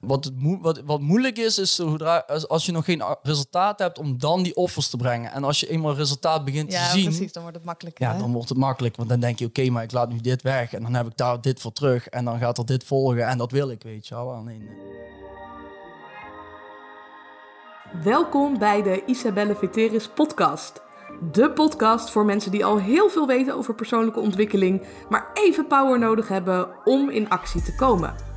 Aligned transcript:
Wat, 0.00 0.24
het 0.24 0.34
wat, 0.60 0.82
wat 0.84 1.00
moeilijk 1.00 1.38
is, 1.38 1.58
is 1.58 1.74
zodra, 1.74 2.24
als, 2.48 2.66
je 2.66 2.72
nog 2.72 2.84
geen 2.84 3.02
resultaat 3.22 3.78
hebt, 3.78 3.98
om 3.98 4.18
dan 4.18 4.42
die 4.42 4.56
offers 4.56 4.88
te 4.88 4.96
brengen. 4.96 5.32
En 5.32 5.44
als 5.44 5.60
je 5.60 5.68
eenmaal 5.68 5.94
resultaat 5.94 6.44
begint 6.44 6.72
Ja, 6.72 6.84
te 6.84 6.90
zien, 6.90 7.04
precies. 7.04 7.32
Dan 7.32 7.42
wordt 7.42 7.56
het 7.56 7.66
makkelijker. 7.66 8.06
ja, 8.06 8.12
hè? 8.12 8.18
dan 8.18 8.32
wordt 8.32 8.48
het 8.48 8.58
makkelijk. 8.58 8.96
Want 8.96 9.08
dan 9.08 9.20
denk 9.20 9.38
je, 9.38 9.46
oké, 9.46 9.70
maar 9.70 9.82
ik 9.82 9.92
laat 9.92 10.08
nu 10.12 10.20
dit 10.20 10.42
weg. 10.42 10.72
En 10.72 10.82
dan 10.82 10.94
heb 10.94 11.06
ik 11.06 11.16
daar 11.16 11.40
dit 11.40 11.60
voor 11.60 11.72
terug. 11.72 12.08
En 12.08 12.24
dan 12.24 12.38
gaat 12.38 12.58
er 12.58 12.66
dit 12.66 12.84
volgen. 12.84 13.26
En 13.26 13.38
dat 13.38 13.50
wil 13.50 13.70
ik, 13.70 13.82
weet 13.82 14.08
je 14.08 14.14
wel. 14.14 14.32
Alleen, 14.32 14.68
eh, 14.68 14.74
Welkom 18.02 18.58
bij 18.58 18.82
de 18.82 19.02
Isabelle 19.06 19.54
Veteris 19.54 20.08
podcast. 20.08 20.82
De 21.32 21.50
podcast 21.50 22.10
voor 22.10 22.24
mensen 22.24 22.50
die 22.50 22.64
al 22.64 22.78
heel 22.78 23.08
veel 23.08 23.26
weten 23.26 23.54
over 23.54 23.74
persoonlijke 23.74 24.20
ontwikkeling, 24.20 24.86
maar 25.08 25.30
even 25.34 25.66
power 25.66 25.98
nodig 25.98 26.28
hebben 26.28 26.68
om 26.84 27.10
in 27.10 27.28
actie 27.28 27.62
te 27.62 27.74
komen. 27.74 28.29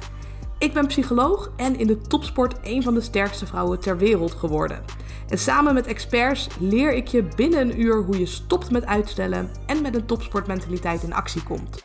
Ik 0.64 0.74
ben 0.74 0.88
psycholoog 0.88 1.52
en 1.56 1.80
in 1.80 1.88
de 1.88 2.02
topsport 2.02 2.56
een 2.62 2.84
van 2.84 2.94
de 2.94 3.02
sterkste 3.02 3.46
vrouwen 3.46 3.80
ter 3.80 3.98
wereld 3.98 4.32
geworden. 4.32 4.84
En 5.28 5.38
samen 5.38 5.74
met 5.74 5.88
experts 5.88 6.48
leer 6.60 6.94
ik 6.94 7.08
je 7.08 7.28
binnen 7.36 7.60
een 7.60 7.82
uur 7.82 8.04
hoe 8.04 8.20
je 8.20 8.26
stopt 8.26 8.72
met 8.72 8.86
uitstellen 8.86 9.52
en 9.66 9.82
met 9.82 9.96
een 9.96 10.06
topsportmentaliteit 10.06 11.04
in 11.04 11.14
actie 11.14 11.44
komt. 11.44 11.84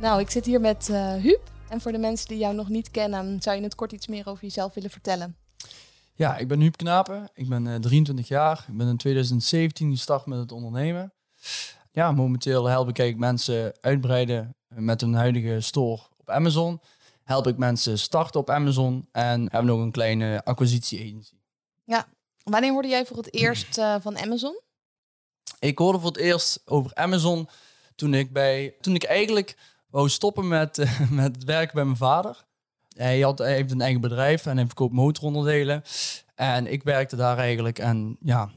Nou, 0.00 0.20
ik 0.20 0.30
zit 0.30 0.44
hier 0.44 0.60
met 0.60 0.88
eh 0.88 1.14
Huub. 1.14 1.50
En 1.68 1.80
voor 1.80 1.92
de 1.92 1.98
mensen 1.98 2.28
die 2.28 2.38
jou 2.38 2.54
nog 2.54 2.68
niet 2.68 2.90
kennen, 2.90 3.42
zou 3.42 3.56
je 3.56 3.62
het 3.62 3.74
kort 3.74 3.92
iets 3.92 4.06
meer 4.06 4.28
over 4.28 4.42
jezelf 4.42 4.74
willen 4.74 4.90
vertellen? 4.90 5.36
ja, 6.14 6.36
ik 6.36 6.48
ben 6.48 6.60
Huub 6.60 6.76
Knapen. 6.76 7.30
Ik 7.34 7.48
ben 7.48 7.66
eh, 7.66 7.74
23 7.74 8.28
jaar. 8.28 8.64
Ik 8.68 8.76
ben 8.76 8.88
in 8.88 8.96
2017 8.96 9.90
gestart 9.90 10.26
met 10.26 10.38
het 10.38 10.52
ondernemen. 10.52 11.12
Ja, 11.92 12.12
momenteel 12.12 12.66
help 12.66 12.88
ik 12.88 12.98
eigenlijk 12.98 13.30
mensen 13.30 13.74
uitbreiden 13.80 14.54
met 14.68 15.00
hun 15.00 15.14
huidige 15.14 15.60
store 15.60 16.02
op 16.16 16.30
Amazon. 16.30 16.80
Help 17.24 17.46
ik 17.46 17.56
mensen 17.56 17.98
starten 17.98 18.40
op 18.40 18.50
Amazon. 18.50 19.08
En 19.12 19.40
hebben 19.40 19.64
nog 19.64 19.80
een 19.80 19.90
kleine 19.90 20.44
acquisitie-agency. 20.44 21.34
Wanneer 22.44 22.72
hoorde 22.72 22.88
jij 22.88 23.06
voor 23.06 23.16
het 23.16 23.34
eerst 23.34 23.78
eh, 23.78 23.94
van 24.00 24.18
Amazon? 24.18 24.60
Ik 25.58 25.78
hoorde 25.78 25.98
voor 25.98 26.08
het 26.08 26.18
eerst 26.18 26.62
over 26.64 26.94
Amazon 26.94 27.48
toen 27.94 28.14
ik, 28.14 28.32
bij, 28.32 28.74
toen 28.80 28.94
ik 28.94 29.04
eigenlijk 29.04 29.56
wou 29.90 30.08
stoppen 30.08 30.48
met, 30.48 30.78
eh, 30.78 31.10
met 31.10 31.34
het 31.34 31.44
werken 31.44 31.74
bij 31.74 31.84
mijn 31.84 31.96
vader. 31.96 32.44
Hij, 32.96 33.20
had, 33.20 33.38
hij 33.38 33.54
heeft 33.54 33.70
een 33.70 33.80
eigen 33.80 34.00
bedrijf 34.00 34.46
en 34.46 34.56
hij 34.56 34.66
verkoopt 34.66 34.94
motoronderdelen. 34.94 35.82
En 36.34 36.66
ik 36.66 36.82
werkte 36.82 37.16
daar 37.16 37.38
eigenlijk 37.38 37.78
en 37.78 38.16
ja, 38.20 38.50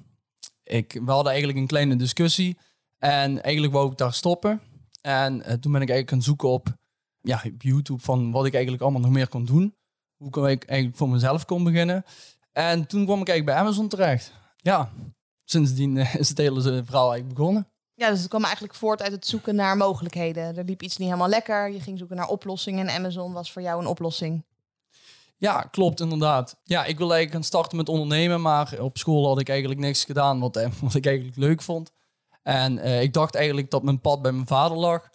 ik, 0.63 0.99
we 1.05 1.11
hadden 1.11 1.31
eigenlijk 1.31 1.59
een 1.59 1.67
kleine 1.67 1.95
discussie. 1.95 2.57
En 2.97 3.41
eigenlijk 3.41 3.73
wou 3.73 3.91
ik 3.91 3.97
daar 3.97 4.13
stoppen. 4.13 4.61
En 5.01 5.43
eh, 5.43 5.53
toen 5.53 5.71
ben 5.71 5.81
ik 5.81 5.89
eigenlijk 5.89 6.09
gaan 6.09 6.21
zoeken 6.21 6.49
op, 6.49 6.75
ja, 7.21 7.41
op 7.53 7.61
YouTube 7.61 8.03
van 8.03 8.31
wat 8.31 8.45
ik 8.45 8.53
eigenlijk 8.53 8.83
allemaal 8.83 9.01
nog 9.01 9.11
meer 9.11 9.27
kon 9.27 9.45
doen. 9.45 9.75
Hoe 10.17 10.29
kon 10.29 10.47
ik 10.47 10.63
eigenlijk 10.63 10.97
voor 10.97 11.09
mezelf 11.09 11.45
kon 11.45 11.63
beginnen. 11.63 12.03
En 12.51 12.87
toen 12.87 13.05
kwam 13.05 13.21
ik 13.21 13.27
eigenlijk 13.27 13.45
bij 13.45 13.55
Amazon 13.55 13.87
terecht. 13.87 14.31
Ja, 14.55 14.91
sindsdien 15.45 15.97
eh, 15.97 16.15
is 16.15 16.29
het 16.29 16.37
hele 16.37 16.61
verhaal 16.61 17.11
eigenlijk 17.11 17.37
begonnen. 17.37 17.67
Ja, 17.93 18.09
dus 18.09 18.19
het 18.19 18.27
kwam 18.27 18.43
eigenlijk 18.43 18.75
voort 18.75 19.01
uit 19.01 19.11
het 19.11 19.27
zoeken 19.27 19.55
naar 19.55 19.77
mogelijkheden. 19.77 20.57
Er 20.57 20.63
liep 20.63 20.81
iets 20.81 20.97
niet 20.97 21.07
helemaal 21.07 21.29
lekker. 21.29 21.71
Je 21.71 21.79
ging 21.79 21.97
zoeken 21.97 22.15
naar 22.15 22.27
oplossingen 22.27 22.87
en 22.87 22.95
Amazon 22.95 23.33
was 23.33 23.51
voor 23.51 23.61
jou 23.61 23.81
een 23.81 23.87
oplossing. 23.87 24.43
Ja, 25.37 25.61
klopt 25.61 25.99
inderdaad. 25.99 26.57
Ja, 26.63 26.85
ik 26.85 26.97
wilde 26.97 27.13
eigenlijk 27.13 27.31
gaan 27.31 27.43
starten 27.43 27.77
met 27.77 27.89
ondernemen, 27.89 28.41
maar 28.41 28.79
op 28.79 28.97
school 28.97 29.27
had 29.27 29.39
ik 29.39 29.49
eigenlijk 29.49 29.79
niks 29.79 30.03
gedaan 30.03 30.39
wat, 30.39 30.55
eh, 30.55 30.71
wat 30.81 30.95
ik 30.95 31.05
eigenlijk 31.05 31.37
leuk 31.37 31.61
vond. 31.61 31.91
En 32.45 32.79
eh, 32.79 33.01
ik 33.01 33.13
dacht 33.13 33.35
eigenlijk 33.35 33.69
dat 33.69 33.83
mijn 33.83 34.01
pad 34.01 34.21
bij 34.21 34.31
mijn 34.31 34.47
vader 34.47 34.77
lag. 34.77 35.09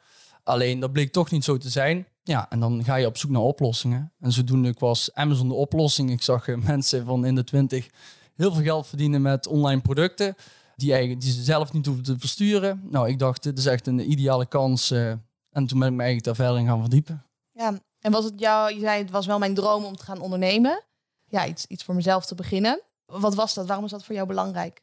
Alleen 0.45 0.81
dat 0.81 0.93
bleek 0.93 1.13
toch 1.13 1.31
niet 1.31 1.45
zo 1.45 1.57
te 1.57 1.69
zijn. 1.69 2.07
Ja, 2.23 2.51
en 2.51 2.61
dan 2.61 2.85
ga 2.85 2.95
je 2.95 3.07
op 3.07 3.17
zoek 3.17 3.31
naar 3.31 3.43
oplossingen. 3.43 4.13
En 4.21 4.33
zodoende 4.33 4.75
was 4.79 5.15
Amazon 5.15 5.49
de 5.49 5.55
oplossing. 5.55 6.11
Ik 6.11 6.23
zag 6.23 6.49
eh, 6.49 6.57
mensen 6.73 7.05
van 7.07 7.25
in 7.25 7.35
de 7.35 7.45
twintig 7.45 7.89
heel 8.37 8.53
veel 8.53 8.63
geld 8.63 8.87
verdienen 8.87 9.23
met 9.23 9.47
online 9.47 9.81
producten. 9.81 10.35
Die, 10.77 10.91
eigenlijk, 10.91 11.21
die 11.23 11.33
ze 11.33 11.43
zelf 11.43 11.73
niet 11.73 11.87
hoeven 11.87 12.05
te 12.05 12.19
versturen. 12.19 12.83
Nou, 12.91 13.09
ik 13.09 13.19
dacht, 13.19 13.43
dit 13.43 13.59
is 13.59 13.67
echt 13.67 13.87
een 13.87 14.11
ideale 14.11 14.47
kans. 14.47 14.91
eh, 14.91 15.11
en 15.51 15.67
toen 15.67 15.79
ben 15.79 15.89
ik 15.89 15.95
me 15.95 16.03
eigenlijk 16.03 16.25
daar 16.25 16.35
verder 16.47 16.59
in 16.59 16.67
gaan 16.67 16.81
verdiepen. 16.81 17.23
Ja, 17.53 17.79
en 18.01 18.13
was 18.13 18.25
het 18.25 18.41
jou, 18.41 18.75
je 18.75 18.81
zei 18.81 19.03
het 19.03 19.11
was 19.11 19.27
wel 19.27 19.39
mijn 19.39 19.55
droom 19.55 19.85
om 19.85 19.97
te 19.97 20.05
gaan 20.05 20.21
ondernemen. 20.21 20.85
Ja, 21.27 21.47
iets, 21.47 21.67
iets 21.67 21.85
voor 21.85 21.95
mezelf 21.95 22.27
te 22.27 22.35
beginnen. 22.35 22.81
Wat 23.07 23.35
was 23.35 23.55
dat? 23.55 23.67
Waarom 23.67 23.85
is 23.85 23.91
dat 23.91 24.05
voor 24.05 24.15
jou 24.15 24.27
belangrijk? 24.27 24.83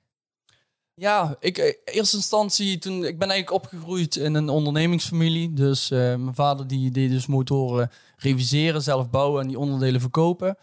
Ja, 0.99 1.35
ik, 1.39 1.57
in 1.57 1.75
eerste 1.85 2.15
instantie, 2.15 2.77
toen, 2.77 3.05
ik 3.05 3.19
ben 3.19 3.29
eigenlijk 3.29 3.63
opgegroeid 3.63 4.15
in 4.15 4.33
een 4.33 4.49
ondernemingsfamilie. 4.49 5.53
Dus 5.53 5.91
eh, 5.91 5.99
mijn 5.99 6.35
vader 6.35 6.67
die 6.67 6.91
deed 6.91 7.09
dus 7.09 7.27
motoren 7.27 7.91
reviseren, 8.15 8.81
zelf 8.81 9.09
bouwen 9.09 9.41
en 9.41 9.47
die 9.47 9.59
onderdelen 9.59 10.01
verkopen. 10.01 10.57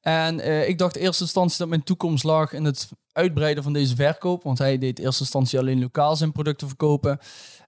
En 0.00 0.40
eh, 0.40 0.68
ik 0.68 0.78
dacht 0.78 0.96
in 0.96 1.02
eerste 1.02 1.22
instantie 1.22 1.58
dat 1.58 1.68
mijn 1.68 1.82
toekomst 1.82 2.24
lag 2.24 2.52
in 2.52 2.64
het 2.64 2.88
uitbreiden 3.12 3.62
van 3.62 3.72
deze 3.72 3.94
verkoop. 3.94 4.42
Want 4.42 4.58
hij 4.58 4.78
deed 4.78 4.98
in 4.98 5.04
eerste 5.04 5.22
instantie 5.22 5.58
alleen 5.58 5.80
lokaal 5.80 6.16
zijn 6.16 6.32
producten 6.32 6.68
verkopen. 6.68 7.18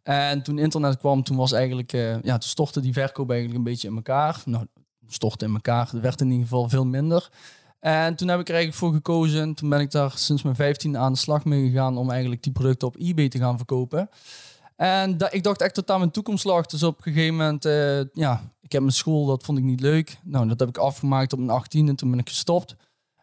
En 0.02 0.42
toen 0.42 0.58
internet 0.58 0.98
kwam, 0.98 1.22
toen 1.22 1.36
was 1.36 1.52
eigenlijk, 1.52 1.92
eh, 1.92 2.22
ja, 2.22 2.38
toen 2.38 2.50
stortte 2.50 2.80
die 2.80 2.92
verkoop 2.92 3.30
eigenlijk 3.30 3.58
een 3.58 3.70
beetje 3.70 3.88
in 3.88 3.96
elkaar. 3.96 4.42
Nou, 4.44 4.66
stortte 5.08 5.44
in 5.44 5.54
elkaar. 5.54 5.90
Er 5.94 6.00
werd 6.00 6.20
in 6.20 6.30
ieder 6.30 6.42
geval 6.46 6.68
veel 6.68 6.86
minder. 6.86 7.30
En 7.82 8.14
toen 8.16 8.28
heb 8.28 8.40
ik 8.40 8.48
er 8.48 8.54
eigenlijk 8.54 8.84
voor 8.84 8.92
gekozen. 8.92 9.40
En 9.40 9.54
toen 9.54 9.68
ben 9.68 9.80
ik 9.80 9.90
daar 9.90 10.12
sinds 10.14 10.42
mijn 10.42 10.54
15 10.56 10.96
aan 10.98 11.12
de 11.12 11.18
slag 11.18 11.44
mee 11.44 11.68
gegaan 11.70 11.96
om 11.96 12.10
eigenlijk 12.10 12.42
die 12.42 12.52
producten 12.52 12.88
op 12.88 12.96
eBay 12.98 13.28
te 13.28 13.38
gaan 13.38 13.56
verkopen. 13.56 14.08
En 14.76 15.18
da- 15.18 15.30
ik 15.30 15.42
dacht 15.42 15.60
echt 15.60 15.74
dat 15.74 15.86
daar 15.86 15.98
mijn 15.98 16.10
toekomst 16.10 16.44
lag. 16.44 16.66
Dus 16.66 16.82
op 16.82 16.96
een 16.96 17.12
gegeven 17.12 17.36
moment, 17.36 17.64
eh, 17.64 18.00
ja, 18.12 18.40
ik 18.60 18.72
heb 18.72 18.80
mijn 18.80 18.92
school, 18.94 19.26
dat 19.26 19.44
vond 19.44 19.58
ik 19.58 19.64
niet 19.64 19.80
leuk. 19.80 20.18
Nou, 20.22 20.48
dat 20.48 20.60
heb 20.60 20.68
ik 20.68 20.76
afgemaakt 20.78 21.32
op 21.32 21.38
mijn 21.38 21.50
18 21.50 21.88
en 21.88 21.96
toen 21.96 22.10
ben 22.10 22.18
ik 22.18 22.28
gestopt. 22.28 22.76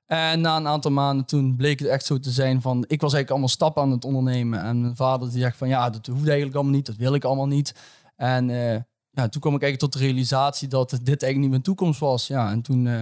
En 0.05 0.41
na 0.41 0.57
een 0.57 0.67
aantal 0.67 0.91
maanden 0.91 1.25
toen 1.25 1.55
bleek 1.55 1.79
het 1.79 1.87
echt 1.87 2.05
zo 2.05 2.19
te 2.19 2.31
zijn 2.31 2.61
van, 2.61 2.77
ik 2.77 3.01
was 3.01 3.13
eigenlijk 3.13 3.29
allemaal 3.29 3.49
stappen 3.49 3.81
aan 3.83 3.91
het 3.91 4.05
ondernemen. 4.05 4.61
En 4.63 4.81
mijn 4.81 4.95
vader 4.95 5.29
die 5.31 5.39
zegt 5.41 5.57
van, 5.57 5.67
ja, 5.67 5.89
dat 5.89 6.05
hoeft 6.05 6.27
eigenlijk 6.27 6.55
allemaal 6.55 6.73
niet, 6.73 6.85
dat 6.85 6.95
wil 6.95 7.13
ik 7.13 7.23
allemaal 7.23 7.47
niet. 7.47 7.75
En 8.15 8.49
eh, 8.49 8.73
ja, 9.09 9.27
toen 9.29 9.41
kwam 9.41 9.55
ik 9.55 9.61
eigenlijk 9.61 9.79
tot 9.79 9.93
de 9.93 9.99
realisatie 10.07 10.67
dat 10.67 10.89
dit 10.89 11.07
eigenlijk 11.07 11.37
niet 11.39 11.49
mijn 11.49 11.61
toekomst 11.61 11.99
was. 11.99 12.27
Ja, 12.27 12.51
en 12.51 12.61
toen... 12.61 12.87
eh, 12.87 13.01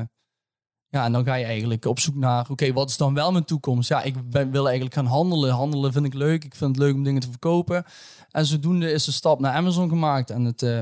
ja, 0.90 1.06
en 1.06 1.12
dan 1.12 1.24
ga 1.24 1.34
je 1.34 1.46
eigenlijk 1.46 1.86
op 1.86 2.00
zoek 2.00 2.16
naar, 2.16 2.50
oké, 2.50 2.74
wat 2.74 2.90
is 2.90 2.98
dan 2.98 3.14
wel 3.14 3.31
mijn 3.31 3.46
toekomst? 3.46 3.90
Ja, 3.90 4.02
ik 4.02 4.30
ben, 4.30 4.52
wil 4.52 4.66
eigenlijk 4.66 4.96
gaan 4.96 5.06
handelen. 5.06 5.53
Handelen 5.53 5.94
vind 5.94 6.06
ik 6.06 6.14
leuk. 6.14 6.44
Ik 6.44 6.56
vind 6.56 6.75
het 6.75 6.86
leuk 6.86 6.94
om 6.94 7.03
dingen 7.03 7.22
te 7.22 7.30
verkopen. 7.30 7.86
En 8.31 8.46
zodoende 8.46 8.92
is 8.92 9.06
de 9.06 9.12
stap 9.12 9.40
naar 9.40 9.53
Amazon 9.53 9.90
gemaakt. 9.90 10.30
En 10.30 10.44
het, 10.44 10.62
eh, 10.62 10.80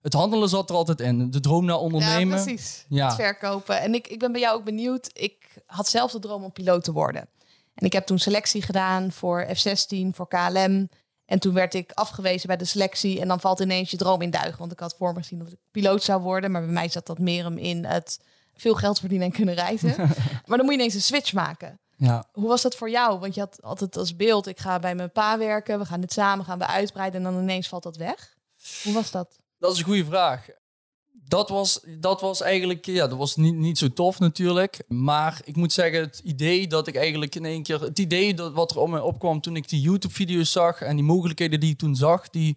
het 0.00 0.12
handelen 0.12 0.48
zat 0.48 0.70
er 0.70 0.76
altijd 0.76 1.00
in. 1.00 1.30
De 1.30 1.40
droom 1.40 1.64
naar 1.64 1.78
ondernemen. 1.78 2.36
Ja, 2.36 2.44
precies. 2.44 2.84
Ja. 2.88 3.06
Het 3.06 3.14
verkopen. 3.14 3.80
En 3.80 3.94
ik, 3.94 4.06
ik 4.06 4.18
ben 4.18 4.32
bij 4.32 4.40
jou 4.40 4.58
ook 4.58 4.64
benieuwd. 4.64 5.10
Ik 5.12 5.62
had 5.66 5.88
zelf 5.88 6.12
de 6.12 6.18
droom 6.18 6.44
om 6.44 6.52
piloot 6.52 6.84
te 6.84 6.92
worden. 6.92 7.28
En 7.74 7.86
ik 7.86 7.92
heb 7.92 8.06
toen 8.06 8.18
selectie 8.18 8.62
gedaan 8.62 9.12
voor 9.12 9.46
F-16, 9.54 10.08
voor 10.10 10.28
KLM. 10.28 10.88
En 11.24 11.38
toen 11.38 11.54
werd 11.54 11.74
ik 11.74 11.92
afgewezen 11.92 12.46
bij 12.46 12.56
de 12.56 12.64
selectie. 12.64 13.20
En 13.20 13.28
dan 13.28 13.40
valt 13.40 13.60
ineens 13.60 13.90
je 13.90 13.96
droom 13.96 14.22
in 14.22 14.30
duigen. 14.30 14.58
Want 14.58 14.72
ik 14.72 14.80
had 14.80 14.94
voor 14.98 15.12
me 15.12 15.18
gezien 15.18 15.38
dat 15.38 15.52
ik 15.52 15.58
piloot 15.70 16.02
zou 16.02 16.22
worden. 16.22 16.50
Maar 16.50 16.64
bij 16.64 16.72
mij 16.72 16.88
zat 16.88 17.06
dat 17.06 17.18
meer 17.18 17.44
hem 17.44 17.58
in 17.58 17.84
het 17.84 18.20
veel 18.60 18.74
geld 18.74 18.98
verdienen 18.98 19.26
en 19.26 19.32
kunnen 19.32 19.54
reizen. 19.54 19.96
maar 20.46 20.56
dan 20.56 20.60
moet 20.60 20.68
je 20.68 20.80
ineens 20.80 20.94
een 20.94 21.00
switch 21.00 21.32
maken. 21.32 21.80
Ja. 21.96 22.28
Hoe 22.32 22.48
was 22.48 22.62
dat 22.62 22.76
voor 22.76 22.90
jou? 22.90 23.18
Want 23.18 23.34
je 23.34 23.40
had 23.40 23.62
altijd 23.62 23.96
als 23.96 24.16
beeld, 24.16 24.46
ik 24.46 24.58
ga 24.58 24.78
bij 24.78 24.94
mijn 24.94 25.12
pa 25.12 25.38
werken. 25.38 25.78
We 25.78 25.84
gaan 25.84 26.00
dit 26.00 26.12
samen, 26.12 26.44
gaan 26.44 26.58
we 26.58 26.66
uitbreiden. 26.66 27.26
En 27.26 27.32
dan 27.32 27.42
ineens 27.42 27.68
valt 27.68 27.82
dat 27.82 27.96
weg. 27.96 28.36
Hoe 28.82 28.92
was 28.92 29.10
dat? 29.10 29.38
Dat 29.58 29.72
is 29.72 29.78
een 29.78 29.84
goede 29.84 30.04
vraag. 30.04 30.46
Dat 31.12 31.48
was, 31.48 31.80
dat 31.98 32.20
was 32.20 32.40
eigenlijk, 32.40 32.86
ja, 32.86 33.06
dat 33.06 33.18
was 33.18 33.36
niet, 33.36 33.54
niet 33.54 33.78
zo 33.78 33.88
tof 33.88 34.18
natuurlijk. 34.18 34.84
Maar 34.88 35.40
ik 35.44 35.56
moet 35.56 35.72
zeggen, 35.72 36.00
het 36.00 36.20
idee 36.24 36.66
dat 36.66 36.86
ik 36.86 36.96
eigenlijk 36.96 37.34
in 37.34 37.44
één 37.44 37.62
keer, 37.62 37.80
het 37.80 37.98
idee 37.98 38.34
dat 38.34 38.52
wat 38.52 38.70
er 38.70 38.78
om 38.78 38.90
me 38.90 39.02
opkwam 39.02 39.40
toen 39.40 39.56
ik 39.56 39.68
die 39.68 39.80
YouTube-video's 39.80 40.52
zag 40.52 40.80
en 40.80 40.96
die 40.96 41.04
mogelijkheden 41.04 41.60
die 41.60 41.72
ik 41.72 41.78
toen 41.78 41.96
zag, 41.96 42.30
die 42.30 42.56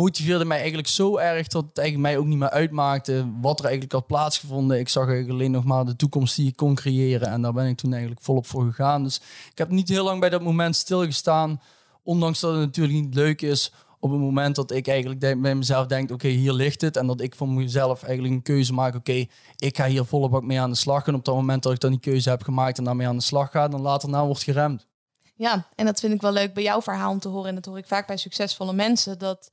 motiveerde 0.00 0.44
mij 0.44 0.58
eigenlijk 0.58 0.88
zo 0.88 1.16
erg 1.16 1.46
dat 1.46 1.64
het 1.64 1.78
eigenlijk 1.78 2.08
mij 2.08 2.18
ook 2.18 2.26
niet 2.26 2.38
meer 2.38 2.50
uitmaakte 2.50 3.26
wat 3.40 3.58
er 3.58 3.64
eigenlijk 3.64 3.94
had 3.94 4.06
plaatsgevonden. 4.06 4.78
Ik 4.78 4.88
zag 4.88 5.06
eigenlijk 5.06 5.34
alleen 5.34 5.50
nog 5.50 5.64
maar 5.64 5.84
de 5.84 5.96
toekomst 5.96 6.36
die 6.36 6.48
ik 6.48 6.56
kon 6.56 6.74
creëren 6.74 7.28
en 7.28 7.42
daar 7.42 7.52
ben 7.52 7.66
ik 7.66 7.76
toen 7.76 7.90
eigenlijk 7.92 8.22
volop 8.22 8.46
voor 8.46 8.64
gegaan. 8.64 9.02
Dus 9.02 9.20
ik 9.50 9.58
heb 9.58 9.70
niet 9.70 9.88
heel 9.88 10.04
lang 10.04 10.20
bij 10.20 10.28
dat 10.28 10.42
moment 10.42 10.76
stilgestaan, 10.76 11.60
ondanks 12.02 12.40
dat 12.40 12.50
het 12.50 12.60
natuurlijk 12.60 12.98
niet 12.98 13.14
leuk 13.14 13.42
is 13.42 13.72
op 14.00 14.10
het 14.10 14.20
moment 14.20 14.56
dat 14.56 14.70
ik 14.70 14.88
eigenlijk 14.88 15.20
bij 15.40 15.54
mezelf 15.54 15.86
denk, 15.86 16.10
oké, 16.10 16.28
hier 16.28 16.52
ligt 16.52 16.80
het. 16.80 16.96
En 16.96 17.06
dat 17.06 17.20
ik 17.20 17.34
voor 17.34 17.48
mezelf 17.48 18.02
eigenlijk 18.02 18.34
een 18.34 18.42
keuze 18.42 18.72
maak, 18.72 18.94
oké, 18.94 19.26
ik 19.56 19.76
ga 19.76 19.86
hier 19.86 20.04
bak 20.10 20.42
mee 20.42 20.60
aan 20.60 20.70
de 20.70 20.76
slag. 20.76 21.06
En 21.06 21.14
op 21.14 21.24
dat 21.24 21.34
moment 21.34 21.62
dat 21.62 21.72
ik 21.72 21.80
dan 21.80 21.90
die 21.90 22.00
keuze 22.00 22.30
heb 22.30 22.42
gemaakt 22.42 22.78
en 22.78 22.84
daarmee 22.84 23.06
aan 23.06 23.16
de 23.16 23.22
slag 23.22 23.50
ga, 23.50 23.68
dan 23.68 23.80
later 23.80 24.08
na 24.08 24.26
wordt 24.26 24.42
geremd. 24.42 24.86
Ja, 25.34 25.66
en 25.74 25.86
dat 25.86 26.00
vind 26.00 26.14
ik 26.14 26.20
wel 26.20 26.32
leuk 26.32 26.54
bij 26.54 26.62
jouw 26.62 26.82
verhaal 26.82 27.10
om 27.10 27.18
te 27.18 27.28
horen. 27.28 27.48
En 27.48 27.54
dat 27.54 27.64
hoor 27.64 27.78
ik 27.78 27.86
vaak 27.86 28.06
bij 28.06 28.16
succesvolle 28.16 28.72
mensen. 28.72 29.18
Dat 29.18 29.50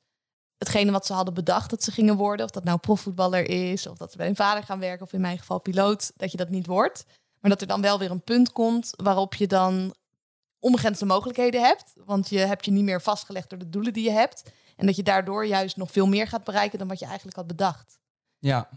hetgene 0.58 0.92
wat 0.92 1.06
ze 1.06 1.14
hadden 1.14 1.34
bedacht 1.34 1.70
dat 1.70 1.84
ze 1.84 1.92
gingen 1.92 2.16
worden, 2.16 2.46
of 2.46 2.52
dat 2.52 2.64
nou 2.64 2.78
profvoetballer 2.78 3.50
is, 3.50 3.88
of 3.88 3.98
dat 3.98 4.12
ze 4.12 4.18
bij 4.18 4.28
een 4.28 4.36
vader 4.36 4.64
gaan 4.64 4.80
werken, 4.80 5.06
of 5.06 5.14
in 5.14 5.22
mijn 5.22 5.38
geval 5.38 5.60
piloot, 5.60 6.12
dat 6.16 6.32
je 6.32 6.38
dat 6.38 6.50
niet 6.50 6.66
wordt. 6.66 7.06
Maar 7.40 7.52
dat 7.52 7.62
er 7.62 7.68
dan 7.68 7.82
wel 7.82 8.00
weer 8.00 8.12
een 8.12 8.24
punt 8.24 8.52
komt 8.52 8.94
waarop 8.96 9.34
je 9.34 9.48
dan 9.48 9.96
onbegrensde 10.60 11.06
mogelijkheden 11.06 11.62
hebt. 11.62 11.94
Want 12.06 12.30
je 12.30 12.38
hebt 12.38 12.66
je 12.66 12.72
niet 12.72 12.84
meer 12.84 13.02
vastgelegd 13.02 13.50
door 13.50 13.60
de 13.60 13.70
doelen 13.70 13.94
die 13.94 14.04
je 14.04 14.12
hebt. 14.12 14.52
En 14.76 14.86
dat 14.86 14.96
je 14.96 15.04
daardoor 15.04 15.46
juist 15.46 15.78
nog 15.78 15.92
veel 15.92 16.08
meer 16.08 16.28
gaat 16.28 16.44
bereiken 16.44 16.80
dan 16.80 16.88
wat 16.88 17.00
je 17.00 17.06
eigenlijk 17.06 17.38
had 17.38 17.48
bedacht. 17.48 18.00
Ja, 18.38 18.70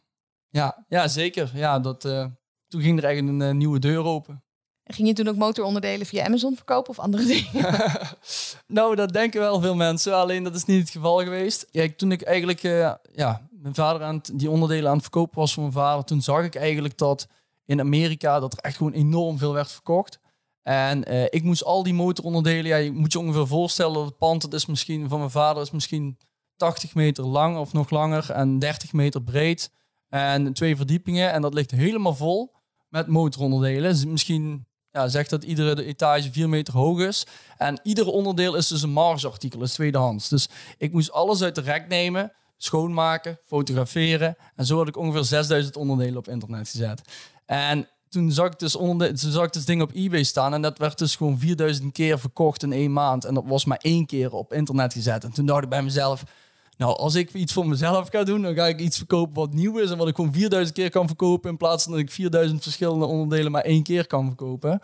ja, 0.49 0.85
ja 0.89 1.09
zeker. 1.09 1.51
Ja, 1.55 1.79
dat, 1.79 2.05
uh, 2.05 2.27
toen 2.69 2.81
ging 2.83 2.99
er 2.99 3.05
eigenlijk 3.05 3.41
een 3.41 3.49
uh, 3.49 3.55
nieuwe 3.55 3.79
deur 3.79 4.05
open. 4.05 4.45
Ging 4.91 5.09
je 5.09 5.15
toen 5.15 5.29
ook 5.29 5.37
motoronderdelen 5.37 6.07
via 6.07 6.25
Amazon 6.25 6.57
verkopen 6.57 6.91
of 6.91 6.99
andere 6.99 7.25
dingen? 7.35 7.75
nou, 8.67 8.95
dat 8.97 9.13
denken 9.13 9.41
wel 9.41 9.61
veel 9.61 9.75
mensen. 9.75 10.15
Alleen 10.15 10.45
dat 10.45 10.55
is 10.55 10.65
niet 10.65 10.81
het 10.81 10.91
geval 10.91 11.19
geweest. 11.19 11.67
Kijk, 11.71 11.99
toen 11.99 12.13
ik 12.13 12.23
eigenlijk 12.23 12.63
uh, 12.63 12.93
ja, 13.13 13.49
mijn 13.51 13.75
vader 13.75 14.03
aan 14.03 14.21
die 14.33 14.51
onderdelen 14.51 14.87
aan 14.89 14.95
het 14.95 15.03
verkopen 15.03 15.39
was 15.39 15.53
voor 15.53 15.63
mijn 15.63 15.75
vader, 15.75 16.05
toen 16.05 16.23
zag 16.23 16.45
ik 16.45 16.55
eigenlijk 16.55 16.99
dat 16.99 17.27
in 17.65 17.81
Amerika 17.81 18.41
dat 18.41 18.53
er 18.53 18.59
echt 18.59 18.77
gewoon 18.77 18.93
enorm 18.93 19.39
veel 19.39 19.53
werd 19.53 19.73
verkocht. 19.73 20.19
En 20.63 21.13
uh, 21.13 21.25
ik 21.25 21.43
moest 21.43 21.65
al 21.65 21.83
die 21.83 21.95
motoronderdelen, 21.95 22.67
ja, 22.67 22.77
je 22.77 22.93
moet 22.93 23.13
je 23.13 23.19
ongeveer 23.19 23.47
voorstellen 23.47 23.95
dat 23.95 24.05
het 24.05 24.19
pand, 24.19 24.43
dat 24.43 24.53
is 24.53 24.67
misschien 24.67 25.09
van 25.09 25.19
mijn 25.19 25.31
vader, 25.31 25.63
is 25.63 25.71
misschien 25.71 26.19
80 26.57 26.95
meter 26.95 27.25
lang 27.25 27.59
of 27.59 27.73
nog 27.73 27.91
langer 27.91 28.31
en 28.31 28.59
30 28.59 28.93
meter 28.93 29.23
breed. 29.23 29.71
En 30.09 30.53
twee 30.53 30.77
verdiepingen 30.77 31.33
en 31.33 31.43
dat 31.43 31.55
ligt 31.55 31.71
helemaal 31.71 32.15
vol 32.15 32.55
met 32.89 33.07
motoronderdelen. 33.07 33.91
Dus 33.91 34.05
misschien 34.05 34.67
ja, 34.99 35.09
zegt 35.09 35.31
dat 35.31 35.45
iedere 35.45 35.85
etage 35.85 36.33
4 36.33 36.49
meter 36.49 36.75
hoog 36.75 37.01
is. 37.01 37.27
En 37.57 37.81
ieder 37.83 38.07
onderdeel 38.07 38.55
is 38.55 38.67
dus 38.67 38.83
een 38.83 38.91
margeartikel, 38.91 39.63
is 39.63 39.73
tweedehands. 39.73 40.29
Dus 40.29 40.49
ik 40.79 40.93
moest 40.93 41.13
alles 41.13 41.43
uit 41.43 41.55
de 41.55 41.61
rek 41.61 41.89
nemen, 41.89 42.33
schoonmaken, 42.57 43.39
fotograferen. 43.47 44.37
En 44.57 44.67
zo 44.67 44.77
had 44.77 44.89
ik 44.89 44.97
ongeveer 44.97 45.25
6000 45.25 45.77
onderdelen 45.77 46.17
op 46.17 46.29
internet 46.29 46.69
gezet. 46.69 47.03
En 47.47 47.89
toen 48.09 48.33
zag 48.33 48.47
ik 48.47 48.59
dus 48.59 48.77
onder 48.77 49.15
toen 49.15 49.33
zag 49.33 49.45
ik 49.45 49.53
dus 49.53 49.65
ding 49.65 49.83
op 49.83 49.95
eBay 49.95 50.23
staan 50.23 50.55
en 50.55 50.63
dat 50.63 50.79
werd 50.79 50.99
dus 50.99 51.17
gewoon 51.17 51.39
4000 51.39 51.93
keer 51.93 52.19
verkocht 52.19 52.63
in 52.63 52.73
één 52.73 52.93
maand 52.93 53.25
en 53.25 53.35
dat 53.35 53.45
was 53.47 53.65
maar 53.65 53.79
één 53.81 54.07
keer 54.07 54.33
op 54.33 54.53
internet 54.53 54.93
gezet. 54.93 55.25
En 55.25 55.33
toen 55.33 55.47
dacht 55.47 55.63
ik 55.63 55.69
bij 55.69 55.83
mezelf, 55.83 56.23
nou 56.79 56.97
als 56.97 57.15
ik 57.15 57.33
iets 57.33 57.53
voor 57.53 57.69
mezelf 57.69 58.09
ga 58.09 58.25
doen, 58.25 58.43
dan 58.43 58.55
ga 58.55 58.67
ik 58.67 58.81
iets 58.81 58.97
verkopen 58.97 59.35
wat 59.35 59.55
nieuw 59.55 59.79
is 59.79 59.91
en 59.91 59.99
wat 59.99 60.09
ik 60.09 60.15
gewoon 60.15 60.33
4000 60.33 60.77
keer 60.77 60.91
kan 60.91 61.07
verkopen 61.07 61.51
in 61.51 61.57
plaats 61.57 61.83
van 61.85 61.93
dat 61.93 62.01
ik 62.01 62.11
4000 62.11 62.63
verschillende 62.63 63.05
onderdelen 63.05 63.53
maar 63.53 63.63
één 63.63 63.83
keer 63.83 64.07
kan 64.07 64.27
verkopen. 64.27 64.81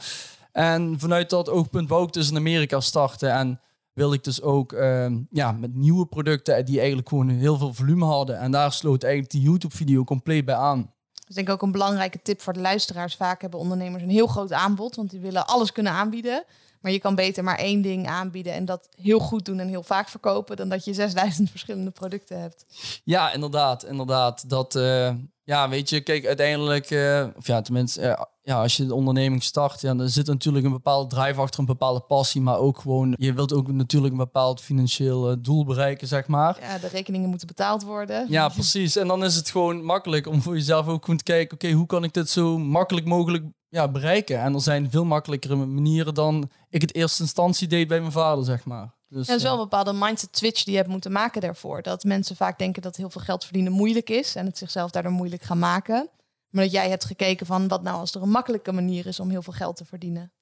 En 0.52 0.94
vanuit 0.98 1.30
dat 1.30 1.48
oogpunt 1.48 1.88
wou 1.88 2.06
ik 2.06 2.12
dus 2.12 2.30
in 2.30 2.36
Amerika 2.36 2.80
starten 2.80 3.32
en 3.32 3.60
wil 3.92 4.12
ik 4.12 4.24
dus 4.24 4.42
ook 4.42 4.72
uh, 4.72 5.06
ja, 5.30 5.52
met 5.52 5.74
nieuwe 5.74 6.06
producten 6.06 6.64
die 6.64 6.78
eigenlijk 6.78 7.08
gewoon 7.08 7.28
heel 7.28 7.58
veel 7.58 7.74
volume 7.74 8.04
hadden. 8.04 8.38
En 8.38 8.50
daar 8.50 8.72
sloot 8.72 9.02
eigenlijk 9.02 9.32
die 9.32 9.42
YouTube-video 9.42 10.04
compleet 10.04 10.44
bij 10.44 10.54
aan. 10.54 10.92
Dus 11.26 11.34
denk 11.34 11.48
ik 11.48 11.54
ook 11.54 11.62
een 11.62 11.72
belangrijke 11.72 12.22
tip 12.22 12.40
voor 12.40 12.52
de 12.52 12.60
luisteraars. 12.60 13.14
Vaak 13.14 13.40
hebben 13.40 13.60
ondernemers 13.60 14.02
een 14.02 14.10
heel 14.10 14.26
groot 14.26 14.52
aanbod, 14.52 14.96
want 14.96 15.10
die 15.10 15.20
willen 15.20 15.46
alles 15.46 15.72
kunnen 15.72 15.92
aanbieden. 15.92 16.44
Maar 16.84 16.92
je 16.92 16.98
kan 16.98 17.14
beter 17.14 17.44
maar 17.44 17.58
één 17.58 17.82
ding 17.82 18.08
aanbieden 18.08 18.52
en 18.52 18.64
dat 18.64 18.88
heel 19.00 19.18
goed 19.18 19.44
doen 19.44 19.58
en 19.58 19.68
heel 19.68 19.82
vaak 19.82 20.08
verkopen, 20.08 20.56
dan 20.56 20.68
dat 20.68 20.84
je 20.84 20.94
6000 21.04 21.50
verschillende 21.50 21.90
producten 21.90 22.40
hebt. 22.40 22.66
Ja, 23.04 23.32
inderdaad. 23.32 23.84
Inderdaad. 23.84 24.48
Dat, 24.48 24.74
uh, 24.74 25.10
ja, 25.44 25.68
weet 25.68 25.90
je, 25.90 26.00
kijk, 26.00 26.26
uiteindelijk, 26.26 26.90
uh, 26.90 27.26
of 27.36 27.46
ja, 27.46 27.60
tenminste, 27.60 28.00
uh, 28.00 28.22
ja, 28.42 28.60
als 28.60 28.76
je 28.76 28.86
de 28.86 28.94
onderneming 28.94 29.42
start, 29.42 29.80
ja, 29.80 29.94
dan 29.94 30.08
zit 30.08 30.26
natuurlijk 30.26 30.64
een 30.64 30.72
bepaalde 30.72 31.14
drive 31.14 31.40
achter, 31.40 31.60
een 31.60 31.66
bepaalde 31.66 32.00
passie, 32.00 32.40
maar 32.40 32.58
ook 32.58 32.78
gewoon, 32.78 33.14
je 33.18 33.32
wilt 33.32 33.52
ook 33.52 33.72
natuurlijk 33.72 34.12
een 34.12 34.18
bepaald 34.18 34.60
financieel 34.60 35.42
doel 35.42 35.64
bereiken, 35.64 36.08
zeg 36.08 36.26
maar. 36.26 36.58
Ja, 36.60 36.78
de 36.78 36.88
rekeningen 36.88 37.28
moeten 37.28 37.46
betaald 37.46 37.82
worden. 37.82 38.26
Ja, 38.28 38.48
precies. 38.58 38.96
En 38.96 39.08
dan 39.08 39.24
is 39.24 39.34
het 39.34 39.50
gewoon 39.50 39.84
makkelijk 39.84 40.26
om 40.26 40.42
voor 40.42 40.54
jezelf 40.54 40.86
ook 40.86 41.04
goed 41.04 41.18
te 41.18 41.24
kijken, 41.24 41.54
oké, 41.54 41.70
hoe 41.70 41.86
kan 41.86 42.04
ik 42.04 42.14
dit 42.14 42.30
zo 42.30 42.58
makkelijk 42.58 43.06
mogelijk 43.06 43.44
ja, 43.74 43.88
bereiken? 43.88 44.40
En 44.40 44.54
er 44.54 44.60
zijn 44.60 44.90
veel 44.90 45.04
makkelijkere 45.04 45.54
manieren 45.56 46.14
dan 46.14 46.50
ik 46.68 46.80
het 46.80 46.94
eerste 46.94 47.22
instantie 47.22 47.68
deed 47.68 47.88
bij 47.88 48.00
mijn 48.00 48.12
vader, 48.12 48.44
zeg 48.44 48.64
maar. 48.64 48.94
Dus, 49.08 49.26
ja, 49.26 49.34
is 49.34 49.42
wel 49.42 49.52
een 49.52 49.58
bepaalde 49.58 49.92
mindset 49.92 50.36
switch 50.36 50.62
die 50.62 50.72
je 50.72 50.78
hebt 50.78 50.90
moeten 50.90 51.12
maken 51.12 51.40
daarvoor. 51.40 51.82
Dat 51.82 52.04
mensen 52.04 52.36
vaak 52.36 52.58
denken 52.58 52.82
dat 52.82 52.96
heel 52.96 53.10
veel 53.10 53.20
geld 53.20 53.44
verdienen 53.44 53.72
moeilijk 53.72 54.10
is 54.10 54.34
en 54.34 54.46
het 54.46 54.58
zichzelf 54.58 54.90
daardoor 54.90 55.12
moeilijk 55.12 55.42
gaan 55.42 55.58
maken. 55.58 56.08
Maar 56.48 56.62
dat 56.64 56.72
jij 56.72 56.88
hebt 56.88 57.04
gekeken 57.04 57.46
van 57.46 57.68
wat 57.68 57.82
nou 57.82 57.98
als 57.98 58.14
er 58.14 58.22
een 58.22 58.30
makkelijke 58.30 58.72
manier 58.72 59.06
is 59.06 59.20
om 59.20 59.30
heel 59.30 59.42
veel 59.42 59.52
geld 59.52 59.76
te 59.76 59.84
verdienen. 59.84 60.32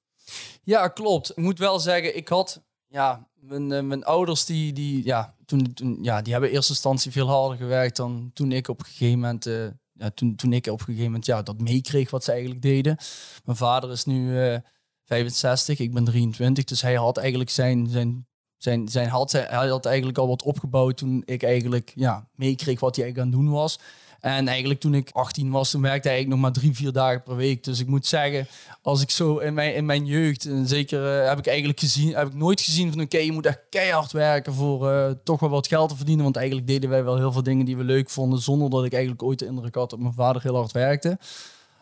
Ja, 0.63 0.87
klopt. 0.87 1.29
Ik 1.29 1.37
moet 1.37 1.59
wel 1.59 1.79
zeggen, 1.79 2.15
ik 2.15 2.27
had 2.27 2.61
ja, 2.87 3.27
mijn, 3.33 3.71
uh, 3.71 3.81
mijn 3.81 4.03
ouders 4.03 4.45
die, 4.45 4.73
die, 4.73 5.05
ja, 5.05 5.35
toen, 5.45 5.73
toen, 5.73 5.97
ja, 6.01 6.21
die 6.21 6.31
hebben 6.31 6.49
in 6.49 6.55
eerste 6.55 6.71
instantie 6.71 7.11
veel 7.11 7.27
harder 7.27 7.57
gewerkt 7.57 7.95
dan 7.95 8.31
toen 8.33 8.51
ik 8.51 8.67
op 8.67 8.79
een 8.79 8.85
gegeven 8.85 9.19
moment, 9.19 9.45
uh, 9.45 9.67
toen, 10.07 10.35
toen 10.35 10.53
ik 10.53 10.67
op 10.67 10.79
een 10.79 10.85
gegeven 10.85 11.05
moment 11.05 11.25
ja, 11.25 11.41
dat 11.41 11.59
meekreeg 11.59 12.11
wat 12.11 12.23
ze 12.23 12.31
eigenlijk 12.31 12.61
deden. 12.61 12.97
Mijn 13.45 13.57
vader 13.57 13.91
is 13.91 14.05
nu 14.05 14.49
uh, 14.51 14.57
65, 15.05 15.79
ik 15.79 15.93
ben 15.93 16.03
23, 16.03 16.63
dus 16.63 16.81
hij 16.81 16.95
had 16.95 17.17
eigenlijk 17.17 17.49
zijn, 17.49 17.87
zijn 17.87 18.27
zijn, 18.63 18.87
zijn 18.87 19.09
had, 19.09 19.31
hij 19.31 19.67
had 19.67 19.85
eigenlijk 19.85 20.17
al 20.17 20.27
wat 20.27 20.43
opgebouwd 20.43 20.97
toen 20.97 21.21
ik 21.25 21.43
eigenlijk 21.43 21.91
ja, 21.95 22.27
meekreeg 22.35 22.79
wat 22.79 22.95
hij 22.95 23.05
eigenlijk 23.05 23.35
aan 23.35 23.39
het 23.39 23.49
doen 23.49 23.59
was. 23.59 23.79
En 24.23 24.47
eigenlijk 24.47 24.79
toen 24.79 24.93
ik 24.93 25.09
18 25.11 25.51
was, 25.51 25.71
toen 25.71 25.81
werkte 25.81 26.09
eigenlijk 26.09 26.41
nog 26.41 26.51
maar 26.51 26.61
drie, 26.61 26.75
vier 26.75 26.91
dagen 26.91 27.23
per 27.23 27.35
week. 27.35 27.63
Dus 27.63 27.79
ik 27.79 27.87
moet 27.87 28.05
zeggen, 28.05 28.47
als 28.81 29.01
ik 29.01 29.09
zo 29.09 29.37
in 29.37 29.53
mijn, 29.53 29.75
in 29.75 29.85
mijn 29.85 30.05
jeugd, 30.05 30.45
en 30.45 30.67
zeker 30.67 31.21
uh, 31.21 31.27
heb 31.27 31.37
ik 31.37 31.47
eigenlijk 31.47 31.79
gezien, 31.79 32.15
heb 32.15 32.27
ik 32.27 32.33
nooit 32.33 32.61
gezien 32.61 32.91
van 32.91 33.01
oké, 33.01 33.17
je 33.17 33.31
moet 33.31 33.45
echt 33.45 33.61
keihard 33.69 34.11
werken 34.11 34.53
voor 34.53 34.91
uh, 34.91 35.09
toch 35.23 35.39
wel 35.39 35.49
wat 35.49 35.67
geld 35.67 35.89
te 35.89 35.95
verdienen. 35.95 36.23
Want 36.23 36.35
eigenlijk 36.35 36.67
deden 36.67 36.89
wij 36.89 37.03
wel 37.03 37.17
heel 37.17 37.31
veel 37.31 37.43
dingen 37.43 37.65
die 37.65 37.77
we 37.77 37.83
leuk 37.83 38.09
vonden, 38.09 38.39
zonder 38.39 38.69
dat 38.69 38.85
ik 38.85 38.93
eigenlijk 38.93 39.23
ooit 39.23 39.39
de 39.39 39.45
indruk 39.45 39.75
had 39.75 39.89
dat 39.89 39.99
mijn 39.99 40.13
vader 40.13 40.41
heel 40.41 40.55
hard 40.55 40.71
werkte. 40.71 41.17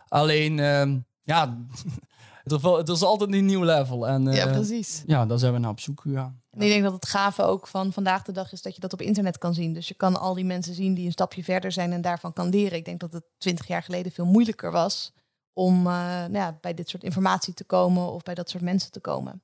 Alleen, 0.08 0.58
uh, 0.58 0.96
ja, 1.24 1.58
het 2.44 2.90
is 2.90 3.02
altijd 3.02 3.34
een 3.34 3.46
nieuw 3.46 3.64
level. 3.64 4.08
En, 4.08 4.32
ja, 4.32 4.48
precies. 4.48 5.04
Ja, 5.06 5.26
daar 5.26 5.40
zijn 5.40 5.54
we 5.54 5.60
naar 5.60 5.72
op 5.72 5.80
zoek 5.80 6.02
gegaan. 6.02 6.42
En 6.52 6.62
ik 6.62 6.68
denk 6.68 6.84
dat 6.84 6.94
het 6.94 7.08
gave 7.08 7.44
ook 7.44 7.68
van 7.68 7.94
vandaag 7.94 8.24
de 8.24 8.32
dag 8.32 8.52
is 8.52 8.62
dat 8.62 8.76
je 8.76 8.82
dat 8.82 8.94
op 8.94 9.02
internet 9.02 9.38
kan 9.38 9.54
zien. 9.54 9.74
Dus 9.74 9.88
je 9.88 9.94
kan 9.94 10.20
al 10.20 10.34
die 10.34 10.46
mensen 10.46 10.74
zien 10.74 10.94
die 10.94 11.06
een 11.06 11.12
stapje 11.12 11.44
verder 11.44 11.72
zijn 11.72 11.92
en 11.92 12.02
daarvan 12.02 12.34
kan 12.34 12.50
leren. 12.50 12.78
Ik 12.78 12.86
denk 12.86 13.00
dat 13.00 13.14
het 13.14 13.24
twintig 13.38 13.68
jaar 13.68 13.84
geleden 13.84 14.12
veel 14.12 14.26
moeilijker 14.26 14.72
was 14.72 15.14
om 15.54 15.78
uh, 15.78 15.94
nou 15.94 16.34
ja, 16.34 16.58
bij 16.62 16.74
dit 16.74 16.90
soort 16.90 17.04
informatie 17.04 17.54
te 17.54 17.64
komen 17.64 18.12
of 18.12 18.24
bij 18.24 18.34
dat 18.34 18.50
soort 18.50 18.64
mensen 18.64 18.92
te 18.92 19.00
komen. 19.00 19.42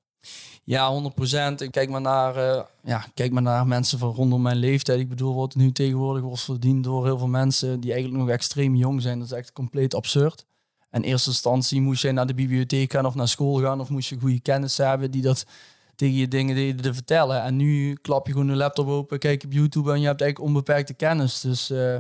Ja, 0.64 0.90
100 0.90 1.16
procent. 1.16 1.62
Ik 1.62 1.72
kijk 1.72 1.90
maar 1.90 2.02
naar, 2.02 2.38
uh, 2.38 2.64
ja, 2.84 3.06
kijk 3.14 3.32
maar 3.32 3.42
naar 3.42 3.68
mensen 3.68 4.00
van 4.00 4.14
rondom 4.14 4.42
mijn 4.42 4.58
leeftijd. 4.58 5.00
Ik 5.00 5.10
bedoel, 5.10 5.36
wat 5.36 5.56
nu 5.56 5.72
tegenwoordig 5.72 6.24
wordt 6.24 6.42
verdiend 6.42 6.84
door 6.84 7.06
heel 7.06 7.18
veel 7.18 7.28
mensen 7.28 7.80
die 7.80 7.92
eigenlijk 7.92 8.24
nog 8.24 8.34
extreem 8.34 8.76
jong 8.76 9.02
zijn. 9.02 9.20
Dat 9.20 9.28
is 9.28 9.38
echt 9.38 9.54
compleet 9.54 9.96
absurd. 9.96 10.46
In 10.98 11.04
eerste 11.04 11.30
instantie 11.30 11.82
moest 11.82 12.02
je 12.02 12.12
naar 12.12 12.28
de 12.28 12.34
bibliotheek 12.34 12.92
gaan 12.92 13.06
of 13.06 13.16
naar 13.16 13.28
school 13.28 13.60
gaan 13.60 13.80
of 13.80 13.90
moest 13.90 14.10
je 14.10 14.20
goede 14.20 14.40
kennis 14.40 14.78
hebben 14.78 15.12
die 15.12 15.22
dat 15.22 15.46
tegen 15.96 16.16
je 16.16 16.28
dingen 16.28 16.76
te 16.82 16.94
vertellen. 16.94 17.44
En 17.44 17.56
nu 17.56 17.94
klap 17.94 18.28
je 18.28 18.34
gewoon 18.34 18.50
een 18.50 18.58
laptop 18.58 18.88
open, 18.88 19.20
kijk 19.20 19.44
op 19.44 19.52
YouTube 19.52 19.92
en 19.92 20.00
je 20.00 20.06
hebt 20.08 20.22
eigenlijk 20.22 20.50
onbeperkte 20.50 20.94
kennis. 20.94 21.42
Dus 21.42 21.72
uh, 21.72 21.98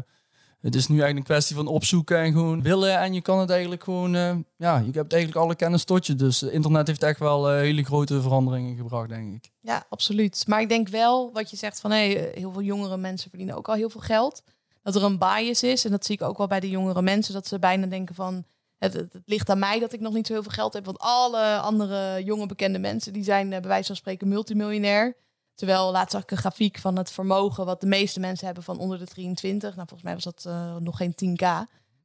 het 0.62 0.75
is 0.75 0.88
nu 0.88 0.96
eigenlijk 0.96 1.18
een 1.18 1.34
kwestie 1.34 1.56
van 1.56 1.68
opzoeken 1.68 2.18
en 2.18 2.32
gewoon 2.32 2.62
willen. 2.62 3.00
En 3.00 3.13
je 3.13 3.22
kan 3.22 3.39
het 3.39 3.50
eigenlijk 3.50 3.84
gewoon, 3.84 4.16
uh, 4.16 4.36
ja, 4.58 4.77
je 4.77 4.92
hebt 4.92 5.13
eigenlijk 5.13 5.44
alle 5.44 5.56
kennis 5.56 5.84
tot 5.84 6.06
je. 6.06 6.16
Dus 6.16 6.44
internet 6.44 6.88
heeft 6.88 7.04
echt 7.04 7.20
wel 7.20 7.54
uh, 7.54 7.60
hele 7.60 7.84
grote 7.84 8.22
veranderingen 8.22 8.75
gebracht, 8.75 9.10
denk 9.10 9.34
ik. 9.34 9.51
Ja, 9.62 9.86
absoluut. 9.89 10.44
Maar 10.48 10.62
ik 10.62 10.70
denk 10.70 10.88
wel, 10.88 11.32
wat 11.34 11.50
je 11.50 11.58
zegt 11.58 11.80
van 11.80 11.92
hey, 11.92 12.32
heel 12.34 12.51
veel 12.51 12.62
jongere 12.62 12.98
mensen 12.98 13.30
verdienen 13.30 13.56
ook 13.58 13.68
al 13.68 13.75
heel 13.75 13.89
veel 13.89 14.01
geld. 14.01 14.44
Dat 14.84 14.96
er 14.96 15.04
een 15.04 15.18
bias 15.18 15.63
is. 15.63 15.86
En 15.86 15.92
dat 15.92 16.06
zie 16.06 16.16
ik 16.16 16.22
ook 16.22 16.38
wel 16.38 16.48
bij 16.48 16.60
de 16.60 16.70
jongere 16.70 17.01
mensen. 17.01 17.34
Dat 17.34 17.48
ze 17.48 17.60
bijna 17.60 17.86
denken 17.86 18.16
van 18.16 18.46
het, 18.77 18.93
het, 18.93 19.17
ligt 19.25 19.50
aan 19.50 19.60
mij 19.60 19.79
dat 19.79 19.93
ik 19.93 20.00
nog 20.00 20.13
niet 20.13 20.27
zo 20.27 20.34
heel 20.34 20.43
veel 20.43 20.51
geld 20.51 20.74
heb. 20.74 20.86
Want 20.86 21.00
alle 21.00 21.57
andere 21.57 22.24
jonge 22.24 22.46
bekende 22.46 22.79
mensen 22.79 23.13
die 23.13 23.24
zijn 23.24 23.50
bij 23.50 23.62
wijze 23.62 23.88
van 23.88 23.96
spreken 23.96 24.27
multimiljonair. 24.27 25.15
Terwijl 25.55 25.91
laatst 25.91 26.12
zag 26.12 26.22
ik 26.22 26.31
een 26.31 26.38
grafiek 26.38 26.77
van 26.77 26.98
het 26.98 27.12
vermogen 27.12 27.65
wat 27.65 27.81
de 27.81 27.88
meeste 27.88 28.19
mensen 28.19 28.46
hebben 28.46 28.63
van 28.63 28.79
onder 28.79 29.00
de 29.00 29.05
23. 29.05 29.75
Nou, 29.75 29.88
volgens 29.88 30.03
mij 30.03 30.13
was 30.13 30.24
dat 30.24 30.43
uh, 30.48 30.75
nog 30.75 30.98
geen 30.98 31.12
10k. 31.12 31.46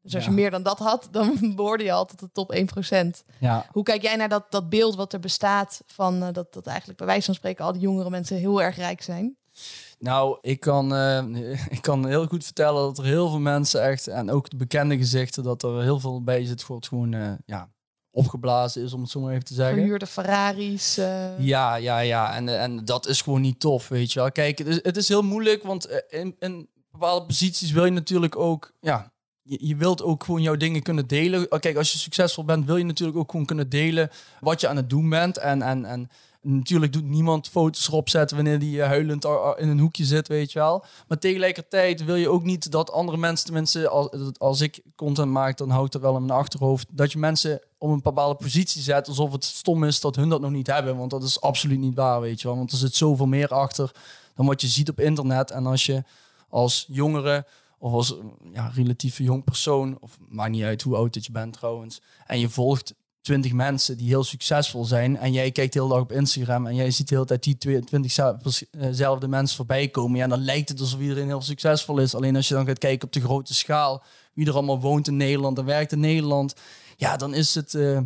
Dus 0.03 0.15
als 0.15 0.25
ja. 0.25 0.31
je 0.31 0.37
meer 0.37 0.51
dan 0.51 0.63
dat 0.63 0.79
had, 0.79 1.09
dan 1.11 1.39
behoorde 1.57 1.85
je 1.85 1.93
altijd 1.93 2.21
de 2.21 2.31
top 2.33 2.55
1%. 3.25 3.27
Ja. 3.39 3.67
Hoe 3.71 3.83
kijk 3.83 4.03
jij 4.03 4.17
naar 4.17 4.29
dat, 4.29 4.45
dat 4.51 4.69
beeld 4.69 4.95
wat 4.95 5.13
er 5.13 5.21
bestaat 5.21 5.83
van 5.87 6.23
uh, 6.23 6.29
dat, 6.33 6.53
dat 6.53 6.67
eigenlijk 6.67 6.99
bij 6.99 7.07
wijze 7.07 7.25
van 7.25 7.35
spreken 7.35 7.65
al 7.65 7.73
die 7.73 7.81
jongere 7.81 8.11
mensen 8.11 8.37
heel 8.37 8.63
erg 8.63 8.77
rijk 8.77 9.03
zijn? 9.03 9.37
Nou, 10.03 10.39
ik 10.41 10.61
kan, 10.61 10.95
uh, 10.95 11.23
ik 11.77 11.83
kan 11.83 12.07
heel 12.07 12.27
goed 12.27 12.45
vertellen 12.45 12.83
dat 12.83 12.99
er 12.99 13.05
heel 13.05 13.31
veel 13.31 13.41
mensen 13.41 13.83
echt, 13.83 14.07
en 14.07 14.31
ook 14.31 14.51
de 14.51 14.57
bekende 14.57 14.97
gezichten, 14.97 15.43
dat 15.43 15.63
er 15.63 15.83
heel 15.83 16.01
veel 16.01 16.23
bij 16.23 16.45
zit 16.45 16.63
voor 16.63 16.77
het 16.77 16.89
gewoon 16.89 17.13
uh, 17.13 17.33
ja, 17.47 17.69
opgeblazen 18.11 18.83
is, 18.83 18.93
om 18.93 19.01
het 19.01 19.11
zo 19.11 19.21
maar 19.21 19.33
even 19.33 19.45
te 19.45 19.55
zeggen. 19.55 19.77
Verhuurde 19.77 20.07
Ferraris. 20.07 20.99
Uh... 20.99 21.39
Ja, 21.39 21.75
ja, 21.75 21.99
ja. 21.99 22.35
En, 22.35 22.61
en 22.61 22.85
dat 22.85 23.07
is 23.07 23.23
gewoon 23.23 23.41
niet 23.41 23.61
tof, 23.61 23.89
weet 23.89 24.13
je 24.13 24.21
wel. 24.21 24.33
Kijk, 24.33 24.59
het 24.59 24.67
is, 24.67 24.79
het 24.83 24.97
is 24.97 25.09
heel 25.09 25.23
moeilijk, 25.23 25.63
want 25.63 26.05
in, 26.09 26.37
in 26.39 26.69
bepaalde 26.91 27.27
posities 27.27 27.71
wil 27.71 27.85
je 27.85 27.91
natuurlijk 27.91 28.37
ook, 28.37 28.73
ja, 28.81 29.13
je, 29.43 29.67
je, 29.67 29.77
wilt 29.77 30.03
ook 30.03 30.25
gewoon 30.25 30.43
jouw 30.43 30.57
dingen 30.57 30.83
kunnen 30.83 31.07
delen. 31.07 31.49
Kijk, 31.49 31.77
als 31.77 31.93
je 31.93 31.99
succesvol 31.99 32.45
bent, 32.45 32.67
wil 32.67 32.77
je 32.77 32.85
natuurlijk 32.85 33.19
ook 33.19 33.31
gewoon 33.31 33.47
kunnen 33.47 33.69
delen 33.69 34.11
wat 34.41 34.61
je 34.61 34.69
aan 34.69 34.77
het 34.77 34.91
doen 34.91 35.09
bent. 35.09 35.39
En, 35.39 35.63
en, 35.63 35.85
en 35.85 36.11
Natuurlijk 36.43 36.93
doet 36.93 37.09
niemand 37.09 37.49
foto's 37.49 37.89
erop 37.89 38.09
zetten 38.09 38.37
wanneer 38.37 38.59
die 38.59 38.83
huilend 38.83 39.25
in 39.57 39.69
een 39.69 39.79
hoekje 39.79 40.05
zit, 40.05 40.29
weet 40.29 40.53
je 40.53 40.59
wel. 40.59 40.85
Maar 41.09 41.19
tegelijkertijd 41.19 42.05
wil 42.05 42.15
je 42.15 42.29
ook 42.29 42.43
niet 42.43 42.71
dat 42.71 42.91
andere 42.93 43.19
mensen, 43.19 43.45
tenminste 43.45 43.89
als, 43.89 44.09
als 44.39 44.61
ik 44.61 44.83
content 44.97 45.31
maak, 45.31 45.57
dan 45.57 45.71
houdt 45.71 45.93
dat 45.93 46.03
wel 46.03 46.17
in 46.17 46.25
mijn 46.27 46.39
achterhoofd, 46.39 46.87
dat 46.91 47.13
je 47.13 47.19
mensen 47.19 47.61
op 47.79 47.91
een 47.91 48.03
bepaalde 48.03 48.35
positie 48.35 48.83
zet 48.83 49.09
alsof 49.09 49.33
het 49.33 49.45
stom 49.45 49.85
is 49.85 50.01
dat 50.01 50.17
hun 50.17 50.29
dat 50.29 50.41
nog 50.41 50.51
niet 50.51 50.67
hebben. 50.67 50.97
Want 50.97 51.11
dat 51.11 51.23
is 51.23 51.41
absoluut 51.41 51.79
niet 51.79 51.95
waar, 51.95 52.21
weet 52.21 52.41
je 52.41 52.49
wel. 52.49 52.57
Want 52.57 52.73
er 52.73 52.79
zit 52.79 52.95
zoveel 52.95 53.27
meer 53.27 53.49
achter 53.49 53.91
dan 54.35 54.47
wat 54.47 54.61
je 54.61 54.69
ziet 54.69 54.89
op 54.89 55.01
internet. 55.01 55.51
En 55.51 55.67
als 55.67 55.87
je 55.87 56.05
als 56.49 56.85
jongere 56.89 57.47
of 57.79 57.93
als 57.93 58.15
ja, 58.53 58.71
relatief 58.75 59.19
jong 59.19 59.45
persoon, 59.45 59.97
of 60.01 60.19
maakt 60.29 60.51
niet 60.51 60.63
uit 60.63 60.83
hoe 60.83 60.97
oud 60.97 61.15
dat 61.15 61.27
je 61.27 61.33
bent 61.33 61.53
trouwens, 61.53 62.01
en 62.27 62.39
je 62.39 62.49
volgt 62.49 62.95
20 63.23 63.53
mensen 63.53 63.97
die 63.97 64.09
heel 64.09 64.25
succesvol 64.25 64.85
zijn 64.85 65.17
en 65.17 65.33
jij 65.33 65.51
kijkt 65.51 65.75
heel 65.75 65.89
dag 65.89 66.01
op 66.01 66.13
Instagram 66.13 66.67
en 66.67 66.75
jij 66.75 66.91
ziet 66.91 67.09
de 67.09 67.15
hele 67.15 67.27
tijd 67.27 67.43
die 67.43 67.83
20zelfde 67.85 69.29
mensen 69.29 69.57
voorbij 69.57 69.89
komen, 69.89 70.19
ja, 70.19 70.27
dan 70.27 70.45
lijkt 70.45 70.69
het 70.69 70.81
alsof 70.81 71.01
iedereen 71.01 71.27
heel 71.27 71.43
succesvol 71.43 71.99
is. 71.99 72.15
Alleen 72.15 72.37
als 72.37 72.49
je 72.49 72.55
dan 72.55 72.67
gaat 72.67 72.79
kijken 72.79 73.07
op 73.07 73.13
de 73.13 73.21
grote 73.21 73.55
schaal, 73.55 74.03
wie 74.35 74.47
er 74.47 74.53
allemaal 74.53 74.81
woont 74.81 75.09
in 75.09 75.17
Nederland 75.17 75.59
en 75.59 75.65
werkt 75.65 75.93
in 75.93 76.01
Nederland, 76.01 76.55
ja, 76.97 77.17
dan 77.17 77.35
is 77.35 77.55
het, 77.55 77.75
uh, 77.75 78.01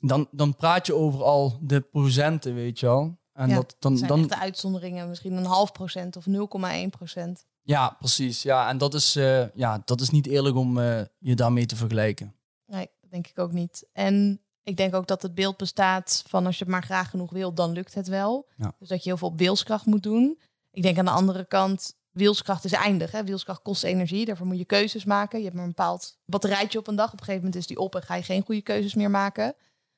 dan, 0.00 0.28
dan 0.30 0.56
praat 0.56 0.86
je 0.86 0.94
over 0.94 1.22
al 1.22 1.58
de 1.60 1.80
procenten, 1.80 2.54
weet 2.54 2.80
je 2.80 2.86
wel. 2.86 3.20
En 3.32 3.48
ja, 3.48 3.54
dat 3.54 3.76
dan, 3.78 3.96
dan 3.96 4.26
de 4.26 4.38
uitzonderingen, 4.38 5.08
misschien 5.08 5.32
een 5.32 5.44
half 5.44 5.72
procent 5.72 6.16
of 6.16 6.26
0,1 6.26 6.88
procent. 6.90 7.44
Ja, 7.62 7.96
precies. 7.98 8.42
Ja, 8.42 8.68
en 8.68 8.78
dat 8.78 8.94
is, 8.94 9.16
uh, 9.16 9.54
ja, 9.54 9.82
dat 9.84 10.00
is 10.00 10.10
niet 10.10 10.26
eerlijk 10.26 10.56
om 10.56 10.78
uh, 10.78 11.00
je 11.18 11.34
daarmee 11.34 11.66
te 11.66 11.76
vergelijken. 11.76 12.34
Nee, 12.66 12.88
dat 13.00 13.10
denk 13.10 13.26
ik 13.26 13.38
ook 13.38 13.52
niet. 13.52 13.88
En 13.92 14.40
ik 14.62 14.76
denk 14.76 14.94
ook 14.94 15.06
dat 15.06 15.22
het 15.22 15.34
beeld 15.34 15.56
bestaat 15.56 16.24
van 16.26 16.46
als 16.46 16.58
je 16.58 16.64
het 16.64 16.72
maar 16.72 16.82
graag 16.82 17.10
genoeg 17.10 17.30
wil, 17.30 17.54
dan 17.54 17.72
lukt 17.72 17.94
het 17.94 18.08
wel. 18.08 18.48
Ja. 18.56 18.74
Dus 18.78 18.88
dat 18.88 19.02
je 19.02 19.08
heel 19.08 19.18
veel 19.18 19.28
op 19.28 19.38
wilskracht 19.38 19.86
moet 19.86 20.02
doen. 20.02 20.40
Ik 20.70 20.82
denk 20.82 20.98
aan 20.98 21.04
de 21.04 21.10
andere 21.10 21.44
kant, 21.44 21.96
wilskracht 22.10 22.64
is 22.64 22.72
eindig. 22.72 23.10
Hè? 23.10 23.24
Wilskracht 23.24 23.62
kost 23.62 23.84
energie, 23.84 24.24
daarvoor 24.24 24.46
moet 24.46 24.58
je 24.58 24.64
keuzes 24.64 25.04
maken. 25.04 25.38
Je 25.38 25.44
hebt 25.44 25.56
maar 25.56 25.64
een 25.64 25.74
bepaald 25.74 26.18
batterijtje 26.24 26.78
op 26.78 26.86
een 26.86 26.96
dag. 26.96 27.06
Op 27.06 27.12
een 27.12 27.18
gegeven 27.18 27.40
moment 27.44 27.60
is 27.60 27.66
die 27.66 27.78
op 27.78 27.94
en 27.94 28.02
ga 28.02 28.14
je 28.14 28.22
geen 28.22 28.44
goede 28.44 28.62
keuzes 28.62 28.94
meer 28.94 29.10
maken. 29.10 29.54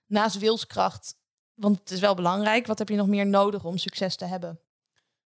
Naast 0.06 0.38
wilskracht, 0.38 1.16
want 1.54 1.78
het 1.78 1.90
is 1.90 2.00
wel 2.00 2.14
belangrijk, 2.14 2.66
wat 2.66 2.78
heb 2.78 2.88
je 2.88 2.97
nog 2.97 3.06
meer 3.06 3.26
nodig 3.26 3.64
om 3.64 3.78
succes 3.78 4.16
te 4.16 4.25
hebben? 4.25 4.61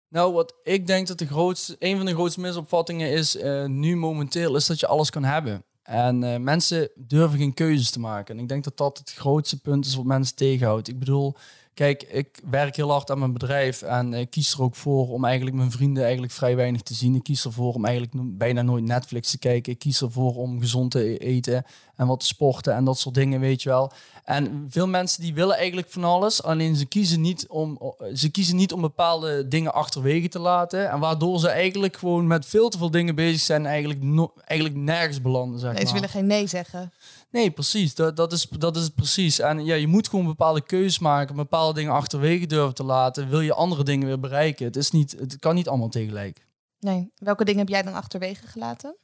Nou, 0.09 0.33
wat 0.33 0.55
ik 0.63 0.87
denk 0.87 1.07
dat 1.07 1.19
de 1.19 1.27
grootste, 1.27 1.77
een 1.79 1.97
van 1.97 2.07
de 2.07 2.13
grootste 2.13 2.41
misopvattingen 2.41 3.11
is 3.11 3.37
uh, 3.37 3.65
nu 3.65 3.97
momenteel, 3.97 4.57
is 4.57 4.67
dat 4.67 4.81
je 4.81 4.87
alles 4.87 5.11
kan 5.11 5.25
hebben. 5.25 5.65
En 5.85 6.23
uh, 6.23 6.37
mensen 6.37 6.89
durven 6.95 7.39
geen 7.39 7.55
keuzes 7.55 7.91
te 7.91 8.01
maken. 8.01 8.37
En 8.37 8.43
ik 8.43 8.49
denk 8.49 8.65
dat 8.65 8.77
dat 8.77 8.99
het 8.99 9.13
grootste 9.13 9.61
punt 9.61 9.87
is 9.87 9.95
wat 9.95 10.05
mensen 10.05 10.37
tegenhoudt. 10.37 10.89
Ik 10.89 10.99
bedoel, 10.99 11.35
kijk, 11.75 12.03
ik 12.03 12.41
werk 12.51 12.77
heel 12.77 12.91
hard 12.91 13.11
aan 13.11 13.19
mijn 13.19 13.33
bedrijf 13.33 13.83
en 13.83 14.15
ik 14.15 14.31
kies 14.31 14.53
er 14.53 14.63
ook 14.63 14.75
voor 14.75 15.09
om 15.09 15.25
eigenlijk 15.25 15.57
mijn 15.57 15.71
vrienden 15.71 16.03
eigenlijk 16.03 16.33
vrij 16.33 16.57
weinig 16.57 16.83
te 16.83 16.95
zien. 16.95 17.15
Ik 17.15 17.23
kies 17.23 17.45
ervoor 17.45 17.75
om 17.75 17.85
eigenlijk 17.85 18.39
bijna 18.39 18.63
nooit 18.63 18.85
Netflix 18.85 19.31
te 19.31 19.39
kijken. 19.39 19.73
Ik 19.73 19.79
kies 19.79 20.03
ervoor 20.03 20.35
om 20.35 20.61
gezond 20.61 20.91
te 20.91 21.11
e-, 21.11 21.17
eten 21.17 21.65
en 21.97 22.07
wat 22.07 22.21
te 22.21 22.27
sporten 22.27 22.75
en 22.75 22.85
dat 22.85 22.99
soort 22.99 23.15
dingen, 23.15 23.41
weet 23.41 23.63
je 23.63 23.69
wel. 23.69 23.93
En 24.25 24.67
veel 24.71 24.89
mensen 24.89 25.23
die 25.23 25.35
willen 25.35 25.57
eigenlijk 25.57 25.91
van 25.91 26.05
alles, 26.05 26.43
alleen 26.43 26.77
ze 26.77 26.87
kiezen 26.87 27.21
niet 27.21 27.49
om, 27.49 27.95
ze 28.15 28.31
kiezen 28.31 28.57
niet 28.57 28.73
om 28.73 28.81
bepaalde 28.81 29.49
dingen 29.49 29.75
achterwege 29.75 30.29
te 30.29 30.39
laten. 30.39 30.91
En 30.91 30.99
waardoor 31.01 31.39
ze 31.39 31.49
eigenlijk 31.49 31.97
gewoon 31.97 32.27
met 32.27 32.47
veel 32.47 32.69
te 32.69 32.79
veel 32.79 32.91
dingen 32.91 33.15
bezig 33.15 33.41
zijn, 33.41 33.67
eigenlijk, 33.67 34.03
no, 34.03 34.33
eigenlijk 34.45 34.81
nergens 34.81 35.21
belanden. 35.21 35.61
Zeg 35.61 35.73
nee, 35.73 35.87
ze 35.87 35.93
willen 35.93 36.09
geen 36.09 36.27
nee 36.27 36.47
zeggen. 36.47 36.93
Nee, 37.31 37.51
precies. 37.51 37.95
Dat, 37.95 38.17
dat, 38.17 38.33
is, 38.33 38.49
dat 38.49 38.77
is 38.77 38.83
het 38.83 38.95
precies. 38.95 39.39
En 39.39 39.65
ja, 39.65 39.75
je 39.75 39.87
moet 39.87 40.09
gewoon 40.09 40.27
bepaalde 40.27 40.63
keuzes 40.63 40.99
maken, 40.99 41.37
bepaalde 41.37 41.75
dingen 41.75 41.93
achterwege 41.93 42.47
durven 42.47 42.75
te 42.75 42.85
laten. 42.85 43.29
Wil 43.29 43.41
je 43.41 43.55
andere 43.55 43.85
dingen 43.85 44.07
weer 44.07 44.21
bereiken? 44.21 44.67
Het, 44.67 44.77
is 44.77 44.91
niet, 44.91 45.17
het 45.19 45.39
kan 45.39 45.55
niet 45.55 45.69
allemaal 45.69 45.89
tegelijk. 45.89 46.47
Nee. 46.81 47.13
Welke 47.17 47.45
dingen 47.45 47.61
heb 47.61 47.69
jij 47.69 47.83
dan 47.83 47.95
achterwege 47.95 48.47
gelaten? 48.47 48.97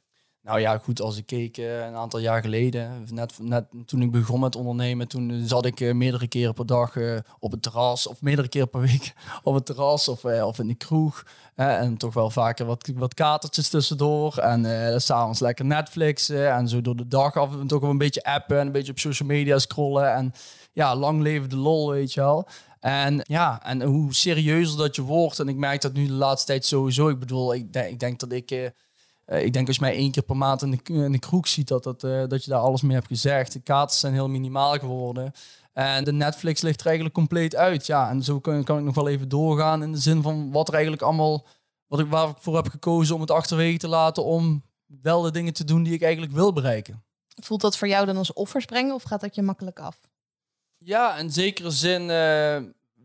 Nou 0.43 0.59
ja, 0.59 0.77
goed, 0.77 1.01
als 1.01 1.17
ik 1.17 1.25
keek 1.25 1.57
uh, 1.57 1.85
een 1.85 1.95
aantal 1.95 2.19
jaar 2.19 2.41
geleden, 2.41 3.07
net, 3.11 3.33
net 3.41 3.65
toen 3.85 4.01
ik 4.01 4.11
begon 4.11 4.39
met 4.39 4.55
ondernemen, 4.55 5.07
toen 5.07 5.43
zat 5.45 5.65
ik 5.65 5.79
uh, 5.79 5.93
meerdere 5.93 6.27
keren 6.27 6.53
per 6.53 6.65
dag 6.65 6.95
uh, 6.95 7.19
op 7.39 7.51
het 7.51 7.61
terras, 7.61 8.07
of 8.07 8.21
meerdere 8.21 8.47
keren 8.47 8.69
per 8.69 8.79
week 8.79 9.13
op 9.43 9.53
het 9.53 9.65
terras 9.65 10.07
of, 10.07 10.25
of 10.25 10.59
in 10.59 10.67
de 10.67 10.75
kroeg. 10.75 11.25
en 11.55 11.97
toch 11.97 12.13
wel 12.13 12.29
vaker 12.29 12.65
wat, 12.65 12.91
wat 12.95 13.13
katertjes 13.13 13.69
tussendoor. 13.69 14.37
En 14.37 15.01
s'avonds 15.01 15.39
lekker 15.39 15.65
Netflixen 15.65 16.53
en 16.53 16.67
zo 16.67 16.81
door 16.81 16.95
de 16.95 17.07
dag 17.07 17.35
af 17.37 17.59
en 17.59 17.67
toe 17.67 17.79
wel 17.79 17.89
een 17.89 17.97
beetje 17.97 18.23
appen 18.23 18.59
en 18.59 18.65
een 18.65 18.71
beetje 18.71 18.91
op 18.91 18.99
social 18.99 19.27
media 19.27 19.59
scrollen. 19.59 20.13
En 20.13 20.33
ja, 20.71 20.95
lang 20.95 21.21
leven 21.21 21.49
de 21.49 21.57
lol, 21.57 21.91
weet 21.91 22.13
je 22.13 22.19
wel. 22.19 22.47
En 22.79 23.21
ja, 23.23 23.63
en 23.63 23.81
hoe 23.81 24.13
serieuzer 24.13 24.77
dat 24.77 24.95
je 24.95 25.01
wordt. 25.01 25.39
En 25.39 25.47
ik 25.47 25.55
merk 25.55 25.81
dat 25.81 25.93
nu 25.93 26.05
de 26.05 26.13
laatste 26.13 26.47
tijd 26.47 26.65
sowieso. 26.65 27.09
Ik 27.09 27.19
bedoel, 27.19 27.53
ik, 27.53 27.75
ik 27.75 27.99
denk 27.99 28.19
dat 28.19 28.31
ik 28.31 28.71
uh, 29.31 29.45
ik 29.45 29.53
denk 29.53 29.67
als 29.67 29.75
je 29.75 29.81
mij 29.81 29.95
één 29.95 30.11
keer 30.11 30.23
per 30.23 30.37
maand 30.37 30.61
in 30.61 30.71
de, 30.71 30.93
in 30.93 31.11
de 31.11 31.19
kroeg 31.19 31.47
ziet, 31.47 31.67
dat, 31.67 31.83
dat, 31.83 32.03
uh, 32.03 32.23
dat 32.27 32.43
je 32.43 32.51
daar 32.51 32.59
alles 32.59 32.81
mee 32.81 32.95
hebt 32.95 33.07
gezegd. 33.07 33.53
De 33.53 33.59
kaarten 33.59 33.97
zijn 33.97 34.13
heel 34.13 34.29
minimaal 34.29 34.79
geworden. 34.79 35.31
En 35.73 36.03
de 36.03 36.13
Netflix 36.13 36.61
ligt 36.61 36.79
er 36.79 36.85
eigenlijk 36.85 37.15
compleet 37.15 37.55
uit. 37.55 37.85
Ja, 37.85 38.09
en 38.09 38.23
zo 38.23 38.39
kan, 38.39 38.63
kan 38.63 38.77
ik 38.77 38.83
nog 38.83 38.95
wel 38.95 39.07
even 39.07 39.29
doorgaan 39.29 39.83
in 39.83 39.91
de 39.91 39.97
zin 39.97 40.21
van 40.21 40.51
wat 40.51 40.67
er 40.67 40.73
eigenlijk 40.73 41.03
allemaal, 41.03 41.45
wat 41.87 41.99
ik, 41.99 42.07
waar 42.09 42.29
ik 42.29 42.35
voor 42.39 42.55
heb 42.55 42.67
gekozen 42.67 43.15
om 43.15 43.21
het 43.21 43.31
achterwege 43.31 43.77
te 43.77 43.87
laten 43.87 44.23
om 44.23 44.63
wel 45.01 45.21
de 45.21 45.31
dingen 45.31 45.53
te 45.53 45.63
doen 45.63 45.83
die 45.83 45.93
ik 45.93 46.01
eigenlijk 46.01 46.33
wil 46.33 46.53
bereiken. 46.53 47.03
Voelt 47.27 47.61
dat 47.61 47.77
voor 47.77 47.87
jou 47.87 48.05
dan 48.05 48.17
als 48.17 48.33
offers 48.33 48.65
brengen 48.65 48.93
of 48.93 49.03
gaat 49.03 49.21
dat 49.21 49.35
je 49.35 49.41
makkelijk 49.41 49.79
af? 49.79 49.99
Ja, 50.77 51.17
in 51.17 51.31
zekere 51.31 51.71
zin 51.71 52.01
uh, 52.01 52.57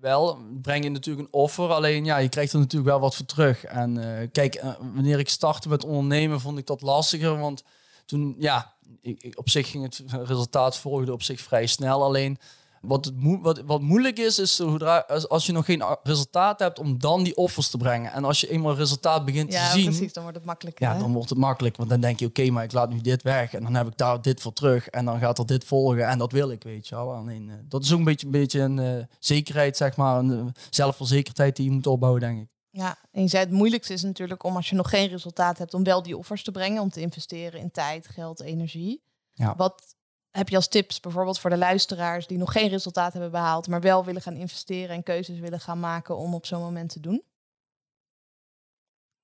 wel, 0.06 0.38
breng 0.62 0.84
je 0.84 0.90
natuurlijk 0.90 1.26
een 1.26 1.40
offer. 1.40 1.72
Alleen 1.72 2.04
ja, 2.04 2.16
je 2.16 2.28
krijgt 2.28 2.52
er 2.52 2.58
natuurlijk 2.58 2.90
wel 2.90 3.00
wat 3.00 3.16
voor 3.16 3.26
terug. 3.26 3.64
En 3.64 3.96
uh, 3.96 4.28
kijk, 4.32 4.62
uh, 4.62 4.74
wanneer 4.94 5.18
ik 5.18 5.28
startte 5.28 5.68
met 5.68 5.84
ondernemen, 5.84 6.40
vond 6.40 6.58
ik 6.58 6.66
dat 6.66 6.82
lastiger. 6.82 7.38
Want 7.38 7.62
toen, 8.04 8.34
ja, 8.38 8.72
ik, 9.00 9.32
op 9.34 9.50
zich 9.50 9.70
ging 9.70 9.82
het 9.82 10.02
resultaat 10.24 10.78
volgde 10.78 11.12
op 11.12 11.22
zich 11.22 11.40
vrij 11.40 11.66
snel. 11.66 12.02
Alleen 12.02 12.38
wat, 12.86 13.04
het 13.04 13.14
wat, 13.40 13.62
wat 13.66 13.80
moeilijk 13.80 14.18
is, 14.18 14.38
is 14.38 14.56
zodra, 14.56 14.98
als, 14.98 15.28
als 15.28 15.46
je 15.46 15.52
nog 15.52 15.64
geen 15.64 15.84
resultaat 16.02 16.58
hebt, 16.58 16.78
om 16.78 16.98
dan 16.98 17.22
die 17.22 17.36
offers 17.36 17.70
te 17.70 17.76
brengen. 17.76 18.12
En 18.12 18.24
als 18.24 18.40
je 18.40 18.50
eenmaal 18.50 18.74
resultaat 18.74 19.24
begint 19.24 19.52
ja, 19.52 19.66
te 19.66 19.78
zien... 19.78 19.84
precies, 19.84 20.12
dan 20.12 20.22
wordt 20.22 20.38
het 20.38 20.46
makkelijk. 20.46 20.78
Ja, 20.78 20.98
dan 20.98 21.12
wordt 21.12 21.28
het 21.28 21.38
makkelijk. 21.38 21.76
Want 21.76 21.88
dan 21.88 22.00
denk 22.00 22.18
je, 22.18 22.26
oké, 22.26 22.50
maar 22.50 22.64
ik 22.64 22.72
laat 22.72 22.90
nu 22.90 23.00
dit 23.00 23.22
weg. 23.22 23.54
En 23.54 23.62
dan 23.62 23.74
heb 23.74 23.86
ik 23.86 23.96
daar 23.96 24.22
dit 24.22 24.40
voor 24.40 24.52
terug. 24.52 24.88
En 24.88 25.04
dan 25.04 25.18
gaat 25.18 25.38
er 25.38 25.46
dit 25.46 25.64
volgen. 25.64 26.08
En 26.08 26.18
dat 26.18 26.32
wil 26.32 26.50
ik, 26.50 26.62
weet 26.62 26.88
je 26.88 26.94
wel. 26.94 27.12
Alleen, 27.12 27.48
uh, 27.48 27.54
dat 27.68 27.84
is 27.84 27.92
ook 27.92 27.98
een 27.98 28.04
beetje, 28.04 28.26
een, 28.26 28.32
beetje 28.32 28.60
een 28.60 28.78
uh, 28.78 29.04
zekerheid, 29.18 29.76
zeg 29.76 29.96
maar. 29.96 30.18
Een 30.18 30.30
uh, 30.30 30.44
zelfverzekerdheid 30.70 31.56
die 31.56 31.64
je 31.64 31.70
moet 31.70 31.86
opbouwen, 31.86 32.20
denk 32.20 32.40
ik. 32.40 32.48
Ja, 32.70 32.98
en 33.12 33.22
je 33.22 33.28
zei 33.28 33.44
het 33.44 33.52
moeilijkste 33.52 33.92
is 33.92 34.02
natuurlijk 34.02 34.44
om 34.44 34.56
als 34.56 34.68
je 34.68 34.76
nog 34.76 34.90
geen 34.90 35.08
resultaat 35.08 35.58
hebt, 35.58 35.74
om 35.74 35.84
wel 35.84 36.02
die 36.02 36.16
offers 36.16 36.42
te 36.42 36.50
brengen. 36.50 36.82
Om 36.82 36.90
te 36.90 37.00
investeren 37.00 37.60
in 37.60 37.70
tijd, 37.70 38.08
geld, 38.08 38.40
energie. 38.40 39.02
Ja. 39.32 39.54
Wat 39.56 39.95
heb 40.36 40.48
je 40.48 40.56
als 40.56 40.68
tips 40.68 41.00
bijvoorbeeld 41.00 41.38
voor 41.38 41.50
de 41.50 41.56
luisteraars 41.56 42.26
die 42.26 42.38
nog 42.38 42.52
geen 42.52 42.68
resultaat 42.68 43.12
hebben 43.12 43.30
behaald, 43.30 43.68
maar 43.68 43.80
wel 43.80 44.04
willen 44.04 44.22
gaan 44.22 44.36
investeren 44.36 44.96
en 44.96 45.02
keuzes 45.02 45.38
willen 45.38 45.60
gaan 45.60 45.80
maken 45.80 46.16
om 46.16 46.34
op 46.34 46.46
zo'n 46.46 46.60
moment 46.60 46.92
te 46.92 47.00
doen? 47.00 47.22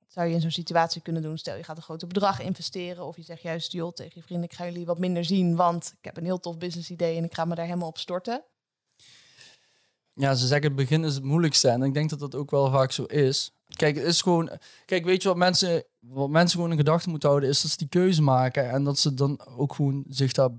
Zou 0.07 0.27
je 0.29 0.35
in 0.35 0.41
zo'n 0.41 0.51
situatie 0.51 1.03
kunnen 1.03 1.23
doen? 1.23 1.39
Stel 1.39 1.57
je 1.57 1.65
gaat 1.65 1.77
een 1.77 1.83
groot 1.83 2.09
bedrag 2.09 2.41
investeren 2.41 3.07
of 3.07 3.17
je 3.17 3.23
zegt 3.23 3.43
juist, 3.43 3.73
joh, 3.73 3.93
tegen 3.93 4.13
je 4.15 4.23
vrienden, 4.23 4.49
ik 4.49 4.57
ga 4.57 4.65
jullie 4.65 4.87
wat 4.87 4.99
minder 4.99 5.25
zien, 5.25 5.57
want 5.57 5.95
ik 5.99 6.05
heb 6.05 6.17
een 6.17 6.25
heel 6.25 6.41
tof 6.41 6.59
business 6.59 6.91
idee 6.91 7.17
en 7.17 7.25
ik 7.25 7.35
ga 7.35 7.45
me 7.45 7.55
daar 7.55 7.65
helemaal 7.65 7.89
op 7.89 7.99
storten. 7.99 8.45
Ja, 10.15 10.35
ze 10.35 10.47
zeggen 10.47 10.67
het 10.67 10.77
begin 10.77 11.05
is 11.05 11.15
het 11.15 11.25
moeilijkste 11.25 11.69
en 11.69 11.83
ik 11.83 11.95
denk 11.95 12.11
dat 12.11 12.19
dat 12.19 12.35
ook 12.35 12.51
wel 12.51 12.71
vaak 12.71 12.93
zo 12.93 13.05
is. 13.05 13.53
Kijk, 13.77 13.97
het 13.97 14.05
is 14.05 14.23
gewoon. 14.23 14.51
Kijk, 14.85 15.05
weet 15.05 15.23
je 15.23 15.29
wat 15.29 15.37
mensen, 15.37 15.85
wat 15.99 16.31
mensen 16.31 16.57
gewoon 16.57 16.71
in 16.71 16.77
gedachten 16.77 17.11
moeten 17.11 17.29
houden, 17.29 17.51
is 17.51 17.63
dat 17.63 17.71
ze 17.71 17.77
die 17.77 17.89
keuze 17.89 18.23
maken 18.23 18.71
en 18.71 18.85
dat 18.85 18.99
ze 18.99 19.15
dan 19.15 19.41
ook 19.57 19.75
gewoon 19.75 20.05
zich 20.09 20.33
daar 20.33 20.51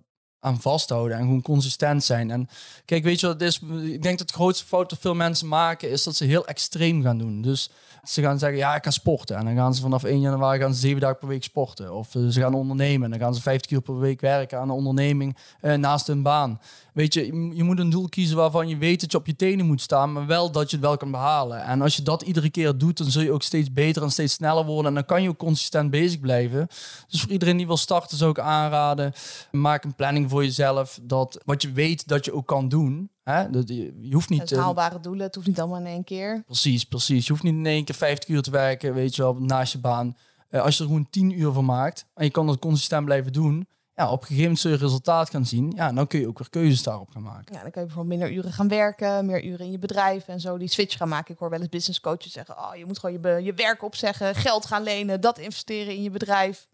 aan 0.44 0.62
vasthouden 0.62 1.18
en 1.18 1.24
gewoon 1.24 1.42
consistent 1.42 2.04
zijn. 2.04 2.32
En 2.32 2.50
kijk, 2.86 3.04
weet 3.04 3.20
je 3.20 3.28
wat 3.28 3.42
is? 3.42 3.60
Ik 3.84 4.04
denk 4.04 4.18
dat 4.18 4.28
de 4.28 4.34
grootste 4.34 4.66
fout 4.66 4.90
dat 4.90 5.00
veel 5.00 5.16
mensen 5.16 5.48
maken 5.48 5.90
is 5.90 6.04
dat 6.04 6.16
ze 6.16 6.26
heel 6.26 6.48
extreem 6.48 7.02
gaan 7.02 7.18
doen. 7.18 7.42
Dus 7.42 7.70
ze 8.04 8.22
gaan 8.22 8.40
zeggen, 8.40 8.58
ja, 8.58 8.76
ik 8.76 8.84
ga 8.84 8.92
sporten. 8.92 9.36
En 9.38 9.46
dan 9.46 9.56
gaan 9.56 9.76
ze 9.76 9.82
vanaf 9.82 10.04
1 10.04 10.20
januari 10.20 10.60
gaan 10.60 10.74
ze 10.74 10.80
zeven 10.80 11.02
dagen 11.02 11.18
per 11.18 11.28
week 11.28 11.44
sporten. 11.44 11.94
Of 11.94 12.16
eh, 12.16 12.22
ze 12.28 12.40
gaan 12.40 12.54
ondernemen. 12.54 13.04
En 13.04 13.10
dan 13.10 13.20
gaan 13.20 13.36
ze 13.36 13.42
50 13.42 13.72
uur 13.72 13.82
per 13.82 14.00
week 14.00 14.22
werken 14.22 14.58
aan 14.58 14.70
een 14.70 14.76
onderneming 14.76 15.38
eh, 15.62 15.74
naast 15.74 16.08
hun 16.08 16.22
baan. 16.22 16.60
Weet 16.94 17.14
je, 17.14 17.26
je 17.54 17.64
moet 17.64 17.80
een 17.80 17.90
doel 17.90 18.10
kiezen 18.10 18.38
waarvan 18.38 18.68
je 18.68 18.78
weet 18.78 19.02
dat 19.02 19.12
je 19.12 19.18
op 19.18 19.28
je 19.28 19.36
tenen 19.36 19.66
moet 19.66 19.82
staan, 19.82 20.12
maar 20.12 20.26
wel 20.26 20.52
dat 20.52 20.70
je 20.70 20.76
het 20.76 20.86
wel 20.86 20.98
kan 20.98 21.12
behalen. 21.12 21.64
En 21.64 21.82
als 21.82 21.96
je 21.96 22.02
dat 22.02 22.22
iedere 22.22 22.50
keer 22.50 22.78
doet, 22.78 22.98
dan 22.98 23.12
zul 23.12 23.22
je 23.22 23.32
ook 23.32 23.44
steeds 23.44 23.74
beter 23.74 24.04
en 24.04 24.12
steeds 24.12 24.34
sneller 24.34 24.66
worden. 24.66 24.86
En 24.86 24.94
dan 24.94 25.06
kan 25.06 25.22
je 25.22 25.30
ook 25.30 25.38
consistent 25.38 25.92
bezig 25.92 26.20
blijven. 26.20 26.68
Dus 27.08 27.22
voor 27.22 27.32
iedereen 27.32 27.58
die 27.58 27.68
wil 27.68 27.78
starten, 27.78 28.18
zou 28.18 28.32
ik 28.32 28.40
aanraden, 28.40 29.14
maak 29.52 29.84
een 29.84 29.96
planning 29.96 30.30
voor 30.30 30.44
jezelf. 30.44 31.00
Dat 31.02 31.42
wat 31.46 31.62
je 31.62 31.72
weet 31.72 32.08
dat 32.08 32.26
je 32.26 32.34
ook 32.34 32.48
kan 32.48 32.70
doen. 32.70 33.10
Hè? 33.24 33.50
Dat, 33.50 33.68
je, 33.68 33.98
je 34.02 34.14
hoeft 34.14 34.30
niet... 34.30 34.50
Het 34.50 34.56
haalbare 34.56 35.00
doelen, 35.00 35.26
het 35.26 35.36
hoeft 35.36 35.48
niet 35.48 35.60
allemaal 35.60 35.80
in 35.80 35.86
één 35.86 36.04
keer. 36.04 36.44
Precies, 36.46 36.84
precies. 36.84 37.26
Je 37.26 37.32
hoeft 37.32 37.44
niet 37.44 37.54
in 37.54 37.66
één 37.66 37.84
keer 37.84 37.96
50 37.96 38.30
uur 38.30 38.42
te 38.42 38.52
werken, 38.52 38.94
weet 38.94 39.16
je 39.16 39.22
wel, 39.22 39.34
naast 39.34 39.74
je 39.74 39.80
baan. 39.80 40.16
Uh, 40.50 40.62
als 40.62 40.78
je 40.78 40.84
er 40.84 40.90
gewoon 40.90 41.10
10 41.10 41.40
uur 41.40 41.52
van 41.52 41.66
maakt 41.66 42.06
en 42.14 42.26
je 42.26 42.32
kan 42.32 42.48
dat 42.48 42.60
consistent 42.60 43.06
blijven 43.06 43.34
doen, 43.34 43.68
ja, 43.96 44.12
op 44.12 44.22
een 44.22 44.28
gegeven 44.28 44.44
moment 44.44 44.62
je 44.62 44.76
resultaat 44.76 45.30
gaan 45.30 45.46
zien. 45.46 45.72
Ja, 45.76 45.92
dan 45.92 46.08
kun 46.08 46.20
je 46.20 46.28
ook 46.28 46.38
weer 46.38 46.50
keuzes 46.50 46.84
daarop 46.84 47.10
gaan 47.10 47.22
maken. 47.22 47.56
Ja, 47.56 47.62
dan 47.62 47.72
kun 47.72 47.82
je 47.82 47.88
bijvoorbeeld 47.88 48.20
minder 48.20 48.38
uren 48.38 48.54
gaan 48.54 48.68
werken, 48.68 49.26
meer 49.26 49.44
uren 49.44 49.66
in 49.66 49.72
je 49.72 49.80
bedrijf 49.80 50.28
en 50.28 50.40
zo 50.40 50.58
die 50.58 50.68
switch 50.68 50.98
gaan 50.98 51.10
maken. 51.10 51.34
Ik 51.34 51.40
hoor 51.40 51.50
wel 51.50 51.60
eens 51.60 51.70
business 51.70 52.00
coaches 52.00 52.32
zeggen, 52.32 52.58
oh, 52.58 52.76
je 52.76 52.86
moet 52.86 53.00
gewoon 53.00 53.20
je, 53.22 53.44
je 53.44 53.54
werk 53.54 53.84
opzeggen, 53.84 54.36
geld 54.36 54.66
gaan 54.66 54.84
lenen, 54.84 55.22
dat 55.22 55.38
investeren 55.38 55.96
in 55.96 56.04
je 56.04 56.10
bedrijf. 56.10 56.68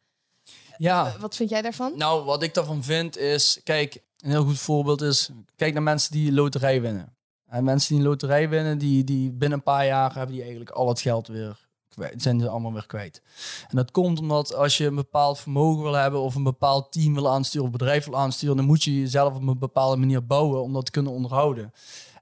Ja. 0.77 1.05
Uh, 1.07 1.21
wat 1.21 1.35
vind 1.35 1.49
jij 1.49 1.61
daarvan? 1.61 1.93
Nou, 1.97 2.23
wat 2.23 2.43
ik 2.43 2.53
daarvan 2.53 2.83
vind 2.83 3.17
is, 3.17 3.59
kijk, 3.63 4.01
een 4.19 4.29
heel 4.29 4.43
goed 4.43 4.59
voorbeeld 4.59 5.01
is, 5.01 5.29
kijk 5.55 5.73
naar 5.73 5.83
mensen 5.83 6.11
die 6.11 6.31
loterij 6.31 6.81
winnen. 6.81 7.15
En 7.45 7.63
mensen 7.63 7.89
die 7.89 8.03
een 8.03 8.09
loterij 8.09 8.49
winnen, 8.49 8.77
die, 8.77 9.03
die 9.03 9.31
binnen 9.31 9.57
een 9.57 9.63
paar 9.63 9.85
jaar 9.85 10.13
hebben 10.13 10.31
die 10.31 10.41
eigenlijk 10.41 10.71
al 10.71 10.87
het 10.87 11.01
geld 11.01 11.27
weer 11.27 11.67
zijn 12.15 12.39
ze 12.39 12.49
allemaal 12.49 12.73
weer 12.73 12.85
kwijt. 12.85 13.21
En 13.69 13.75
dat 13.75 13.91
komt 13.91 14.19
omdat 14.19 14.55
als 14.55 14.77
je 14.77 14.85
een 14.85 14.95
bepaald 14.95 15.39
vermogen 15.39 15.83
wil 15.83 15.93
hebben 15.93 16.19
of 16.21 16.35
een 16.35 16.43
bepaald 16.43 16.91
team 16.91 17.13
wil 17.13 17.29
aansturen 17.29 17.65
of 17.65 17.71
bedrijf 17.71 18.05
wil 18.05 18.17
aansturen, 18.17 18.55
dan 18.55 18.65
moet 18.65 18.83
je 18.83 18.99
jezelf 18.99 19.35
op 19.35 19.47
een 19.47 19.59
bepaalde 19.59 19.97
manier 19.97 20.25
bouwen 20.25 20.61
om 20.61 20.73
dat 20.73 20.85
te 20.85 20.91
kunnen 20.91 21.11
onderhouden. 21.11 21.73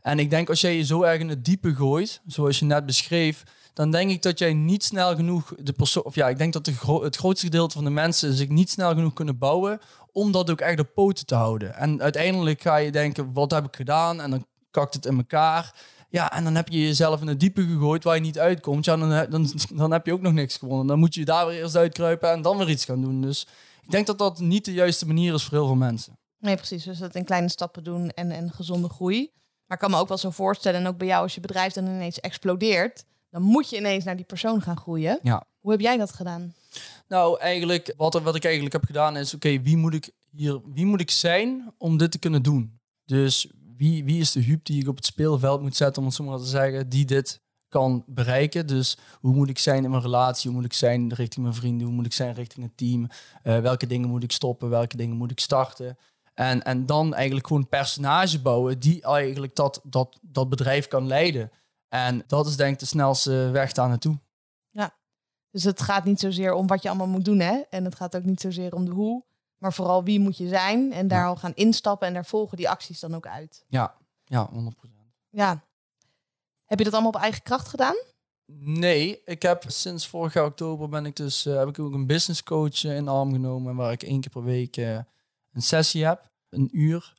En 0.02 0.20
ik 0.20 0.30
denk 0.30 0.50
als 0.50 0.62
jij 0.62 0.76
je 0.76 0.86
zo 0.86 1.02
erg 1.02 1.20
in 1.20 1.30
het 1.30 1.46
diepe 1.46 1.76
gooit, 1.76 2.22
zoals 2.26 2.60
je 2.60 2.66
net 2.66 2.86
beschreef, 2.86 3.44
dan 3.74 3.92
denk 3.92 4.12
ik 4.12 4.22
dat 4.22 4.40
jij 4.40 4.54
niet 4.54 4.84
snel 4.84 5.16
genoeg 5.16 5.54
de 5.60 5.74
persoon, 5.74 6.04
of 6.04 6.16
ja, 6.16 6.30
ik 6.30 6.38
denk 6.38 6.54
dat 6.54 6.66
de 6.66 6.74
het 7.02 7.16
grootste 7.16 7.46
gedeelte 7.46 7.76
van 7.76 7.84
de 7.84 7.90
mensen 7.90 8.34
zich 8.34 8.48
niet 8.48 8.70
snel 8.70 8.94
genoeg 8.94 9.14
kunnen 9.14 9.38
bouwen 9.38 9.80
om 10.12 10.32
dat 10.32 10.50
ook 10.50 10.62
echt 10.62 10.80
op 10.80 10.94
poten 10.94 11.26
te 11.26 11.36
houden. 11.36 11.76
En 11.76 12.02
uiteindelijk 12.02 12.62
ga 12.62 12.76
je 12.76 12.92
denken, 12.92 13.34
wat 13.34 13.52
heb 13.52 13.66
ik 13.66 13.76
gedaan? 13.76 14.22
En 14.22 14.30
dan 14.30 14.46
kakt 14.72 14.94
het 14.94 15.06
in 15.06 15.18
elkaar. 15.18 15.74
Ja, 16.10 16.32
en 16.32 16.44
dan 16.44 16.56
heb 16.56 16.68
je 16.70 16.80
jezelf 16.80 17.22
in 17.22 17.28
het 17.28 17.40
diepe 17.40 17.64
gegooid 17.64 18.04
waar 18.04 18.16
je 18.16 18.22
niet 18.22 18.40
uitkomt. 18.40 18.86
Ja, 18.86 18.98
dan, 18.98 19.30
dan, 19.30 19.52
dan 19.76 19.92
heb 19.92 20.06
je 20.06 20.14
ook 20.14 20.22
nog 20.22 20.34
niks 20.34 20.58
gewonnen. 20.58 20.88
Dan 20.88 21.00
moet 21.00 21.14
je 21.14 21.26
daar 21.26 21.48
weer 21.48 21.62
eerst 21.62 21.76
uitkruipen 21.76 22.32
en 22.32 22.42
dan 22.42 22.58
weer 22.58 22.70
iets 22.70 22.86
gaan 22.86 23.02
doen. 23.02 23.22
Dus 23.22 23.48
ik 23.84 23.92
denk 23.92 24.08
dat 24.08 24.18
dat 24.18 24.40
niet 24.40 24.66
de 24.66 24.74
juiste 24.74 25.08
manier 25.08 25.34
is 25.34 25.44
voor 25.44 25.58
heel 25.58 25.66
veel 25.66 25.76
mensen. 25.76 26.18
Nee, 26.40 26.56
precies. 26.56 26.84
Dus 26.84 26.98
dat 26.98 27.16
in 27.16 27.26
kleine 27.26 27.50
stappen 27.50 27.84
doen 27.84 28.10
en, 28.10 28.32
en 28.32 28.52
gezonde 28.52 28.90
groei. 28.90 29.32
Maar 29.66 29.78
ik 29.78 29.84
kan 29.84 29.92
me 29.92 29.98
ook 29.98 30.08
wel 30.08 30.18
zo 30.18 30.30
voorstellen, 30.30 30.80
en 30.80 30.88
ook 30.88 30.98
bij 30.98 31.08
jou 31.08 31.24
als 31.24 31.36
je 31.36 31.42
bedrijf 31.42 31.74
dan 31.74 31.86
ineens 31.86 32.20
explodeert, 32.20 33.06
dan 33.30 33.42
moet 33.42 33.70
je 33.70 33.78
ineens 33.78 34.04
naar 34.04 34.16
die 34.16 34.26
persoon 34.26 34.62
gaan 34.62 34.78
groeien. 34.78 35.20
Ja. 35.24 35.44
Hoe 35.60 35.72
heb 35.72 35.82
jij 35.82 35.98
dat 35.98 36.14
gedaan? 36.14 36.54
Nou, 37.08 37.40
eigenlijk, 37.40 37.94
wat, 37.98 38.22
wat 38.22 38.36
ik 38.36 38.44
eigenlijk 38.44 38.74
heb 38.74 38.86
gedaan 38.86 39.18
is, 39.18 39.34
oké, 39.34 39.62
wie 39.62 39.78
moet 39.78 39.94
ik 39.94 40.12
hier, 40.32 40.62
wie 40.74 40.86
moet 40.86 41.02
ik 41.02 41.12
zijn 41.12 41.74
om 41.78 41.98
dit 41.98 42.12
te 42.12 42.20
kunnen 42.20 42.44
doen? 42.44 42.80
Dus 43.06 43.52
wie, 43.78 44.04
wie 44.04 44.20
is 44.20 44.32
de 44.32 44.42
Huub 44.42 44.66
die 44.66 44.82
ik 44.82 44.88
op 44.88 44.96
het 44.96 45.06
speelveld 45.06 45.62
moet 45.62 45.76
zetten, 45.76 46.02
om 46.02 46.08
het 46.08 46.18
zo 46.18 46.24
maar 46.24 46.38
te 46.38 46.46
zeggen, 46.46 46.90
die 46.90 47.06
dit 47.06 47.42
kan 47.68 48.04
bereiken. 48.08 48.68
Dus 48.68 48.98
hoe 49.20 49.36
moet 49.36 49.50
ik 49.50 49.60
zijn 49.60 49.84
in 49.84 49.90
mijn 49.90 50.02
relatie? 50.02 50.50
Hoe 50.50 50.60
moet 50.60 50.70
ik 50.70 50.78
zijn 50.78 51.14
richting 51.14 51.46
mijn 51.46 51.58
vrienden? 51.58 51.88
Hoe 51.88 51.96
moet 51.96 52.06
ik 52.06 52.14
zijn 52.14 52.34
richting 52.34 52.66
het 52.66 52.78
team? 52.78 53.08
Uh, 53.44 53.60
welke 53.60 53.88
dingen 53.88 54.10
moet 54.10 54.24
ik 54.24 54.32
stoppen? 54.32 54.70
Welke 54.70 54.98
dingen 54.98 55.18
moet 55.18 55.32
ik 55.32 55.40
starten? 55.40 55.98
En, 56.34 56.64
en 56.64 56.86
dan 56.86 57.14
eigenlijk 57.14 57.48
gewoon 57.48 57.68
personage 57.68 58.42
bouwen 58.42 58.80
die 58.80 59.02
eigenlijk 59.02 59.56
dat, 59.56 59.82
dat, 59.84 60.20
dat 60.22 60.50
bedrijf 60.50 60.88
kan 60.88 61.08
leiden. 61.08 61.52
En 61.90 62.24
dat 62.28 62.48
is 62.48 62.56
denk 62.56 62.74
ik 62.74 62.80
de 62.80 62.86
snelste 62.86 63.50
weg 63.52 63.72
daar 63.72 63.88
naartoe. 63.88 64.18
Ja, 64.70 64.96
dus 65.52 65.64
het 65.64 65.82
gaat 65.82 66.04
niet 66.04 66.20
zozeer 66.20 66.54
om 66.54 66.68
wat 66.68 66.82
je 66.82 66.90
allemaal 66.90 67.08
moet 67.08 67.26
doen, 67.26 67.40
hè? 67.40 67.62
En 67.70 67.84
het 67.84 67.96
gaat 67.96 68.16
ook 68.16 68.24
niet 68.24 68.42
zozeer 68.42 68.76
om 68.76 68.86
de 68.86 68.92
hoe, 68.92 69.24
maar 69.58 69.74
vooral 69.74 70.04
wie 70.04 70.20
moet 70.20 70.38
je 70.38 70.48
zijn 70.48 70.94
en 70.94 71.08
daar 71.08 71.26
al 71.26 71.36
gaan 71.36 71.54
instappen 71.54 72.08
en 72.08 72.14
daar 72.14 72.26
volgen 72.26 72.58
die 72.58 72.70
acties 72.70 73.00
dan 73.00 73.16
ook 73.16 73.28
uit. 73.28 73.66
Ja, 73.68 73.96
ja, 74.24 74.50
100%. 74.54 74.54
Ja. 75.30 75.66
Heb 76.66 76.78
je 76.78 76.84
dat 76.84 76.94
allemaal 76.94 77.12
op 77.12 77.22
eigen 77.22 77.44
kracht 77.44 77.68
gedaan? 77.68 77.96
Nee, 78.56 79.22
ik 79.26 79.42
heb 79.42 79.64
sinds 79.68 80.08
vorig 80.08 80.34
jaar 80.34 80.46
oktober 80.46 80.90
ben 80.90 81.06
ik 81.06 81.16
dus 81.16 81.46
uh, 81.46 81.58
heb 81.58 81.68
ik 81.68 81.80
ook 81.80 81.94
een 81.94 82.08
business 82.08 82.44
coach 82.44 82.84
uh, 82.84 82.96
in 82.96 83.08
arm 83.08 83.32
genomen 83.32 83.76
waar 83.76 83.92
ik 83.92 84.04
één 84.04 84.22
keer 84.22 84.32
per 84.32 84.44
week 84.44 84.78
uh, 84.78 84.96
een 85.52 85.62
sessie 85.62 86.06
heb, 86.06 86.32
een 86.50 86.70
uur. 86.72 87.14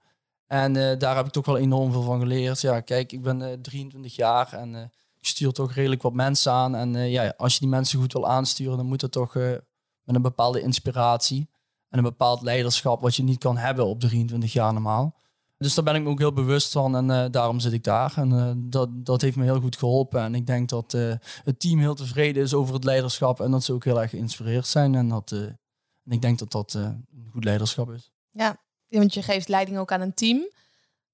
En 0.47 0.99
daar 0.99 1.17
heb 1.17 1.27
ik 1.27 1.33
toch 1.33 1.47
wel 1.47 1.59
enorm 1.59 1.93
veel 1.93 2.03
van 2.03 2.21
geleerd. 2.21 2.61
Ja, 2.61 2.81
kijk, 2.81 3.13
ik 3.13 3.23
ben 3.23 3.63
23 3.63 4.17
jaar 4.17 4.53
en 4.53 4.75
ik 5.17 5.27
stuur 5.27 5.53
toch 5.53 5.73
redelijk 5.73 6.03
wat 6.03 6.13
mensen 6.13 6.53
aan. 6.53 6.75
En 6.75 7.11
ja, 7.11 7.35
als 7.37 7.53
je 7.55 7.61
die 7.61 7.69
mensen 7.69 8.01
goed 8.01 8.13
wil 8.13 8.29
aansturen, 8.29 8.77
dan 8.77 8.87
moet 8.87 9.01
het 9.01 9.13
toch 9.13 9.35
met 9.35 10.15
een 10.15 10.23
bepaalde 10.23 10.61
inspiratie 10.61 11.49
en 11.89 11.99
een 11.99 12.05
bepaald 12.05 12.43
leiderschap 12.43 13.01
wat 13.01 13.17
je 13.17 13.23
niet 13.23 13.39
kan 13.39 13.57
hebben 13.57 13.87
op 13.87 14.01
23 14.01 14.53
jaar 14.53 14.73
normaal. 14.73 15.17
Dus 15.59 15.75
daar 15.75 15.85
ben 15.85 15.95
ik 15.95 16.03
me 16.03 16.09
ook 16.09 16.19
heel 16.19 16.33
bewust 16.33 16.73
van 16.73 16.97
en 16.97 17.09
uh, 17.09 17.25
daarom 17.31 17.61
zit 17.61 17.73
ik 17.73 17.85
daar. 17.85 18.13
En 18.17 18.31
uh, 18.31 18.51
dat, 18.57 18.89
dat 18.93 19.21
heeft 19.21 19.37
me 19.37 19.45
heel 19.45 19.61
goed 19.61 19.77
geholpen. 19.77 20.21
En 20.21 20.35
ik 20.35 20.47
denk 20.47 20.69
dat 20.69 20.93
uh, 20.93 21.15
het 21.45 21.61
team 21.61 21.79
heel 21.79 21.95
tevreden 21.95 22.43
is 22.43 22.55
over 22.55 22.75
het 22.75 22.85
leiderschap 22.85 23.41
en 23.41 23.51
dat 23.51 23.65
ze 23.65 23.73
ook 23.73 23.85
heel 23.85 24.01
erg 24.01 24.11
geïnspireerd 24.11 24.67
zijn. 24.67 24.95
En, 24.95 25.09
dat, 25.09 25.33
en 25.33 26.11
ik 26.11 26.23
denk 26.23 26.39
dat 26.39 26.51
dat 26.51 26.75
een 26.75 27.07
goed 27.33 27.45
leiderschap 27.45 27.91
is. 27.91 28.11
Ja, 28.31 28.57
want 28.89 29.15
je 29.15 29.23
geeft 29.23 29.49
leiding 29.49 29.79
ook 29.79 29.93
aan 29.93 30.01
een 30.01 30.15
team. 30.15 30.51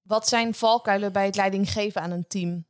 Wat 0.01 0.27
zijn 0.27 0.53
valkuilen 0.53 1.11
bij 1.11 1.25
het 1.25 1.35
leiding 1.35 1.71
geven 1.71 2.01
aan 2.01 2.11
een 2.11 2.27
team? 2.27 2.65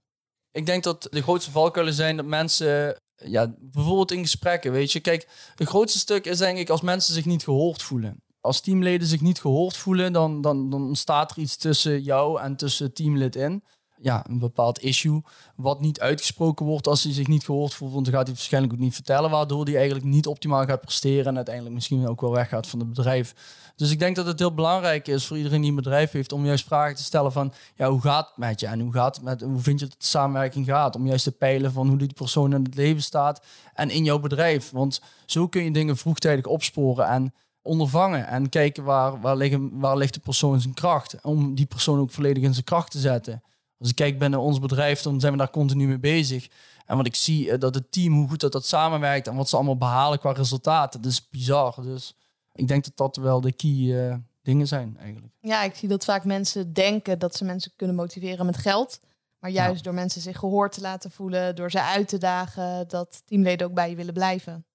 Ik 0.51 0.65
denk 0.65 0.83
dat 0.83 1.07
de 1.09 1.21
grootste 1.21 1.51
valkuilen 1.51 1.93
zijn 1.93 2.17
dat 2.17 2.25
mensen 2.25 2.99
ja, 3.15 3.55
bijvoorbeeld 3.59 4.11
in 4.11 4.23
gesprekken, 4.23 4.71
weet 4.71 4.91
je. 4.91 4.99
Kijk, 4.99 5.27
het 5.55 5.67
grootste 5.67 5.99
stuk 5.99 6.25
is 6.25 6.37
denk 6.37 6.57
ik 6.57 6.69
als 6.69 6.81
mensen 6.81 7.13
zich 7.13 7.25
niet 7.25 7.43
gehoord 7.43 7.81
voelen. 7.81 8.23
Als 8.41 8.61
teamleden 8.61 9.07
zich 9.07 9.21
niet 9.21 9.41
gehoord 9.41 9.77
voelen, 9.77 10.13
dan, 10.13 10.41
dan, 10.41 10.69
dan 10.69 10.83
ontstaat 10.83 11.31
er 11.31 11.37
iets 11.37 11.57
tussen 11.57 12.01
jou 12.01 12.41
en 12.41 12.55
tussen 12.55 12.93
teamlid 12.93 13.35
in. 13.35 13.63
Ja, 14.05 14.25
een 14.27 14.39
bepaald 14.39 14.81
issue 14.81 15.21
wat 15.55 15.81
niet 15.81 15.99
uitgesproken 15.99 16.65
wordt 16.65 16.87
als 16.87 17.03
hij 17.03 17.13
zich 17.13 17.27
niet 17.27 17.45
gehoord 17.45 17.73
voelt. 17.73 17.93
Want 17.93 18.05
dan 18.05 18.13
gaat 18.13 18.25
hij 18.25 18.35
waarschijnlijk 18.35 18.73
ook 18.73 18.79
niet 18.79 18.93
vertellen, 18.93 19.29
waardoor 19.29 19.65
hij 19.65 19.75
eigenlijk 19.75 20.05
niet 20.05 20.27
optimaal 20.27 20.65
gaat 20.65 20.81
presteren 20.81 21.25
en 21.25 21.35
uiteindelijk 21.35 21.75
misschien 21.75 22.07
ook 22.07 22.21
wel 22.21 22.31
weggaat 22.31 22.67
van 22.67 22.79
het 22.79 22.87
bedrijf. 22.87 23.33
Dus 23.75 23.91
ik 23.91 23.99
denk 23.99 24.15
dat 24.15 24.25
het 24.25 24.39
heel 24.39 24.53
belangrijk 24.53 25.07
is 25.07 25.25
voor 25.25 25.37
iedereen 25.37 25.61
die 25.61 25.69
een 25.69 25.75
bedrijf 25.75 26.11
heeft 26.11 26.31
om 26.31 26.45
juist 26.45 26.65
vragen 26.65 26.95
te 26.95 27.03
stellen 27.03 27.31
van 27.31 27.53
ja, 27.75 27.89
hoe 27.89 28.01
gaat 28.01 28.27
het 28.27 28.37
met 28.37 28.59
je 28.59 28.67
en 28.67 28.79
hoe 28.79 28.91
gaat 28.91 29.15
het 29.15 29.25
met 29.25 29.41
hoe 29.41 29.59
vind 29.59 29.79
je 29.79 29.85
dat 29.85 29.99
de 29.99 30.05
samenwerking 30.05 30.65
gaat? 30.65 30.95
Om 30.95 31.07
juist 31.07 31.23
te 31.23 31.31
peilen 31.31 31.71
van 31.71 31.87
hoe 31.87 31.97
die 31.97 32.13
persoon 32.13 32.53
in 32.53 32.63
het 32.63 32.75
leven 32.75 33.03
staat 33.03 33.41
en 33.73 33.89
in 33.89 34.03
jouw 34.03 34.19
bedrijf. 34.19 34.71
Want 34.71 35.01
zo 35.25 35.47
kun 35.47 35.63
je 35.63 35.71
dingen 35.71 35.97
vroegtijdig 35.97 36.45
opsporen 36.45 37.07
en 37.07 37.33
ondervangen 37.61 38.27
en 38.27 38.49
kijken 38.49 38.83
waar, 38.83 39.21
waar, 39.21 39.37
liggen, 39.37 39.79
waar 39.79 39.97
ligt 39.97 40.13
de 40.13 40.19
persoon 40.19 40.61
zijn 40.61 40.73
kracht. 40.73 41.15
Om 41.21 41.55
die 41.55 41.65
persoon 41.65 41.99
ook 41.99 42.11
volledig 42.11 42.43
in 42.43 42.53
zijn 42.53 42.65
kracht 42.65 42.91
te 42.91 42.99
zetten. 42.99 43.43
Als 43.79 43.89
ik 43.89 43.95
kijk 43.95 44.19
binnen 44.19 44.39
ons 44.39 44.59
bedrijf, 44.59 45.01
dan 45.01 45.19
zijn 45.19 45.31
we 45.31 45.37
daar 45.37 45.49
continu 45.49 45.87
mee 45.87 45.99
bezig. 45.99 46.47
En 46.85 46.97
wat 46.97 47.05
ik 47.05 47.15
zie, 47.15 47.51
eh, 47.51 47.59
dat 47.59 47.75
het 47.75 47.91
team, 47.91 48.13
hoe 48.13 48.29
goed 48.29 48.39
dat, 48.39 48.51
dat 48.51 48.65
samenwerkt 48.65 49.27
en 49.27 49.35
wat 49.35 49.49
ze 49.49 49.55
allemaal 49.55 49.77
behalen 49.77 50.19
qua 50.19 50.31
resultaten, 50.31 51.01
dat 51.01 51.11
is 51.11 51.29
bizar. 51.29 51.75
Dus 51.81 52.15
ik 52.53 52.67
denk 52.67 52.83
dat 52.83 52.97
dat 52.97 53.15
wel 53.15 53.41
de 53.41 53.51
key 53.51 53.69
uh, 53.69 54.15
dingen 54.41 54.67
zijn 54.67 54.97
eigenlijk. 54.99 55.33
Ja, 55.41 55.63
ik 55.63 55.75
zie 55.75 55.89
dat 55.89 56.05
vaak 56.05 56.25
mensen 56.25 56.73
denken 56.73 57.19
dat 57.19 57.35
ze 57.35 57.45
mensen 57.45 57.71
kunnen 57.75 57.95
motiveren 57.95 58.45
met 58.45 58.57
geld. 58.57 58.99
Maar 59.39 59.51
juist 59.53 59.83
door 59.83 59.93
mensen 59.93 60.21
zich 60.21 60.37
gehoord 60.37 60.71
te 60.71 60.81
laten 60.81 61.11
voelen, 61.11 61.55
door 61.55 61.71
ze 61.71 61.81
uit 61.81 62.07
te 62.07 62.17
dagen, 62.17 62.87
dat 62.87 63.21
teamleden 63.25 63.67
ook 63.67 63.73
bij 63.73 63.89
je 63.89 63.95
willen 63.95 64.13
blijven. 64.13 64.65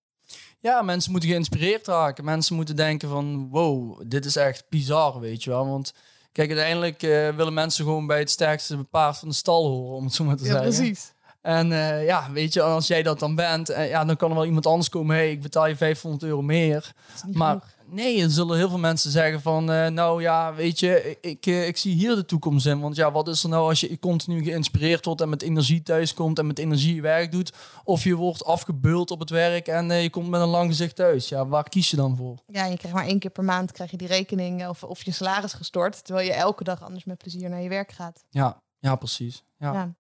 Ja, 0.58 0.82
mensen 0.82 1.10
moeten 1.10 1.30
geïnspireerd 1.30 1.86
raken. 1.86 2.24
Mensen 2.24 2.56
moeten 2.56 2.76
denken 2.76 3.08
van, 3.08 3.48
wow, 3.48 4.02
dit 4.06 4.24
is 4.24 4.36
echt 4.36 4.64
bizar, 4.68 5.20
weet 5.20 5.44
je 5.44 5.50
wel. 5.50 5.66
Want 5.68 5.92
kijk, 6.32 6.48
uiteindelijk 6.48 7.02
uh, 7.02 7.28
willen 7.28 7.54
mensen 7.54 7.84
gewoon 7.84 8.06
bij 8.06 8.18
het 8.18 8.30
sterkste 8.30 8.76
paard 8.76 9.18
van 9.18 9.28
de 9.28 9.34
stal 9.34 9.66
horen, 9.68 9.96
om 9.96 10.04
het 10.04 10.14
zo 10.14 10.24
maar 10.24 10.36
te 10.36 10.44
ja, 10.44 10.50
zeggen. 10.50 10.68
precies. 10.70 11.12
En 11.40 11.70
uh, 11.70 12.04
ja, 12.04 12.32
weet 12.32 12.52
je, 12.52 12.62
als 12.62 12.86
jij 12.86 13.02
dat 13.02 13.18
dan 13.18 13.34
bent, 13.34 13.70
uh, 13.70 13.88
ja, 13.88 14.04
dan 14.04 14.16
kan 14.16 14.28
er 14.30 14.36
wel 14.36 14.44
iemand 14.44 14.66
anders 14.66 14.88
komen. 14.88 15.16
hey, 15.16 15.30
ik 15.30 15.42
betaal 15.42 15.66
je 15.66 15.76
500 15.76 16.22
euro 16.22 16.42
meer. 16.42 16.92
Maar 17.32 17.50
genoeg. 17.50 17.74
Nee, 17.90 18.22
er 18.22 18.31
zullen 18.31 18.57
heel 18.57 18.68
veel 18.68 18.79
mensen 18.79 19.11
zeggen 19.11 19.40
van, 19.40 19.70
uh, 19.70 19.87
nou 19.87 20.22
ja, 20.22 20.55
weet 20.55 20.81
je, 20.81 21.18
ik, 21.20 21.46
ik 21.46 21.76
zie 21.76 21.94
hier 21.94 22.14
de 22.14 22.24
toekomst 22.24 22.66
in. 22.66 22.81
Want 22.81 22.96
ja, 22.96 23.12
wat 23.12 23.29
is 23.29 23.42
er 23.42 23.48
nou 23.48 23.68
als 23.68 23.81
je 23.81 23.98
continu 23.98 24.42
geïnspireerd 24.42 25.05
wordt 25.05 25.20
en 25.20 25.29
met 25.29 25.42
energie 25.42 25.83
thuis 25.83 26.14
komt 26.14 26.38
en 26.38 26.46
met 26.46 26.59
energie 26.59 26.94
je 26.94 27.00
werk 27.00 27.33
doet? 27.33 27.53
Of 27.85 28.05
je 28.05 28.14
wordt 28.14 28.44
afgebeuld 28.44 29.11
op 29.11 29.20
het 29.20 29.31
werk 29.31 29.68
en 29.68 30.03
je 30.03 30.11
komt 30.11 30.29
met 30.29 30.40
een 30.40 30.48
lang 30.48 30.68
gezicht 30.68 30.96
thuis. 30.96 31.29
Ja, 31.29 31.46
waar 31.46 31.68
kies 31.68 31.90
je 31.90 31.96
dan 31.96 32.16
voor? 32.16 32.37
Ja, 32.46 32.64
je 32.64 32.76
krijgt 32.76 32.96
maar 32.96 33.07
één 33.07 33.18
keer 33.18 33.31
per 33.31 33.44
maand 33.44 33.72
krijg 33.72 33.90
je 33.90 33.96
die 33.96 34.09
rekening 34.09 34.68
of, 34.68 34.83
of 34.83 35.05
je 35.05 35.12
salaris 35.12 35.53
gestort. 35.53 36.05
Terwijl 36.05 36.26
je 36.26 36.33
elke 36.33 36.64
dag 36.64 36.83
anders 36.83 37.05
met 37.05 37.18
plezier 37.18 37.50
naar 37.50 37.62
je 37.62 37.68
werk 37.68 37.92
gaat. 37.92 38.24
Ja, 38.29 38.62
ja 38.79 38.94
precies. 38.94 39.44
ja. 39.59 39.72
ja. 39.72 39.94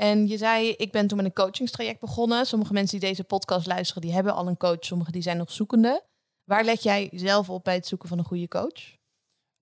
En 0.00 0.26
je 0.26 0.36
zei, 0.36 0.70
ik 0.70 0.92
ben 0.92 1.06
toen 1.06 1.16
met 1.16 1.26
een 1.26 1.32
coachingstraject 1.32 2.00
begonnen. 2.00 2.46
Sommige 2.46 2.72
mensen 2.72 2.98
die 2.98 3.08
deze 3.08 3.24
podcast 3.24 3.66
luisteren, 3.66 4.02
die 4.02 4.12
hebben 4.12 4.34
al 4.34 4.48
een 4.48 4.56
coach. 4.56 4.84
Sommige 4.84 5.10
die 5.10 5.22
zijn 5.22 5.36
nog 5.36 5.52
zoekende. 5.52 6.04
Waar 6.50 6.64
let 6.64 6.82
jij 6.82 7.10
zelf 7.12 7.50
op 7.50 7.64
bij 7.64 7.74
het 7.74 7.86
zoeken 7.86 8.08
van 8.08 8.18
een 8.18 8.24
goede 8.24 8.48
coach? 8.48 8.96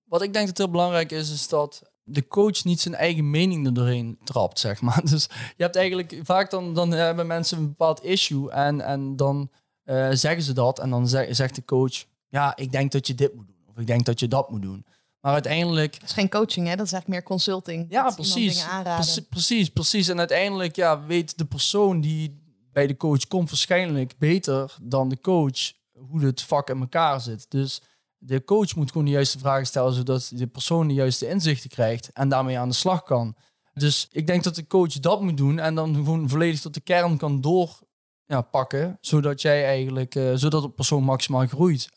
Wat 0.03 0.21
ik 0.21 0.33
denk 0.33 0.47
dat 0.47 0.57
heel 0.57 0.69
belangrijk 0.69 1.11
is, 1.11 1.31
is 1.31 1.47
dat 1.47 1.81
de 2.03 2.27
coach 2.27 2.63
niet 2.63 2.81
zijn 2.81 2.95
eigen 2.95 3.29
mening 3.29 3.65
er 3.65 3.73
doorheen 3.73 4.19
trapt, 4.23 4.59
zeg 4.59 4.81
maar. 4.81 5.01
Dus 5.11 5.23
je 5.57 5.63
hebt 5.63 5.75
eigenlijk 5.75 6.19
vaak 6.23 6.49
dan, 6.49 6.73
dan 6.73 6.91
hebben 6.91 7.27
mensen 7.27 7.57
een 7.57 7.67
bepaald 7.67 8.03
issue 8.03 8.51
en, 8.51 8.81
en 8.81 9.15
dan 9.15 9.49
uh, 9.85 10.09
zeggen 10.11 10.41
ze 10.41 10.53
dat 10.53 10.79
en 10.79 10.89
dan 10.89 11.07
zeg, 11.07 11.35
zegt 11.35 11.55
de 11.55 11.65
coach, 11.65 12.05
ja, 12.27 12.55
ik 12.55 12.71
denk 12.71 12.91
dat 12.91 13.07
je 13.07 13.15
dit 13.15 13.33
moet 13.33 13.47
doen 13.47 13.63
of 13.67 13.77
ik 13.77 13.87
denk 13.87 14.05
dat 14.05 14.19
je 14.19 14.27
dat 14.27 14.49
moet 14.49 14.61
doen. 14.61 14.85
Maar 15.21 15.33
uiteindelijk. 15.33 15.93
Het 15.93 16.03
is 16.03 16.11
geen 16.11 16.29
coaching, 16.29 16.67
hè? 16.67 16.75
Dat 16.75 16.85
is 16.85 16.91
eigenlijk 16.91 17.07
meer 17.07 17.37
consulting. 17.37 17.85
Ja, 17.89 18.11
precies. 18.11 18.65
Precies, 18.83 19.19
precies, 19.29 19.69
precies. 19.69 20.07
En 20.07 20.19
uiteindelijk 20.19 20.75
ja, 20.75 21.05
weet 21.05 21.37
de 21.37 21.45
persoon 21.45 22.01
die 22.01 22.41
bij 22.71 22.87
de 22.87 22.97
coach 22.97 23.27
komt 23.27 23.49
waarschijnlijk 23.49 24.17
beter 24.17 24.75
dan 24.81 25.09
de 25.09 25.21
coach 25.21 25.77
hoe 26.07 26.25
het 26.25 26.41
vak 26.41 26.69
in 26.69 26.79
elkaar 26.79 27.21
zit. 27.21 27.51
Dus 27.51 27.81
de 28.17 28.43
coach 28.43 28.75
moet 28.75 28.91
gewoon 28.91 29.05
de 29.05 29.11
juiste 29.11 29.39
vragen 29.39 29.65
stellen, 29.65 29.93
zodat 29.93 30.31
de 30.33 30.47
persoon 30.47 30.87
de 30.87 30.93
juiste 30.93 31.27
inzichten 31.27 31.69
krijgt 31.69 32.11
en 32.11 32.29
daarmee 32.29 32.59
aan 32.59 32.69
de 32.69 32.75
slag 32.75 33.03
kan. 33.03 33.35
Dus 33.73 34.07
ik 34.11 34.27
denk 34.27 34.43
dat 34.43 34.55
de 34.55 34.67
coach 34.67 34.93
dat 34.93 35.21
moet 35.21 35.37
doen 35.37 35.59
en 35.59 35.75
dan 35.75 35.95
gewoon 35.95 36.29
volledig 36.29 36.59
tot 36.59 36.73
de 36.73 36.81
kern 36.81 37.17
kan 37.17 37.41
doorpakken, 37.41 38.79
ja, 38.79 38.97
zodat 39.01 39.41
jij 39.41 39.65
eigenlijk, 39.65 40.15
uh, 40.15 40.31
zodat 40.35 40.61
de 40.61 40.69
persoon 40.69 41.03
maximaal 41.03 41.47
groeit. 41.47 41.89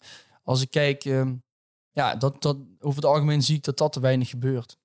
Als 0.42 0.62
ik 0.62 0.70
kijk, 0.70 1.04
uh, 1.04 1.30
ja, 1.90 2.14
dat, 2.14 2.42
dat, 2.42 2.56
over 2.80 3.02
het 3.02 3.10
algemeen 3.10 3.42
zie 3.42 3.56
ik 3.56 3.64
dat 3.64 3.78
dat 3.78 3.92
te 3.92 4.00
weinig 4.00 4.28
gebeurt. 4.28 4.78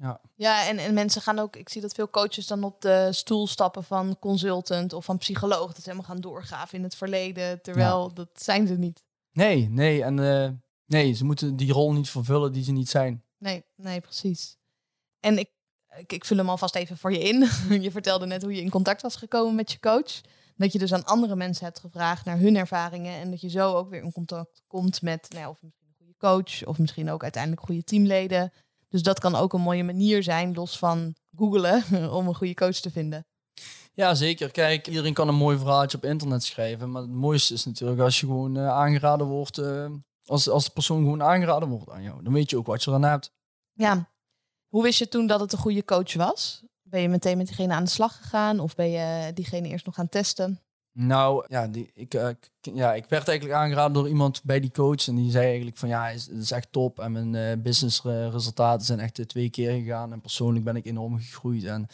Ja, 0.00 0.20
Ja, 0.34 0.66
en, 0.66 0.78
en 0.78 0.94
mensen 0.94 1.22
gaan 1.22 1.38
ook, 1.38 1.56
ik 1.56 1.68
zie 1.68 1.80
dat 1.80 1.94
veel 1.94 2.10
coaches 2.10 2.46
dan 2.46 2.64
op 2.64 2.80
de 2.80 3.08
stoel 3.10 3.46
stappen 3.46 3.84
van 3.84 4.16
consultant 4.18 4.92
of 4.92 5.04
van 5.04 5.18
psycholoog. 5.18 5.66
Dat 5.66 5.76
ze 5.76 5.90
helemaal 5.90 6.08
gaan 6.08 6.20
doorgraven 6.20 6.78
in 6.78 6.84
het 6.84 6.94
verleden, 6.96 7.62
terwijl 7.62 8.14
dat 8.14 8.28
zijn 8.32 8.66
ze 8.66 8.74
niet. 8.74 9.02
nee, 9.32 9.68
nee. 9.68 10.02
En 10.02 10.18
eh, 10.18 10.50
nee, 10.86 11.12
ze 11.12 11.24
moeten 11.24 11.56
die 11.56 11.72
rol 11.72 11.92
niet 11.92 12.10
vervullen 12.10 12.52
die 12.52 12.64
ze 12.64 12.72
niet 12.72 12.88
zijn. 12.88 13.24
Nee, 13.38 13.64
nee, 13.76 14.00
precies. 14.00 14.56
En 15.20 15.38
ik, 15.38 15.50
ik, 15.96 16.12
ik 16.12 16.24
vul 16.24 16.36
hem 16.36 16.48
alvast 16.48 16.74
even 16.74 16.96
voor 16.96 17.12
je 17.12 17.18
in. 17.18 17.48
je 17.82 17.90
vertelde 17.90 18.26
net 18.26 18.42
hoe 18.42 18.54
je 18.54 18.62
in 18.62 18.70
contact 18.70 19.02
was 19.02 19.16
gekomen 19.16 19.54
met 19.54 19.72
je 19.72 19.80
coach. 19.80 20.20
Dat 20.56 20.72
je 20.72 20.78
dus 20.78 20.92
aan 20.92 21.04
andere 21.04 21.36
mensen 21.36 21.64
hebt 21.64 21.80
gevraagd 21.80 22.24
naar 22.24 22.38
hun 22.38 22.56
ervaringen. 22.56 23.20
En 23.20 23.30
dat 23.30 23.40
je 23.40 23.50
zo 23.50 23.74
ook 23.74 23.90
weer 23.90 24.02
in 24.02 24.12
contact 24.12 24.62
komt 24.66 25.02
met 25.02 25.26
nou 25.28 25.42
ja, 25.42 25.48
of 25.50 25.62
misschien 25.62 25.88
een 25.88 25.94
goede 25.96 26.16
coach. 26.18 26.66
Of 26.66 26.78
misschien 26.78 27.10
ook 27.10 27.22
uiteindelijk 27.22 27.62
goede 27.62 27.84
teamleden. 27.84 28.52
Dus 28.88 29.02
dat 29.02 29.18
kan 29.18 29.34
ook 29.34 29.52
een 29.52 29.60
mooie 29.60 29.84
manier 29.84 30.22
zijn, 30.22 30.54
los 30.54 30.78
van 30.78 31.14
googlen, 31.36 31.84
om 32.18 32.28
een 32.28 32.34
goede 32.34 32.54
coach 32.54 32.76
te 32.76 32.90
vinden. 32.90 33.26
Ja, 33.92 34.14
zeker. 34.14 34.50
Kijk, 34.50 34.86
iedereen 34.86 35.12
kan 35.14 35.28
een 35.28 35.34
mooi 35.34 35.58
verhaaltje 35.58 35.96
op 35.96 36.04
internet 36.04 36.42
schrijven. 36.44 36.90
Maar 36.90 37.02
het 37.02 37.10
mooiste 37.10 37.54
is 37.54 37.64
natuurlijk 37.64 38.00
als 38.00 38.20
je 38.20 38.26
gewoon 38.26 38.56
eh, 38.56 38.68
aangeraden 38.68 39.26
wordt. 39.26 39.58
eh, 39.58 39.86
als, 40.24 40.48
als 40.48 40.64
de 40.64 40.70
persoon 40.70 40.98
gewoon 40.98 41.22
aangeraden 41.22 41.68
wordt 41.68 41.90
aan 41.90 42.02
jou. 42.02 42.22
Dan 42.22 42.32
weet 42.32 42.50
je 42.50 42.56
ook 42.56 42.66
wat 42.66 42.82
je 42.84 42.90
eraan 42.90 43.02
hebt. 43.02 43.32
Ja. 43.72 44.10
Hoe 44.68 44.82
wist 44.82 44.98
je 44.98 45.08
toen 45.08 45.26
dat 45.26 45.40
het 45.40 45.52
een 45.52 45.58
goede 45.58 45.84
coach 45.84 46.14
was? 46.14 46.62
Ben 46.82 47.00
je 47.00 47.08
meteen 47.08 47.36
met 47.36 47.46
diegene 47.46 47.74
aan 47.74 47.84
de 47.84 47.90
slag 47.90 48.16
gegaan? 48.16 48.60
Of 48.60 48.74
ben 48.74 48.90
je 48.90 49.32
diegene 49.34 49.68
eerst 49.68 49.86
nog 49.86 49.94
gaan 49.94 50.08
testen? 50.08 50.60
Nou, 51.00 51.44
ja, 51.48 51.66
die, 51.66 51.90
ik, 51.94 52.14
eh, 52.14 52.28
ja, 52.60 52.94
ik 52.94 53.04
werd 53.08 53.28
eigenlijk 53.28 53.58
aangeraden 53.58 53.92
door 53.92 54.08
iemand 54.08 54.42
bij 54.44 54.60
die 54.60 54.70
coach. 54.70 55.08
En 55.08 55.14
die 55.14 55.30
zei 55.30 55.46
eigenlijk 55.46 55.76
van 55.76 55.88
ja, 55.88 56.06
het 56.06 56.30
is, 56.30 56.50
echt 56.50 56.72
top. 56.72 56.98
En 56.98 57.12
mijn 57.12 57.34
eh 57.34 57.62
businessresultaten 57.62 58.86
zijn 58.86 59.00
echt 59.00 59.18
eh, 59.18 59.24
twee 59.24 59.50
keer 59.50 59.70
gegaan. 59.70 60.12
En 60.12 60.20
persoonlijk 60.20 60.64
ben 60.64 60.76
ik 60.76 60.86
enorm 60.86 61.18
gegroeid 61.18 61.64
en, 61.64 61.86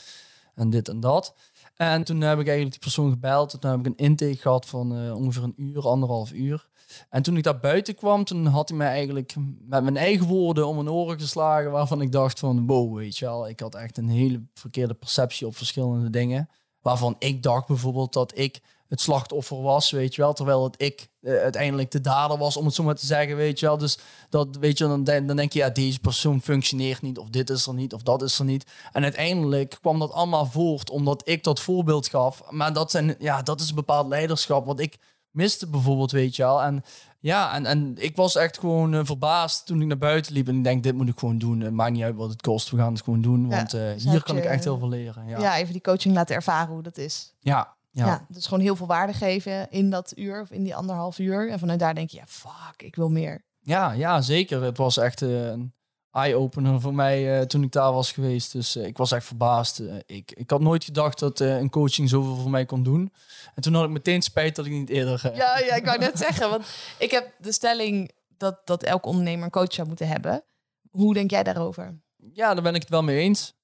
en 0.54 0.70
dit 0.70 0.88
en 0.88 1.00
dat. 1.00 1.34
En 1.76 2.04
toen 2.04 2.20
heb 2.20 2.38
ik 2.38 2.46
eigenlijk 2.46 2.70
die 2.70 2.80
persoon 2.80 3.10
gebeld. 3.10 3.52
En 3.52 3.60
toen 3.60 3.70
heb 3.70 3.80
ik 3.80 3.86
een 3.86 4.04
intake 4.04 4.36
gehad 4.36 4.66
van 4.66 5.12
ongeveer 5.12 5.42
een 5.42 5.54
uur, 5.56 5.88
anderhalf 5.88 6.32
uur. 6.32 6.68
En 7.08 7.22
toen 7.22 7.36
ik 7.36 7.42
daar 7.42 7.60
buiten 7.60 7.94
kwam, 7.94 8.24
toen 8.24 8.46
had 8.46 8.68
hij 8.68 8.78
mij 8.78 8.88
eigenlijk 8.88 9.34
met 9.58 9.82
mijn 9.82 9.96
eigen 9.96 10.26
woorden 10.26 10.66
om 10.66 10.74
mijn 10.74 10.90
oren 10.90 11.20
geslagen. 11.20 11.70
Waarvan 11.70 12.00
ik 12.00 12.12
dacht 12.12 12.38
van 12.38 12.66
wow, 12.66 12.96
weet 12.96 13.18
je 13.18 13.24
wel. 13.24 13.48
Ik 13.48 13.60
had 13.60 13.74
echt 13.74 13.98
een 13.98 14.08
hele 14.08 14.42
verkeerde 14.54 14.94
perceptie 14.94 15.46
op 15.46 15.56
verschillende 15.56 16.10
dingen. 16.10 16.48
Waarvan 16.80 17.16
ik 17.18 17.42
dacht 17.42 17.66
bijvoorbeeld 17.66 18.12
dat 18.12 18.38
ik 18.38 18.60
het 18.94 19.02
slachtoffer 19.02 19.62
was, 19.62 19.90
weet 19.90 20.14
je 20.14 20.22
wel. 20.22 20.32
Terwijl 20.32 20.64
het 20.64 20.74
ik 20.82 21.08
eh, 21.20 21.32
uiteindelijk 21.36 21.90
de 21.90 22.00
dader 22.00 22.38
was, 22.38 22.56
om 22.56 22.64
het 22.64 22.74
zo 22.74 22.82
maar 22.82 22.94
te 22.94 23.06
zeggen, 23.06 23.36
weet 23.36 23.60
je 23.60 23.66
wel. 23.66 23.78
Dus 23.78 23.98
dat, 24.28 24.56
weet 24.60 24.78
je, 24.78 24.84
dan, 24.86 25.04
dan 25.04 25.36
denk 25.36 25.52
je, 25.52 25.58
ja, 25.58 25.70
deze 25.70 26.00
persoon 26.00 26.40
functioneert 26.42 27.02
niet, 27.02 27.18
of 27.18 27.28
dit 27.28 27.50
is 27.50 27.66
er 27.66 27.74
niet, 27.74 27.92
of 27.94 28.02
dat 28.02 28.22
is 28.22 28.38
er 28.38 28.44
niet. 28.44 28.66
En 28.92 29.02
uiteindelijk 29.02 29.76
kwam 29.80 29.98
dat 29.98 30.12
allemaal 30.12 30.46
voort 30.46 30.90
omdat 30.90 31.28
ik 31.28 31.44
dat 31.44 31.60
voorbeeld 31.60 32.08
gaf. 32.08 32.42
Maar 32.50 32.72
dat, 32.72 32.90
zijn, 32.90 33.14
ja, 33.18 33.42
dat 33.42 33.60
is 33.60 33.68
een 33.68 33.74
bepaald 33.74 34.08
leiderschap 34.08 34.66
wat 34.66 34.80
ik 34.80 34.96
miste 35.30 35.66
bijvoorbeeld, 35.68 36.10
weet 36.10 36.36
je 36.36 36.42
wel. 36.42 36.62
En 36.62 36.84
ja, 37.20 37.54
en, 37.54 37.66
en 37.66 37.94
ik 37.98 38.16
was 38.16 38.36
echt 38.36 38.58
gewoon 38.58 38.94
eh, 38.94 39.00
verbaasd 39.04 39.66
toen 39.66 39.80
ik 39.80 39.86
naar 39.86 39.98
buiten 39.98 40.32
liep. 40.32 40.48
En 40.48 40.56
ik 40.56 40.64
denk, 40.64 40.82
dit 40.82 40.94
moet 40.94 41.08
ik 41.08 41.18
gewoon 41.18 41.38
doen. 41.38 41.60
Het 41.60 41.72
maakt 41.72 41.92
niet 41.92 42.02
uit 42.02 42.14
wat 42.16 42.30
het 42.30 42.40
kost, 42.42 42.70
we 42.70 42.76
gaan 42.76 42.92
het 42.92 43.02
gewoon 43.02 43.20
doen. 43.22 43.42
Ja, 43.48 43.56
Want 43.56 43.74
eh, 43.74 43.80
dus 43.92 44.04
hier 44.04 44.22
kan 44.22 44.36
je- 44.36 44.42
ik 44.42 44.48
echt 44.48 44.64
heel 44.64 44.78
veel 44.78 44.88
leren. 44.88 45.26
Ja, 45.28 45.38
Ja. 45.40 45.56
even 45.56 45.72
die 45.72 45.82
coaching 45.82 46.14
laten 46.14 46.34
ervaren 46.34 46.72
hoe 46.74 46.82
dat 46.82 46.96
is. 46.98 47.32
ja. 47.40 47.74
Ja. 47.94 48.06
ja. 48.06 48.26
dus 48.28 48.46
gewoon 48.46 48.62
heel 48.62 48.76
veel 48.76 48.86
waarde 48.86 49.12
geven 49.12 49.70
in 49.70 49.90
dat 49.90 50.12
uur 50.16 50.40
of 50.40 50.50
in 50.50 50.62
die 50.62 50.76
anderhalf 50.76 51.18
uur. 51.18 51.50
En 51.50 51.58
vanuit 51.58 51.78
daar 51.78 51.94
denk 51.94 52.10
je, 52.10 52.16
ja, 52.16 52.26
fuck, 52.26 52.82
ik 52.82 52.96
wil 52.96 53.08
meer. 53.08 53.44
Ja, 53.60 53.92
ja, 53.92 54.20
zeker. 54.20 54.62
Het 54.62 54.76
was 54.76 54.96
echt 54.96 55.22
eh, 55.22 55.46
een 55.46 55.74
eye-opener 56.10 56.80
voor 56.80 56.94
mij 56.94 57.38
eh, 57.38 57.46
toen 57.46 57.62
ik 57.62 57.72
daar 57.72 57.92
was 57.92 58.12
geweest. 58.12 58.52
Dus 58.52 58.76
eh, 58.76 58.86
ik 58.86 58.96
was 58.96 59.12
echt 59.12 59.26
verbaasd. 59.26 59.82
Ik, 60.06 60.32
ik 60.32 60.50
had 60.50 60.60
nooit 60.60 60.84
gedacht 60.84 61.18
dat 61.18 61.40
een 61.40 61.70
coaching 61.70 62.08
zoveel 62.08 62.36
voor 62.36 62.50
mij 62.50 62.64
kon 62.64 62.82
doen. 62.82 63.12
En 63.54 63.62
toen 63.62 63.74
had 63.74 63.84
ik 63.84 63.90
meteen 63.90 64.22
spijt 64.22 64.56
dat 64.56 64.66
ik 64.66 64.72
niet 64.72 64.90
eerder... 64.90 65.36
Ja, 65.36 65.58
ja, 65.58 65.74
ik 65.74 65.84
wou 65.84 65.98
net 65.98 66.18
zeggen, 66.26 66.50
want 66.50 66.66
ik 66.98 67.10
heb 67.10 67.32
de 67.38 67.52
stelling 67.52 68.10
dat, 68.36 68.60
dat 68.64 68.82
elke 68.82 69.08
ondernemer 69.08 69.44
een 69.44 69.50
coach 69.50 69.72
zou 69.72 69.88
moeten 69.88 70.08
hebben. 70.08 70.44
Hoe 70.90 71.14
denk 71.14 71.30
jij 71.30 71.42
daarover? 71.42 72.02
Ja, 72.32 72.54
daar 72.54 72.62
ben 72.62 72.74
ik 72.74 72.80
het 72.80 72.90
wel 72.90 73.02
mee 73.02 73.18
eens. 73.18 73.54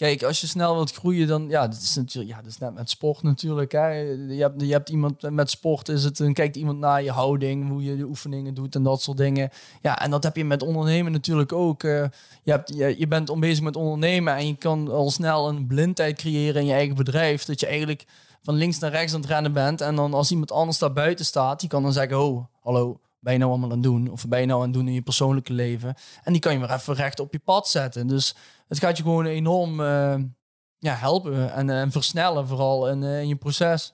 Kijk, 0.00 0.22
als 0.22 0.40
je 0.40 0.46
snel 0.46 0.74
wilt 0.74 0.92
groeien, 0.92 1.26
dan 1.26 1.48
ja, 1.48 1.68
dat 1.68 1.80
is 1.82 1.96
natuurlijk, 1.96 2.34
ja, 2.34 2.42
dat 2.42 2.50
is 2.50 2.58
net 2.58 2.74
met 2.74 2.90
sport 2.90 3.22
natuurlijk. 3.22 3.72
Hè. 3.72 3.88
Je, 3.88 4.40
hebt, 4.40 4.60
je 4.62 4.72
hebt 4.72 4.88
iemand 4.88 5.30
met 5.30 5.50
sport, 5.50 5.88
is 5.88 6.04
het, 6.04 6.16
dan 6.16 6.32
kijkt 6.32 6.56
iemand 6.56 6.78
naar 6.78 7.02
je 7.02 7.10
houding, 7.10 7.68
hoe 7.68 7.82
je 7.82 7.96
de 7.96 8.04
oefeningen 8.04 8.54
doet 8.54 8.74
en 8.74 8.82
dat 8.82 9.02
soort 9.02 9.16
dingen. 9.16 9.50
Ja, 9.80 10.00
en 10.00 10.10
dat 10.10 10.22
heb 10.22 10.36
je 10.36 10.44
met 10.44 10.62
ondernemen 10.62 11.12
natuurlijk 11.12 11.52
ook. 11.52 11.82
Eh, 11.82 12.04
je, 12.42 12.50
hebt, 12.50 12.74
je, 12.74 12.98
je 12.98 13.08
bent 13.08 13.30
om 13.30 13.40
bezig 13.40 13.64
met 13.64 13.76
ondernemen 13.76 14.36
en 14.36 14.46
je 14.46 14.56
kan 14.56 14.90
al 14.90 15.10
snel 15.10 15.48
een 15.48 15.66
blindheid 15.66 16.16
creëren 16.16 16.60
in 16.60 16.66
je 16.66 16.72
eigen 16.72 16.96
bedrijf. 16.96 17.44
Dat 17.44 17.60
je 17.60 17.66
eigenlijk 17.66 18.04
van 18.42 18.54
links 18.54 18.78
naar 18.78 18.90
rechts 18.90 19.14
aan 19.14 19.20
het 19.20 19.30
rennen 19.30 19.52
bent. 19.52 19.80
En 19.80 19.96
dan 19.96 20.14
als 20.14 20.30
iemand 20.30 20.52
anders 20.52 20.78
daar 20.78 20.92
buiten 20.92 21.24
staat, 21.24 21.60
die 21.60 21.68
kan 21.68 21.82
dan 21.82 21.92
zeggen, 21.92 22.20
oh, 22.20 22.44
hallo, 22.60 23.00
ben 23.20 23.32
je 23.32 23.38
nou 23.38 23.50
allemaal 23.50 23.68
aan 23.70 23.74
het 23.76 23.84
doen? 23.84 24.08
Of 24.10 24.28
ben 24.28 24.40
je 24.40 24.46
nou 24.46 24.58
aan 24.58 24.66
het 24.66 24.74
doen 24.74 24.88
in 24.88 24.94
je 24.94 25.02
persoonlijke 25.02 25.52
leven? 25.52 25.94
En 26.22 26.32
die 26.32 26.40
kan 26.40 26.52
je 26.52 26.58
weer 26.58 26.70
even 26.70 26.94
recht 26.94 27.20
op 27.20 27.32
je 27.32 27.38
pad 27.38 27.68
zetten. 27.68 28.06
Dus 28.06 28.34
het 28.68 28.78
gaat 28.78 28.96
je 28.96 29.02
gewoon 29.02 29.26
enorm 29.26 29.80
eh, 29.80 30.14
ja, 30.78 30.94
helpen 30.94 31.52
en, 31.52 31.70
eh, 31.70 31.80
en 31.80 31.90
versnellen, 31.92 32.46
vooral 32.46 32.88
in, 32.88 33.02
eh, 33.02 33.20
in 33.20 33.28
je 33.28 33.36
proces. 33.36 33.92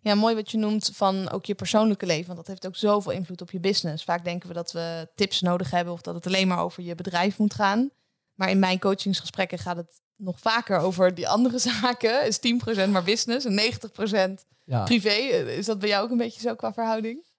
Ja, 0.00 0.14
mooi 0.14 0.34
wat 0.34 0.50
je 0.50 0.58
noemt 0.58 0.90
van 0.94 1.30
ook 1.30 1.44
je 1.44 1.54
persoonlijke 1.54 2.06
leven. 2.06 2.26
Want 2.26 2.38
dat 2.38 2.46
heeft 2.46 2.66
ook 2.66 2.76
zoveel 2.76 3.12
invloed 3.12 3.40
op 3.40 3.50
je 3.50 3.60
business. 3.60 4.04
Vaak 4.04 4.24
denken 4.24 4.48
we 4.48 4.54
dat 4.54 4.72
we 4.72 5.08
tips 5.14 5.40
nodig 5.40 5.70
hebben 5.70 5.92
of 5.92 6.00
dat 6.00 6.14
het 6.14 6.26
alleen 6.26 6.48
maar 6.48 6.60
over 6.62 6.82
je 6.82 6.94
bedrijf 6.94 7.38
moet 7.38 7.54
gaan. 7.54 7.90
Maar 8.34 8.50
in 8.50 8.58
mijn 8.58 8.78
coachingsgesprekken 8.78 9.58
gaat 9.58 9.76
het 9.76 10.00
nog 10.16 10.38
vaker 10.40 10.78
over 10.78 11.14
die 11.14 11.28
andere 11.28 11.58
zaken. 11.80 12.26
Is 12.26 12.38
10% 12.86 12.90
maar 12.90 13.02
business 13.04 13.46
en 13.46 13.54
90% 13.54 14.46
Ja. 14.64 14.84
privé. 14.84 15.10
Is 15.10 15.66
dat 15.66 15.78
bij 15.78 15.88
jou 15.88 16.04
ook 16.04 16.10
een 16.10 16.16
beetje 16.16 16.40
zo 16.40 16.54
qua 16.54 16.72
verhouding? 16.72 17.30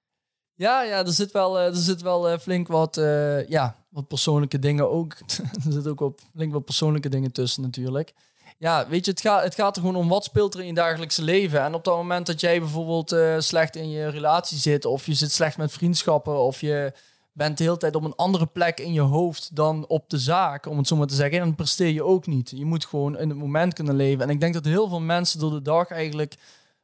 Ja, 0.56 0.84
ja, 0.84 1.06
er 1.06 1.14
zit 1.14 1.32
wel, 1.32 1.60
eh, 1.60 1.66
er 1.66 1.76
zit 1.76 2.02
wel 2.02 2.30
eh, 2.30 2.40
flink 2.40 2.68
wat, 2.68 2.98
eh, 2.98 3.48
ja, 3.48 3.76
wat 3.90 4.08
persoonlijke 4.08 4.60
dingen 4.60 4.92
ook. 4.92 5.14
er 5.66 5.72
zit 5.72 5.88
ook 5.88 6.00
wel 6.00 6.16
flink 6.36 6.54
wat 6.54 6.66
persoonlijke 6.66 7.10
dingen 7.10 7.32
tussen 7.32 7.62
natuurlijk. 7.62 8.14
Ja, 8.58 8.88
weet 8.88 9.06
je, 9.06 9.12
het 9.12 9.22
gaat, 9.22 9.44
het 9.44 9.56
gaat 9.56 9.76
er 9.76 9.82
gewoon 9.82 9.98
om 9.98 10.08
wat 10.08 10.24
speelt 10.24 10.54
er 10.54 10.60
in 10.60 10.68
je 10.68 10.74
dagelijkse 10.74 11.24
leven. 11.24 11.62
En 11.62 11.74
op 11.74 11.84
dat 11.84 11.96
moment 11.96 12.26
dat 12.26 12.40
jij 12.40 12.60
bijvoorbeeld 12.60 13.44
slecht 13.44 13.76
in 13.76 13.90
je 13.90 14.08
relatie 14.08 14.58
zit, 14.58 14.86
of 14.86 15.06
je 15.06 15.14
zit 15.14 15.32
slecht 15.32 15.58
met 15.58 15.72
vriendschappen, 15.72 16.40
of 16.40 16.62
je 16.62 16.94
bent 17.32 17.58
de 17.58 17.64
hele 17.64 17.78
tijd 17.78 17.96
op 17.96 18.04
een 18.04 18.16
andere 18.16 18.46
plek 18.46 18.80
in 18.80 18.94
je 18.94 19.02
hoofd 19.02 19.56
dan 19.56 19.88
op 19.88 20.10
de 20.10 20.18
zaak, 20.18 20.66
om 20.66 20.78
het 20.78 20.88
zo 20.88 20.96
maar 20.96 21.08
te 21.08 21.16
zeggen, 21.16 21.40
dan 21.40 21.56
presteer 21.56 21.90
je 21.90 22.04
ook 22.04 22.28
niet. 22.28 22.50
Je 22.56 22.66
moet 22.66 22.86
gewoon 22.86 23.18
in 23.18 23.30
het 23.30 23.38
moment 23.38 23.74
kunnen 23.74 23.96
leven. 23.96 24.24
En 24.24 24.30
ik 24.30 24.40
denk 24.40 24.54
dat 24.54 24.66
heel 24.66 24.88
veel 24.88 25.02
mensen 25.02 25.40
door 25.40 25.52
de 25.52 25.62
dag 25.62 25.90
eigenlijk 25.90 26.36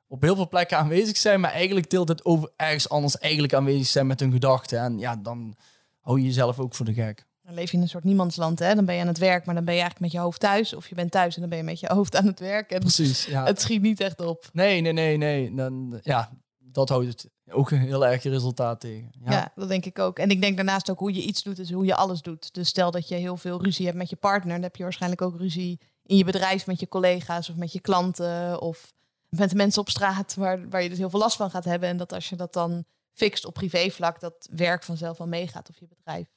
op 0.09 0.21
heel 0.21 0.35
veel 0.35 0.47
plekken 0.47 0.77
aanwezig 0.77 1.17
zijn, 1.17 1.39
maar 1.39 1.51
eigenlijk 1.51 1.89
de 1.89 1.95
hele 1.95 2.07
tijd 2.07 2.25
over 2.25 2.51
ergens 2.55 2.89
anders 2.89 3.17
eigenlijk 3.17 3.53
aanwezig 3.53 3.87
zijn 3.87 4.07
met 4.07 4.19
hun 4.19 4.31
gedachten. 4.31 4.79
En 4.79 4.99
ja, 4.99 5.15
dan 5.15 5.55
hou 5.99 6.19
je 6.19 6.25
jezelf 6.25 6.59
ook 6.59 6.75
voor 6.75 6.85
de 6.85 6.93
gek. 6.93 7.27
Dan 7.43 7.53
leef 7.53 7.71
je 7.71 7.77
in 7.77 7.83
een 7.83 7.89
soort 7.89 8.03
niemandsland. 8.03 8.59
Hè? 8.59 8.75
Dan 8.75 8.85
ben 8.85 8.95
je 8.95 9.01
aan 9.01 9.07
het 9.07 9.17
werk, 9.17 9.45
maar 9.45 9.55
dan 9.55 9.65
ben 9.65 9.73
je 9.73 9.79
eigenlijk 9.79 10.11
met 10.11 10.21
je 10.21 10.25
hoofd 10.27 10.39
thuis. 10.39 10.73
Of 10.73 10.87
je 10.87 10.95
bent 10.95 11.11
thuis 11.11 11.35
en 11.35 11.41
dan 11.41 11.49
ben 11.49 11.57
je 11.57 11.63
met 11.63 11.79
je 11.79 11.87
hoofd 11.93 12.15
aan 12.15 12.25
het 12.25 12.39
werk. 12.39 12.71
En 12.71 12.79
Precies, 12.79 13.25
ja. 13.25 13.45
het 13.45 13.61
schiet 13.61 13.81
niet 13.81 13.99
echt 13.99 14.19
op. 14.19 14.49
Nee, 14.53 14.81
nee, 14.81 14.93
nee, 14.93 15.17
nee. 15.17 15.55
Dan, 15.55 15.99
ja, 16.01 16.31
dat 16.57 16.89
houdt 16.89 17.07
het 17.07 17.29
ook 17.51 17.71
een 17.71 17.79
heel 17.79 18.05
erg 18.05 18.23
resultaat 18.23 18.79
tegen. 18.79 19.11
Ja. 19.25 19.31
Ja, 19.31 19.51
dat 19.55 19.67
denk 19.67 19.85
ik 19.85 19.99
ook. 19.99 20.19
En 20.19 20.29
ik 20.29 20.41
denk 20.41 20.55
daarnaast 20.55 20.89
ook 20.89 20.99
hoe 20.99 21.13
je 21.13 21.21
iets 21.21 21.43
doet, 21.43 21.59
is 21.59 21.71
hoe 21.71 21.85
je 21.85 21.95
alles 21.95 22.21
doet. 22.21 22.53
Dus 22.53 22.67
stel 22.67 22.91
dat 22.91 23.07
je 23.07 23.15
heel 23.15 23.37
veel 23.37 23.63
ruzie 23.63 23.85
hebt 23.85 23.97
met 23.97 24.09
je 24.09 24.15
partner, 24.15 24.53
dan 24.53 24.63
heb 24.63 24.75
je 24.75 24.83
waarschijnlijk 24.83 25.21
ook 25.21 25.37
ruzie 25.37 25.79
in 26.03 26.17
je 26.17 26.23
bedrijf 26.23 26.67
met 26.67 26.79
je 26.79 26.87
collega's 26.87 27.49
of 27.49 27.55
met 27.55 27.71
je 27.71 27.79
klanten 27.79 28.61
of 28.61 28.93
met 29.29 29.49
de 29.49 29.55
mensen 29.55 29.81
op 29.81 29.89
straat 29.89 30.35
waar, 30.35 30.69
waar 30.69 30.83
je 30.83 30.89
dus 30.89 30.97
heel 30.97 31.09
veel 31.09 31.19
last 31.19 31.37
van 31.37 31.49
gaat 31.49 31.65
hebben. 31.65 31.89
En 31.89 31.97
dat 31.97 32.13
als 32.13 32.29
je 32.29 32.35
dat 32.35 32.53
dan 32.53 32.85
fixt 33.13 33.45
op 33.45 33.53
privévlak, 33.53 34.19
dat 34.19 34.47
werk 34.51 34.83
vanzelf 34.83 35.17
wel 35.17 35.27
meegaat 35.27 35.69
of 35.69 35.79
je 35.79 35.87
bedrijf. 35.87 36.27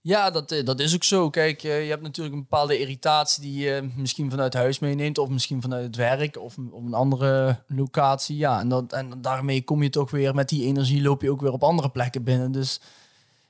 ja 0.00 0.30
dat, 0.30 0.52
eh, 0.52 0.64
dat 0.64 0.80
is 0.80 0.94
ook 0.94 1.04
zo. 1.04 1.30
Kijk, 1.30 1.62
eh, 1.62 1.82
je 1.82 1.90
hebt 1.90 2.02
natuurlijk 2.02 2.34
een 2.34 2.40
bepaalde 2.40 2.78
irritatie 2.78 3.42
die 3.42 3.64
je 3.64 3.90
misschien 3.96 4.30
vanuit 4.30 4.54
huis 4.54 4.78
meeneemt, 4.78 5.18
of 5.18 5.28
misschien 5.28 5.62
vanuit 5.62 5.84
het 5.84 5.96
werk, 5.96 6.36
of 6.36 6.56
op 6.70 6.84
een 6.84 6.94
andere 6.94 7.62
locatie. 7.66 8.36
Ja, 8.36 8.60
en, 8.60 8.68
dat, 8.68 8.92
en 8.92 9.20
daarmee 9.22 9.64
kom 9.64 9.82
je 9.82 9.90
toch 9.90 10.10
weer 10.10 10.34
met 10.34 10.48
die 10.48 10.64
energie, 10.64 11.02
loop 11.02 11.22
je 11.22 11.30
ook 11.30 11.40
weer 11.40 11.52
op 11.52 11.62
andere 11.62 11.90
plekken 11.90 12.24
binnen. 12.24 12.52
Dus 12.52 12.80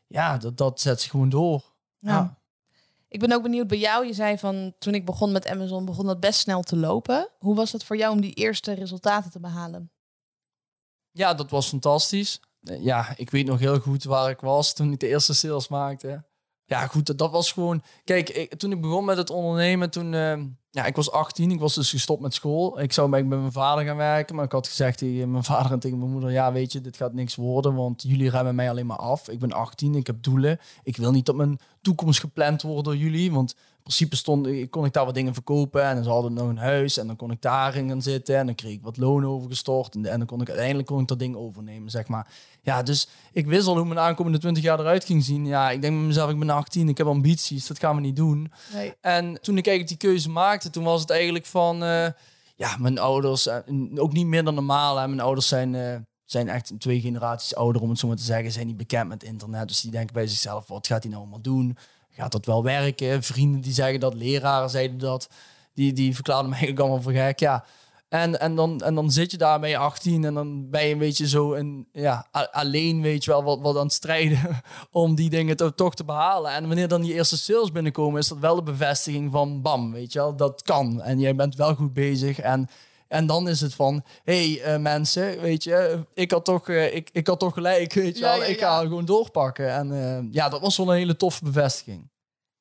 ja, 0.06 0.38
dat, 0.38 0.56
dat 0.56 0.80
zet 0.80 1.00
zich 1.00 1.10
gewoon 1.10 1.28
door. 1.28 1.72
Ja. 1.98 2.38
Ik 3.14 3.20
ben 3.20 3.32
ook 3.32 3.42
benieuwd 3.42 3.66
bij 3.66 3.78
jou. 3.78 4.06
Je 4.06 4.12
zei 4.12 4.38
van 4.38 4.74
toen 4.78 4.94
ik 4.94 5.04
begon 5.04 5.32
met 5.32 5.46
Amazon, 5.46 5.84
begon 5.84 6.06
dat 6.06 6.20
best 6.20 6.40
snel 6.40 6.62
te 6.62 6.76
lopen. 6.76 7.28
Hoe 7.38 7.54
was 7.54 7.72
het 7.72 7.84
voor 7.84 7.96
jou 7.96 8.12
om 8.14 8.20
die 8.20 8.32
eerste 8.32 8.72
resultaten 8.72 9.30
te 9.30 9.40
behalen? 9.40 9.90
Ja, 11.10 11.34
dat 11.34 11.50
was 11.50 11.68
fantastisch. 11.68 12.40
Eh, 12.62 12.84
Ja, 12.84 13.12
ik 13.16 13.30
weet 13.30 13.46
nog 13.46 13.58
heel 13.58 13.78
goed 13.80 14.04
waar 14.04 14.30
ik 14.30 14.40
was 14.40 14.74
toen 14.74 14.92
ik 14.92 15.00
de 15.00 15.08
eerste 15.08 15.34
sales 15.34 15.68
maakte. 15.68 16.24
Ja, 16.64 16.86
goed, 16.86 17.18
dat, 17.18 17.30
was 17.30 17.52
gewoon... 17.52 17.82
Kijk, 18.04 18.28
ik, 18.28 18.54
toen 18.54 18.72
ik 18.72 18.80
begon 18.80 19.04
met 19.04 19.16
het 19.16 19.30
ondernemen, 19.30 19.90
toen... 19.90 20.14
eh, 20.14 20.42
ja, 20.74 20.84
ik 20.84 20.96
was 20.96 21.10
18, 21.10 21.50
ik 21.50 21.60
was 21.60 21.74
dus 21.74 21.90
gestopt 21.90 22.22
met 22.22 22.34
school. 22.34 22.80
Ik 22.80 22.92
zou 22.92 23.10
bij 23.10 23.22
mijn 23.22 23.52
vader 23.52 23.84
gaan 23.84 23.96
werken, 23.96 24.34
maar 24.34 24.44
ik 24.44 24.52
had 24.52 24.68
gezegd 24.68 24.98
tegen 24.98 25.30
mijn 25.30 25.44
vader 25.44 25.72
en 25.72 25.78
tegen 25.78 25.98
mijn 25.98 26.10
moeder, 26.10 26.30
ja, 26.30 26.52
weet 26.52 26.72
je, 26.72 26.80
dit 26.80 26.96
gaat 26.96 27.12
niks 27.12 27.34
worden, 27.34 27.74
want 27.74 28.02
jullie 28.02 28.30
remmen 28.30 28.54
mij 28.54 28.70
alleen 28.70 28.86
maar 28.86 28.96
af. 28.96 29.28
Ik 29.28 29.38
ben 29.38 29.52
18, 29.52 29.94
ik 29.94 30.06
heb 30.06 30.22
doelen. 30.22 30.58
Ik 30.82 30.96
wil 30.96 31.10
niet 31.10 31.26
dat 31.26 31.34
mijn 31.34 31.58
toekomst 31.82 32.20
gepland 32.20 32.62
wordt 32.62 32.84
door 32.84 32.96
jullie, 32.96 33.32
want 33.32 33.54
principe 33.84 34.16
stond, 34.16 34.70
kon 34.70 34.84
ik 34.84 34.92
daar 34.92 35.04
wat 35.04 35.14
dingen 35.14 35.34
verkopen 35.34 35.84
en 35.84 35.96
dan 35.96 36.12
hadden 36.12 36.32
nog 36.32 36.48
een 36.48 36.58
huis 36.58 36.98
en 36.98 37.06
dan 37.06 37.16
kon 37.16 37.30
ik 37.30 37.42
daarin 37.42 37.88
gaan 37.88 38.02
zitten 38.02 38.36
en 38.36 38.46
dan 38.46 38.54
kreeg 38.54 38.72
ik 38.72 38.82
wat 38.82 38.96
loon 38.96 39.26
overgestort 39.26 39.94
en, 39.94 40.06
en 40.06 40.18
dan 40.18 40.26
kon 40.26 40.40
ik 40.40 40.48
uiteindelijk 40.48 40.86
kon 40.86 41.00
ik 41.00 41.08
dat 41.08 41.18
ding 41.18 41.36
overnemen, 41.36 41.90
zeg 41.90 42.08
maar. 42.08 42.26
Ja, 42.64 42.82
dus 42.82 43.08
ik 43.32 43.46
wist 43.46 43.66
al 43.66 43.76
hoe 43.76 43.84
mijn 43.84 43.98
aankomende 43.98 44.38
20 44.38 44.62
jaar 44.62 44.80
eruit 44.80 45.04
ging 45.04 45.24
zien. 45.24 45.46
Ja, 45.46 45.70
ik 45.70 45.82
denk 45.82 45.94
met 45.94 46.06
mezelf, 46.06 46.30
ik 46.30 46.38
ben 46.38 46.50
18, 46.50 46.88
ik 46.88 46.98
heb 46.98 47.06
ambities, 47.06 47.66
dat 47.66 47.78
gaan 47.78 47.94
we 47.94 48.00
niet 48.00 48.16
doen. 48.16 48.52
Nee. 48.72 48.94
En 49.00 49.40
toen 49.40 49.58
ik 49.58 49.66
eigenlijk 49.66 50.00
die 50.00 50.10
keuze 50.10 50.30
maakte, 50.30 50.70
toen 50.70 50.84
was 50.84 51.00
het 51.00 51.10
eigenlijk 51.10 51.46
van, 51.46 51.82
uh, 51.82 52.06
ja, 52.56 52.76
mijn 52.78 52.98
ouders, 52.98 53.46
uh, 53.46 53.56
ook 53.94 54.12
niet 54.12 54.26
meer 54.26 54.44
dan 54.44 54.54
normaal. 54.54 54.96
Hè. 54.96 55.08
Mijn 55.08 55.20
ouders 55.20 55.48
zijn, 55.48 55.74
uh, 55.74 55.96
zijn 56.24 56.48
echt 56.48 56.72
twee 56.78 57.00
generaties 57.00 57.54
ouder, 57.54 57.82
om 57.82 57.88
het 57.90 57.98
zo 57.98 58.06
maar 58.06 58.16
te 58.16 58.22
zeggen, 58.22 58.52
zijn 58.52 58.66
niet 58.66 58.76
bekend 58.76 59.08
met 59.08 59.22
internet. 59.22 59.68
Dus 59.68 59.80
die 59.80 59.90
denken 59.90 60.14
bij 60.14 60.26
zichzelf, 60.26 60.66
wat 60.66 60.86
gaat 60.86 61.02
hij 61.02 61.10
nou 61.10 61.22
allemaal 61.22 61.42
doen? 61.42 61.76
gaat 62.10 62.32
dat 62.32 62.46
wel 62.46 62.62
werken? 62.62 63.22
Vrienden 63.22 63.60
die 63.60 63.72
zeggen 63.72 64.00
dat, 64.00 64.14
leraren 64.14 64.70
zeiden 64.70 64.98
dat. 64.98 65.28
Die, 65.74 65.92
die 65.92 66.14
verklaarden 66.14 66.50
me 66.50 66.56
eigenlijk 66.56 66.82
allemaal 66.82 67.02
voor 67.02 67.12
gek. 67.12 67.38
Ja. 67.38 67.64
En, 68.14 68.40
en, 68.40 68.54
dan, 68.54 68.80
en 68.80 68.94
dan 68.94 69.10
zit 69.10 69.30
je 69.30 69.36
daar 69.36 69.60
bij 69.60 69.70
je 69.70 69.76
18 69.76 70.24
en 70.24 70.34
dan 70.34 70.70
ben 70.70 70.86
je 70.86 70.92
een 70.92 70.98
beetje 70.98 71.28
zo 71.28 71.54
een, 71.54 71.88
ja, 71.92 72.26
alleen, 72.50 73.02
weet 73.02 73.24
je 73.24 73.30
wel, 73.30 73.44
wat, 73.44 73.60
wat 73.60 73.76
aan 73.76 73.82
het 73.82 73.92
strijden 73.92 74.62
om 74.90 75.14
die 75.14 75.30
dingen 75.30 75.56
to, 75.56 75.70
toch 75.70 75.94
te 75.94 76.04
behalen. 76.04 76.52
En 76.52 76.66
wanneer 76.66 76.88
dan 76.88 77.02
die 77.02 77.12
eerste 77.12 77.38
sales 77.38 77.72
binnenkomen, 77.72 78.20
is 78.20 78.28
dat 78.28 78.38
wel 78.38 78.54
de 78.54 78.62
bevestiging 78.62 79.32
van 79.32 79.62
bam, 79.62 79.92
weet 79.92 80.12
je 80.12 80.18
wel, 80.18 80.36
dat 80.36 80.62
kan. 80.62 81.02
En 81.02 81.20
jij 81.20 81.34
bent 81.34 81.54
wel 81.54 81.74
goed 81.74 81.92
bezig 81.92 82.40
en 82.40 82.68
en 83.08 83.26
dan 83.26 83.48
is 83.48 83.60
het 83.60 83.74
van, 83.74 84.04
hey, 84.24 84.74
uh, 84.74 84.76
mensen, 84.76 85.40
weet 85.40 85.64
je, 85.64 86.04
ik 86.14 86.30
had 86.30 86.44
toch, 86.44 86.68
uh, 86.68 86.94
ik, 86.94 87.10
ik 87.12 87.26
had 87.26 87.38
toch 87.38 87.54
gelijk, 87.54 87.92
weet 87.92 88.18
je 88.18 88.24
wel. 88.24 88.36
Ja, 88.36 88.42
ja, 88.42 88.48
ik 88.48 88.58
ga 88.58 88.80
gewoon 88.80 89.04
doorpakken. 89.04 89.70
En 89.70 89.92
uh, 89.92 90.32
ja, 90.32 90.48
dat 90.48 90.60
was 90.60 90.76
wel 90.76 90.90
een 90.90 90.96
hele 90.96 91.16
toffe 91.16 91.44
bevestiging. 91.44 92.10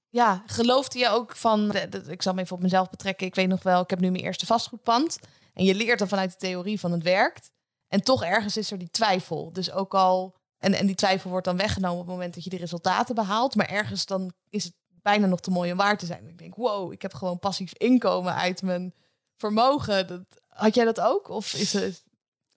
Ja, 0.10 0.44
geloofde 0.46 1.00
je 1.00 1.10
ook 1.10 1.36
van, 1.36 1.74
ik 2.08 2.22
zal 2.22 2.34
me 2.34 2.42
even 2.42 2.56
op 2.56 2.62
mezelf 2.62 2.90
betrekken. 2.90 3.28
Ik 3.28 3.36
weet 3.36 3.48
nog 3.48 3.64
wel, 3.64 3.82
ik 3.82 3.90
heb 3.90 4.00
nu 4.00 4.12
mijn 4.12 4.24
eerste 4.24 4.46
vastgoedpand. 4.46 5.20
En 5.54 5.64
je 5.64 5.76
leert 5.76 6.00
dan 6.00 6.08
vanuit 6.08 6.32
de 6.32 6.38
theorie 6.38 6.80
van 6.80 6.92
het 6.92 7.04
werkt. 7.04 7.52
En 7.88 8.04
toch 8.04 8.24
ergens 8.24 8.58
is 8.58 8.72
er 8.72 8.78
die 8.78 8.90
twijfel. 8.90 9.54
Dus 9.54 9.72
ook 9.72 9.94
al, 9.94 10.36
en, 10.58 10.74
en 10.74 10.86
die 10.86 10.96
twijfel 10.96 11.30
wordt 11.30 11.46
dan 11.46 11.58
weggenomen 11.58 12.00
op 12.00 12.06
het 12.06 12.16
moment 12.16 12.34
dat 12.34 12.44
je 12.44 12.50
de 12.50 12.58
resultaten 12.58 13.16
behaalt. 13.16 13.56
Maar 13.56 13.70
ergens 13.70 14.06
dan 14.06 14.34
is 14.50 14.64
het 14.64 14.74
bijna 15.02 15.28
nog 15.28 15.40
te 15.40 15.52
mooi 15.52 15.72
om 15.72 15.78
waar 15.78 15.98
te 15.98 16.06
zijn. 16.06 16.28
Ik 16.28 16.38
denk, 16.38 16.56
wow, 16.56 16.92
ik 16.92 17.02
heb 17.02 17.14
gewoon 17.14 17.40
passief 17.40 17.74
inkomen 17.74 18.36
uit 18.36 18.62
mijn 18.62 18.94
vermogen. 19.38 20.08
Dat, 20.08 20.22
had 20.48 20.76
jij 20.76 20.86
dat 20.86 21.02
ook? 21.02 21.30
Of 21.30 21.54
is 21.54 21.74
het... 21.74 22.04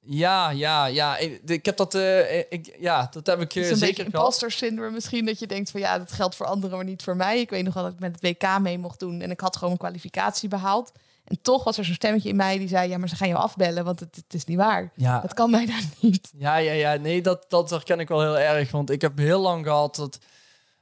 Ja, 0.08 0.50
ja, 0.50 0.86
ja. 0.86 1.16
Ik, 1.16 1.40
ik 1.44 1.64
heb 1.64 1.76
dat, 1.76 1.94
uh, 1.94 2.38
ik, 2.38 2.76
ja, 2.78 3.08
dat 3.10 3.26
heb 3.26 3.40
ik 3.40 3.54
uh, 3.54 3.70
een 3.70 3.76
zeker 3.76 3.94
gehad. 3.94 4.12
imposter 4.14 4.50
syndrome 4.50 4.90
misschien, 4.90 5.26
dat 5.26 5.38
je 5.38 5.46
denkt 5.46 5.70
van 5.70 5.80
ja, 5.80 5.98
dat 5.98 6.12
geldt 6.12 6.34
voor 6.34 6.46
anderen, 6.46 6.76
maar 6.76 6.86
niet 6.86 7.02
voor 7.02 7.16
mij. 7.16 7.40
Ik 7.40 7.50
weet 7.50 7.64
nog 7.64 7.74
wel 7.74 7.82
dat 7.82 7.92
ik 7.92 7.98
met 7.98 8.20
het 8.20 8.22
WK 8.22 8.58
mee 8.58 8.78
mocht 8.78 8.98
doen 8.98 9.20
en 9.20 9.30
ik 9.30 9.40
had 9.40 9.56
gewoon 9.56 9.72
een 9.72 9.78
kwalificatie 9.78 10.48
behaald. 10.48 10.92
En 11.26 11.38
toch 11.42 11.64
was 11.64 11.78
er 11.78 11.84
zo'n 11.84 11.94
stemmetje 11.94 12.28
in 12.28 12.36
mij 12.36 12.58
die 12.58 12.68
zei, 12.68 12.88
ja, 12.88 12.98
maar 12.98 13.08
ze 13.08 13.16
gaan 13.16 13.28
jou 13.28 13.40
afbellen, 13.40 13.84
want 13.84 14.00
het, 14.00 14.16
het 14.16 14.34
is 14.34 14.44
niet 14.44 14.56
waar. 14.56 14.92
Ja. 14.94 15.20
Dat 15.20 15.34
kan 15.34 15.50
mij 15.50 15.66
daar 15.66 15.82
niet. 16.00 16.30
Ja, 16.38 16.56
ja, 16.56 16.72
ja. 16.72 16.94
Nee, 16.94 17.22
dat, 17.22 17.44
dat 17.48 17.70
herken 17.70 18.00
ik 18.00 18.08
wel 18.08 18.20
heel 18.20 18.38
erg, 18.38 18.70
want 18.70 18.90
ik 18.90 19.00
heb 19.00 19.18
heel 19.18 19.40
lang 19.40 19.64
gehad 19.64 19.96
dat, 19.96 20.18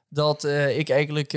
dat 0.09 0.45
uh, 0.45 0.79
ik 0.79 0.89
eigenlijk, 0.89 1.33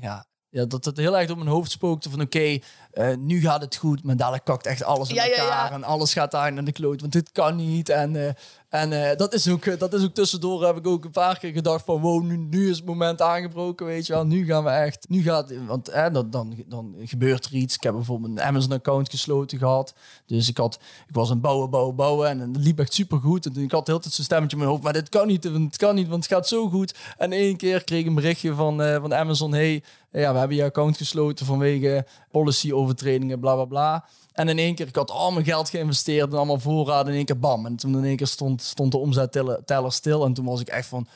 ja, 0.00 0.26
ja, 0.48 0.64
dat 0.64 0.84
het 0.84 0.96
heel 0.96 1.18
erg 1.18 1.26
door 1.26 1.36
mijn 1.36 1.48
hoofd 1.48 1.70
spookte 1.70 2.10
van 2.10 2.20
oké, 2.20 2.58
uh, 2.98 3.08
nu 3.18 3.40
gaat 3.40 3.60
het 3.60 3.76
goed, 3.76 4.02
maar 4.02 4.16
dadelijk 4.16 4.44
kakt 4.44 4.66
echt 4.66 4.82
alles 4.82 5.08
in 5.08 5.14
ja, 5.14 5.28
elkaar 5.28 5.46
ja, 5.46 5.66
ja. 5.66 5.72
en 5.72 5.84
alles 5.84 6.12
gaat 6.12 6.30
daar 6.30 6.52
naar 6.52 6.64
de 6.64 6.72
kloot, 6.72 7.00
want 7.00 7.12
dit 7.12 7.32
kan 7.32 7.56
niet. 7.56 7.88
En, 7.88 8.14
uh, 8.14 8.28
en 8.68 8.92
uh, 8.92 9.16
dat, 9.16 9.34
is 9.34 9.48
ook, 9.48 9.78
dat 9.78 9.94
is 9.94 10.04
ook 10.04 10.14
tussendoor 10.14 10.66
heb 10.66 10.76
ik 10.76 10.86
ook 10.86 11.04
een 11.04 11.10
paar 11.10 11.38
keer 11.38 11.52
gedacht 11.52 11.84
van 11.84 12.00
wow, 12.00 12.22
nu, 12.22 12.36
nu 12.36 12.70
is 12.70 12.76
het 12.76 12.86
moment 12.86 13.22
aangebroken, 13.22 13.86
weet 13.86 14.06
je 14.06 14.12
wel. 14.12 14.26
Nu 14.26 14.44
gaan 14.44 14.64
we 14.64 14.70
echt, 14.70 15.06
nu 15.08 15.22
gaat, 15.22 15.52
want 15.66 15.88
eh, 15.88 16.12
dan, 16.12 16.30
dan, 16.30 16.54
dan 16.66 16.94
gebeurt 17.04 17.44
er 17.44 17.52
iets. 17.52 17.74
Ik 17.74 17.82
heb 17.82 17.92
bijvoorbeeld 17.92 18.32
een 18.32 18.42
Amazon 18.42 18.72
account 18.72 19.10
gesloten 19.10 19.58
gehad. 19.58 19.94
Dus 20.26 20.48
ik, 20.48 20.56
had, 20.56 20.78
ik 21.08 21.14
was 21.14 21.30
aan 21.30 21.40
bouwen, 21.40 21.70
bouwen, 21.70 21.96
bouwen 21.96 22.28
en 22.28 22.38
het 22.38 22.56
liep 22.56 22.78
echt 22.78 22.94
super 22.94 23.18
goed. 23.18 23.46
En 23.46 23.56
ik 23.56 23.72
had 23.72 23.86
heel 23.86 23.98
tijd 23.98 24.14
zo'n 24.14 24.24
stemmetje 24.24 24.56
in 24.56 24.62
mijn 24.62 24.70
hoofd, 24.70 24.84
maar 24.84 24.92
dit 24.92 25.08
kan 25.08 25.26
niet, 25.26 25.44
het 25.44 25.76
kan 25.76 25.94
niet, 25.94 26.08
want 26.08 26.24
het 26.24 26.32
gaat 26.32 26.48
zo 26.48 26.68
goed. 26.68 26.94
En 27.16 27.32
één 27.32 27.56
keer 27.56 27.84
kreeg 27.84 28.00
ik 28.00 28.06
een 28.06 28.14
berichtje 28.14 28.54
van, 28.54 28.76
van 28.76 29.14
Amazon, 29.14 29.52
hey, 29.52 29.82
ja, 30.20 30.32
we 30.32 30.38
hebben 30.38 30.56
je 30.56 30.64
account 30.64 30.96
gesloten 30.96 31.46
vanwege 31.46 32.06
policy 32.30 32.70
overtredingen, 32.86 33.40
bla 33.40 33.54
bla 33.54 33.64
bla. 33.64 34.04
En 34.32 34.48
in 34.48 34.58
één 34.58 34.74
keer, 34.74 34.86
ik 34.86 34.96
had 34.96 35.10
al 35.10 35.32
mijn 35.32 35.44
geld 35.44 35.68
geïnvesteerd 35.68 36.30
en 36.30 36.36
allemaal 36.36 36.58
voorraden. 36.58 37.12
In 37.12 37.16
één 37.16 37.24
keer 37.24 37.38
bam. 37.38 37.66
En 37.66 37.76
toen 37.76 37.96
in 37.96 38.04
één 38.04 38.16
keer 38.16 38.26
stond, 38.26 38.62
stond 38.62 38.92
de 38.92 38.98
omzetteller 38.98 39.92
stil. 39.92 40.24
En 40.24 40.32
toen 40.32 40.44
was 40.44 40.60
ik 40.60 40.68
echt 40.68 40.88
van, 40.88 41.06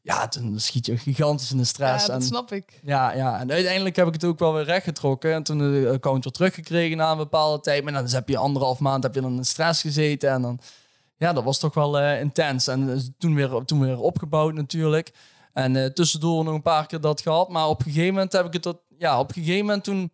ja, 0.00 0.28
toen 0.28 0.58
schiet 0.60 0.86
je 0.86 0.96
gigantisch 0.98 1.50
in 1.50 1.56
de 1.56 1.64
stress. 1.64 2.06
Ja, 2.06 2.12
dat 2.12 2.20
en, 2.20 2.26
snap 2.26 2.52
ik. 2.52 2.80
Ja, 2.82 3.12
ja, 3.12 3.40
en 3.40 3.52
uiteindelijk 3.52 3.96
heb 3.96 4.06
ik 4.06 4.12
het 4.12 4.24
ook 4.24 4.38
wel 4.38 4.54
weer 4.54 4.64
rechtgetrokken. 4.64 5.32
En 5.32 5.42
toen 5.42 5.58
de 5.58 5.90
account 5.92 6.24
weer 6.24 6.32
teruggekregen 6.32 6.96
na 6.96 7.10
een 7.10 7.16
bepaalde 7.16 7.60
tijd. 7.60 7.84
Maar 7.84 7.92
dan 7.92 8.06
heb 8.08 8.28
je 8.28 8.36
anderhalf 8.36 8.78
maand 8.78 9.02
heb 9.02 9.14
je 9.14 9.20
dan 9.20 9.36
in 9.36 9.44
stress 9.44 9.80
gezeten. 9.80 10.30
En 10.30 10.42
dan, 10.42 10.58
ja, 11.16 11.32
dat 11.32 11.44
was 11.44 11.58
toch 11.58 11.74
wel 11.74 12.00
uh, 12.00 12.20
intens. 12.20 12.66
En 12.66 13.14
toen 13.18 13.34
weer, 13.34 13.64
toen 13.64 13.80
weer 13.80 14.00
opgebouwd 14.00 14.54
natuurlijk. 14.54 15.12
En 15.52 15.74
uh, 15.74 15.86
tussendoor 15.86 16.44
nog 16.44 16.54
een 16.54 16.62
paar 16.62 16.86
keer 16.86 17.00
dat 17.00 17.20
gehad. 17.20 17.48
Maar 17.48 17.68
op 17.68 17.78
een 17.78 17.92
gegeven 17.92 18.14
moment 18.14 18.32
heb 18.32 18.46
ik 18.46 18.52
het 18.52 18.62
dat, 18.62 18.78
ja, 18.98 19.18
op 19.18 19.28
een 19.28 19.42
gegeven 19.42 19.64
moment 19.64 19.84
toen 19.84 20.12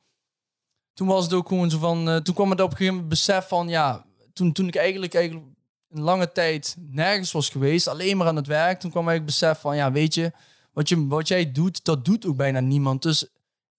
toen 1.01 1.09
was 1.09 1.25
het 1.25 1.33
ook 1.33 1.49
gewoon 1.49 1.71
zo 1.71 1.79
van. 1.79 2.09
Uh, 2.09 2.17
toen 2.17 2.35
kwam 2.35 2.51
het 2.51 2.61
op 2.61 2.71
een 2.71 2.77
gegeven 2.77 2.95
moment 2.95 3.11
besef 3.11 3.49
van 3.49 3.69
ja. 3.69 4.05
Toen, 4.33 4.53
toen 4.53 4.67
ik 4.69 4.77
eigenlijk, 4.77 5.15
eigenlijk 5.15 5.47
een 5.91 6.01
lange 6.01 6.33
tijd 6.33 6.77
nergens 6.79 7.33
was 7.33 7.49
geweest, 7.49 7.89
alleen 7.89 8.17
maar 8.17 8.27
aan 8.27 8.37
het 8.37 8.47
werk. 8.47 8.81
Toen 8.81 8.91
kwam 8.91 9.09
ik 9.09 9.25
besef 9.25 9.61
van 9.61 9.77
ja, 9.77 9.93
weet 9.93 10.15
je, 10.15 10.33
wat, 10.73 10.89
je, 10.89 11.07
wat 11.07 11.29
jij 11.29 11.53
doet, 11.53 11.85
dat 11.85 12.05
doet 12.05 12.27
ook 12.27 12.37
bijna 12.37 12.61
niemand. 12.61 13.03
Dus 13.03 13.27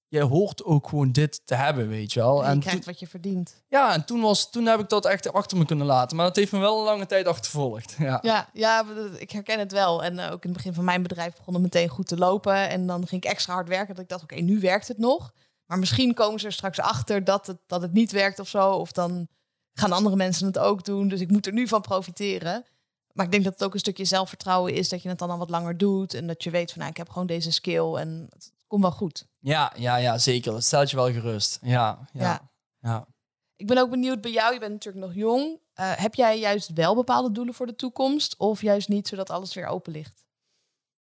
jij 0.07 0.21
hoort 0.21 0.63
ook 0.63 0.87
gewoon 0.87 1.11
dit 1.11 1.41
te 1.45 1.55
hebben, 1.55 1.87
weet 1.87 2.13
je 2.13 2.19
wel. 2.19 2.45
En, 2.45 2.55
je 2.55 2.61
krijgt 2.61 2.85
wat 2.85 2.99
je 2.99 3.07
verdient. 3.07 3.63
Ja, 3.67 3.93
en 3.93 4.05
toen, 4.05 4.21
was, 4.21 4.51
toen 4.51 4.65
heb 4.65 4.79
ik 4.79 4.89
dat 4.89 5.05
echt 5.05 5.33
achter 5.33 5.57
me 5.57 5.65
kunnen 5.65 5.85
laten. 5.85 6.17
Maar 6.17 6.25
dat 6.25 6.35
heeft 6.35 6.51
me 6.51 6.59
wel 6.59 6.77
een 6.77 6.85
lange 6.85 7.05
tijd 7.05 7.27
achtervolgd. 7.27 7.95
Ja, 7.99 8.19
ja, 8.21 8.49
ja 8.53 8.85
ik 9.17 9.31
herken 9.31 9.59
het 9.59 9.71
wel. 9.71 10.03
En 10.03 10.13
uh, 10.13 10.25
ook 10.25 10.43
in 10.43 10.49
het 10.49 10.53
begin 10.57 10.73
van 10.73 10.83
mijn 10.83 11.01
bedrijf 11.01 11.35
begon 11.35 11.53
het 11.53 11.63
meteen 11.63 11.89
goed 11.89 12.07
te 12.07 12.17
lopen. 12.17 12.69
En 12.69 12.87
dan 12.87 13.07
ging 13.07 13.23
ik 13.23 13.29
extra 13.31 13.53
hard 13.53 13.67
werken. 13.67 13.95
Dat 13.95 14.03
ik 14.03 14.09
dacht, 14.09 14.23
oké, 14.23 14.35
nu 14.35 14.59
werkt 14.59 14.87
het 14.87 14.97
nog. 14.97 15.33
Maar 15.71 15.79
misschien 15.79 16.13
komen 16.13 16.39
ze 16.39 16.45
er 16.45 16.53
straks 16.53 16.79
achter 16.79 17.23
dat 17.23 17.47
het, 17.47 17.57
dat 17.67 17.81
het 17.81 17.93
niet 17.93 18.11
werkt 18.11 18.39
of 18.39 18.47
zo. 18.47 18.71
Of 18.71 18.91
dan 18.91 19.27
gaan 19.73 19.91
andere 19.91 20.15
mensen 20.15 20.45
het 20.45 20.57
ook 20.57 20.85
doen. 20.85 21.07
Dus 21.07 21.19
ik 21.19 21.31
moet 21.31 21.45
er 21.45 21.53
nu 21.53 21.67
van 21.67 21.81
profiteren. 21.81 22.65
Maar 23.11 23.25
ik 23.25 23.31
denk 23.31 23.43
dat 23.43 23.53
het 23.53 23.63
ook 23.63 23.73
een 23.73 23.79
stukje 23.79 24.05
zelfvertrouwen 24.05 24.73
is 24.73 24.89
dat 24.89 25.01
je 25.01 25.09
het 25.09 25.19
dan 25.19 25.29
al 25.29 25.37
wat 25.37 25.49
langer 25.49 25.77
doet. 25.77 26.13
En 26.13 26.27
dat 26.27 26.43
je 26.43 26.49
weet 26.49 26.69
van 26.69 26.79
nou, 26.79 26.91
ik 26.91 26.97
heb 26.97 27.09
gewoon 27.09 27.27
deze 27.27 27.51
skill 27.51 27.93
en 27.93 28.27
het 28.29 28.53
komt 28.67 28.81
wel 28.81 28.91
goed. 28.91 29.27
Ja, 29.39 29.73
ja, 29.77 29.95
ja 29.95 30.17
zeker. 30.17 30.51
Dat 30.51 30.63
stelt 30.63 30.89
je 30.89 30.95
wel 30.95 31.11
gerust. 31.11 31.59
Ja, 31.61 32.09
ja, 32.13 32.49
ja. 32.79 33.07
Ik 33.55 33.67
ben 33.67 33.77
ook 33.77 33.89
benieuwd 33.89 34.21
bij 34.21 34.31
jou. 34.31 34.53
Je 34.53 34.59
bent 34.59 34.71
natuurlijk 34.71 35.05
nog 35.05 35.15
jong. 35.15 35.59
Uh, 35.79 35.91
heb 35.95 36.15
jij 36.15 36.39
juist 36.39 36.73
wel 36.73 36.95
bepaalde 36.95 37.31
doelen 37.31 37.53
voor 37.53 37.65
de 37.65 37.75
toekomst? 37.75 38.37
Of 38.37 38.61
juist 38.61 38.89
niet, 38.89 39.07
zodat 39.07 39.29
alles 39.29 39.53
weer 39.53 39.65
open 39.65 39.91
ligt? 39.91 40.25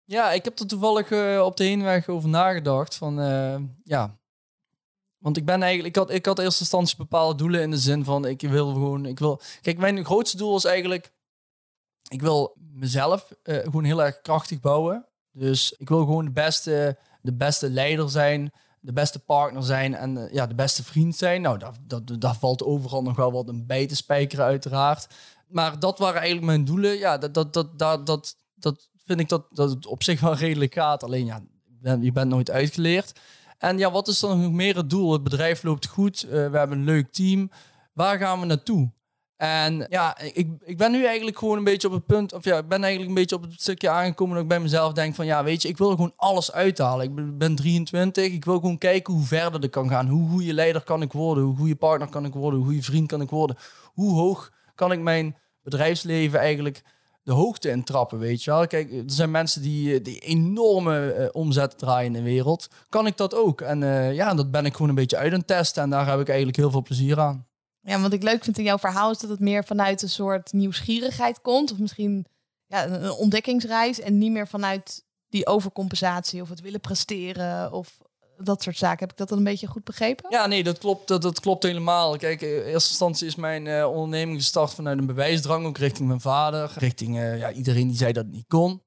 Ja, 0.05 0.31
ik 0.31 0.45
heb 0.45 0.59
er 0.59 0.67
toevallig 0.67 1.11
uh, 1.11 1.43
op 1.45 1.57
de 1.57 1.65
heenweg 1.65 2.09
over 2.09 2.29
nagedacht. 2.29 2.95
Van 2.95 3.21
uh, 3.21 3.57
ja, 3.85 4.18
want 5.19 5.37
ik 5.37 5.45
ben 5.45 5.63
eigenlijk, 5.63 5.97
ik 5.97 6.03
had, 6.03 6.11
ik 6.11 6.27
had 6.27 6.39
eerste 6.39 6.61
instantie 6.61 6.97
bepaalde 6.97 7.35
doelen 7.35 7.63
in 7.63 7.71
de 7.71 7.79
zin 7.79 8.05
van 8.05 8.25
ik 8.25 8.41
wil 8.41 8.73
gewoon, 8.73 9.07
ik 9.07 9.19
wil. 9.19 9.41
Kijk, 9.61 9.79
mijn 9.79 10.05
grootste 10.05 10.37
doel 10.37 10.57
is 10.57 10.65
eigenlijk, 10.65 11.13
ik 12.09 12.21
wil 12.21 12.57
mezelf 12.57 13.33
uh, 13.45 13.57
gewoon 13.59 13.85
heel 13.85 14.03
erg 14.03 14.21
krachtig 14.21 14.61
bouwen. 14.61 15.07
Dus 15.33 15.73
ik 15.73 15.89
wil 15.89 15.99
gewoon 15.99 16.25
de 16.25 16.31
beste, 16.31 16.99
de 17.23 17.35
beste 17.35 17.71
leider 17.71 18.11
zijn, 18.11 18.53
de 18.81 18.93
beste 18.93 19.19
partner 19.19 19.63
zijn 19.63 19.95
en 19.95 20.17
uh, 20.17 20.33
ja, 20.33 20.47
de 20.47 20.55
beste 20.55 20.85
vriend 20.85 21.17
zijn. 21.17 21.43
Nou, 21.43 21.59
daar, 21.59 21.75
dat, 21.87 22.21
daar 22.21 22.37
valt 22.37 22.63
overal 22.63 23.03
nog 23.03 23.17
wel 23.17 23.33
wat 23.33 23.49
een 23.49 23.67
bij 23.67 23.87
te 23.87 23.97
spijkeren, 23.97 24.45
uiteraard. 24.45 25.07
Maar 25.49 25.79
dat 25.79 25.99
waren 25.99 26.21
eigenlijk 26.21 26.47
mijn 26.47 26.65
doelen. 26.65 26.99
Ja, 26.99 27.19
dat, 27.19 27.35
dat, 27.35 27.53
dat, 27.53 27.79
dat, 27.79 28.07
dat, 28.07 28.37
dat 28.55 28.89
vind 29.05 29.21
ik 29.21 29.29
dat, 29.29 29.47
dat 29.51 29.71
het 29.71 29.87
op 29.87 30.03
zich 30.03 30.21
wel 30.21 30.35
redelijk 30.35 30.75
gaat. 30.75 31.03
Alleen 31.03 31.27
ja, 31.27 31.41
je 32.01 32.13
bent 32.13 32.31
nooit 32.31 32.51
uitgeleerd. 32.51 33.21
En 33.59 33.79
ja, 33.79 33.91
wat 33.91 34.09
is 34.09 34.21
dan 34.21 34.41
nog 34.41 34.53
meer 34.53 34.77
het 34.77 34.91
doel? 34.91 35.13
Het 35.13 35.23
bedrijf 35.23 35.63
loopt 35.63 35.87
goed, 35.87 36.25
uh, 36.25 36.31
we 36.31 36.59
hebben 36.59 36.79
een 36.79 36.85
leuk 36.85 37.13
team. 37.13 37.51
Waar 37.93 38.19
gaan 38.19 38.41
we 38.41 38.47
naartoe? 38.47 38.91
En 39.37 39.87
ja, 39.89 40.19
ik, 40.19 40.49
ik 40.65 40.77
ben 40.77 40.91
nu 40.91 41.05
eigenlijk 41.05 41.39
gewoon 41.39 41.59
een 41.59 41.65
beetje 41.65 41.89
op 41.89 41.95
het 41.95 42.07
punt, 42.07 42.33
of 42.33 42.45
ja, 42.45 42.59
ik 42.59 42.69
ben 42.69 42.83
eigenlijk 42.83 43.09
een 43.09 43.21
beetje 43.21 43.37
op 43.37 43.43
het 43.43 43.61
stukje 43.61 43.89
aangekomen 43.89 44.35
dat 44.35 44.43
ik 44.43 44.49
bij 44.49 44.61
mezelf 44.61 44.93
denk 44.93 45.15
van 45.15 45.27
ja, 45.27 45.45
weet 45.45 45.63
je, 45.63 45.69
ik 45.69 45.79
wil 45.79 45.91
gewoon 45.91 46.13
alles 46.17 46.53
uithalen. 46.53 47.05
Ik 47.07 47.39
ben 47.39 47.55
23, 47.55 48.33
ik 48.33 48.45
wil 48.45 48.61
gewoon 48.61 48.79
kijken 48.79 49.15
hoe 49.15 49.25
verder 49.25 49.65
ik 49.65 49.71
kan 49.71 49.89
gaan. 49.89 50.09
Hoe 50.09 50.29
goede 50.29 50.53
leider 50.53 50.83
kan 50.83 51.03
ik 51.03 51.13
worden? 51.13 51.45
Hoe 51.45 51.57
goede 51.57 51.77
partner 51.77 52.09
kan 52.09 52.25
ik 52.25 52.35
worden? 52.35 52.59
Hoe 52.59 52.69
goede 52.69 52.83
vriend 52.83 53.09
kan 53.09 53.21
ik 53.21 53.31
worden? 53.31 53.57
Hoe 53.85 54.13
hoog 54.13 54.53
kan 54.75 54.93
ik 54.93 55.01
mijn 55.01 55.37
bedrijfsleven 55.63 56.39
eigenlijk 56.39 56.83
de 57.29 57.35
hoogte 57.35 57.69
in 57.69 57.85
trappen, 57.85 58.19
weet 58.19 58.45
je 58.45 58.51
wel. 58.51 58.67
Kijk, 58.67 58.93
er 58.93 59.03
zijn 59.07 59.31
mensen 59.31 59.63
die, 59.63 60.03
die 60.03 60.19
enorme 60.19 61.15
uh, 61.19 61.29
omzet 61.33 61.79
draaien 61.79 62.07
in 62.07 62.13
de 62.13 62.31
wereld. 62.31 62.69
Kan 62.89 63.07
ik 63.07 63.17
dat 63.17 63.35
ook? 63.35 63.61
En 63.61 63.83
uh, 63.83 64.15
ja, 64.15 64.35
dat 64.35 64.51
ben 64.51 64.65
ik 64.65 64.73
gewoon 64.73 64.89
een 64.89 64.95
beetje 64.95 65.17
uit 65.17 65.33
aan 65.33 65.39
het 65.39 65.47
testen. 65.47 65.83
En 65.83 65.91
daar 65.91 66.09
heb 66.09 66.21
ik 66.21 66.29
eigenlijk 66.29 66.59
heel 66.59 66.71
veel 66.71 66.83
plezier 66.83 67.21
aan. 67.21 67.47
Ja, 67.81 68.01
wat 68.01 68.13
ik 68.13 68.23
leuk 68.23 68.45
vind 68.45 68.59
in 68.59 68.65
jouw 68.65 68.79
verhaal 68.79 69.11
is 69.11 69.19
dat 69.19 69.31
het 69.31 69.41
meer 69.41 69.65
vanuit 69.65 70.03
een 70.03 70.09
soort 70.09 70.53
nieuwsgierigheid 70.53 71.41
komt. 71.41 71.73
Of 71.73 71.79
misschien 71.79 72.27
ja, 72.67 72.87
een 72.87 73.11
ontdekkingsreis. 73.11 74.01
En 74.01 74.19
niet 74.19 74.33
meer 74.33 74.49
vanuit 74.49 75.05
die 75.29 75.47
overcompensatie 75.47 76.43
of 76.43 76.49
het 76.49 76.61
willen 76.61 76.81
presteren 76.81 77.73
of 77.73 77.99
dat 78.43 78.63
soort 78.63 78.77
zaken. 78.77 78.99
Heb 78.99 79.11
ik 79.11 79.17
dat 79.17 79.29
dan 79.29 79.39
een 79.39 79.45
beetje 79.45 79.67
goed 79.67 79.85
begrepen? 79.85 80.31
Ja, 80.31 80.47
nee, 80.47 80.65
dat 80.65 80.79
klopt, 80.79 81.09
dat, 81.09 81.23
dat 81.23 81.41
klopt 81.41 81.63
helemaal. 81.63 82.17
Kijk, 82.17 82.41
in 82.41 82.49
eerste 82.49 82.73
instantie 82.73 83.27
is 83.27 83.35
mijn 83.35 83.67
uh, 83.67 83.87
onderneming 83.87 84.39
gestart 84.39 84.75
vanuit 84.75 84.99
een 84.99 85.07
bewijsdrang, 85.07 85.67
ook 85.67 85.79
richting 85.79 86.09
mijn 86.09 86.21
vader, 86.21 86.73
richting 86.77 87.17
uh, 87.17 87.39
ja, 87.39 87.53
iedereen 87.53 87.89
die 87.89 87.97
zei 87.97 88.13
dat 88.13 88.25
het 88.25 88.33
niet 88.33 88.49
kon. 88.49 88.83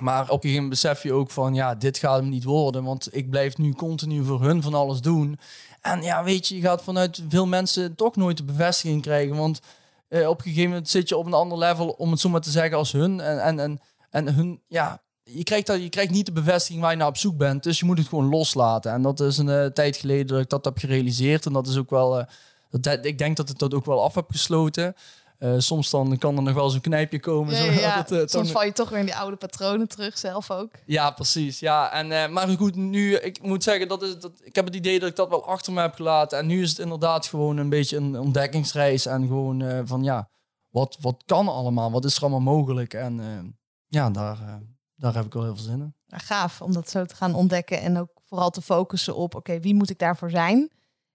Maar 0.00 0.22
op 0.22 0.28
een 0.28 0.34
gegeven 0.34 0.62
moment 0.62 0.70
besef 0.70 1.02
je 1.02 1.12
ook 1.12 1.30
van, 1.30 1.54
ja, 1.54 1.74
dit 1.74 1.98
gaat 1.98 2.20
hem 2.20 2.28
niet 2.28 2.44
worden, 2.44 2.84
want 2.84 3.16
ik 3.16 3.30
blijf 3.30 3.56
nu 3.56 3.72
continu 3.72 4.24
voor 4.24 4.42
hun 4.42 4.62
van 4.62 4.74
alles 4.74 5.00
doen. 5.00 5.38
En 5.80 6.02
ja, 6.02 6.24
weet 6.24 6.48
je, 6.48 6.56
je 6.56 6.60
gaat 6.60 6.82
vanuit 6.82 7.22
veel 7.28 7.46
mensen 7.46 7.94
toch 7.94 8.16
nooit 8.16 8.36
de 8.36 8.44
bevestiging 8.44 9.02
krijgen, 9.02 9.36
want 9.36 9.60
uh, 10.08 10.28
op 10.28 10.38
een 10.38 10.44
gegeven 10.44 10.68
moment 10.68 10.88
zit 10.88 11.08
je 11.08 11.16
op 11.16 11.26
een 11.26 11.32
ander 11.32 11.58
level, 11.58 11.88
om 11.88 12.10
het 12.10 12.20
zo 12.20 12.28
maar 12.28 12.40
te 12.40 12.50
zeggen, 12.50 12.76
als 12.76 12.92
hun. 12.92 13.20
En, 13.20 13.42
en, 13.42 13.60
en, 13.60 13.80
en 14.10 14.34
hun, 14.34 14.62
ja, 14.66 15.02
je 15.32 15.44
krijgt, 15.44 15.66
dat, 15.66 15.82
je 15.82 15.88
krijgt 15.88 16.10
niet 16.10 16.26
de 16.26 16.32
bevestiging 16.32 16.80
waar 16.80 16.90
je 16.90 16.96
naar 16.96 17.06
op 17.06 17.16
zoek 17.16 17.36
bent. 17.36 17.62
Dus 17.62 17.78
je 17.78 17.84
moet 17.84 17.98
het 17.98 18.08
gewoon 18.08 18.28
loslaten. 18.28 18.92
En 18.92 19.02
dat 19.02 19.20
is 19.20 19.38
een 19.38 19.48
uh, 19.48 19.66
tijd 19.66 19.96
geleden 19.96 20.26
dat 20.26 20.40
ik 20.40 20.48
dat 20.48 20.64
heb 20.64 20.78
gerealiseerd. 20.78 21.46
En 21.46 21.52
dat 21.52 21.66
is 21.66 21.76
ook 21.76 21.90
wel. 21.90 22.18
Uh, 22.18 22.24
dat, 22.70 23.04
ik 23.04 23.18
denk 23.18 23.36
dat 23.36 23.50
ik 23.50 23.58
dat 23.58 23.74
ook 23.74 23.84
wel 23.84 24.02
af 24.02 24.14
heb 24.14 24.30
gesloten. 24.30 24.94
Uh, 25.38 25.54
soms 25.58 25.90
dan 25.90 26.18
kan 26.18 26.36
er 26.36 26.42
nog 26.42 26.54
wel 26.54 26.70
zo'n 26.70 26.80
knijpje 26.80 27.20
komen. 27.20 27.54
Ja, 27.54 27.72
ja. 27.72 28.04
Het, 28.08 28.30
soms 28.30 28.50
val 28.50 28.64
je 28.64 28.72
toch 28.72 28.88
weer 28.88 28.98
in 28.98 29.04
die 29.04 29.16
oude 29.16 29.36
patronen 29.36 29.88
terug, 29.88 30.18
zelf 30.18 30.50
ook. 30.50 30.70
Ja, 30.86 31.10
precies. 31.10 31.58
Ja, 31.58 31.92
en, 31.92 32.32
maar 32.32 32.48
goed, 32.48 32.74
nu, 32.74 33.16
ik 33.16 33.42
moet 33.42 33.62
zeggen, 33.62 33.88
dat 33.88 34.02
is, 34.02 34.18
dat, 34.18 34.32
ik 34.42 34.54
heb 34.54 34.64
het 34.64 34.74
idee 34.74 34.98
dat 34.98 35.08
ik 35.08 35.16
dat 35.16 35.28
wel 35.28 35.46
achter 35.46 35.72
me 35.72 35.80
heb 35.80 35.94
gelaten. 35.94 36.38
En 36.38 36.46
nu 36.46 36.62
is 36.62 36.68
het 36.68 36.78
inderdaad 36.78 37.26
gewoon 37.26 37.56
een 37.56 37.68
beetje 37.68 37.96
een 37.96 38.18
ontdekkingsreis. 38.18 39.06
En 39.06 39.26
gewoon 39.26 39.86
van 39.86 40.02
ja, 40.02 40.28
wat, 40.68 40.96
wat 41.00 41.22
kan 41.26 41.48
allemaal? 41.48 41.90
Wat 41.90 42.04
is 42.04 42.16
er 42.16 42.22
allemaal 42.22 42.54
mogelijk? 42.54 42.94
En 42.94 43.20
ja, 43.86 44.10
daar 44.10 44.60
daar 45.00 45.14
heb 45.14 45.24
ik 45.24 45.32
wel 45.32 45.42
heel 45.42 45.54
veel 45.54 45.64
zin 45.64 45.80
in. 45.80 45.94
Ja, 46.06 46.18
gaaf 46.18 46.62
om 46.62 46.72
dat 46.72 46.90
zo 46.90 47.04
te 47.04 47.14
gaan 47.14 47.34
ontdekken 47.34 47.80
en 47.80 47.98
ook 47.98 48.10
vooral 48.24 48.50
te 48.50 48.62
focussen 48.62 49.16
op, 49.16 49.34
oké, 49.34 49.60
wie 49.60 49.74
moet 49.74 49.90
ik 49.90 49.98
daarvoor 49.98 50.30
zijn? 50.30 50.70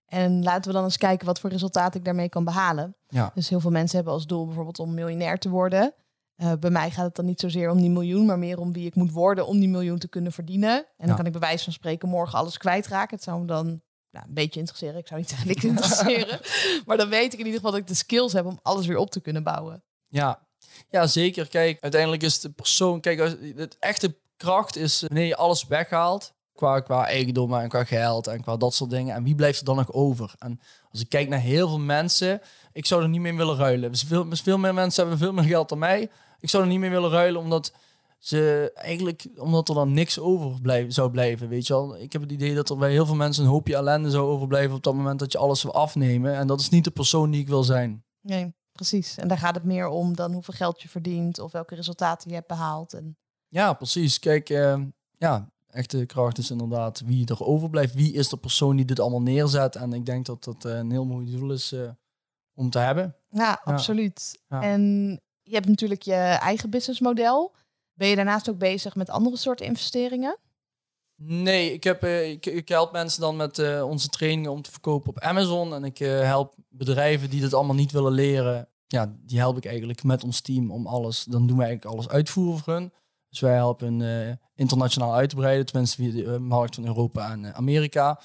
En 0.06 0.44
laten 0.44 0.72
we 0.72 0.78
dan 0.78 0.84
eens 0.84 0.98
kijken 0.98 1.26
wat 1.26 1.40
voor 1.40 1.50
resultaat 1.50 1.96
ik 1.96 2.06
daarmee 2.06 2.30
kan 2.30 2.44
behalen. 2.44 2.96
Ja. 3.08 3.32
Dus 3.34 3.50
heel 3.50 3.60
veel 3.60 3.72
mensen 3.72 3.96
hebben 3.96 4.14
als 4.14 4.26
doel 4.26 4.46
bijvoorbeeld 4.46 4.80
om 4.80 4.94
miljonair 4.94 5.40
te 5.40 5.50
worden. 5.50 5.94
Uh, 6.38 6.52
bij 6.60 6.70
mij 6.70 6.92
gaat 6.92 7.06
het 7.06 7.16
dan 7.16 7.26
niet 7.26 7.40
zozeer 7.40 7.70
om 7.70 7.78
die 7.78 7.90
miljoen, 7.90 8.26
maar 8.26 8.40
meer 8.40 8.60
om 8.60 8.74
wie 8.74 8.86
ik 8.86 8.96
moet 8.96 9.12
worden 9.12 9.48
om 9.48 9.60
die 9.60 9.70
miljoen 9.70 9.98
te 9.98 10.08
kunnen 10.08 10.32
verdienen. 10.32 10.86
En 10.98 11.08
dan 11.08 11.16
kan 11.16 11.26
ik 11.26 11.32
bij 11.32 11.42
wijze 11.42 11.64
van 11.64 11.74
spreken 11.74 12.10
morgen 12.10 12.40
alles 12.40 12.58
kwijtraken. 12.58 13.16
Het 13.16 13.24
zou 13.24 13.40
me 13.40 13.46
dan 13.46 13.82
nou, 14.12 14.28
een 14.28 14.34
beetje 14.34 14.60
interesseren. 14.60 15.00
Ik 15.00 15.08
zou 15.08 15.20
niet 15.20 15.30
zeggen 15.34 15.48
niks 15.48 15.64
interesseren. 15.74 16.40
maar 16.86 16.98
dan 16.98 17.10
weet 17.10 17.34
ik 17.34 17.40
in 17.40 17.46
ieder 17.46 17.54
geval 17.54 17.72
dat 17.72 17.80
ik 17.80 17.88
de 17.88 17.94
skills 17.94 18.34
heb 18.34 18.46
om 18.46 18.60
alles 18.62 18.86
weer 18.86 18.98
op 18.98 19.12
te 19.12 19.22
kunnen 19.22 19.44
bouwen. 19.44 19.84
Ja, 20.08 20.48
ja, 20.90 21.08
zeker. 21.08 21.48
Kijk, 21.48 21.82
uiteindelijk 21.82 22.24
is 22.24 22.40
de 22.40 22.50
persoon... 22.50 23.00
Kijk, 23.00 23.20
het 23.56 23.78
echte 23.80 24.16
kracht 24.38 24.76
is 24.76 25.02
wanneer 25.02 25.26
je 25.26 25.36
alles 25.36 25.68
weghaalt. 25.68 26.34
Qua, 26.54 26.80
qua 26.80 27.06
eigendom 27.06 27.54
en 27.54 27.70
qua 27.70 27.84
geld 27.84 28.28
en 28.28 28.42
qua 28.42 28.58
dat 28.58 28.74
soort 28.74 28.90
dingen. 28.90 29.16
En 29.16 29.24
wie 29.24 29.36
blijft 29.36 29.60
er 29.60 29.66
dan 29.66 29.76
nog 29.76 29.92
over? 29.94 30.36
En 30.40 30.60
als 30.92 31.02
ik 31.02 31.10
kijk 31.10 31.30
naar 31.30 31.40
heel 31.40 31.68
veel 31.68 31.80
mensen, 31.80 32.42
ik 32.74 32.86
zou 32.86 33.04
er 33.04 33.10
niet 33.10 33.22
meer 33.22 33.36
willen 33.36 33.56
ruilen. 33.56 33.92
Dus 33.92 34.04
veel, 34.04 34.30
dus 34.30 34.42
veel 34.42 34.58
meer 34.58 34.74
mensen 34.74 35.02
hebben 35.02 35.20
veel 35.20 35.34
meer 35.34 35.44
geld 35.44 35.70
dan 35.70 35.80
mij. 35.80 36.10
Ik 36.40 36.50
zou 36.50 36.64
er 36.64 36.70
niet 36.70 36.80
meer 36.80 36.90
willen 36.90 37.10
ruilen, 37.10 37.42
omdat 37.42 37.74
ze 38.20 38.72
eigenlijk, 38.74 39.28
omdat 39.38 39.70
er 39.70 39.76
dan 39.76 39.94
niks 39.94 40.20
over 40.20 40.62
blijven, 40.62 40.92
zou 40.92 41.12
blijven. 41.12 41.50
Weet 41.50 41.68
je 41.68 41.74
wel, 41.74 41.98
ik 41.98 42.14
heb 42.14 42.22
het 42.22 42.32
idee 42.32 42.56
dat 42.56 42.70
er 42.70 42.78
bij 42.78 42.92
heel 42.92 43.06
veel 43.06 43.16
mensen 43.16 43.44
een 43.44 43.50
hoopje 43.50 43.76
ellende 43.76 44.10
zou 44.10 44.28
overblijven 44.28 44.76
op 44.76 44.84
dat 44.84 44.94
moment 44.94 45.20
dat 45.20 45.32
je 45.32 45.38
alles 45.38 45.64
wil 45.64 45.74
afnemen. 45.74 46.36
En 46.36 46.48
dat 46.48 46.60
is 46.60 46.70
niet 46.70 46.84
de 46.84 46.92
persoon 46.92 47.32
die 47.32 47.42
ik 47.42 47.48
wil 47.48 47.64
zijn. 47.64 48.04
Nee. 48.22 48.54
Precies. 48.76 49.18
En 49.18 49.28
daar 49.28 49.38
gaat 49.38 49.56
het 49.56 49.64
meer 49.64 49.88
om 49.88 50.16
dan 50.16 50.34
hoeveel 50.34 50.54
geld 50.54 50.82
je 50.82 50.90
verdient 50.90 51.40
of 51.40 51.52
welke 51.52 51.76
resultaten 51.76 52.30
je 52.30 52.36
hebt 52.36 52.48
behaald. 52.48 52.94
En... 52.94 53.18
Ja, 53.48 53.74
precies. 53.74 54.20
Kijk, 54.20 54.50
uh, 54.50 54.82
ja, 55.12 55.52
echte 55.68 56.06
kracht 56.06 56.38
is 56.38 56.52
inderdaad 56.52 57.02
wie 57.06 57.28
er 57.28 57.46
overblijft. 57.46 57.94
Wie 57.94 58.14
is 58.14 58.30
de 58.30 58.38
persoon 58.38 58.76
die 58.76 58.86
dit 58.86 59.00
allemaal 59.00 59.22
neerzet? 59.22 59.76
En 59.76 59.94
ik 59.94 60.06
denk 60.06 60.26
dat 60.26 60.44
dat 60.44 60.66
uh, 60.66 60.78
een 60.78 60.92
heel 60.92 61.06
mooi 61.06 61.32
doel 61.32 61.52
is 61.52 61.74
uh, 61.74 61.90
om 62.54 62.70
te 62.70 62.80
hebben. 62.80 63.16
Ja, 63.30 63.62
absoluut. 63.64 64.40
Ja. 64.48 64.62
En 64.62 64.82
je 65.42 65.54
hebt 65.54 65.68
natuurlijk 65.68 66.02
je 66.02 66.16
eigen 66.16 66.70
businessmodel. 66.70 67.56
Ben 67.94 68.08
je 68.08 68.16
daarnaast 68.16 68.50
ook 68.50 68.58
bezig 68.58 68.96
met 68.96 69.10
andere 69.10 69.38
soorten 69.38 69.66
investeringen? 69.66 70.38
Nee, 71.18 71.74
ik, 71.74 71.84
heb, 71.84 72.04
ik, 72.04 72.46
ik, 72.46 72.70
help 72.70 72.92
mensen 72.92 73.22
dan 73.22 73.36
met 73.36 73.82
onze 73.82 74.08
trainingen 74.08 74.52
om 74.52 74.62
te 74.62 74.72
verkopen 74.72 75.10
op 75.10 75.20
Amazon. 75.20 75.74
En 75.74 75.84
ik 75.84 75.98
help 75.98 76.56
bedrijven 76.70 77.30
die 77.30 77.42
dat 77.42 77.54
allemaal 77.54 77.76
niet 77.76 77.92
willen 77.92 78.12
leren, 78.12 78.70
ja, 78.88 79.16
die 79.20 79.40
help 79.40 79.58
ik 79.58 79.66
eigenlijk 79.66 80.04
met 80.04 80.24
ons 80.24 80.42
team 80.42 80.72
om 80.72 80.88
alles. 80.88 81.24
Dan 81.24 81.48
doen 81.48 81.58
wij 81.58 81.66
eigenlijk 81.68 81.96
alles 81.96 82.10
uitvoeren 82.10 82.60
voor 82.60 82.74
hun. 82.74 82.92
Dus 83.30 83.40
wij 83.40 83.54
helpen 83.54 84.00
uh, 84.00 84.32
internationaal 84.56 85.14
uit 85.14 85.30
te 85.30 85.36
breiden, 85.36 85.66
tenminste 85.66 86.02
via 86.02 86.24
de 86.24 86.40
markt 86.40 86.76
van 86.76 86.86
Europa 86.86 87.32
en 87.32 87.56
Amerika. 87.56 88.20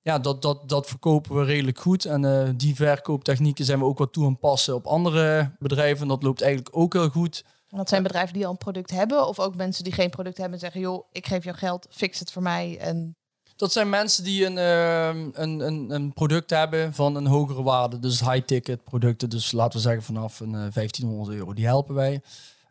Ja, 0.00 0.18
dat, 0.18 0.42
dat, 0.42 0.68
dat 0.68 0.86
verkopen 0.86 1.36
we 1.36 1.44
redelijk 1.44 1.78
goed. 1.78 2.04
En 2.04 2.56
die 2.56 2.74
verkooptechnieken 2.74 3.64
zijn 3.64 3.78
we 3.78 3.84
ook 3.84 3.98
wat 3.98 4.12
toe 4.12 4.26
aan 4.26 4.38
passen 4.38 4.74
op 4.74 4.86
andere 4.86 5.56
bedrijven. 5.58 6.02
En 6.02 6.08
dat 6.08 6.22
loopt 6.22 6.42
eigenlijk 6.42 6.76
ook 6.76 6.92
heel 6.92 7.08
goed. 7.08 7.44
Dat 7.76 7.88
zijn 7.88 8.02
bedrijven 8.02 8.34
die 8.34 8.44
al 8.44 8.50
een 8.50 8.56
product 8.56 8.90
hebben, 8.90 9.28
of 9.28 9.38
ook 9.38 9.56
mensen 9.56 9.84
die 9.84 9.92
geen 9.92 10.10
product 10.10 10.36
hebben 10.36 10.54
en 10.54 10.60
zeggen: 10.60 10.80
joh, 10.80 11.04
ik 11.12 11.26
geef 11.26 11.44
jou 11.44 11.56
geld, 11.56 11.86
fix 11.90 12.18
het 12.18 12.32
voor 12.32 12.42
mij. 12.42 12.78
En 12.78 13.16
dat 13.56 13.72
zijn 13.72 13.88
mensen 13.88 14.24
die 14.24 14.46
een, 14.46 14.56
uh, 14.56 15.24
een, 15.32 15.90
een, 15.90 16.12
product 16.12 16.50
hebben 16.50 16.94
van 16.94 17.16
een 17.16 17.26
hogere 17.26 17.62
waarde. 17.62 17.98
Dus 17.98 18.20
high-ticket 18.20 18.84
producten. 18.84 19.30
Dus 19.30 19.52
laten 19.52 19.76
we 19.76 19.84
zeggen 19.84 20.02
vanaf 20.02 20.40
een 20.40 20.52
uh, 20.52 20.72
1500 20.72 21.36
euro. 21.36 21.54
Die 21.54 21.66
helpen 21.66 21.94
wij. 21.94 22.20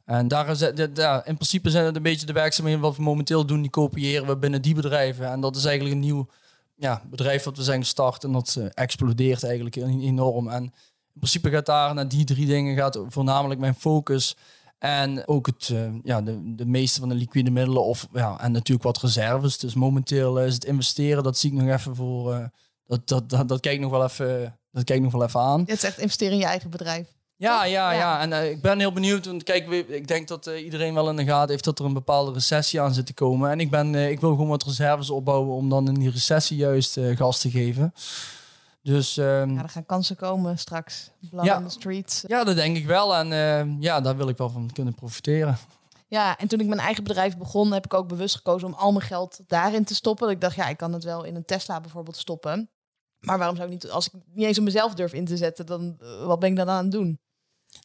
En 0.06 0.28
daar 0.28 0.50
is, 0.50 0.60
ja, 0.94 1.26
in 1.26 1.36
principe 1.36 1.70
zijn 1.70 1.86
het 1.86 1.96
een 1.96 2.02
beetje 2.02 2.26
de 2.26 2.34
werkzaamheden 2.34 2.82
wat 2.82 2.96
we 2.96 3.02
momenteel 3.02 3.46
doen. 3.46 3.62
Die 3.62 3.70
kopiëren 3.70 4.28
we 4.28 4.38
binnen 4.38 4.62
die 4.62 4.76
bedrijven. 4.76 5.32
En 5.32 5.42
dat 5.42 5.56
is 5.56 5.66
eigenlijk 5.66 5.96
een 5.96 6.02
nieuw 6.02 6.28
ja, 6.76 7.02
bedrijf 7.10 7.44
wat 7.44 7.58
we 7.58 7.64
zijn 7.64 7.82
gestart. 7.82 8.24
En 8.24 8.32
dat 8.32 8.56
uh, 8.60 8.66
explodeert 8.74 9.44
eigenlijk 9.44 9.76
enorm. 9.76 10.50
En 10.50 10.64
in 10.64 11.20
principe 11.20 11.50
gaat 11.50 11.66
daar 11.66 11.94
naar 11.94 12.08
die 12.08 12.26
drie 12.26 12.46
dingen 12.46 12.76
gaat 12.76 13.00
voornamelijk 13.08 13.60
mijn 13.60 13.76
focus. 13.76 14.36
En 14.82 15.28
ook 15.28 15.46
het, 15.46 15.70
uh, 15.70 15.90
ja, 16.04 16.22
de, 16.22 16.56
de 16.56 16.66
meeste 16.66 17.00
van 17.00 17.10
de 17.10 17.16
liquide 17.16 17.52
middelen 17.52 17.84
of, 17.84 18.08
ja, 18.14 18.40
en 18.40 18.52
natuurlijk 18.52 18.84
wat 18.84 19.02
reserves. 19.02 19.58
Dus 19.58 19.74
momenteel 19.74 20.40
is 20.40 20.54
het 20.54 20.66
investeren, 20.66 21.24
dat 21.24 21.38
zie 21.38 21.52
ik 21.52 21.62
nog 21.62 21.70
even 21.70 21.96
voor... 21.96 22.34
Uh, 22.34 22.46
dat, 22.86 23.08
dat, 23.08 23.30
dat, 23.30 23.48
dat, 23.48 23.60
kijk 23.60 23.76
ik 23.76 23.82
nog 23.82 23.92
wel 23.92 24.04
even, 24.04 24.58
dat 24.72 24.84
kijk 24.84 24.98
ik 24.98 25.04
nog 25.04 25.14
wel 25.14 25.24
even 25.24 25.40
aan. 25.40 25.60
Het 25.60 25.70
is 25.70 25.84
echt 25.84 26.00
investeren 26.00 26.34
in 26.34 26.40
je 26.40 26.46
eigen 26.46 26.70
bedrijf. 26.70 27.08
Ja, 27.36 27.66
ja, 27.66 27.92
ja. 27.92 28.22
En 28.22 28.32
uh, 28.32 28.50
ik 28.50 28.62
ben 28.62 28.80
heel 28.80 28.92
benieuwd. 28.92 29.26
Want 29.26 29.44
kijk, 29.44 29.70
ik 29.88 30.08
denk 30.08 30.28
dat 30.28 30.46
iedereen 30.46 30.94
wel 30.94 31.10
in 31.10 31.16
de 31.16 31.26
gaten 31.26 31.50
heeft 31.50 31.64
dat 31.64 31.80
er 31.80 31.86
een 31.86 31.94
bepaalde 31.94 32.32
recessie 32.32 32.82
aan 32.82 32.94
zit 32.94 33.06
te 33.06 33.14
komen. 33.14 33.52
En 33.52 33.60
ik, 33.60 33.70
ben, 33.70 33.96
ik 33.96 34.20
wil 34.20 34.30
gewoon 34.30 34.48
wat 34.48 34.64
reserves 34.64 35.10
opbouwen 35.10 35.56
om 35.56 35.70
dan 35.70 35.88
in 35.88 35.94
die 35.94 36.12
recessie 36.12 36.58
juist 36.58 37.00
gas 37.16 37.40
te 37.40 37.50
geven. 37.50 37.94
Dus, 38.84 39.18
um, 39.18 39.54
ja, 39.54 39.62
er 39.62 39.70
gaan 39.70 39.86
kansen 39.86 40.16
komen 40.16 40.58
straks. 40.58 41.12
Blood 41.30 41.46
ja, 41.46 41.58
on 41.58 41.64
the 41.64 41.70
streets. 41.70 42.24
Ja, 42.28 42.44
dat 42.44 42.56
denk 42.56 42.78
ik 42.78 42.86
wel. 42.86 43.16
En 43.16 43.32
uh, 43.32 43.82
ja, 43.82 44.02
daar 44.02 44.18
wil 44.18 44.30
ik 44.30 44.38
wel 44.38 44.50
van 44.50 44.70
kunnen 44.74 44.96
profiteren. 44.96 45.58
Ja, 46.08 46.38
en 46.38 46.48
toen 46.48 46.60
ik 46.60 46.68
mijn 46.68 46.80
eigen 46.80 47.04
bedrijf 47.04 47.38
begon, 47.38 47.72
heb 47.72 47.86
ik 47.86 47.94
ook 47.94 48.08
bewust 48.08 48.36
gekozen 48.36 48.68
om 48.68 48.74
al 48.74 48.92
mijn 48.92 49.06
geld 49.06 49.40
daarin 49.48 49.84
te 49.84 49.96
stoppen. 49.96 50.30
Ik 50.30 50.42
dacht, 50.42 50.56
ja, 50.56 50.68
ik 50.68 50.78
kan 50.78 50.94
het 50.94 51.04
wel 51.04 51.24
in 51.24 51.36
een 51.36 51.46
Tesla 51.46 51.82
bijvoorbeeld 51.82 52.18
stoppen. 52.18 52.70
Maar 53.20 53.38
waarom 53.38 53.56
zou 53.56 53.68
ik 53.68 53.74
niet, 53.74 53.92
als 53.92 54.08
ik 54.08 54.14
niet 54.34 54.46
eens 54.46 54.58
op 54.58 54.64
mezelf 54.64 54.94
durf 54.94 55.14
in 55.14 55.26
te 55.26 55.38
zetten, 55.38 55.66
dan 55.66 55.98
uh, 56.02 56.26
wat 56.26 56.40
ben 56.40 56.50
ik 56.50 56.56
dan 56.56 56.70
aan 56.70 56.84
het 56.84 56.92
doen? 56.92 57.20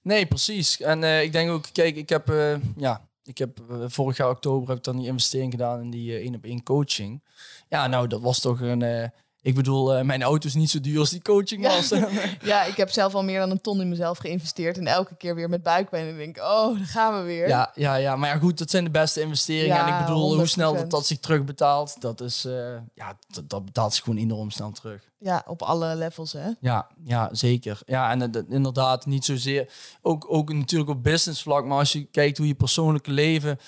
Nee, 0.02 0.26
precies. 0.26 0.80
En 0.80 1.02
uh, 1.02 1.22
ik 1.22 1.32
denk 1.32 1.50
ook, 1.50 1.64
kijk, 1.72 1.96
ik 1.96 2.08
heb, 2.08 2.28
ja, 2.76 3.08
ik 3.22 3.38
heb 3.38 3.60
vorig 3.86 4.16
jaar 4.16 4.30
oktober 4.30 4.68
heb 4.68 4.76
ik 4.76 4.84
dan 4.84 4.96
die 4.96 5.06
investering 5.06 5.52
gedaan 5.52 5.80
in 5.80 5.90
die 5.90 6.18
één 6.18 6.34
op 6.34 6.44
één 6.44 6.62
coaching. 6.62 7.22
Ja, 7.68 7.86
nou, 7.86 8.06
dat 8.06 8.20
was 8.20 8.40
toch 8.40 8.60
een 8.60 9.12
ik 9.46 9.54
bedoel, 9.54 9.98
uh, 9.98 10.04
mijn 10.04 10.22
auto 10.22 10.46
is 10.46 10.54
niet 10.54 10.70
zo 10.70 10.80
duur 10.80 10.98
als 10.98 11.10
die 11.10 11.22
coaching 11.22 11.62
was. 11.62 11.88
Ja. 12.42 12.64
ik 12.64 12.76
heb 12.76 12.90
zelf 12.90 13.14
al 13.14 13.24
meer 13.24 13.38
dan 13.38 13.50
een 13.50 13.60
ton 13.60 13.80
in 13.80 13.88
mezelf 13.88 14.18
geïnvesteerd. 14.18 14.78
En 14.78 14.86
elke 14.86 15.16
keer 15.16 15.34
weer 15.34 15.48
met 15.48 15.62
buikpijn. 15.62 16.08
En 16.08 16.16
denk 16.16 16.38
oh, 16.38 16.76
daar 16.76 16.86
gaan 16.86 17.18
we 17.18 17.22
weer. 17.22 17.48
Ja, 17.48 17.70
ja, 17.74 17.94
ja, 17.94 18.16
maar 18.16 18.28
ja, 18.28 18.38
goed, 18.38 18.58
dat 18.58 18.70
zijn 18.70 18.84
de 18.84 18.90
beste 18.90 19.20
investeringen. 19.20 19.78
en 19.78 19.86
ik 19.86 20.06
bedoel, 20.06 20.36
hoe 20.36 20.46
snel 20.46 20.74
dat, 20.74 20.90
dat 20.90 21.06
zich 21.06 21.18
terugbetaalt, 21.18 22.00
dat 22.00 22.20
is, 22.20 22.44
uh, 22.44 22.52
ja, 22.94 23.18
dat, 23.28 23.48
dat, 23.48 23.64
betaalt 23.64 23.94
zich 23.94 24.04
gewoon 24.04 24.18
enorm 24.18 24.50
snel 24.50 24.70
terug. 24.70 25.10
Ja, 25.18 25.44
op 25.46 25.62
alle 25.62 25.96
levels, 25.96 26.32
hè? 26.32 26.50
Ja, 26.60 26.90
ja 27.04 27.28
zeker. 27.32 27.80
Ja, 27.86 28.10
en 28.10 28.20
uh, 28.20 28.42
inderdaad, 28.48 29.06
niet 29.06 29.24
zozeer. 29.24 29.72
Ook, 30.02 30.26
ook 30.28 30.52
natuurlijk 30.52 30.90
op 30.90 31.02
business 31.02 31.42
vlak, 31.42 31.64
maar 31.64 31.78
als 31.78 31.92
je 31.92 32.04
kijkt 32.04 32.38
hoe 32.38 32.46
je 32.46 32.54
persoonlijke 32.54 33.10
leven 33.10 33.58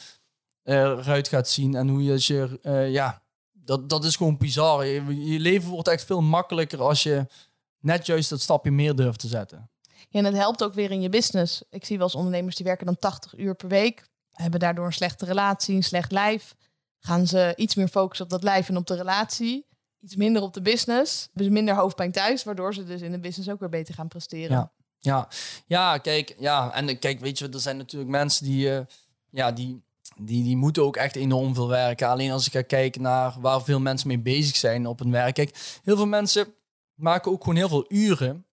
eruit 0.65 1.29
gaat 1.29 1.49
zien 1.49 1.75
en 1.75 1.89
hoe 1.89 2.05
je, 2.05 2.15
je 2.19 2.59
ja, 2.91 3.23
dat, 3.69 3.89
dat 3.89 4.05
is 4.05 4.17
gewoon 4.17 4.37
bizar. 4.37 4.87
Je, 4.87 5.31
je 5.31 5.39
leven 5.39 5.71
wordt 5.71 5.89
echt 5.89 6.05
veel 6.05 6.21
makkelijker 6.21 6.83
als 6.83 7.03
je 7.03 7.27
net 7.81 8.07
juist 8.07 8.31
dat 8.31 8.41
stapje 8.41 8.71
meer 8.71 8.95
durft 8.95 9.19
te 9.19 9.29
zetten. 9.29 9.71
Ja, 10.09 10.19
en 10.19 10.25
het 10.25 10.35
helpt 10.35 10.63
ook 10.65 10.75
weer 10.75 10.91
in 10.91 11.01
je 11.01 11.09
business. 11.09 11.63
Ik 11.71 11.85
zie 11.85 11.97
wel 11.97 12.07
eens 12.07 12.15
ondernemers 12.15 12.57
die 12.57 12.65
werken 12.65 12.87
dan 12.87 12.99
80 12.99 13.39
uur 13.39 13.55
per 13.55 13.69
week. 13.69 14.07
Hebben 14.31 14.61
daardoor 14.61 14.87
een 14.87 14.93
slechte 14.93 15.25
relatie, 15.25 15.77
een 15.77 15.83
slecht 15.83 16.13
lijf. 16.13 16.55
Gaan 16.99 17.27
ze 17.27 17.53
iets 17.57 17.75
meer 17.75 17.89
focussen 17.89 18.25
op 18.25 18.31
dat 18.31 18.43
lijf 18.43 18.69
en 18.69 18.77
op 18.77 18.87
de 18.87 18.95
relatie. 18.95 19.67
Iets 20.01 20.17
minder 20.17 20.43
op 20.43 20.55
de 20.55 20.63
business. 20.63 21.29
Ze 21.35 21.51
minder 21.51 21.75
hoofdpijn 21.75 22.13
thuis. 22.13 22.45
Waardoor 22.45 22.75
ze 22.75 22.85
dus 22.85 23.01
in 23.01 23.13
de 23.13 23.21
business 23.21 23.51
ook 23.51 23.61
weer 23.61 23.69
beter 23.69 23.95
gaan 23.95 24.09
presteren. 24.09 24.57
Ja. 24.57 24.73
Ja, 25.01 25.29
ja, 25.67 25.99
kijk, 25.99 26.35
ja, 26.39 26.75
en 26.75 26.99
kijk, 26.99 27.21
weet 27.21 27.39
je, 27.39 27.49
er 27.49 27.61
zijn 27.61 27.77
natuurlijk 27.77 28.11
mensen 28.11 28.45
die, 28.45 28.69
uh, 28.71 28.81
ja, 29.31 29.53
die, 29.53 29.83
die, 30.17 30.43
die 30.43 30.57
moeten 30.57 30.83
ook 30.83 30.97
echt 30.97 31.17
enorm 31.17 31.55
veel 31.55 31.69
werken. 31.69 32.09
Alleen 32.09 32.31
als 32.31 32.47
ik 32.47 32.53
ga 32.53 32.63
kijken 32.63 33.03
naar 33.03 33.35
waar 33.41 33.63
veel 33.63 33.81
mensen 33.81 34.09
mee 34.09 34.19
bezig 34.19 34.57
zijn 34.57 34.87
op 34.87 34.99
hun 34.99 35.11
werk. 35.11 35.35
Kijk, 35.35 35.79
heel 35.83 35.97
veel 35.97 36.07
mensen 36.07 36.55
maken 36.95 37.33
ook 37.33 37.41
gewoon 37.41 37.59
heel 37.59 37.69
veel 37.69 37.85
uren. 37.89 38.47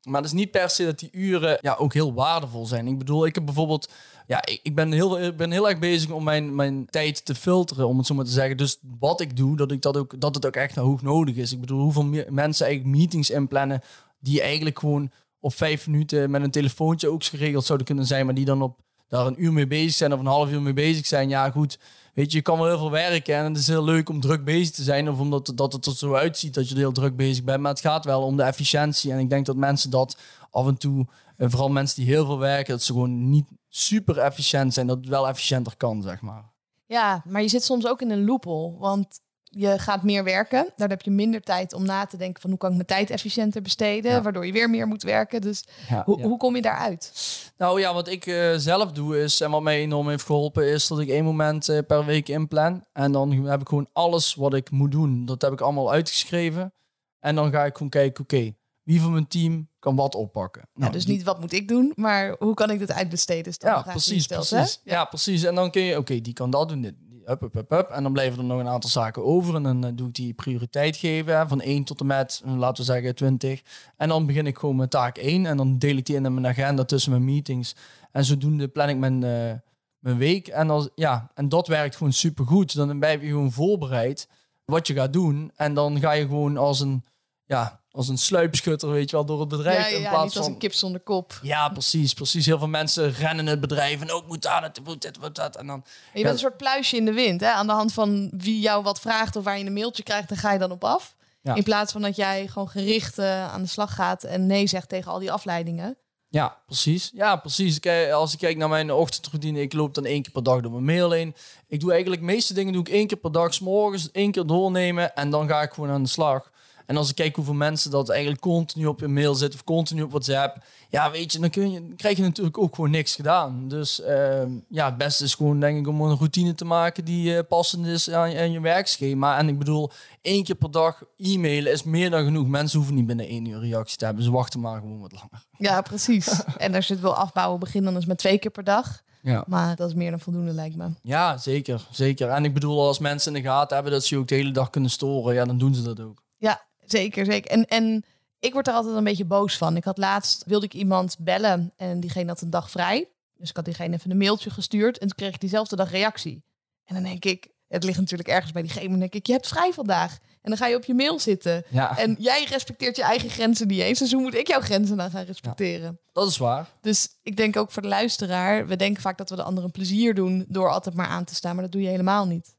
Maar 0.00 0.20
het 0.20 0.30
is 0.30 0.36
niet 0.36 0.50
per 0.50 0.70
se 0.70 0.84
dat 0.84 0.98
die 0.98 1.10
uren 1.12 1.58
ja, 1.60 1.74
ook 1.74 1.92
heel 1.92 2.14
waardevol 2.14 2.66
zijn. 2.66 2.86
Ik 2.86 2.98
bedoel, 2.98 3.26
ik 3.26 3.34
heb 3.34 3.44
bijvoorbeeld, 3.44 3.90
ja, 4.26 4.42
ik, 4.62 4.74
ben, 4.74 4.92
heel, 4.92 5.20
ik 5.20 5.36
ben 5.36 5.50
heel 5.50 5.68
erg 5.68 5.78
bezig 5.78 6.10
om 6.10 6.24
mijn, 6.24 6.54
mijn 6.54 6.86
tijd 6.86 7.24
te 7.24 7.34
filteren, 7.34 7.88
om 7.88 7.98
het 7.98 8.06
zo 8.06 8.14
maar 8.14 8.24
te 8.24 8.30
zeggen. 8.30 8.56
Dus 8.56 8.78
wat 8.98 9.20
ik 9.20 9.36
doe, 9.36 9.56
dat, 9.56 9.72
ik 9.72 9.82
dat, 9.82 9.96
ook, 9.96 10.20
dat 10.20 10.34
het 10.34 10.46
ook 10.46 10.56
echt 10.56 10.76
hoog 10.76 11.02
nodig 11.02 11.36
is. 11.36 11.52
Ik 11.52 11.60
bedoel, 11.60 11.80
hoeveel 11.80 12.24
mensen 12.28 12.66
eigenlijk 12.66 12.96
meetings 12.96 13.30
inplannen 13.30 13.80
die 14.18 14.40
eigenlijk 14.40 14.78
gewoon 14.78 15.10
op 15.40 15.54
vijf 15.54 15.86
minuten 15.86 16.30
met 16.30 16.42
een 16.42 16.50
telefoontje 16.50 17.08
ook 17.08 17.24
geregeld 17.24 17.64
zouden 17.64 17.86
kunnen 17.86 18.06
zijn, 18.06 18.24
maar 18.24 18.34
die 18.34 18.44
dan 18.44 18.62
op 18.62 18.78
daar 19.10 19.26
een 19.26 19.44
uur 19.44 19.52
mee 19.52 19.66
bezig 19.66 19.94
zijn 19.94 20.12
of 20.12 20.20
een 20.20 20.26
half 20.26 20.50
uur 20.50 20.62
mee 20.62 20.72
bezig 20.72 21.06
zijn. 21.06 21.28
Ja, 21.28 21.50
goed. 21.50 21.78
Weet 22.14 22.30
je, 22.30 22.36
je 22.36 22.42
kan 22.42 22.58
wel 22.58 22.66
heel 22.66 22.78
veel 22.78 22.90
werken 22.90 23.34
en 23.34 23.44
het 23.44 23.56
is 23.56 23.66
heel 23.66 23.84
leuk 23.84 24.08
om 24.08 24.20
druk 24.20 24.44
bezig 24.44 24.74
te 24.74 24.82
zijn. 24.82 25.10
Of 25.10 25.18
omdat 25.18 25.52
dat 25.54 25.72
het 25.72 25.86
er 25.86 25.96
zo 25.96 26.14
uitziet 26.14 26.54
dat 26.54 26.68
je 26.68 26.76
heel 26.76 26.92
druk 26.92 27.16
bezig 27.16 27.44
bent. 27.44 27.60
Maar 27.60 27.70
het 27.70 27.80
gaat 27.80 28.04
wel 28.04 28.22
om 28.22 28.36
de 28.36 28.42
efficiëntie. 28.42 29.12
En 29.12 29.18
ik 29.18 29.30
denk 29.30 29.46
dat 29.46 29.56
mensen 29.56 29.90
dat 29.90 30.16
af 30.50 30.66
en 30.66 30.78
toe, 30.78 31.06
en 31.36 31.50
vooral 31.50 31.70
mensen 31.70 31.96
die 31.96 32.14
heel 32.14 32.24
veel 32.26 32.38
werken, 32.38 32.72
dat 32.72 32.82
ze 32.82 32.92
gewoon 32.92 33.30
niet 33.30 33.46
super 33.68 34.18
efficiënt 34.18 34.74
zijn. 34.74 34.86
Dat 34.86 34.96
het 34.96 35.08
wel 35.08 35.28
efficiënter 35.28 35.76
kan, 35.76 36.02
zeg 36.02 36.20
maar. 36.20 36.44
Ja, 36.86 37.22
maar 37.24 37.42
je 37.42 37.48
zit 37.48 37.64
soms 37.64 37.86
ook 37.86 38.00
in 38.00 38.10
een 38.10 38.24
loophole. 38.24 38.78
Want 38.78 39.20
je 39.50 39.78
gaat 39.78 40.02
meer 40.02 40.24
werken. 40.24 40.72
Daar 40.76 40.88
heb 40.88 41.02
je 41.02 41.10
minder 41.10 41.40
tijd 41.40 41.72
om 41.72 41.84
na 41.84 42.06
te 42.06 42.16
denken 42.16 42.40
van 42.40 42.50
hoe 42.50 42.58
kan 42.58 42.68
ik 42.68 42.74
mijn 42.74 42.86
tijd 42.86 43.10
efficiënter 43.10 43.62
besteden, 43.62 44.22
waardoor 44.22 44.46
je 44.46 44.52
weer 44.52 44.70
meer 44.70 44.86
moet 44.86 45.02
werken. 45.02 45.40
Dus 45.40 45.64
hoe, 46.04 46.22
hoe 46.22 46.36
kom 46.36 46.56
je 46.56 46.62
daaruit? 46.62 47.12
Nou 47.56 47.80
ja, 47.80 47.94
wat 47.94 48.08
ik 48.08 48.26
uh, 48.26 48.54
zelf 48.56 48.92
doe 48.92 49.22
is, 49.22 49.40
en 49.40 49.50
wat 49.50 49.62
mij 49.62 49.80
enorm 49.80 50.08
heeft 50.08 50.24
geholpen, 50.24 50.72
is 50.72 50.86
dat 50.86 51.00
ik 51.00 51.08
één 51.08 51.24
moment 51.24 51.68
uh, 51.68 51.78
per 51.86 52.04
week 52.04 52.28
inplan. 52.28 52.84
En 52.92 53.12
dan 53.12 53.46
heb 53.46 53.60
ik 53.60 53.68
gewoon 53.68 53.88
alles 53.92 54.34
wat 54.34 54.54
ik 54.54 54.70
moet 54.70 54.92
doen. 54.92 55.26
Dat 55.26 55.42
heb 55.42 55.52
ik 55.52 55.60
allemaal 55.60 55.92
uitgeschreven. 55.92 56.72
En 57.20 57.34
dan 57.34 57.50
ga 57.50 57.64
ik 57.64 57.72
gewoon 57.72 57.88
kijken, 57.88 58.22
oké, 58.22 58.54
wie 58.82 59.00
van 59.00 59.12
mijn 59.12 59.28
team 59.28 59.68
kan 59.78 59.96
wat 59.96 60.14
oppakken. 60.14 60.68
Nou, 60.74 60.92
dus 60.92 61.06
niet 61.06 61.22
wat 61.22 61.40
moet 61.40 61.52
ik 61.52 61.68
doen, 61.68 61.92
maar 61.94 62.36
hoe 62.38 62.54
kan 62.54 62.70
ik 62.70 62.78
dit 62.78 62.92
uitbesteden? 62.92 63.52
Ja, 63.58 63.82
precies, 63.82 64.26
precies. 64.26 64.80
Ja. 64.84 65.04
precies. 65.04 65.42
En 65.42 65.54
dan 65.54 65.70
kun 65.70 65.82
je, 65.82 65.98
oké, 65.98 66.20
die 66.20 66.32
kan 66.32 66.50
dat 66.50 66.68
doen, 66.68 66.80
dit, 66.80 66.94
up, 67.26 67.42
up, 67.42 67.72
up. 67.72 67.88
En 67.90 68.02
dan 68.02 68.12
blijven 68.12 68.38
er 68.38 68.44
nog 68.44 68.60
een 68.60 68.68
aantal 68.68 68.90
zaken 68.90 69.24
over. 69.24 69.54
En 69.54 69.62
dan 69.62 69.86
uh, 69.86 69.90
doe 69.94 70.08
ik 70.08 70.14
die 70.14 70.34
prioriteit 70.34 70.96
geven. 70.96 71.48
Van 71.48 71.60
1 71.60 71.84
tot 71.84 72.00
en 72.00 72.06
met, 72.06 72.42
eh, 72.44 72.56
laten 72.56 72.84
we 72.84 72.92
zeggen, 72.92 73.14
20. 73.14 73.62
En 73.96 74.08
dan 74.08 74.26
begin 74.26 74.46
ik 74.46 74.58
gewoon 74.58 74.76
met 74.76 74.90
taak 74.90 75.16
1. 75.18 75.46
En 75.46 75.56
dan 75.56 75.78
deel 75.78 75.96
ik 75.96 76.06
die 76.06 76.16
in 76.16 76.34
mijn 76.34 76.46
agenda 76.46 76.84
tussen 76.84 77.10
mijn 77.10 77.24
meetings. 77.24 77.76
En 78.12 78.24
zodoende 78.24 78.68
plan 78.68 78.88
ik 78.88 78.96
mijn, 78.96 79.22
uh, 79.22 79.52
mijn 79.98 80.18
week. 80.18 80.48
En, 80.48 80.70
als, 80.70 80.88
ja, 80.94 81.30
en 81.34 81.48
dat 81.48 81.66
werkt 81.66 81.96
gewoon 81.96 82.12
super 82.12 82.44
goed. 82.44 82.74
Dan 82.74 82.98
ben 82.98 83.10
je 83.10 83.26
gewoon 83.26 83.52
voorbereid 83.52 84.28
wat 84.64 84.86
je 84.86 84.94
gaat 84.94 85.12
doen. 85.12 85.52
En 85.56 85.74
dan 85.74 86.00
ga 86.00 86.12
je 86.12 86.26
gewoon 86.26 86.56
als 86.56 86.80
een 86.80 87.04
ja, 87.44 87.79
als 87.92 88.08
een 88.08 88.18
sluipschutter, 88.18 88.90
weet 88.90 89.10
je 89.10 89.16
wel, 89.16 89.24
door 89.24 89.40
het 89.40 89.48
bedrijf. 89.48 89.90
Ja, 89.90 89.96
ja, 89.96 90.04
in 90.04 90.08
plaats 90.08 90.24
niet 90.24 90.36
als 90.36 90.46
een 90.46 90.58
kip 90.58 90.72
zonder 90.72 91.00
kop. 91.00 91.38
Ja, 91.42 91.68
precies, 91.68 92.14
precies. 92.14 92.46
Heel 92.46 92.58
veel 92.58 92.68
mensen 92.68 93.12
rennen 93.12 93.46
het 93.46 93.60
bedrijf 93.60 94.00
en 94.00 94.10
ook 94.10 94.26
moet 94.26 94.46
aan 94.46 94.62
het, 94.62 94.84
moet 94.84 95.02
dit, 95.02 95.20
moet 95.20 95.34
dat. 95.34 95.56
En 95.56 95.66
dan, 95.66 95.84
je 96.14 96.22
bent 96.22 96.34
een 96.34 96.40
soort 96.40 96.56
pluisje 96.56 96.96
in 96.96 97.04
de 97.04 97.12
wind, 97.12 97.40
hè? 97.40 97.50
Aan 97.50 97.66
de 97.66 97.72
hand 97.72 97.92
van 97.92 98.30
wie 98.36 98.60
jou 98.60 98.82
wat 98.82 99.00
vraagt 99.00 99.36
of 99.36 99.44
waar 99.44 99.58
je 99.58 99.64
een 99.64 99.72
mailtje 99.72 100.02
krijgt, 100.02 100.28
dan 100.28 100.38
ga 100.38 100.52
je 100.52 100.58
dan 100.58 100.70
op 100.70 100.84
af. 100.84 101.16
In 101.54 101.62
plaats 101.62 101.92
van 101.92 102.02
dat 102.02 102.16
jij 102.16 102.46
gewoon 102.46 102.68
gericht 102.68 103.18
uh, 103.18 103.52
aan 103.52 103.62
de 103.62 103.68
slag 103.68 103.94
gaat 103.94 104.24
en 104.24 104.46
nee 104.46 104.66
zegt 104.66 104.88
tegen 104.88 105.12
al 105.12 105.18
die 105.18 105.32
afleidingen. 105.32 105.96
Ja, 106.28 106.58
precies. 106.66 107.10
Ja, 107.14 107.36
precies. 107.36 107.80
Als 108.12 108.32
ik 108.32 108.38
kijk 108.38 108.56
naar 108.56 108.68
mijn 108.68 108.92
ochtendroutine, 108.92 109.60
ik 109.60 109.72
loop 109.72 109.94
dan 109.94 110.04
één 110.04 110.22
keer 110.22 110.32
per 110.32 110.42
dag 110.42 110.60
door 110.60 110.72
mijn 110.72 110.84
mail 110.84 111.10
heen. 111.10 111.34
Ik 111.68 111.80
doe 111.80 111.90
eigenlijk 111.90 112.20
de 112.20 112.26
meeste 112.26 112.54
dingen 112.54 112.72
doe 112.72 112.82
ik 112.82 112.88
één 112.88 113.06
keer 113.06 113.18
per 113.18 113.32
dag, 113.32 113.54
s 113.54 113.60
morgens 113.60 114.10
één 114.10 114.30
keer 114.30 114.46
doornemen 114.46 115.14
en 115.14 115.30
dan 115.30 115.48
ga 115.48 115.62
ik 115.62 115.72
gewoon 115.72 115.90
aan 115.90 116.02
de 116.02 116.08
slag. 116.08 116.50
En 116.90 116.96
als 116.96 117.08
ik 117.08 117.14
kijk 117.14 117.36
hoeveel 117.36 117.54
mensen 117.54 117.90
dat 117.90 118.08
eigenlijk 118.08 118.40
continu 118.40 118.86
op 118.86 119.00
je 119.00 119.08
mail 119.08 119.34
zitten 119.34 119.58
of 119.58 119.64
continu 119.64 120.02
op 120.02 120.10
WhatsApp, 120.10 120.64
ja, 120.88 121.10
weet 121.10 121.32
je, 121.32 121.38
dan, 121.38 121.50
kun 121.50 121.70
je, 121.70 121.94
krijg 121.96 122.16
je 122.16 122.22
natuurlijk 122.22 122.58
ook 122.58 122.74
gewoon 122.74 122.90
niks 122.90 123.14
gedaan. 123.14 123.68
Dus 123.68 124.00
ehm, 124.00 124.50
ja, 124.68 124.86
het 124.86 124.96
beste 124.96 125.24
is 125.24 125.34
gewoon, 125.34 125.60
denk 125.60 125.78
ik, 125.78 125.86
om 125.86 126.00
een 126.00 126.16
routine 126.16 126.54
te 126.54 126.64
maken 126.64 127.04
die 127.04 127.34
uh, 127.34 127.38
passend 127.48 127.86
is 127.86 128.10
aan, 128.10 128.36
aan, 128.36 128.52
je 128.52 128.60
werkschema. 128.60 129.38
En 129.38 129.48
ik 129.48 129.58
bedoel, 129.58 129.90
één 130.22 130.44
keer 130.44 130.54
per 130.54 130.70
dag 130.70 131.02
e-mailen 131.16 131.72
is 131.72 131.82
meer 131.82 132.10
dan 132.10 132.24
genoeg. 132.24 132.46
Mensen 132.46 132.78
hoeven 132.78 132.96
niet 132.96 133.06
binnen 133.06 133.26
één 133.26 133.44
uur 133.44 133.60
reactie 133.60 133.96
te 133.96 134.04
hebben. 134.04 134.24
Ze 134.24 134.30
wachten 134.30 134.60
maar 134.60 134.80
gewoon 134.80 135.00
wat 135.00 135.12
langer. 135.12 135.46
Ja, 135.58 135.80
precies. 135.80 136.42
en 136.56 136.74
als 136.74 136.86
je 136.86 136.92
het 136.92 137.02
wil 137.02 137.14
afbouwen, 137.14 137.60
begin 137.60 137.84
dan 137.84 137.94
eens 137.94 138.06
met 138.06 138.18
twee 138.18 138.38
keer 138.38 138.50
per 138.50 138.64
dag. 138.64 139.02
Ja. 139.22 139.44
Maar 139.46 139.76
dat 139.76 139.88
is 139.88 139.94
meer 139.94 140.10
dan 140.10 140.20
voldoende, 140.20 140.52
lijkt 140.52 140.76
me. 140.76 140.88
Ja, 141.02 141.36
zeker. 141.36 141.86
Zeker. 141.90 142.28
En 142.28 142.44
ik 142.44 142.54
bedoel, 142.54 142.86
als 142.86 142.98
mensen 142.98 143.34
in 143.34 143.42
de 143.42 143.48
gaten 143.48 143.74
hebben 143.74 143.92
dat 143.92 144.04
ze 144.04 144.14
je 144.14 144.20
ook 144.20 144.28
de 144.28 144.34
hele 144.34 144.52
dag 144.52 144.70
kunnen 144.70 144.90
storen, 144.90 145.34
ja, 145.34 145.44
dan 145.44 145.58
doen 145.58 145.74
ze 145.74 145.82
dat 145.82 146.00
ook. 146.00 146.22
Ja, 146.36 146.68
Zeker, 146.90 147.24
zeker. 147.24 147.50
En, 147.50 147.64
en 147.66 148.04
ik 148.38 148.52
word 148.52 148.68
er 148.68 148.74
altijd 148.74 148.94
een 148.94 149.04
beetje 149.04 149.24
boos 149.24 149.56
van. 149.56 149.76
Ik 149.76 149.84
had 149.84 149.98
laatst, 149.98 150.44
wilde 150.46 150.66
ik 150.66 150.74
iemand 150.74 151.16
bellen 151.18 151.72
en 151.76 152.00
diegene 152.00 152.28
had 152.28 152.40
een 152.40 152.50
dag 152.50 152.70
vrij. 152.70 153.08
Dus 153.36 153.48
ik 153.48 153.56
had 153.56 153.64
diegene 153.64 153.94
even 153.96 154.10
een 154.10 154.16
mailtje 154.16 154.50
gestuurd 154.50 154.98
en 154.98 155.06
toen 155.06 155.16
kreeg 155.16 155.34
ik 155.34 155.40
diezelfde 155.40 155.76
dag 155.76 155.90
reactie. 155.90 156.42
En 156.84 156.94
dan 156.94 157.04
denk 157.04 157.24
ik, 157.24 157.48
het 157.68 157.84
ligt 157.84 157.98
natuurlijk 157.98 158.28
ergens 158.28 158.52
bij 158.52 158.62
diegene. 158.62 158.88
Dan 158.88 158.98
denk 158.98 159.14
ik, 159.14 159.26
je 159.26 159.32
hebt 159.32 159.48
vrij 159.48 159.72
vandaag. 159.72 160.18
En 160.42 160.50
dan 160.50 160.56
ga 160.56 160.66
je 160.66 160.76
op 160.76 160.84
je 160.84 160.94
mail 160.94 161.18
zitten. 161.18 161.64
Ja. 161.68 161.98
En 161.98 162.16
jij 162.18 162.44
respecteert 162.44 162.96
je 162.96 163.02
eigen 163.02 163.30
grenzen 163.30 163.66
niet 163.66 163.80
eens. 163.80 163.98
Dus 163.98 164.12
hoe 164.12 164.22
moet 164.22 164.34
ik 164.34 164.46
jouw 164.46 164.60
grenzen 164.60 164.96
dan 164.96 165.10
gaan 165.10 165.24
respecteren? 165.24 166.00
dat 166.12 166.28
is 166.28 166.36
waar. 166.36 166.66
Dus 166.80 167.08
ik 167.22 167.36
denk 167.36 167.56
ook 167.56 167.70
voor 167.70 167.82
de 167.82 167.88
luisteraar. 167.88 168.66
We 168.66 168.76
denken 168.76 169.02
vaak 169.02 169.18
dat 169.18 169.30
we 169.30 169.36
de 169.36 169.42
anderen 169.42 169.64
een 169.64 169.70
plezier 169.70 170.14
doen 170.14 170.44
door 170.48 170.70
altijd 170.70 170.94
maar 170.94 171.06
aan 171.06 171.24
te 171.24 171.34
staan. 171.34 171.54
Maar 171.54 171.64
dat 171.64 171.72
doe 171.72 171.82
je 171.82 171.88
helemaal 171.88 172.26
niet. 172.26 172.54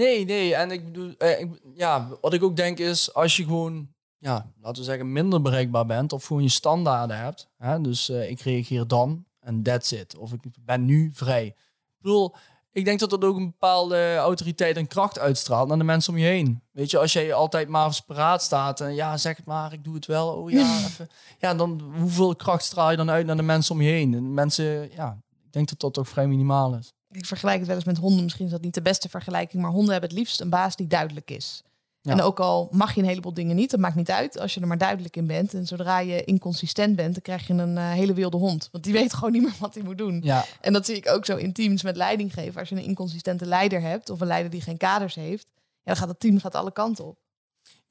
Nee, 0.00 0.24
nee. 0.24 0.54
En 0.54 0.70
ik 0.70 0.84
bedoel, 0.84 1.14
eh, 1.18 1.40
ik, 1.40 1.48
ja, 1.74 2.08
wat 2.20 2.32
ik 2.32 2.42
ook 2.42 2.56
denk 2.56 2.78
is, 2.78 3.14
als 3.14 3.36
je 3.36 3.44
gewoon, 3.44 3.88
ja, 4.18 4.52
laten 4.60 4.78
we 4.82 4.88
zeggen, 4.88 5.12
minder 5.12 5.42
bereikbaar 5.42 5.86
bent 5.86 6.12
of 6.12 6.24
gewoon 6.24 6.42
je 6.42 6.48
standaarden 6.48 7.18
hebt. 7.18 7.48
Hè, 7.56 7.80
dus 7.80 8.10
uh, 8.10 8.30
ik 8.30 8.40
reageer 8.40 8.86
dan 8.86 9.24
en 9.40 9.62
that's 9.62 9.92
it. 9.92 10.16
Of 10.16 10.32
ik 10.32 10.40
ben 10.60 10.84
nu 10.84 11.10
vrij. 11.14 11.46
Ik 11.46 12.00
bedoel, 12.00 12.34
ik 12.70 12.84
denk 12.84 13.00
dat 13.00 13.10
dat 13.10 13.24
ook 13.24 13.36
een 13.36 13.50
bepaalde 13.50 14.16
autoriteit 14.16 14.76
en 14.76 14.86
kracht 14.86 15.18
uitstraalt 15.18 15.68
naar 15.68 15.78
de 15.78 15.84
mensen 15.84 16.12
om 16.12 16.18
je 16.18 16.26
heen. 16.26 16.62
Weet 16.72 16.90
je, 16.90 16.98
als 16.98 17.12
jij 17.12 17.34
altijd 17.34 17.68
maar 17.68 18.00
paraat 18.06 18.42
staat 18.42 18.80
en 18.80 18.94
ja, 18.94 19.16
zeg 19.16 19.36
het 19.36 19.46
maar, 19.46 19.72
ik 19.72 19.84
doe 19.84 19.94
het 19.94 20.06
wel. 20.06 20.32
Oh 20.32 20.50
ja, 20.50 20.78
even. 20.86 21.08
Ja, 21.38 21.54
dan 21.54 21.80
hoeveel 21.98 22.36
kracht 22.36 22.64
straal 22.64 22.90
je 22.90 22.96
dan 22.96 23.10
uit 23.10 23.26
naar 23.26 23.36
de 23.36 23.42
mensen 23.42 23.74
om 23.74 23.80
je 23.80 23.90
heen? 23.90 24.14
En 24.14 24.34
mensen, 24.34 24.90
ja, 24.92 25.18
ik 25.44 25.52
denk 25.52 25.68
dat 25.68 25.80
dat 25.80 25.94
toch 25.94 26.08
vrij 26.08 26.26
minimaal 26.26 26.74
is 26.74 26.92
ik 27.10 27.26
vergelijk 27.26 27.58
het 27.58 27.66
wel 27.66 27.76
eens 27.76 27.84
met 27.84 27.98
honden. 27.98 28.22
Misschien 28.22 28.44
is 28.44 28.50
dat 28.50 28.60
niet 28.60 28.74
de 28.74 28.82
beste 28.82 29.08
vergelijking, 29.08 29.62
maar 29.62 29.70
honden 29.70 29.92
hebben 29.92 30.10
het 30.10 30.18
liefst 30.18 30.40
een 30.40 30.50
baas 30.50 30.76
die 30.76 30.86
duidelijk 30.86 31.30
is. 31.30 31.62
En 32.02 32.20
ook 32.20 32.40
al 32.40 32.68
mag 32.70 32.94
je 32.94 33.00
een 33.00 33.06
heleboel 33.06 33.34
dingen 33.34 33.56
niet, 33.56 33.70
dat 33.70 33.80
maakt 33.80 33.94
niet 33.94 34.10
uit 34.10 34.38
als 34.38 34.54
je 34.54 34.60
er 34.60 34.66
maar 34.66 34.78
duidelijk 34.78 35.16
in 35.16 35.26
bent. 35.26 35.54
En 35.54 35.66
zodra 35.66 35.98
je 35.98 36.24
inconsistent 36.24 36.96
bent, 36.96 37.12
dan 37.12 37.22
krijg 37.22 37.46
je 37.46 37.52
een 37.52 37.76
uh, 37.76 37.90
hele 37.90 38.12
wilde 38.12 38.36
hond. 38.36 38.68
Want 38.72 38.84
die 38.84 38.92
weet 39.00 39.14
gewoon 39.14 39.32
niet 39.32 39.42
meer 39.42 39.54
wat 39.58 39.74
hij 39.74 39.82
moet 39.82 39.98
doen. 39.98 40.20
Ja. 40.22 40.44
En 40.60 40.72
dat 40.72 40.86
zie 40.86 40.96
ik 40.96 41.08
ook 41.08 41.24
zo 41.24 41.36
in 41.36 41.52
teams 41.52 41.82
met 41.82 41.96
leidinggeven. 41.96 42.60
Als 42.60 42.68
je 42.68 42.74
een 42.74 42.82
inconsistente 42.82 43.46
leider 43.46 43.80
hebt 43.80 44.10
of 44.10 44.20
een 44.20 44.26
leider 44.26 44.50
die 44.50 44.60
geen 44.60 44.76
kaders 44.76 45.14
heeft, 45.14 45.46
ja, 45.54 45.80
dan 45.84 45.96
gaat 45.96 46.08
het 46.08 46.20
team 46.20 46.38
gaat 46.38 46.54
alle 46.54 46.72
kanten 46.72 47.06
op. 47.06 47.18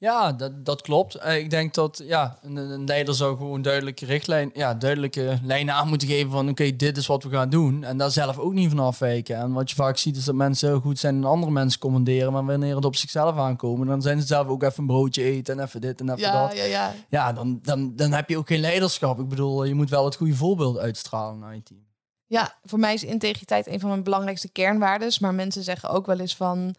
Ja, 0.00 0.32
dat, 0.32 0.64
dat 0.64 0.82
klopt. 0.82 1.14
Eh, 1.14 1.38
ik 1.38 1.50
denk 1.50 1.74
dat 1.74 2.02
ja, 2.04 2.38
een, 2.42 2.56
een 2.56 2.84
leider 2.84 3.14
zou 3.14 3.36
gewoon 3.36 3.62
duidelijke 3.62 4.06
richtlijn, 4.06 4.50
ja, 4.54 4.74
duidelijke 4.74 5.38
lijnen 5.42 5.74
aan 5.74 5.88
moeten 5.88 6.08
geven 6.08 6.30
van 6.30 6.48
oké, 6.48 6.76
dit 6.76 6.96
is 6.96 7.06
wat 7.06 7.22
we 7.22 7.30
gaan 7.30 7.50
doen. 7.50 7.84
En 7.84 7.96
daar 7.96 8.10
zelf 8.10 8.38
ook 8.38 8.52
niet 8.52 8.68
van 8.70 8.78
afwijken. 8.78 9.36
En 9.36 9.52
wat 9.52 9.70
je 9.70 9.76
vaak 9.76 9.96
ziet 9.96 10.16
is 10.16 10.24
dat 10.24 10.34
mensen 10.34 10.68
heel 10.68 10.80
goed 10.80 10.98
zijn 10.98 11.14
en 11.14 11.24
andere 11.24 11.52
mensen 11.52 11.80
commanderen. 11.80 12.32
Maar 12.32 12.44
wanneer 12.44 12.76
het 12.76 12.84
op 12.84 12.96
zichzelf 12.96 13.36
aankomen, 13.36 13.86
dan 13.86 14.02
zijn 14.02 14.20
ze 14.20 14.26
zelf 14.26 14.46
ook 14.46 14.62
even 14.62 14.78
een 14.78 14.86
broodje 14.86 15.22
eten 15.22 15.58
en 15.58 15.64
even 15.64 15.80
dit 15.80 16.00
en 16.00 16.08
even 16.08 16.20
ja, 16.20 16.42
dat. 16.42 16.56
Ja, 16.56 16.64
ja. 16.64 16.94
ja 17.08 17.32
dan, 17.32 17.58
dan, 17.62 17.96
dan 17.96 18.12
heb 18.12 18.28
je 18.28 18.38
ook 18.38 18.48
geen 18.48 18.60
leiderschap. 18.60 19.20
Ik 19.20 19.28
bedoel, 19.28 19.64
je 19.64 19.74
moet 19.74 19.90
wel 19.90 20.04
het 20.04 20.16
goede 20.16 20.34
voorbeeld 20.34 20.78
uitstralen 20.78 21.38
naar 21.38 21.54
je 21.54 21.62
team. 21.62 21.86
Ja, 22.26 22.54
voor 22.64 22.78
mij 22.78 22.94
is 22.94 23.04
integriteit 23.04 23.66
een 23.66 23.80
van 23.80 23.88
mijn 23.88 24.02
belangrijkste 24.02 24.48
kernwaarden. 24.48 25.12
Maar 25.20 25.34
mensen 25.34 25.62
zeggen 25.62 25.90
ook 25.90 26.06
wel 26.06 26.18
eens 26.18 26.36
van 26.36 26.74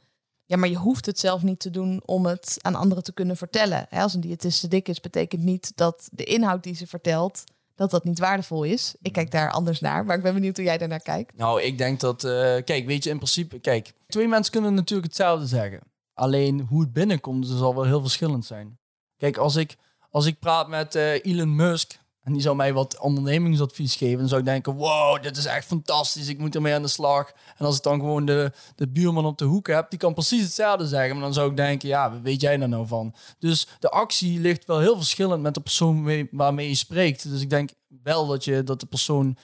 ja, 0.52 0.58
maar 0.58 0.70
je 0.70 0.78
hoeft 0.78 1.06
het 1.06 1.20
zelf 1.20 1.43
niet 1.43 1.60
te 1.60 1.70
doen 1.70 2.02
om 2.06 2.26
het 2.26 2.58
aan 2.62 2.76
anderen 2.76 3.04
te 3.04 3.14
kunnen 3.14 3.38
vertellen. 3.38 3.88
Als 3.89 4.14
een 4.14 4.22
diëtist 4.22 4.70
dik 4.70 4.88
is, 4.88 4.99
betekent 4.99 5.43
niet 5.43 5.72
dat 5.76 6.10
de 6.12 6.24
inhoud 6.24 6.64
die 6.64 6.76
ze 6.76 6.88
vertelt, 6.88 7.43
dat 7.76 7.91
dat 7.91 8.04
niet 8.04 8.20
waardevol 8.20 8.64
is. 8.64 8.95
Ik 9.02 9.14
kijk 9.14 9.32
daar 9.32 9.52
anders 9.52 9.80
naar, 9.80 10.06
maar 10.06 10.18
ik 10.18 10.24
ben 10.24 10.34
benieuwd 10.34 10.56
hoe 10.56 10.66
jij 10.66 10.78
daarnaar 10.78 11.02
kijkt. 11.02 11.38
Nou, 11.38 11.62
ik 11.62 11.78
denk 11.78 11.99
dat, 11.99 12.24
uh, 12.24 12.32
kijk, 12.66 12.86
weet 12.86 13.04
je, 13.04 13.10
in 13.10 13.18
principe, 13.18 13.60
kijk, 13.60 13.93
twee 14.08 14.28
mensen 14.28 14.52
kunnen 14.52 14.74
natuurlijk 14.74 15.08
hetzelfde 15.08 15.47
zeggen. 15.47 15.80
Alleen 16.14 16.66
hoe 16.70 16.82
het 16.82 16.93
binnenkomt, 16.93 17.47
zal 17.47 17.76
wel 17.76 17.86
heel 17.86 18.02
verschillend 18.02 18.45
zijn. 18.45 18.80
Kijk, 19.18 19.38
als 19.38 19.56
ik, 19.56 19.76
als 20.10 20.26
ik 20.26 20.39
praat 20.39 20.68
met 20.68 20.95
uh, 20.95 21.26
Elon 21.26 21.56
Musk, 21.56 21.99
En 22.24 22.34
die 22.34 22.41
zou 22.41 22.55
mij 22.55 22.74
wat 22.74 22.99
ondernemingsadvies 22.99 23.95
geven. 23.95 24.17
Dan 24.17 24.28
zou 24.28 24.39
ik 24.39 24.45
denken, 24.47 24.74
wow, 24.74 25.24
dit 25.24 25.38
is 25.38 25.45
echt 25.45 25.65
fantastisch. 25.65 26.28
Ik 26.28 26.39
moet 26.39 26.55
ermee 26.55 26.74
aan 26.74 26.82
de 26.82 26.88
slag. 26.88 27.32
En 27.57 27.65
als 27.65 27.78
ik 27.78 27.84
dan 27.84 27.99
gewoon 27.99 28.26
de, 28.26 28.51
de 28.76 28.88
buurman 28.88 29.26
op 29.26 29.38
de 29.38 29.45
hoek 29.45 29.67
heb, 29.67 29.89
die 29.89 29.99
kan 29.99 30.13
precies 30.13 30.43
hetzelfde 30.43 30.88
zeggen. 30.88 31.13
Maar 31.13 31.24
dan 31.24 31.34
zou 31.34 31.49
ik 31.49 31.57
denken, 31.57 31.89
ja, 31.89 32.22
weet 32.22 32.41
jij 32.41 32.57
daar 32.57 32.69
nou 32.69 32.88
van? 32.88 33.13
Dus 33.39 33.67
de 33.80 33.89
actie 33.89 34.39
ligt 34.39 34.65
wel 34.65 34.80
heel 34.80 34.95
verschillend 34.97 35.41
met 35.41 35.53
de 35.53 35.61
persoon 35.61 36.03
mee- 36.03 36.28
waarmee 36.32 36.67
je 36.67 36.76
spreekt. 36.76 37.30
Dus 37.30 37.41
ik 37.41 37.49
denk 37.49 37.69
wel 38.03 38.28
dat, 38.28 38.43
je, 38.43 38.63
dat 38.63 38.80
de 38.80 38.86
persoon 38.86 39.38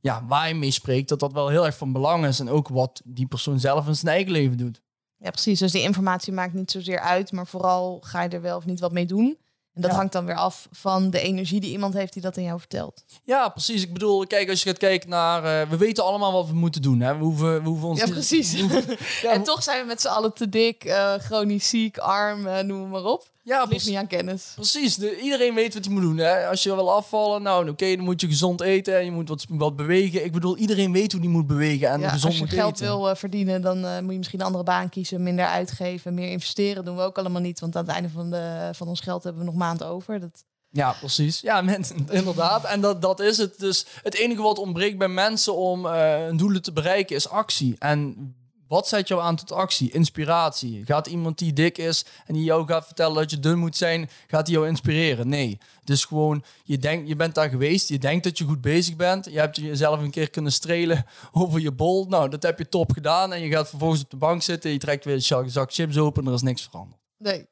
ja, 0.00 0.24
waar 0.26 0.48
je 0.48 0.54
mee 0.54 0.70
spreekt, 0.70 1.08
dat 1.08 1.20
dat 1.20 1.32
wel 1.32 1.48
heel 1.48 1.66
erg 1.66 1.76
van 1.76 1.92
belang 1.92 2.26
is. 2.26 2.40
En 2.40 2.48
ook 2.48 2.68
wat 2.68 3.00
die 3.04 3.26
persoon 3.26 3.60
zelf 3.60 3.86
in 3.86 3.96
zijn 3.96 4.14
eigen 4.14 4.32
leven 4.32 4.56
doet. 4.56 4.80
Ja, 5.18 5.30
precies. 5.30 5.58
Dus 5.58 5.72
die 5.72 5.82
informatie 5.82 6.32
maakt 6.32 6.54
niet 6.54 6.70
zozeer 6.70 7.00
uit, 7.00 7.32
maar 7.32 7.46
vooral 7.46 7.98
ga 8.00 8.22
je 8.22 8.28
er 8.28 8.40
wel 8.40 8.56
of 8.56 8.64
niet 8.66 8.80
wat 8.80 8.92
mee 8.92 9.06
doen. 9.06 9.38
En 9.74 9.80
dat 9.82 9.90
Ja. 9.90 9.96
hangt 9.96 10.12
dan 10.12 10.26
weer 10.26 10.34
af 10.36 10.68
van 10.72 11.10
de 11.10 11.20
energie 11.20 11.60
die 11.60 11.70
iemand 11.70 11.94
heeft 11.94 12.12
die 12.12 12.22
dat 12.22 12.36
aan 12.36 12.42
jou 12.42 12.58
vertelt. 12.58 13.04
Ja, 13.24 13.48
precies. 13.48 13.82
Ik 13.82 13.92
bedoel, 13.92 14.26
kijk, 14.26 14.48
als 14.48 14.62
je 14.62 14.68
gaat 14.68 14.78
kijken 14.78 15.08
naar... 15.08 15.44
eh, 15.62 15.68
we 15.70 15.76
weten 15.76 16.04
allemaal 16.04 16.32
wat 16.32 16.46
we 16.46 16.54
moeten 16.54 16.82
doen. 16.82 17.00
Hè? 17.00 17.16
We, 17.18 17.24
hoeven, 17.24 17.62
we 17.62 17.68
hoeven 17.68 17.88
ons 17.88 18.00
Ja, 18.00 18.06
precies. 18.06 18.52
we 18.52 18.60
hoeven- 18.62 18.96
ja, 19.22 19.30
en 19.36 19.42
toch 19.42 19.62
zijn 19.62 19.80
we 19.80 19.86
met 19.86 20.00
z'n 20.00 20.08
allen 20.08 20.32
te 20.34 20.48
dik, 20.48 20.84
eh, 20.84 21.14
chronisch 21.14 21.68
ziek, 21.68 21.98
arm, 21.98 22.46
eh, 22.46 22.62
noem 22.64 22.88
maar 22.88 23.04
op. 23.04 23.28
ja, 23.50 23.60
Het 23.60 23.70
ligt 23.72 23.86
niet 23.86 23.96
aan 23.96 24.06
kennis. 24.06 24.52
Precies, 24.54 24.94
de, 24.96 25.20
iedereen 25.20 25.54
weet 25.54 25.74
wat 25.74 25.84
hij 25.84 25.92
moet 25.94 26.02
doen. 26.02 26.16
Hè? 26.18 26.46
Als 26.46 26.62
je 26.62 26.74
wil 26.74 26.92
afvallen, 26.92 27.42
nou 27.42 27.68
oké, 27.70 27.96
dan 27.96 28.04
moet 28.04 28.20
je 28.20 28.26
gezond 28.26 28.60
eten 28.60 28.98
en 28.98 29.04
je 29.04 29.10
moet 29.10 29.28
wat, 29.28 29.44
wat 29.48 29.76
bewegen. 29.76 30.24
Ik 30.24 30.32
bedoel, 30.32 30.56
iedereen 30.56 30.92
weet 30.92 31.12
hoe 31.12 31.20
die 31.20 31.30
moet 31.30 31.46
bewegen 31.46 31.88
en 31.88 32.00
Ja, 32.00 32.08
gezond 32.08 32.24
als 32.24 32.34
je 32.34 32.40
moet 32.40 32.52
geld 32.52 32.72
eten. 32.80 32.86
wil 32.86 33.08
eh, 33.10 33.16
verdienen, 33.16 33.60
dan 33.62 33.84
eh, 33.84 34.00
moet 34.00 34.10
je 34.12 34.16
misschien 34.18 34.40
een 34.40 34.46
andere 34.46 34.64
baan 34.64 34.88
kiezen, 34.88 35.22
minder 35.22 35.44
uitgeven, 35.46 36.14
meer 36.14 36.30
investeren. 36.30 36.84
doen 36.84 36.96
we 36.96 37.02
ook 37.02 37.18
allemaal 37.18 37.40
niet, 37.40 37.60
want 37.60 37.76
aan 37.76 37.84
het 37.84 37.92
einde 37.94 38.08
van, 38.08 38.30
de, 38.30 38.70
van 38.72 38.88
ons 38.88 39.00
geld 39.00 39.22
hebben 39.22 39.42
we 39.42 39.48
nog 39.50 39.58
maanden 39.58 39.86
over. 39.86 40.20
Dat, 40.20 40.44
Ja, 40.70 40.92
precies. 40.92 41.40
Ja, 41.40 41.60
mensen, 41.74 42.06
inderdaad. 42.10 42.64
En 42.64 42.80
dat, 42.80 43.02
dat 43.02 43.20
is 43.20 43.36
het. 43.38 43.58
Dus 43.58 43.86
het 44.02 44.14
enige 44.14 44.42
wat 44.42 44.58
ontbreekt 44.58 44.98
bij 44.98 45.08
mensen 45.08 45.56
om 45.56 45.86
eh, 45.86 46.14
hun 46.16 46.36
doelen 46.36 46.62
te 46.62 46.72
bereiken 46.72 47.16
is 47.16 47.28
actie. 47.28 47.76
En 47.78 48.34
wat 48.70 48.88
zet 48.88 49.08
jou 49.08 49.20
aan 49.22 49.36
tot 49.36 49.52
actie? 49.52 49.90
Inspiratie. 49.92 50.84
Gaat 50.84 51.06
iemand 51.06 51.38
die 51.38 51.52
dik 51.52 51.78
is 51.78 52.04
en 52.26 52.34
die 52.34 52.44
jou 52.44 52.66
gaat 52.66 52.84
vertellen 52.86 53.14
dat 53.14 53.30
je 53.30 53.38
dun 53.38 53.58
moet 53.58 53.76
zijn, 53.76 54.10
gaat 54.26 54.46
die 54.46 54.54
jou 54.54 54.66
inspireren? 54.68 55.28
Nee. 55.28 55.58
Dus 55.84 56.04
gewoon, 56.04 56.44
je, 56.64 56.78
denkt, 56.78 57.08
je 57.08 57.16
bent 57.16 57.34
daar 57.34 57.48
geweest, 57.48 57.88
je 57.88 57.98
denkt 57.98 58.24
dat 58.24 58.38
je 58.38 58.44
goed 58.44 58.60
bezig 58.60 58.96
bent. 58.96 59.24
Je 59.24 59.38
hebt 59.38 59.56
jezelf 59.56 60.00
een 60.00 60.10
keer 60.10 60.30
kunnen 60.30 60.52
strelen 60.52 61.06
over 61.32 61.60
je 61.60 61.72
bol. 61.72 62.04
Nou, 62.04 62.28
dat 62.28 62.42
heb 62.42 62.58
je 62.58 62.68
top 62.68 62.92
gedaan. 62.92 63.32
En 63.32 63.40
je 63.40 63.50
gaat 63.50 63.68
vervolgens 63.68 64.02
op 64.02 64.10
de 64.10 64.16
bank 64.16 64.42
zitten, 64.42 64.70
je 64.70 64.78
trekt 64.78 65.04
weer 65.04 65.14
een 65.14 65.50
zak- 65.50 65.72
chips 65.72 65.98
open 65.98 66.22
en 66.22 66.28
er 66.28 66.34
is 66.34 66.42
niks 66.42 66.62
veranderd. 66.62 67.00
nee. 67.18 67.48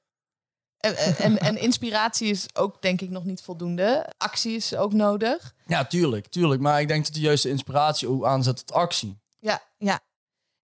En, 0.79 0.97
en, 0.97 1.17
en, 1.17 1.39
en 1.39 1.57
inspiratie 1.61 2.29
is 2.29 2.47
ook 2.55 2.83
denk 2.83 3.01
ik 3.01 3.11
nog 3.11 3.25
niet 3.25 3.41
voldoende. 3.43 4.13
Actie 4.19 4.57
is 4.57 4.77
ook 4.77 4.93
nodig. 4.93 5.55
Ja, 5.67 5.85
tuurlijk, 5.85 6.27
tuurlijk. 6.27 6.61
Maar 6.61 6.81
ik 6.81 6.89
denk 6.89 7.05
dat 7.05 7.15
de 7.15 7.21
juiste 7.21 7.49
inspiratie 7.49 8.09
ook 8.09 8.25
aanzet 8.25 8.57
tot 8.57 8.73
actie. 8.73 9.19
Ja, 9.41 9.63
ja. 9.79 10.01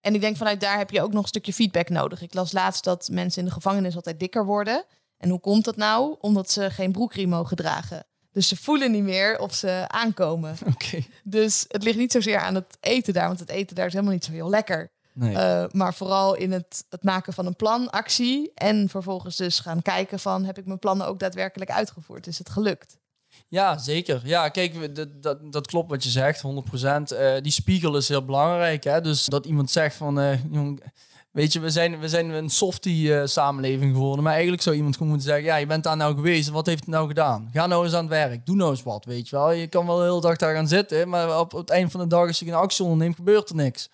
En 0.05 0.15
ik 0.15 0.21
denk 0.21 0.37
vanuit 0.37 0.61
daar 0.61 0.79
heb 0.79 0.91
je 0.91 1.03
ook 1.03 1.13
nog 1.13 1.23
een 1.23 1.29
stukje 1.29 1.53
feedback 1.53 1.89
nodig. 1.89 2.23
Ik 2.23 2.35
las 2.35 2.53
laatst 2.53 2.85
dat 2.85 3.09
mensen 3.13 3.41
in 3.43 3.49
de 3.49 3.55
gevangenis 3.55 3.97
altijd 3.97 4.21
dikker 4.21 4.45
worden. 4.45 4.85
En 5.19 5.29
hoe 5.31 5.41
komt 5.41 5.65
dat 5.65 5.77
nou? 5.77 6.17
Omdat 6.21 6.51
ze 6.51 6.71
geen 6.71 6.93
broekriem 6.93 7.29
mogen 7.29 7.57
dragen. 7.57 8.07
Dus 8.33 8.49
ze 8.49 8.57
voelen 8.57 8.91
niet 8.91 9.03
meer 9.03 9.39
of 9.39 9.55
ze 9.55 9.85
aankomen. 9.87 10.57
Oké. 10.75 11.05
Dus 11.23 11.65
het 11.69 11.83
ligt 11.83 11.99
niet 11.99 12.13
zozeer 12.13 12.39
aan 12.39 12.55
het 12.55 12.77
eten 12.81 13.13
daar, 13.13 13.27
want 13.27 13.41
het 13.41 13.49
eten 13.49 13.77
daar 13.77 13.87
is 13.87 13.93
helemaal 13.93 14.13
niet 14.15 14.25
zo 14.25 14.33
heel 14.33 14.51
lekker. 14.51 14.93
Nee. 15.13 15.37
Eh, 15.37 15.65
maar 15.71 15.95
vooral 15.95 16.35
in 16.35 16.53
het, 16.53 16.85
het 16.89 17.03
maken 17.03 17.33
van 17.33 17.47
een 17.47 17.57
plan, 17.57 17.91
actie. 17.91 18.53
En 18.55 18.89
vervolgens 18.89 19.37
dus 19.37 19.61
gaan 19.61 19.83
kijken 19.83 20.19
van, 20.19 20.45
heb 20.45 20.59
ik 20.59 20.67
mijn 20.67 20.79
plannen 20.79 21.07
ook 21.07 21.19
daadwerkelijk 21.19 21.71
uitgevoerd? 21.71 22.27
Is 22.27 22.39
het 22.39 22.49
gelukt? 22.49 22.97
Ja, 23.49 23.79
zeker. 23.79 24.21
Ja, 24.25 24.49
kijk, 24.49 24.95
dat, 24.95 25.09
dat, 25.23 25.53
dat 25.53 25.67
klopt 25.67 25.91
wat 25.91 26.05
je 26.05 26.11
zegt, 26.11 26.43
100%. 26.43 27.17
Eh 27.17 27.33
die 27.43 27.53
spiegel 27.53 27.97
is 27.97 28.09
heel 28.09 28.25
belangrijk. 28.25 28.85
Hè? 28.85 29.01
Dus 29.01 29.25
dat 29.25 29.47
iemand 29.47 29.71
zegt 29.71 29.97
van, 29.97 30.21
eh, 30.21 30.45
jong, 30.51 30.83
weet 31.31 31.53
je, 31.53 31.61
we 31.61 31.71
zijn, 31.71 31.99
we 31.99 32.09
zijn 32.09 32.31
een 32.31 32.51
softie 32.51 33.21
eh, 33.21 33.29
geworden. 33.81 34.25
Maar 34.25 34.33
eigenlijk 34.33 34.63
zou 34.63 34.77
iemand 34.77 34.95
gewoon 34.95 35.09
moeten 35.09 35.29
zeggen, 35.29 35.47
ja, 35.47 35.57
je 35.57 35.67
bent 35.67 35.85
daar 35.85 35.97
nou 35.97 36.15
geweest. 36.15 36.49
Wat 36.49 36.67
heeft 36.67 36.81
het 36.81 36.89
nou 36.89 37.09
gedaan? 37.09 37.49
Ga 37.53 37.67
nou 37.67 37.85
eens 37.85 37.95
aan 37.95 38.01
het 38.01 38.09
werk. 38.09 38.47
Doe 38.47 38.57
nou 38.57 38.71
eens 38.71 38.83
wat, 38.83 39.05
weet 39.05 39.29
je 39.29 39.37
wel. 39.37 39.51
Je 39.51 39.67
kan 39.67 39.87
wel 39.87 39.97
de 39.97 40.03
hele 40.05 40.21
dag 40.21 40.37
daar 40.37 40.55
gaan 40.55 40.69
zitten, 40.69 41.09
maar 41.09 41.39
op, 41.41 41.53
het 41.53 41.71
eind 41.71 41.91
van 41.91 42.01
de 42.01 42.07
dag, 42.07 42.27
als 42.27 42.39
je 42.39 42.45
geen 42.45 42.55
actie 42.55 42.85
onderneemt, 42.85 43.17
gebeurt 43.17 43.49
er 43.49 43.57
niks. 43.57 43.89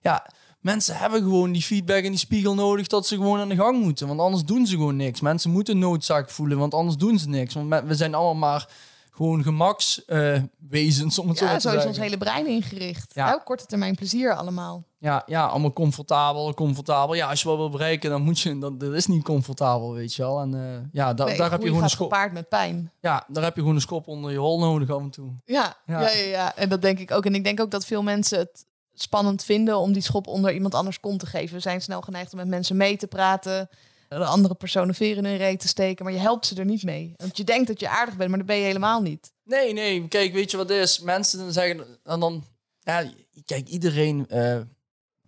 Ja, 0.00 0.26
mensen 0.66 0.96
hebben 0.96 1.20
gewoon 1.22 1.52
die 1.52 1.62
feedback 1.62 2.04
en 2.04 2.10
die 2.10 2.18
spiegel 2.18 2.54
nodig 2.54 2.86
dat 2.86 3.06
ze 3.06 3.14
gewoon 3.16 3.40
aan 3.40 3.48
de 3.48 3.54
gang 3.56 3.82
moeten. 3.82 4.06
Want 4.06 4.20
anders 4.20 4.44
doen 4.44 4.66
ze 4.66 4.74
gewoon 4.76 4.96
niks. 4.96 5.20
Mensen 5.20 5.50
moeten 5.50 5.78
noodzaak 5.78 6.30
voelen, 6.30 6.58
want 6.58 6.74
anders 6.74 6.96
doen 6.96 7.18
ze 7.18 7.28
niks. 7.28 7.54
Want 7.54 7.74
we 7.84 7.94
zijn 7.94 8.14
allemaal 8.14 8.34
maar 8.50 8.68
gewoon 9.10 9.42
gemakswezens, 9.42 11.18
om 11.18 11.28
het 11.28 11.38
zo 11.38 11.44
Ja, 11.44 11.50
maar 11.50 11.60
te 11.60 11.68
zo 11.68 11.74
is 11.74 11.82
zeggen. 11.82 11.88
ons 11.88 11.98
hele 11.98 12.16
brein 12.18 12.46
ingericht. 12.46 13.14
Ja. 13.14 13.26
Ja. 13.26 13.34
op 13.34 13.44
korte 13.44 13.66
termijn 13.66 13.94
plezier 13.94 14.34
allemaal. 14.36 14.84
Ja, 14.98 15.22
ja, 15.26 15.46
allemaal 15.46 15.72
comfortabel, 15.72 16.54
comfortabel. 16.54 17.14
Ja, 17.14 17.28
als 17.28 17.42
je 17.42 17.48
wel 17.48 17.56
wil 17.56 17.70
bereiken, 17.70 18.10
dan 18.10 18.22
moet 18.22 18.40
je... 18.40 18.58
Dat, 18.58 18.80
dat 18.80 18.92
is 18.94 19.06
niet 19.06 19.22
comfortabel, 19.24 19.92
weet 19.94 20.14
je 20.14 20.22
wel. 20.22 20.40
En 20.40 20.54
eh, 20.54 20.88
ja, 20.92 21.14
da- 21.14 21.24
Nee, 21.24 21.36
daar, 21.36 21.50
heb 21.50 21.60
je 21.60 21.66
gewoon 21.68 21.82
een 21.82 21.88
schop, 21.90 22.12
gepaard 22.12 22.32
met 22.32 22.48
pijn. 22.48 22.92
ja, 23.00 23.24
daar 23.28 23.42
heb 23.44 23.54
je 23.54 23.60
gewoon 23.60 23.74
een 23.74 23.80
schop 23.80 24.08
onder 24.08 24.30
je 24.32 24.38
hol 24.38 24.58
nodig 24.58 24.90
af 24.90 25.00
en 25.00 25.10
toe. 25.10 25.30
Ja, 25.44 25.76
Ja. 25.86 26.00
ja. 26.00 26.10
Ja, 26.10 26.24
ja, 26.24 26.56
En 26.56 26.68
dat 26.68 26.82
denk 26.82 26.98
ik 26.98 27.10
ook. 27.10 27.26
En 27.26 27.34
ik 27.34 27.44
denk 27.44 27.60
ook 27.60 27.70
dat 27.70 27.86
veel 27.86 28.02
mensen 28.02 28.38
het 28.38 28.64
spannend 29.02 29.44
vinden 29.44 29.78
om 29.78 29.92
die 29.92 30.02
schop 30.02 30.26
onder 30.26 30.52
iemand 30.52 30.74
anders 30.74 31.00
kont 31.00 31.20
te 31.20 31.26
geven. 31.26 31.54
We 31.54 31.60
zijn 31.60 31.80
snel 31.82 32.00
geneigd 32.00 32.32
om 32.32 32.38
met 32.38 32.48
mensen 32.48 32.76
mee 32.76 32.96
te 32.96 33.06
praten. 33.06 33.68
De 34.08 34.24
andere 34.24 34.54
personen 34.54 34.94
veren 34.94 35.24
in 35.24 35.30
hun 35.30 35.38
reet 35.38 35.60
te 35.60 35.68
steken. 35.68 36.04
Maar 36.04 36.14
je 36.14 36.20
helpt 36.20 36.46
ze 36.46 36.54
er 36.54 36.64
niet 36.64 36.82
mee. 36.82 37.14
Want 37.16 37.36
je 37.36 37.44
denkt 37.44 37.66
dat 37.68 37.80
je 37.80 37.88
aardig 37.88 38.16
bent, 38.16 38.28
maar 38.28 38.38
dat 38.38 38.46
ben 38.46 38.56
je 38.56 38.64
helemaal 38.64 39.00
niet. 39.00 39.32
Nee, 39.44 39.72
nee, 39.72 40.08
kijk, 40.08 40.32
weet 40.32 40.50
je 40.50 40.56
wat 40.56 40.70
is? 40.70 41.00
Mensen 41.00 41.52
zeggen, 41.52 41.86
en 42.04 42.20
dan, 42.20 42.44
ja, 42.80 43.10
kijk, 43.44 43.68
iedereen 43.68 44.28
eh, 44.28 44.60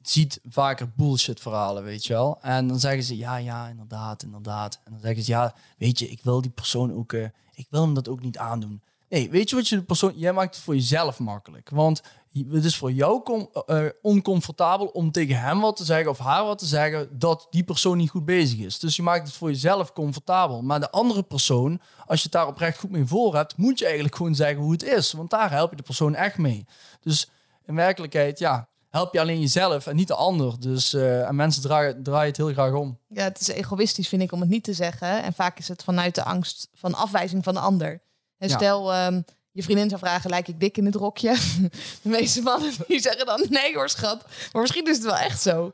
ziet 0.03 0.41
vaker 0.49 0.91
bullshit 0.97 1.41
verhalen, 1.41 1.85
weet 1.85 2.07
je 2.07 2.13
wel. 2.13 2.39
En 2.41 2.69
dan 2.69 2.81
zeggen 2.81 3.03
ze, 3.03 3.17
ja, 3.17 3.37
ja, 3.37 3.69
inderdaad, 3.69 4.23
inderdaad. 4.23 4.81
En 4.85 4.93
dan 4.93 5.01
zeggen 5.01 5.23
ze, 5.23 5.31
ja, 5.31 5.55
weet 5.79 5.99
je, 5.99 6.09
ik 6.09 6.21
wil 6.23 6.41
die 6.41 6.51
persoon 6.51 6.95
ook, 6.95 7.13
eh, 7.13 7.25
ik 7.55 7.67
wil 7.71 7.83
hem 7.83 7.95
dat 7.95 8.09
ook 8.09 8.21
niet 8.21 8.39
aandoen. 8.39 8.83
Nee, 9.09 9.31
weet 9.31 9.51
je 9.51 9.57
wat 9.57 9.69
je 9.69 9.77
de 9.77 9.83
persoon, 9.83 10.13
jij 10.17 10.33
maakt 10.33 10.55
het 10.55 10.65
voor 10.65 10.75
jezelf 10.75 11.19
makkelijk. 11.19 11.71
Want 11.71 12.03
het 12.51 12.65
is 12.65 12.77
voor 12.77 12.93
jou 12.93 13.23
com- 13.23 13.51
eh, 13.67 13.85
oncomfortabel 14.03 14.87
om 14.87 15.13
tegen 15.13 15.41
hem 15.41 15.61
wat 15.61 15.77
te 15.77 15.85
zeggen 15.85 16.11
of 16.11 16.19
haar 16.19 16.45
wat 16.45 16.59
te 16.59 16.67
zeggen 16.67 17.19
dat 17.19 17.47
die 17.51 17.65
persoon 17.65 17.97
niet 17.97 18.11
goed 18.11 18.25
bezig 18.25 18.59
is. 18.59 18.79
Dus 18.79 18.97
je 18.97 19.03
maakt 19.03 19.27
het 19.27 19.37
voor 19.37 19.49
jezelf 19.51 19.93
comfortabel. 19.93 20.63
Maar 20.63 20.81
de 20.81 20.91
andere 20.91 21.23
persoon, 21.23 21.81
als 22.07 22.19
je 22.19 22.23
het 22.23 22.33
daar 22.33 22.47
oprecht 22.47 22.79
goed 22.79 22.91
mee 22.91 23.07
voor 23.07 23.35
hebt, 23.35 23.57
moet 23.57 23.79
je 23.79 23.85
eigenlijk 23.85 24.17
gewoon 24.17 24.35
zeggen 24.35 24.63
hoe 24.63 24.73
het 24.73 24.83
is. 24.83 25.13
Want 25.13 25.31
daar 25.31 25.51
help 25.51 25.71
je 25.71 25.77
de 25.77 25.83
persoon 25.83 26.15
echt 26.15 26.39
mee. 26.39 26.67
Dus 27.01 27.31
in 27.67 27.75
werkelijkheid, 27.75 28.39
ja, 28.39 28.69
help 28.91 29.13
je 29.13 29.21
alleen 29.21 29.41
jezelf 29.41 29.87
en 29.87 29.97
niet 29.97 30.09
de 30.09 30.15
ander. 30.15 30.61
Dus 30.61 30.95
eh, 30.95 31.29
en 31.29 31.37
mensen 31.37 31.63
draaien, 31.63 32.03
draaien 32.03 32.27
het 32.29 32.37
heel 32.37 32.53
graag 32.53 32.73
om. 32.73 32.99
Ja, 33.09 33.23
het 33.25 33.41
is 33.41 33.49
egoïstisch, 33.49 34.09
vind 34.09 34.23
ik, 34.23 34.33
om 34.33 34.41
het 34.41 34.49
niet 34.49 34.65
te 34.65 34.73
zeggen. 34.73 35.23
En 35.23 35.33
vaak 35.33 35.59
is 35.59 35.69
het 35.69 35.83
vanuit 35.85 36.15
de 36.15 36.25
angst 36.25 36.69
van 36.75 36.95
afwijzing 36.95 37.45
van 37.45 37.55
de 37.55 37.61
ander. 37.61 38.01
En 38.39 38.49
Ja. 38.49 38.57
stel, 38.57 38.93
ehm, 38.93 39.21
je 39.53 39.63
vriendin 39.63 39.89
zou 39.89 40.01
vragen, 40.01 40.31
lijk 40.31 40.49
ik 40.49 40.61
dik 40.61 40.77
in 40.77 40.85
het 40.87 40.95
rokje? 40.95 41.37
De 42.03 42.09
meeste 42.09 42.43
mannen 42.43 42.73
die 42.89 43.01
zeggen 43.01 43.27
dan, 43.27 43.47
nee 43.49 43.75
hoor 43.75 43.89
schat. 43.89 44.25
Maar 44.53 44.63
misschien 44.63 44.87
is 44.87 44.97
het 44.97 45.05
wel 45.05 45.17
echt 45.17 45.43
zo. 45.43 45.73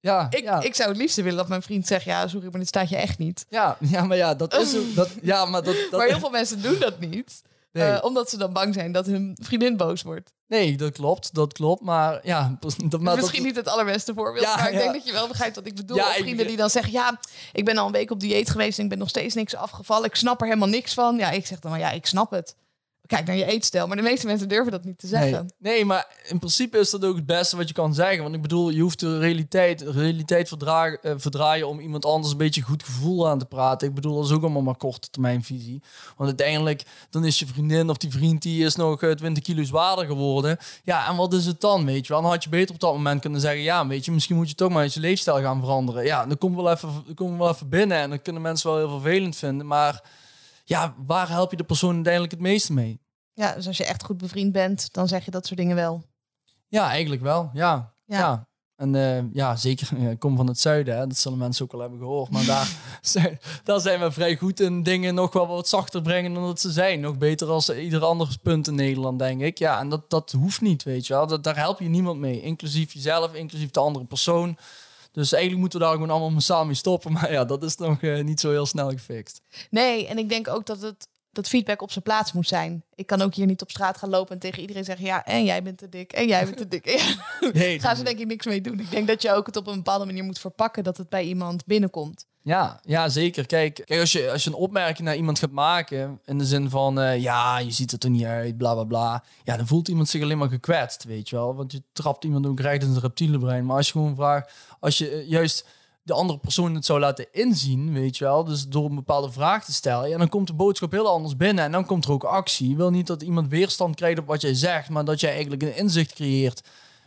Ja, 0.00 0.26
Ik, 0.30 0.42
ja. 0.42 0.60
ik 0.62 0.74
zou 0.74 0.88
het 0.88 0.98
liefste 0.98 1.22
willen 1.22 1.38
dat 1.38 1.48
mijn 1.48 1.62
vriend 1.62 1.86
zegt, 1.86 2.04
ja 2.04 2.28
sorry, 2.28 2.48
maar 2.50 2.58
dit 2.60 2.68
staat 2.68 2.88
je 2.88 2.96
echt 2.96 3.18
niet. 3.18 3.46
ja, 3.48 3.76
ja, 3.90 4.04
maar 4.04 4.16
ja, 4.16 4.34
dat 4.34 4.54
is 4.56 4.76
ook, 4.76 4.94
dat, 4.94 5.08
ja, 5.22 5.44
maar 5.44 5.62
dat, 5.62 5.74
dat 5.90 6.00
maar 6.00 6.08
heel 6.08 6.18
veel 6.18 6.30
mensen 6.30 6.62
doen 6.62 6.78
dat 6.78 7.00
niet. 7.00 7.42
Nee. 7.76 7.90
eh, 7.90 8.04
omdat 8.04 8.30
ze 8.30 8.36
dan 8.38 8.52
bang 8.52 8.74
zijn 8.74 8.92
dat 8.92 9.06
hun 9.06 9.36
vriendin 9.42 9.76
boos 9.76 10.02
wordt. 10.02 10.32
Nee, 10.48 10.76
dat 10.76 10.92
klopt, 10.92 11.34
dat 11.34 11.52
klopt. 11.52 11.82
Maar 11.82 12.20
ja, 12.22 12.56
dat, 12.60 13.00
maar 13.00 13.12
is 13.14 13.20
misschien 13.20 13.42
dat, 13.42 13.46
niet 13.52 13.56
het 13.56 13.68
allerbeste 13.68 14.14
voorbeeld, 14.14 14.44
Ja, 14.44 14.56
maar 14.56 14.66
ik 14.66 14.72
ja. 14.72 14.78
denk 14.78 14.92
dat 14.92 15.06
je 15.06 15.12
wel 15.12 15.28
begrijpt 15.28 15.56
wat 15.56 15.66
ik 15.66 15.74
bedoel. 15.74 15.96
Ja, 15.96 16.08
Of 16.08 16.16
ik- 16.16 16.22
vrienden 16.22 16.46
die 16.46 16.56
dan 16.56 16.70
zeggen, 16.70 16.92
ja, 16.92 17.18
ik 17.52 17.64
ben 17.64 17.76
al 17.76 17.86
een 17.86 17.92
week 17.92 18.10
op 18.10 18.20
dieet 18.20 18.50
geweest 18.50 18.78
en 18.78 18.84
ik 18.84 18.90
ben 18.90 18.98
nog 18.98 19.08
steeds 19.08 19.34
niks 19.34 19.54
afgevallen. 19.54 20.04
Ik 20.08 20.14
snap 20.16 20.40
er 20.40 20.46
helemaal 20.46 20.68
niks 20.68 20.94
van. 20.94 21.16
Ja, 21.16 21.30
ik 21.30 21.46
zeg 21.46 21.58
dan 21.60 21.70
maar, 21.70 21.80
ja, 21.80 21.90
ik 21.90 22.06
snap 22.06 22.30
het. 22.30 22.56
Kijk 23.06 23.26
naar 23.26 23.36
je 23.36 23.44
eetstijl. 23.44 23.86
Maar 23.86 23.96
de 23.96 24.02
meeste 24.02 24.26
mensen 24.26 24.48
durven 24.48 24.72
dat 24.72 24.84
niet 24.84 24.98
te 24.98 25.06
zeggen. 25.06 25.52
nee, 25.58 25.84
maar 25.84 26.06
in 26.28 26.38
principe 26.38 26.78
is 26.78 26.90
dat 26.90 27.04
ook 27.04 27.16
het 27.16 27.26
beste 27.26 27.56
wat 27.56 27.68
je 27.68 27.74
kan 27.74 27.94
zeggen. 27.94 28.22
Want 28.22 28.34
ik 28.34 28.42
bedoel, 28.42 28.70
je 28.70 28.80
hoeft 28.80 29.00
de 29.00 29.18
realiteit, 29.18 29.78
de 29.78 29.90
realiteit 29.90 30.48
verdragen, 30.48 31.02
eh, 31.02 31.12
verdraaien 31.16 31.68
om 31.68 31.80
iemand 31.80 32.04
anders 32.04 32.32
een 32.32 32.38
beetje 32.38 32.62
goed 32.62 32.82
gevoel 32.82 33.28
aan 33.28 33.38
te 33.38 33.44
praten. 33.44 33.88
Ik 33.88 33.94
bedoel, 33.94 34.14
dat 34.14 34.24
is 34.24 34.30
ook 34.30 34.42
allemaal 34.42 34.62
maar 34.62 34.76
korte 34.76 35.10
termijn 35.10 35.44
visie. 35.44 35.82
Want 36.16 36.28
uiteindelijk, 36.28 36.82
dan 37.10 37.24
is 37.24 37.38
je 37.38 37.46
vriendin 37.46 37.90
of 37.90 37.96
die 37.96 38.10
vriend, 38.10 38.42
die 38.42 38.64
is 38.64 38.76
nog 38.76 39.02
eh, 39.02 39.10
20 39.10 39.42
kilo 39.42 39.64
zwaarder 39.64 40.06
geworden. 40.06 40.58
Ja, 40.84 41.08
en 41.08 41.16
wat 41.16 41.32
is 41.32 41.46
het 41.46 41.60
dan, 41.60 41.84
weet 41.84 42.06
je 42.06 42.12
wel? 42.12 42.22
Dan 42.22 42.30
had 42.30 42.44
je 42.44 42.50
beter 42.50 42.74
op 42.74 42.80
dat 42.80 42.92
moment 42.92 43.20
kunnen 43.20 43.40
zeggen, 43.40 43.62
ja, 43.62 43.86
weet 43.86 44.04
je, 44.04 44.12
misschien 44.12 44.36
moet 44.36 44.48
je 44.48 44.54
toch 44.54 44.70
maar 44.70 44.82
eens 44.82 44.94
je 44.94 45.00
leefstijl 45.00 45.40
gaan 45.40 45.60
veranderen. 45.60 46.04
Ja, 46.04 46.26
dan 46.26 46.38
komt 46.38 46.56
wel 46.56 46.70
even, 46.70 46.88
dan 47.06 47.14
komen 47.14 47.36
we 47.36 47.42
wel 47.42 47.52
even 47.52 47.68
binnen 47.68 47.98
en 47.98 48.08
dan 48.08 48.22
kunnen 48.22 48.42
mensen 48.42 48.70
wel 48.70 48.78
heel 48.78 49.00
vervelend 49.00 49.36
vinden. 49.36 49.66
Maar 49.66 50.02
ja, 50.68 50.94
waar 51.06 51.28
help 51.28 51.50
je 51.50 51.56
de 51.56 51.64
persoon 51.64 51.94
uiteindelijk 51.94 52.32
het 52.32 52.42
meeste 52.42 52.72
mee? 52.72 53.00
Ja, 53.32 53.54
dus 53.54 53.66
als 53.66 53.76
je 53.76 53.84
echt 53.84 54.04
goed 54.04 54.16
bevriend 54.16 54.52
bent, 54.52 54.92
dan 54.92 55.08
zeg 55.08 55.24
je 55.24 55.30
dat 55.30 55.46
soort 55.46 55.58
dingen 55.58 55.76
wel. 55.76 56.04
Ja, 56.68 56.88
eigenlijk 56.88 57.22
wel. 57.22 57.50
Ja. 57.52 57.94
Ja. 58.04 58.18
ja. 58.18 58.48
En 58.76 58.94
eh, 58.94 59.32
ja, 59.32 59.56
zeker, 59.56 59.88
eh, 59.96 60.10
ik 60.10 60.18
kom 60.18 60.36
van 60.36 60.46
het 60.46 60.60
zuiden, 60.60 60.96
hè, 60.96 61.06
dat 61.06 61.16
zullen 61.16 61.38
mensen 61.38 61.64
ook 61.64 61.72
al 61.72 61.80
hebben 61.80 61.98
gehoord. 61.98 62.30
Maar 62.30 62.44
daar, 62.44 62.76
zijn, 63.00 63.38
daar 63.64 63.80
zijn 63.80 64.00
we 64.00 64.12
vrij 64.12 64.36
goed 64.36 64.60
in 64.60 64.82
dingen 64.82 65.14
nog 65.14 65.32
wel 65.32 65.46
wat 65.46 65.68
zachter 65.68 66.02
brengen 66.02 66.34
dan 66.34 66.44
dat 66.44 66.60
ze 66.60 66.70
zijn. 66.70 67.00
Nog 67.00 67.18
beter 67.18 67.48
als 67.48 67.68
ieder 67.68 68.04
ander 68.04 68.36
punt 68.42 68.66
in 68.66 68.74
Nederland, 68.74 69.18
denk 69.18 69.40
ik. 69.40 69.58
Ja, 69.58 69.78
en 69.78 69.88
dat, 69.88 70.10
dat 70.10 70.32
hoeft 70.32 70.60
niet, 70.60 70.82
weet 70.82 71.06
je 71.06 71.12
wel. 71.12 71.26
Dat, 71.26 71.44
daar 71.44 71.56
help 71.56 71.80
je 71.80 71.88
niemand 71.88 72.18
mee, 72.18 72.40
inclusief 72.42 72.92
jezelf, 72.92 73.34
inclusief 73.34 73.70
de 73.70 73.80
andere 73.80 74.04
persoon. 74.04 74.56
Dus 75.22 75.32
eigenlijk 75.32 75.60
moeten 75.60 75.78
we 75.78 75.84
daar 75.84 75.94
gewoon 75.94 76.10
allemaal 76.10 76.40
samen 76.40 76.66
mee 76.66 76.74
stoppen. 76.74 77.12
Maar 77.16 77.32
ja, 77.32 77.44
dat 77.44 77.62
is 77.62 77.76
nog 77.76 78.02
uh, 78.02 78.24
niet 78.24 78.40
zo 78.40 78.50
heel 78.50 78.66
snel 78.66 78.90
gefixt. 78.90 79.40
Nee, 79.70 80.06
en 80.06 80.18
ik 80.18 80.28
denk 80.28 80.48
ook 80.48 80.66
dat 80.66 80.80
het 80.80 81.08
dat 81.32 81.48
feedback 81.48 81.82
op 81.82 81.90
zijn 81.90 82.04
plaats 82.04 82.32
moet 82.32 82.48
zijn. 82.48 82.84
Ik 82.94 83.06
kan 83.06 83.22
ook 83.22 83.34
hier 83.34 83.46
niet 83.46 83.62
op 83.62 83.70
straat 83.70 83.96
gaan 83.96 84.08
lopen 84.08 84.34
en 84.34 84.38
tegen 84.40 84.60
iedereen 84.60 84.84
zeggen: 84.84 85.06
ja, 85.06 85.24
en 85.24 85.44
jij 85.44 85.62
bent 85.62 85.78
te 85.78 85.88
dik, 85.88 86.12
en 86.12 86.26
jij 86.26 86.44
bent 86.44 86.56
te 86.56 86.68
dik. 86.68 86.84
Ja. 87.40 87.50
Nee, 87.52 87.80
Gaan 87.80 87.96
ze 87.96 88.02
denk 88.02 88.18
ik 88.18 88.26
niks 88.26 88.46
mee 88.46 88.60
doen. 88.60 88.80
Ik 88.80 88.90
denk 88.90 89.06
dat 89.06 89.22
je 89.22 89.32
ook 89.32 89.46
het 89.46 89.56
op 89.56 89.66
een 89.66 89.74
bepaalde 89.74 90.06
manier 90.06 90.24
moet 90.24 90.38
verpakken 90.38 90.84
dat 90.84 90.96
het 90.96 91.08
bij 91.08 91.24
iemand 91.24 91.64
binnenkomt. 91.64 92.26
Ja, 92.46 92.80
ja, 92.84 93.08
zeker. 93.08 93.46
Kijk, 93.46 93.82
kijk 93.84 94.00
als, 94.00 94.12
je, 94.12 94.30
als 94.30 94.44
je 94.44 94.50
een 94.50 94.56
opmerking 94.56 95.08
naar 95.08 95.16
iemand 95.16 95.38
gaat 95.38 95.50
maken, 95.50 96.20
in 96.24 96.38
de 96.38 96.44
zin 96.44 96.70
van, 96.70 96.98
uh, 96.98 97.22
ja, 97.22 97.58
je 97.58 97.70
ziet 97.70 97.90
het 97.90 98.04
er 98.04 98.10
niet 98.10 98.24
uit, 98.24 98.56
bla 98.56 98.74
bla 98.74 98.84
bla. 98.84 99.24
Ja, 99.44 99.56
dan 99.56 99.66
voelt 99.66 99.88
iemand 99.88 100.08
zich 100.08 100.22
alleen 100.22 100.38
maar 100.38 100.48
gekwetst, 100.48 101.04
weet 101.04 101.28
je 101.28 101.36
wel. 101.36 101.54
Want 101.54 101.72
je 101.72 101.82
trapt 101.92 102.24
iemand 102.24 102.46
ook 102.46 102.60
recht 102.60 102.82
in 102.82 102.88
zijn 102.88 103.00
reptiele 103.00 103.38
brein. 103.38 103.66
Maar 103.66 103.76
als 103.76 103.86
je 103.86 103.92
gewoon 103.92 104.14
vraagt, 104.14 104.52
als 104.80 104.98
je 104.98 105.10
eh, 105.10 105.28
juist 105.28 105.66
de 106.02 106.12
andere 106.12 106.38
persoon 106.38 106.74
het 106.74 106.84
zou 106.84 107.00
laten 107.00 107.26
inzien, 107.32 107.92
weet 107.92 108.16
je 108.16 108.24
wel. 108.24 108.44
Dus 108.44 108.68
door 108.68 108.84
een 108.84 108.94
bepaalde 108.94 109.32
vraag 109.32 109.64
te 109.64 109.72
stellen. 109.72 110.08
Ja, 110.08 110.18
dan 110.18 110.28
komt 110.28 110.46
de 110.46 110.54
boodschap 110.54 110.92
heel 110.92 111.08
anders 111.08 111.36
binnen 111.36 111.64
en 111.64 111.72
dan 111.72 111.86
komt 111.86 112.04
er 112.04 112.12
ook 112.12 112.24
actie. 112.24 112.68
Je 112.68 112.76
wil 112.76 112.90
niet 112.90 113.06
dat 113.06 113.22
iemand 113.22 113.48
weerstand 113.48 113.94
krijgt 113.94 114.18
op 114.18 114.26
wat 114.26 114.40
jij 114.40 114.54
zegt, 114.54 114.88
maar 114.88 115.04
dat 115.04 115.20
jij 115.20 115.30
eigenlijk 115.30 115.62
een 115.62 115.76
inzicht 115.76 116.12
creëert. 116.12 116.62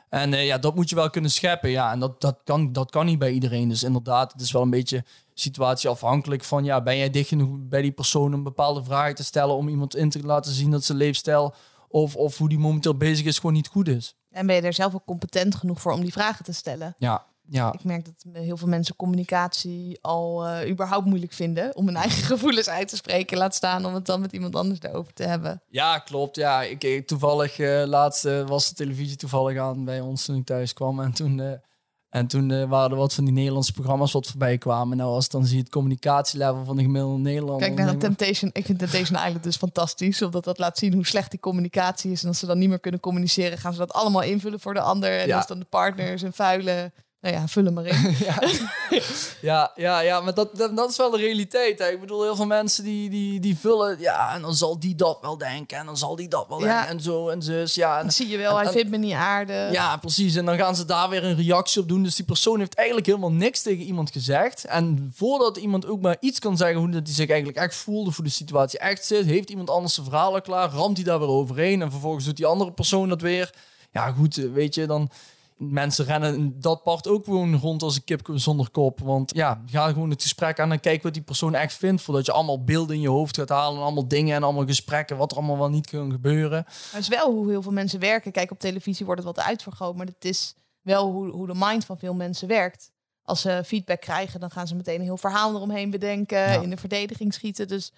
En 0.10 0.34
uh, 0.34 0.46
ja, 0.46 0.58
dat 0.58 0.76
moet 0.76 0.90
je 0.90 0.96
wel 0.96 1.10
kunnen 1.10 1.32
scheppen. 1.32 1.70
Ja, 1.70 1.92
en 1.92 2.00
dat, 2.00 2.22
dat, 2.22 2.40
kan, 2.44 2.72
dat 2.74 2.92
kan 2.92 3.06
niet 3.06 3.20
bij 3.20 3.32
iedereen. 3.32 3.70
Dus 3.70 3.84
inderdaad, 3.84 4.32
het 4.32 4.42
is 4.42 4.52
wel 4.52 4.62
een 4.62 4.70
beetje 4.70 5.04
situatieafhankelijk 5.40 6.44
van... 6.44 6.64
ja, 6.64 6.82
ben 6.82 6.98
jij 6.98 7.10
dicht 7.10 7.28
genoeg 7.28 7.58
bij 7.60 7.82
die 7.82 7.92
persoon 7.92 8.34
een 8.34 8.44
bepaalde 8.44 8.84
vraag 8.84 9.14
te 9.14 9.24
stellen... 9.24 9.56
om 9.56 9.68
iemand 9.68 9.96
in 9.96 10.10
te 10.10 10.24
laten 10.24 10.52
zien 10.52 10.72
dat 10.72 10.84
zijn 10.84 10.98
leefstijl... 10.98 11.54
of, 11.88 12.16
of 12.16 12.38
hoe 12.38 12.50
die 12.50 12.60
momenteel 12.60 12.98
bezig 12.98 13.26
is, 13.26 13.36
gewoon 13.36 13.54
niet 13.54 13.68
goed 13.68 13.88
is. 13.88 14.16
En 14.32 14.46
ben 14.46 14.56
je 14.56 14.62
er 14.62 14.74
zelf 14.74 14.94
ook 14.94 15.06
competent 15.06 15.56
genoeg 15.56 15.82
voor 15.82 15.92
om 15.92 16.02
die 16.02 16.12
vragen 16.12 16.46
te 16.46 16.54
stellen? 16.54 16.96
Ja, 16.98 17.26
ja. 17.50 17.74
Ik 17.74 17.84
merk 17.84 18.06
dat 18.06 18.44
heel 18.44 18.58
veel 18.58 18.68
mensen 18.68 18.96
communicatie 18.96 19.98
al 20.02 20.48
uh, 20.48 20.70
überhaupt 20.70 21.06
moeilijk 21.06 21.34
vinden 21.34 21.76
om 21.76 21.86
hun 21.86 21.96
eigen 21.96 22.24
gevoelens 22.36 22.70
uit 22.70 22.88
te 22.88 22.96
spreken. 22.96 23.38
Laat 23.38 23.56
staan 23.56 23.86
om 23.86 23.94
het 23.94 24.06
dan 24.06 24.22
met 24.22 24.32
iemand 24.32 24.56
anders 24.56 24.80
erover 24.82 25.14
te 25.14 25.24
hebben. 25.24 25.62
Ja, 25.68 26.00
klopt. 26.00 26.36
Ja, 26.36 26.64
ik, 26.64 27.08
toevallig 27.08 27.60
uh, 27.60 27.84
laatst 27.86 28.26
uh, 28.26 28.48
was 28.48 28.70
de 28.70 28.76
televisie 28.76 29.16
toevallig 29.16 29.60
aan 29.60 29.86
bij 29.86 30.02
ons 30.02 30.26
toen 30.26 30.36
ik 30.36 30.46
thuis 30.46 30.74
kwam. 30.74 31.00
En 31.00 31.14
toen, 31.14 31.60
en 32.10 32.28
toen 32.28 32.68
waren 32.68 32.92
er 32.92 32.98
wat 32.98 33.14
van 33.14 33.26
die 33.26 33.34
Nederlandse 33.34 33.74
programma's 33.74 34.12
wat 34.12 34.28
voorbij 34.28 34.58
kwamen. 34.58 34.98
Nou, 34.98 35.10
als 35.10 35.30
dan 35.30 35.46
zie 35.46 35.56
je 35.56 35.62
het 35.62 35.72
communicatielevel 35.72 36.66
van 36.66 36.76
de 36.76 36.82
gemiddelde 36.82 37.20
Nederlander. 37.20 37.68
Kijk 37.68 37.80
naar 37.80 37.98
Temptation. 37.98 38.50
Ik 38.54 38.66
vind 38.66 38.80
Temptation 38.80 39.20
Island 39.26 39.44
dus 39.44 39.56
fantastisch. 39.56 40.22
Omdat 40.22 40.44
dat 40.44 40.58
laat 40.58 40.78
zien 40.78 40.94
hoe 40.94 41.06
slecht 41.06 41.32
die 41.32 41.40
communicatie 41.40 42.12
is. 42.12 42.22
En 42.22 42.28
als 42.28 42.40
ze 42.40 42.46
dan 42.46 42.58
niet 42.58 42.70
meer 42.70 42.80
kunnen 42.80 43.00
communiceren, 43.00 43.58
gaan 43.58 43.74
ze 43.74 43.80
dat 43.80 43.94
allemaal 43.94 44.22
invullen 44.22 44.60
voor 44.60 44.74
de 44.74 44.82
ander. 44.82 45.20
En 45.20 45.28
ja. 45.28 45.38
als 45.38 45.48
dan 45.48 45.60
de 45.60 45.66
partners 45.66 46.22
en 46.22 46.34
vuile 46.34 46.92
nou 47.22 47.36
ja, 47.36 47.48
vul 47.48 47.64
hem 47.64 47.74
maar 47.74 47.86
in. 47.86 48.16
ja. 48.28 48.42
ja, 49.42 49.72
ja, 49.76 50.00
ja, 50.00 50.22
maar 50.22 50.34
dat, 50.34 50.58
dat, 50.58 50.90
is 50.90 50.98
wel 50.98 51.10
de 51.10 51.18
realiteit. 51.18 51.80
Hè. 51.80 51.88
Ik 51.88 52.00
bedoel, 52.00 52.24
heel 52.24 52.36
veel 52.36 52.46
mensen 52.46 52.84
die, 52.84 53.10
die, 53.10 53.40
die 53.40 53.58
vullen... 53.58 54.00
Ja, 54.00 54.34
en 54.34 54.42
dan 54.42 54.56
zal 54.56 54.80
die 54.80 54.96
dat 54.96 55.18
wel 55.22 55.38
denken. 55.38 55.78
En 55.78 55.86
dan 55.86 55.98
zal 55.98 56.16
die 56.16 56.28
dat 56.28 56.46
wel 56.48 56.60
denken. 56.60 56.88
En 56.88 57.02
zo 57.02 57.30
en 57.30 57.42
zus. 57.42 57.76
Ja, 57.76 57.98
en, 57.98 58.02
dan 58.02 58.12
zie 58.12 58.28
je 58.28 58.38
wel, 58.38 58.58
hij 58.58 58.72
vindt 58.72 58.90
me 58.90 58.98
niet 58.98 59.14
aardig. 59.14 59.72
Ja, 59.72 59.98
precies. 59.98 60.36
En 60.36 60.46
dan 60.46 60.58
gaan 60.58 60.76
ze 60.76 60.86
daar 60.86 61.10
weer 61.10 61.24
een 61.24 61.36
reactie 61.36 61.82
op 61.82 61.88
doen. 61.88 62.04
Dus 62.04 62.16
die 62.16 62.26
persoon 62.26 62.60
heeft 62.60 62.76
eigenlijk 62.76 63.08
helemaal 63.08 63.32
niks 63.32 63.62
tegen 63.62 63.84
iemand 63.84 64.12
gezegd. 64.12 64.66
En 64.66 65.12
voordat 65.16 65.58
iemand 65.58 65.88
ook 65.88 66.02
maar 66.02 66.18
iets 66.20 66.40
kan 66.40 66.58
zeggen... 66.58 66.78
hoe 66.78 66.90
dat 66.90 67.06
hij 67.06 67.16
zich 67.16 67.30
eigenlijk 67.30 67.60
echt 67.60 67.76
voelde, 67.76 68.12
voor 68.12 68.24
de 68.24 68.30
situatie 68.30 68.80
echt 68.80 69.06
zit... 69.06 69.26
heeft 69.26 69.50
iemand 69.50 69.70
anders 69.70 69.94
zijn 69.94 70.06
verhalen 70.06 70.42
klaar, 70.42 70.70
ramt 70.70 70.98
hij 70.98 71.06
daar 71.06 71.20
weer 71.20 71.28
overheen... 71.28 71.82
en 71.82 71.92
vervolgens 71.92 72.26
doet 72.26 72.38
die 72.38 72.46
andere 72.46 72.72
persoon 72.72 73.10
dat 73.10 73.22
weer. 73.22 73.54
Ja, 73.92 74.12
goed, 74.12 74.36
weet 74.36 74.76
je, 74.76 74.86
dan 74.86 75.10
mensen 75.60 76.06
rennen 76.06 76.60
dat 76.60 76.84
part 76.84 77.08
ook 77.08 77.24
gewoon 77.24 77.56
rond 77.56 77.82
als 77.82 77.96
een 77.96 78.04
kip 78.04 78.30
zonder 78.34 78.70
kop. 78.72 79.00
Want 79.00 79.36
ja, 79.36 79.64
ga 79.66 79.88
gewoon 79.88 80.10
het 80.10 80.22
gesprek 80.22 80.60
aan 80.60 80.72
en 80.72 80.80
kijk 80.80 81.04
wat 81.04 81.14
die 81.14 81.22
persoon 81.22 81.56
echt 81.56 81.74
vindt. 81.74 82.02
Voordat 82.02 82.26
je 82.26 82.32
allemaal 82.32 82.64
beelden 82.64 82.96
in 82.96 83.02
je 83.02 83.10
hoofd 83.10 83.38
gaat 83.38 83.50
halen. 83.50 83.78
En 83.78 83.84
allemaal 83.84 84.08
dingen 84.08 84.36
en 84.36 84.44
allemaal 84.44 84.66
gesprekken. 84.66 85.18
Wat 85.18 85.32
er 85.32 85.38
allemaal 85.38 85.58
wel 85.58 85.70
niet 85.70 85.90
kan 85.90 86.12
gebeuren. 86.12 86.64
Maar 86.66 86.88
het 86.92 87.02
is 87.02 87.08
wel 87.08 87.32
hoe 87.32 87.50
heel 87.50 87.62
veel 87.62 87.72
mensen 87.72 88.00
werken. 88.00 88.32
Kijk, 88.32 88.52
op 88.52 88.60
televisie 88.60 89.06
wordt 89.06 89.24
het 89.24 89.36
wat 89.36 89.46
uitvergroot. 89.46 89.96
Maar 89.96 90.06
het 90.06 90.26
is 90.26 90.56
wel 90.82 91.12
hoe, 91.12 91.30
hoe 91.30 91.48
de 91.48 91.56
mind 91.56 91.86
van 91.86 91.98
veel 91.98 92.14
mensen 92.14 92.48
werkt. 92.48 92.92
Als 93.24 93.42
ze 93.42 93.64
feedback 93.66 94.02
krijgen, 94.02 94.40
dan 94.40 94.52
gaan 94.52 94.68
ze 94.68 94.76
meteen 94.76 94.96
een 94.96 95.02
heel 95.02 95.18
verhaal 95.18 95.56
eromheen 95.56 95.90
bedenken. 95.90 96.64
In 96.64 96.70
de 96.70 96.78
verdediging 96.78 97.34
schieten. 97.34 97.68
Dus 97.68 97.92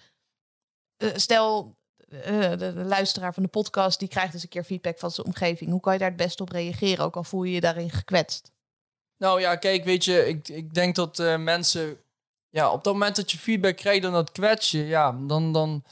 uh, 0.98 1.10
stel, 1.14 1.76
eh, 2.12 2.58
de, 2.58 2.72
luisteraar 2.74 3.34
van 3.34 3.42
de 3.42 3.48
podcast, 3.48 3.98
die 3.98 4.08
krijgt 4.08 4.32
dus 4.32 4.42
een 4.42 4.48
keer 4.48 4.64
feedback 4.64 4.98
van 4.98 5.10
zijn 5.10 5.26
omgeving. 5.26 5.70
Hoe 5.70 5.80
kan 5.80 5.92
je 5.92 5.98
daar 5.98 6.08
het 6.08 6.16
best 6.16 6.40
op 6.40 6.48
reageren, 6.48 7.04
ook 7.04 7.16
al 7.16 7.24
voel 7.24 7.42
je 7.42 7.52
je 7.52 7.60
daarin 7.60 7.90
gekwetst? 7.90 8.52
Nou 9.16 9.40
ja, 9.40 9.56
kijk, 9.56 9.84
weet 9.84 10.04
je, 10.04 10.26
ik, 10.26 10.48
ik 10.48 10.74
denk 10.74 10.94
dat 10.94 11.18
uh, 11.18 11.36
mensen, 11.36 11.96
ja, 12.48 12.72
op 12.72 12.84
dat 12.84 12.92
moment 12.92 13.16
dat 13.16 13.30
je 13.30 13.38
feedback 13.38 13.76
krijgt 13.76 14.04
en 14.04 14.12
dat 14.12 14.32
kwets 14.32 14.70
je, 14.70 14.86
ja, 14.86 15.12
dan, 15.12 15.52
dan, 15.52 15.84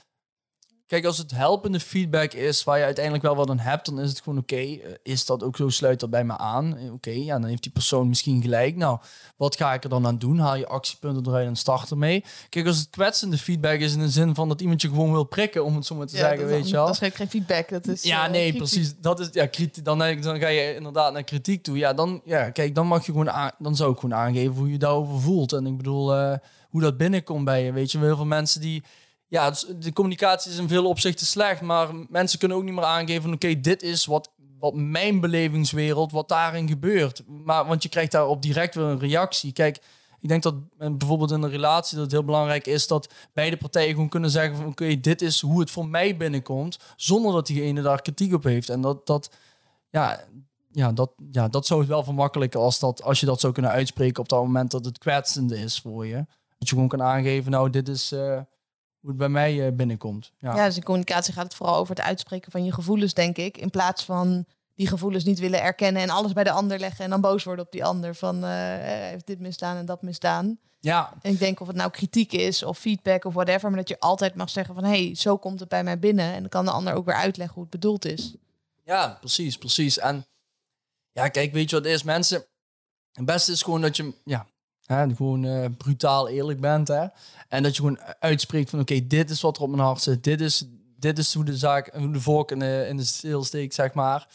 Kijk, 0.90 1.04
als 1.04 1.18
het 1.18 1.30
helpende 1.30 1.80
feedback 1.80 2.32
is 2.32 2.64
waar 2.64 2.78
je 2.78 2.84
uiteindelijk 2.84 3.24
wel 3.24 3.36
wat 3.36 3.50
aan 3.50 3.58
hebt, 3.58 3.86
dan 3.86 4.00
is 4.00 4.08
het 4.08 4.20
gewoon 4.20 4.38
oké. 4.38 4.56
Eh, 4.56 4.78
is 5.02 5.26
dat 5.26 5.42
ook 5.42 5.56
zo? 5.56 5.68
Sluit 5.68 6.00
dat 6.00 6.10
bij 6.10 6.24
me 6.24 6.38
aan? 6.38 6.76
Eh, 6.76 6.92
oké, 6.92 7.10
ja, 7.10 7.38
dan 7.38 7.48
heeft 7.48 7.62
die 7.62 7.72
persoon 7.72 8.08
misschien 8.08 8.42
gelijk. 8.42 8.76
Nou, 8.76 8.98
wat 9.36 9.56
ga 9.56 9.72
ik 9.72 9.84
er 9.84 9.90
dan 9.90 10.06
aan 10.06 10.18
doen? 10.18 10.38
Haal 10.38 10.56
je 10.56 10.66
actiepunten 10.66 11.26
eruit 11.26 11.46
en 11.46 11.56
start 11.56 11.90
ermee. 11.90 12.24
Kijk, 12.48 12.66
als 12.66 12.78
het 12.78 12.90
kwetsende 12.90 13.38
feedback 13.38 13.80
is 13.80 13.92
in 13.92 13.98
de 13.98 14.08
zin 14.08 14.34
van 14.34 14.48
dat 14.48 14.60
iemand 14.60 14.82
je 14.82 14.88
gewoon 14.88 15.12
wil 15.12 15.24
prikken, 15.24 15.64
om 15.64 15.74
het 15.74 15.86
zo 15.86 15.94
maar 15.94 16.06
te 16.06 16.16
zeggen, 16.16 16.46
weet 16.46 16.68
je 16.68 16.74
wel. 16.74 16.86
Dat 16.86 17.02
is 17.02 17.10
geen 17.14 17.28
feedback, 17.28 17.68
dat 17.68 17.86
is 17.86 18.02
Ja, 18.02 18.26
uh, 18.26 18.30
nee, 18.30 18.52
precies. 18.52 18.94
Dat 19.00 19.20
is, 19.20 19.28
ja, 19.32 19.46
kritiek, 19.46 19.84
dan, 19.84 19.98
dan 19.98 20.38
ga 20.38 20.48
je 20.48 20.74
inderdaad 20.74 21.12
naar 21.12 21.24
kritiek 21.24 21.62
toe. 21.62 21.76
Ja, 21.76 21.92
dan, 21.92 22.20
ja, 22.24 22.50
kijk, 22.50 22.74
dan 22.74 22.86
mag 22.86 23.06
je 23.06 23.12
gewoon, 23.12 23.30
aan, 23.30 23.50
dan 23.58 23.76
zou 23.76 23.92
ik 23.92 23.98
gewoon 23.98 24.18
aangeven 24.18 24.54
hoe 24.54 24.70
je 24.70 24.78
daarover 24.78 25.20
voelt. 25.20 25.52
En 25.52 25.66
ik 25.66 25.76
bedoel, 25.76 26.16
uh, 26.16 26.34
hoe 26.70 26.80
dat 26.80 26.96
binnenkomt 26.96 27.44
bij 27.44 27.64
je, 27.64 27.72
weet 27.72 27.92
je. 27.92 27.98
Heel 27.98 28.16
veel 28.16 28.24
mensen 28.24 28.60
die 28.60 28.82
ja, 29.30 29.52
de 29.78 29.92
communicatie 29.92 30.50
is 30.50 30.58
in 30.58 30.68
veel 30.68 30.86
opzichten 30.86 31.26
slecht, 31.26 31.60
maar 31.60 31.88
mensen 32.08 32.38
kunnen 32.38 32.56
ook 32.56 32.64
niet 32.64 32.74
meer 32.74 32.84
aangeven: 32.84 33.32
oké, 33.32 33.60
dit 33.60 33.82
is 33.82 34.06
wat, 34.06 34.30
wat 34.58 34.74
mijn 34.74 35.20
belevingswereld, 35.20 36.12
wat 36.12 36.28
daarin 36.28 36.68
gebeurt. 36.68 37.22
Maar, 37.26 37.66
want 37.66 37.82
je 37.82 37.88
krijgt 37.88 38.12
daarop 38.12 38.42
direct 38.42 38.74
weer 38.74 38.84
een 38.84 38.98
reactie. 38.98 39.52
Kijk, 39.52 39.76
ik 40.20 40.28
denk 40.28 40.42
dat 40.42 40.54
bijvoorbeeld 40.76 41.30
in 41.30 41.42
een 41.42 41.50
relatie 41.50 41.94
dat 41.94 42.04
het 42.04 42.12
heel 42.12 42.24
belangrijk 42.24 42.66
is 42.66 42.86
dat 42.86 43.12
beide 43.32 43.56
partijen 43.56 43.90
gewoon 43.90 44.08
kunnen 44.08 44.30
zeggen: 44.30 44.56
van 44.56 44.66
oké, 44.66 45.00
dit 45.00 45.22
is 45.22 45.40
hoe 45.40 45.60
het 45.60 45.70
voor 45.70 45.88
mij 45.88 46.16
binnenkomt, 46.16 46.78
zonder 46.96 47.32
dat 47.32 47.46
diegene 47.46 47.82
daar 47.82 48.02
kritiek 48.02 48.34
op 48.34 48.44
heeft. 48.44 48.68
En 48.68 48.80
dat, 48.80 49.06
dat, 49.06 49.30
ja, 49.90 50.20
ja, 50.70 50.92
dat, 50.92 51.10
ja, 51.30 51.48
dat 51.48 51.66
zou 51.66 51.80
het 51.80 51.88
wel 51.88 52.04
vermakkelijken 52.04 52.60
als, 52.60 52.78
dat, 52.78 53.02
als 53.02 53.20
je 53.20 53.26
dat 53.26 53.40
zou 53.40 53.52
kunnen 53.52 53.70
uitspreken 53.70 54.22
op 54.22 54.28
dat 54.28 54.42
moment 54.42 54.70
dat 54.70 54.84
het 54.84 54.98
kwetsende 54.98 55.58
is 55.58 55.80
voor 55.80 56.06
je. 56.06 56.16
Dat 56.58 56.68
je 56.68 56.74
gewoon 56.74 56.88
kan 56.88 57.02
aangeven: 57.02 57.50
nou, 57.50 57.70
dit 57.70 57.88
is. 57.88 58.12
Uh, 58.12 58.40
hoe 59.00 59.10
het 59.10 59.18
bij 59.18 59.28
mij 59.28 59.66
uh, 59.66 59.72
binnenkomt. 59.72 60.32
Ja. 60.38 60.54
ja, 60.54 60.66
dus 60.66 60.76
in 60.76 60.82
communicatie 60.82 61.34
gaat 61.34 61.44
het 61.44 61.54
vooral 61.54 61.76
over 61.76 61.96
het 61.96 62.04
uitspreken 62.04 62.52
van 62.52 62.64
je 62.64 62.72
gevoelens, 62.72 63.14
denk 63.14 63.36
ik. 63.36 63.58
In 63.58 63.70
plaats 63.70 64.04
van 64.04 64.46
die 64.74 64.86
gevoelens 64.86 65.24
niet 65.24 65.38
willen 65.38 65.62
erkennen 65.62 66.02
en 66.02 66.10
alles 66.10 66.32
bij 66.32 66.44
de 66.44 66.50
ander 66.50 66.78
leggen 66.78 67.04
en 67.04 67.10
dan 67.10 67.20
boos 67.20 67.44
worden 67.44 67.64
op 67.64 67.72
die 67.72 67.84
ander 67.84 68.14
van 68.14 68.44
uh, 68.44 68.50
heeft 68.50 69.26
dit 69.26 69.40
misdaan 69.40 69.76
en 69.76 69.86
dat 69.86 70.02
misdaan. 70.02 70.58
Ja. 70.80 71.12
En 71.22 71.32
ik 71.32 71.38
denk 71.38 71.60
of 71.60 71.66
het 71.66 71.76
nou 71.76 71.90
kritiek 71.90 72.32
is 72.32 72.62
of 72.62 72.78
feedback 72.78 73.24
of 73.24 73.34
whatever, 73.34 73.68
maar 73.68 73.78
dat 73.78 73.88
je 73.88 74.00
altijd 74.00 74.34
mag 74.34 74.50
zeggen 74.50 74.74
van 74.74 74.84
hé, 74.84 75.04
hey, 75.04 75.14
zo 75.14 75.36
komt 75.36 75.60
het 75.60 75.68
bij 75.68 75.84
mij 75.84 75.98
binnen 75.98 76.32
en 76.32 76.40
dan 76.40 76.48
kan 76.48 76.64
de 76.64 76.70
ander 76.70 76.94
ook 76.94 77.04
weer 77.04 77.14
uitleggen 77.14 77.54
hoe 77.54 77.62
het 77.62 77.72
bedoeld 77.72 78.04
is. 78.04 78.34
Ja, 78.84 79.16
precies, 79.20 79.58
precies. 79.58 79.98
En 79.98 80.26
ja, 81.12 81.28
kijk, 81.28 81.52
weet 81.52 81.70
je 81.70 81.76
wat 81.76 81.86
is, 81.86 82.02
mensen? 82.02 82.44
Het 83.12 83.24
beste 83.24 83.52
is 83.52 83.62
gewoon 83.62 83.80
dat 83.80 83.96
je, 83.96 84.14
ja, 84.24 84.46
Hè, 84.90 85.14
gewoon 85.14 85.44
uh, 85.44 85.64
brutaal 85.76 86.28
eerlijk 86.28 86.60
bent. 86.60 86.88
Hè? 86.88 87.06
En 87.48 87.62
dat 87.62 87.76
je 87.76 87.82
gewoon 87.82 87.98
uitspreekt 88.18 88.70
van 88.70 88.80
oké, 88.80 89.06
dit 89.06 89.30
is 89.30 89.40
wat 89.40 89.56
er 89.56 89.62
op 89.62 89.68
mijn 89.68 89.82
hart 89.82 90.02
zit. 90.02 90.24
Dit 90.24 90.40
is, 90.40 90.64
dit 90.98 91.18
is 91.18 91.34
hoe 91.34 91.44
de 91.44 91.56
zaak, 91.56 91.94
hoe 91.94 92.10
de 92.10 92.20
vork 92.20 92.50
in 92.50 92.58
de, 92.58 92.86
in 92.88 92.96
de 92.96 93.04
steel 93.04 93.44
steekt, 93.44 93.74
zeg 93.74 93.92
maar. 93.92 94.28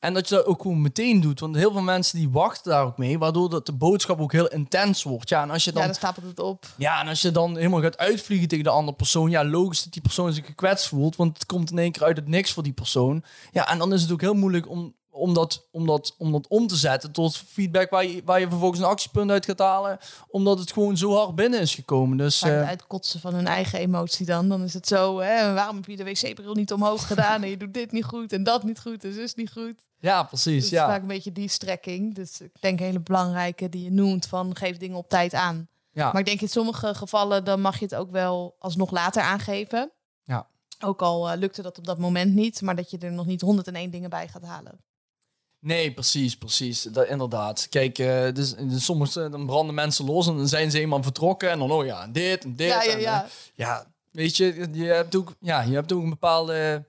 En 0.00 0.14
dat 0.14 0.28
je 0.28 0.34
dat 0.34 0.44
ook 0.44 0.62
gewoon 0.62 0.82
meteen 0.82 1.20
doet. 1.20 1.40
Want 1.40 1.56
heel 1.56 1.72
veel 1.72 1.82
mensen 1.82 2.18
die 2.18 2.30
wachten 2.30 2.70
daar 2.70 2.84
ook 2.84 2.98
mee. 2.98 3.18
Waardoor 3.18 3.50
dat 3.50 3.66
de 3.66 3.72
boodschap 3.72 4.20
ook 4.20 4.32
heel 4.32 4.48
intens 4.48 5.02
wordt. 5.02 5.28
Ja, 5.28 5.42
en 5.42 5.50
als 5.50 5.64
je 5.64 5.72
dan, 5.72 5.80
ja, 5.80 5.86
dan 5.86 5.96
stapelt 5.96 6.26
het 6.26 6.38
op. 6.38 6.66
Ja, 6.76 7.00
en 7.00 7.08
als 7.08 7.22
je 7.22 7.30
dan 7.30 7.56
helemaal 7.56 7.80
gaat 7.80 7.98
uitvliegen 7.98 8.48
tegen 8.48 8.64
de 8.64 8.70
andere 8.70 8.96
persoon. 8.96 9.30
Ja, 9.30 9.44
logisch 9.44 9.82
dat 9.82 9.92
die 9.92 10.02
persoon 10.02 10.32
zich 10.32 10.46
gekwetst 10.46 10.88
voelt. 10.88 11.16
Want 11.16 11.34
het 11.34 11.46
komt 11.46 11.70
in 11.70 11.78
één 11.78 11.92
keer 11.92 12.04
uit 12.04 12.16
het 12.16 12.28
niks 12.28 12.52
voor 12.52 12.62
die 12.62 12.72
persoon. 12.72 13.24
Ja, 13.52 13.68
en 13.68 13.78
dan 13.78 13.92
is 13.92 14.02
het 14.02 14.12
ook 14.12 14.20
heel 14.20 14.34
moeilijk 14.34 14.68
om 14.68 14.94
om 15.10 15.34
dat, 15.34 15.66
om, 15.70 15.86
dat, 15.86 16.14
om 16.18 16.32
dat 16.32 16.46
om 16.48 16.66
te 16.66 16.76
zetten 16.76 17.12
tot 17.12 17.36
feedback 17.36 17.90
waar 17.90 18.04
je, 18.06 18.22
waar 18.24 18.40
je 18.40 18.48
vervolgens 18.48 18.80
een 18.80 18.86
actiepunt 18.86 19.30
uit 19.30 19.44
gaat 19.44 19.58
halen. 19.58 19.98
Omdat 20.28 20.58
het 20.58 20.72
gewoon 20.72 20.96
zo 20.96 21.14
hard 21.16 21.34
binnen 21.34 21.60
is 21.60 21.74
gekomen. 21.74 22.16
Dus, 22.16 22.40
het 22.40 22.52
eh, 22.52 22.68
uitkotsen 22.68 23.20
van 23.20 23.34
hun 23.34 23.46
eigen 23.46 23.78
emotie 23.78 24.26
dan. 24.26 24.48
Dan 24.48 24.62
is 24.62 24.74
het 24.74 24.86
zo, 24.86 25.18
hè, 25.18 25.52
waarom 25.54 25.76
heb 25.76 25.86
je 25.86 25.96
de 25.96 26.04
wc-bril 26.04 26.54
niet 26.54 26.72
omhoog 26.72 27.06
gedaan? 27.06 27.42
En 27.42 27.48
je 27.50 27.56
doet 27.56 27.74
dit 27.74 27.92
niet 27.92 28.04
goed 28.04 28.32
en 28.32 28.42
dat 28.42 28.62
niet 28.62 28.80
goed 28.80 29.04
en 29.04 29.12
zus 29.12 29.34
niet 29.34 29.52
goed. 29.52 29.74
ja, 29.98 30.20
Dus 30.20 30.28
precies. 30.28 30.54
het 30.54 30.64
is 30.64 30.70
Ja. 30.70 30.86
vaak 30.86 31.00
een 31.02 31.06
beetje 31.08 31.32
die 31.32 31.48
strekking. 31.48 32.14
Dus 32.14 32.40
ik 32.40 32.60
denk 32.60 32.78
een 32.80 32.86
hele 32.86 33.00
belangrijke 33.00 33.68
die 33.68 33.82
je 33.84 33.90
noemt 33.92 34.26
van 34.26 34.56
geef 34.56 34.76
dingen 34.76 34.96
op 34.96 35.08
tijd 35.08 35.34
aan. 35.34 35.68
Ja. 35.92 36.10
Maar 36.12 36.20
ik 36.20 36.26
denk 36.26 36.40
in 36.40 36.48
sommige 36.48 36.94
gevallen 36.94 37.44
dan 37.44 37.60
mag 37.60 37.78
je 37.78 37.84
het 37.84 37.94
ook 37.94 38.10
wel 38.10 38.54
alsnog 38.58 38.90
later 38.90 39.22
aangeven. 39.22 39.90
Ja. 40.24 40.46
Ook 40.84 41.02
al 41.02 41.30
eh, 41.30 41.38
lukte 41.38 41.62
dat 41.62 41.78
op 41.78 41.84
dat 41.86 41.98
moment 41.98 42.34
niet, 42.34 42.62
maar 42.62 42.76
dat 42.76 42.90
je 42.90 42.98
er 42.98 43.12
nog 43.12 43.26
niet 43.26 43.40
101 43.40 43.90
dingen 43.90 44.10
bij 44.10 44.28
gaat 44.28 44.44
halen. 44.44 44.80
Nee, 45.60 45.92
precies, 45.92 46.36
precies. 46.36 46.82
Dat, 46.82 47.08
inderdaad. 47.08 47.66
Kijk, 47.70 47.98
eh, 47.98 48.32
dus, 48.32 48.54
dus 48.54 48.84
soms 48.84 49.16
eh, 49.16 49.30
dan 49.30 49.46
branden 49.46 49.74
mensen 49.74 50.04
los 50.04 50.28
en 50.28 50.36
dan 50.36 50.48
zijn 50.48 50.70
ze 50.70 50.80
eenmaal 50.80 51.02
vertrokken. 51.02 51.50
En 51.50 51.58
dan, 51.58 51.70
oh 51.70 51.84
ja, 51.84 52.06
dit 52.06 52.44
en 52.44 52.56
dit. 52.56 52.68
Ja, 52.68 52.82
ja, 52.82 52.92
en, 52.92 53.00
ja. 53.00 53.24
eh, 53.24 53.30
ja, 53.54 53.86
weet 54.10 54.36
je, 54.36 54.68
je 54.72 54.84
hebt 54.84 55.16
ook, 55.16 55.34
ja, 55.40 55.62
je 55.62 55.74
hebt 55.74 55.92
ook 55.92 56.02
een 56.02 56.10
bepaalde 56.10 56.84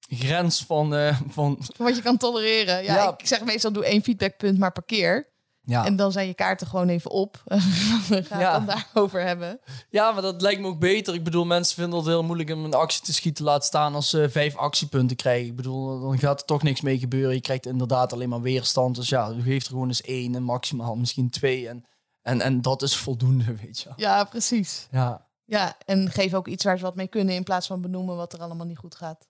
grens 0.00 0.64
van... 0.64 1.14
van 1.28 1.58
Wat 1.76 1.96
je 1.96 2.02
kan 2.02 2.16
tolereren. 2.16 2.84
Ja, 2.84 2.94
Ja. 2.94 3.14
Ik 3.18 3.26
zeg 3.26 3.44
meestal 3.44 3.72
doe 3.72 3.84
één 3.84 4.02
feedbackpunt 4.02 4.58
maar 4.58 4.72
per 4.72 4.84
keer. 4.84 5.26
Ja. 5.68 5.84
En 5.84 5.96
dan 5.96 6.12
zijn 6.12 6.26
je 6.26 6.34
kaarten 6.34 6.66
gewoon 6.66 6.88
even 6.88 7.10
op. 7.10 7.42
We 8.08 8.22
gaan 8.24 8.40
Ja. 8.40 8.58
het 8.58 8.66
dan 8.66 8.76
daarover 8.76 9.20
hebben. 9.26 9.60
ja, 9.90 10.10
maar 10.12 10.22
dat 10.22 10.40
lijkt 10.42 10.60
me 10.60 10.66
ook 10.66 10.78
beter. 10.78 11.14
Ik 11.14 11.24
bedoel, 11.24 11.44
mensen 11.44 11.74
vinden 11.74 11.98
het 11.98 12.06
heel 12.08 12.22
moeilijk 12.22 12.50
om 12.50 12.64
een 12.64 12.74
actie 12.74 13.02
te 13.02 13.12
schieten. 13.12 13.44
Laat 13.44 13.64
staan 13.64 13.94
als 13.94 14.10
ze 14.10 14.28
vijf 14.30 14.56
actiepunten 14.56 15.16
krijgen. 15.16 15.46
Ik 15.48 15.56
bedoel, 15.56 16.00
dan 16.00 16.18
gaat 16.18 16.40
er 16.40 16.46
toch 16.46 16.62
niks 16.62 16.80
mee 16.80 16.98
gebeuren. 16.98 17.34
Je 17.34 17.40
krijgt 17.40 17.66
inderdaad 17.66 18.12
alleen 18.12 18.28
maar 18.28 18.40
weerstand. 18.40 18.96
Dus 18.96 19.08
ja, 19.08 19.32
geef 19.40 19.62
er 19.64 19.70
gewoon 19.70 19.88
eens 19.88 20.02
één 20.02 20.34
en 20.34 20.42
maximaal 20.42 20.96
misschien 20.96 21.30
twee. 21.30 21.68
En, 21.68 21.84
en, 22.22 22.40
en 22.40 22.62
dat 22.62 22.82
is 22.82 22.96
voldoende, 22.96 23.54
weet 23.62 23.78
je. 23.80 23.90
Ja, 23.96 24.24
precies. 24.24 24.86
Ja. 24.90 25.26
Ja, 25.44 25.76
en 25.84 26.10
geef 26.10 26.34
ook 26.34 26.48
iets 26.48 26.64
waar 26.64 26.76
ze 26.78 26.84
wat 26.84 26.94
mee 26.94 27.06
kunnen 27.08 27.34
in 27.34 27.42
plaats 27.44 27.66
van 27.66 27.80
benoemen 27.80 28.16
wat 28.16 28.32
er 28.32 28.40
allemaal 28.40 28.66
niet 28.66 28.78
goed 28.78 28.94
gaat. 28.94 29.26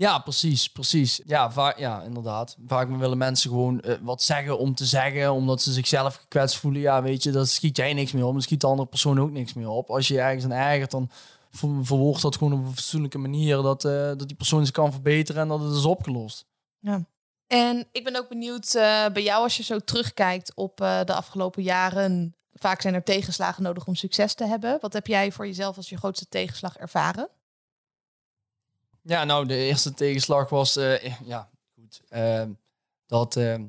Ja, 0.00 0.18
precies, 0.18 0.68
precies. 0.68 1.20
Ja, 1.24 1.50
vaak, 1.50 1.78
ja 1.78 2.02
inderdaad. 2.02 2.56
Vaak 2.66 2.88
willen 2.88 3.18
mensen 3.18 3.50
gewoon 3.50 3.80
eh, 3.80 3.94
wat 4.02 4.22
zeggen 4.22 4.58
om 4.58 4.74
te 4.74 4.84
zeggen, 4.84 5.32
omdat 5.32 5.62
ze 5.62 5.72
zichzelf 5.72 6.14
gekwetst 6.16 6.56
voelen. 6.56 6.80
Ja, 6.80 7.02
weet 7.02 7.22
je, 7.22 7.30
daar 7.30 7.46
schiet 7.46 7.76
jij 7.76 7.92
niks 7.92 8.12
meer 8.12 8.24
op. 8.24 8.32
Dan 8.32 8.42
schiet 8.42 8.60
de 8.60 8.66
andere 8.66 8.88
persoon 8.88 9.20
ook 9.20 9.30
niks 9.30 9.52
meer 9.52 9.68
op. 9.68 9.90
Als 9.90 10.08
je 10.08 10.20
ergens 10.20 10.44
aan 10.44 10.52
ergert, 10.52 10.90
dan 10.90 11.10
ver- 11.50 11.84
verwoord 11.84 12.20
dat 12.20 12.36
gewoon 12.36 12.52
op 12.52 12.58
een 12.64 12.74
fatsoenlijke 12.74 13.18
manier. 13.18 13.62
Dat, 13.62 13.84
eh, 13.84 13.92
dat 13.92 14.26
die 14.26 14.36
persoon 14.36 14.64
zich 14.64 14.74
kan 14.74 14.92
verbeteren 14.92 15.42
en 15.42 15.48
dat 15.48 15.60
het 15.60 15.74
is 15.76 15.84
opgelost. 15.84 16.46
En 17.46 17.88
ik 17.92 18.04
ben 18.04 18.16
ook 18.16 18.28
benieuwd 18.28 18.74
eh, 18.74 19.06
bij 19.12 19.22
jou 19.22 19.42
als 19.42 19.56
je 19.56 19.62
zo 19.62 19.78
terugkijkt 19.78 20.52
op 20.54 20.76
de 20.76 21.14
afgelopen 21.14 21.62
jaren. 21.62 22.34
Vaak 22.52 22.80
zijn 22.80 22.94
er 22.94 23.04
tegenslagen 23.04 23.62
nodig 23.62 23.86
om 23.86 23.94
succes 23.94 24.34
te 24.34 24.46
hebben. 24.46 24.78
Wat 24.80 24.92
heb 24.92 25.06
jij 25.06 25.32
voor 25.32 25.46
jezelf 25.46 25.76
als 25.76 25.88
je 25.88 25.96
grootste 25.96 26.28
tegenslag 26.28 26.76
ervaren? 26.76 27.28
Ja, 29.10 29.24
nou, 29.24 29.46
de 29.46 29.54
eerste 29.56 29.94
tegenslag 29.94 30.48
was, 30.48 30.76
eh, 30.76 31.18
ja, 31.24 31.48
goed, 31.74 32.00
eh, 32.08 32.42
dat, 33.06 33.36
eh, 33.36 33.60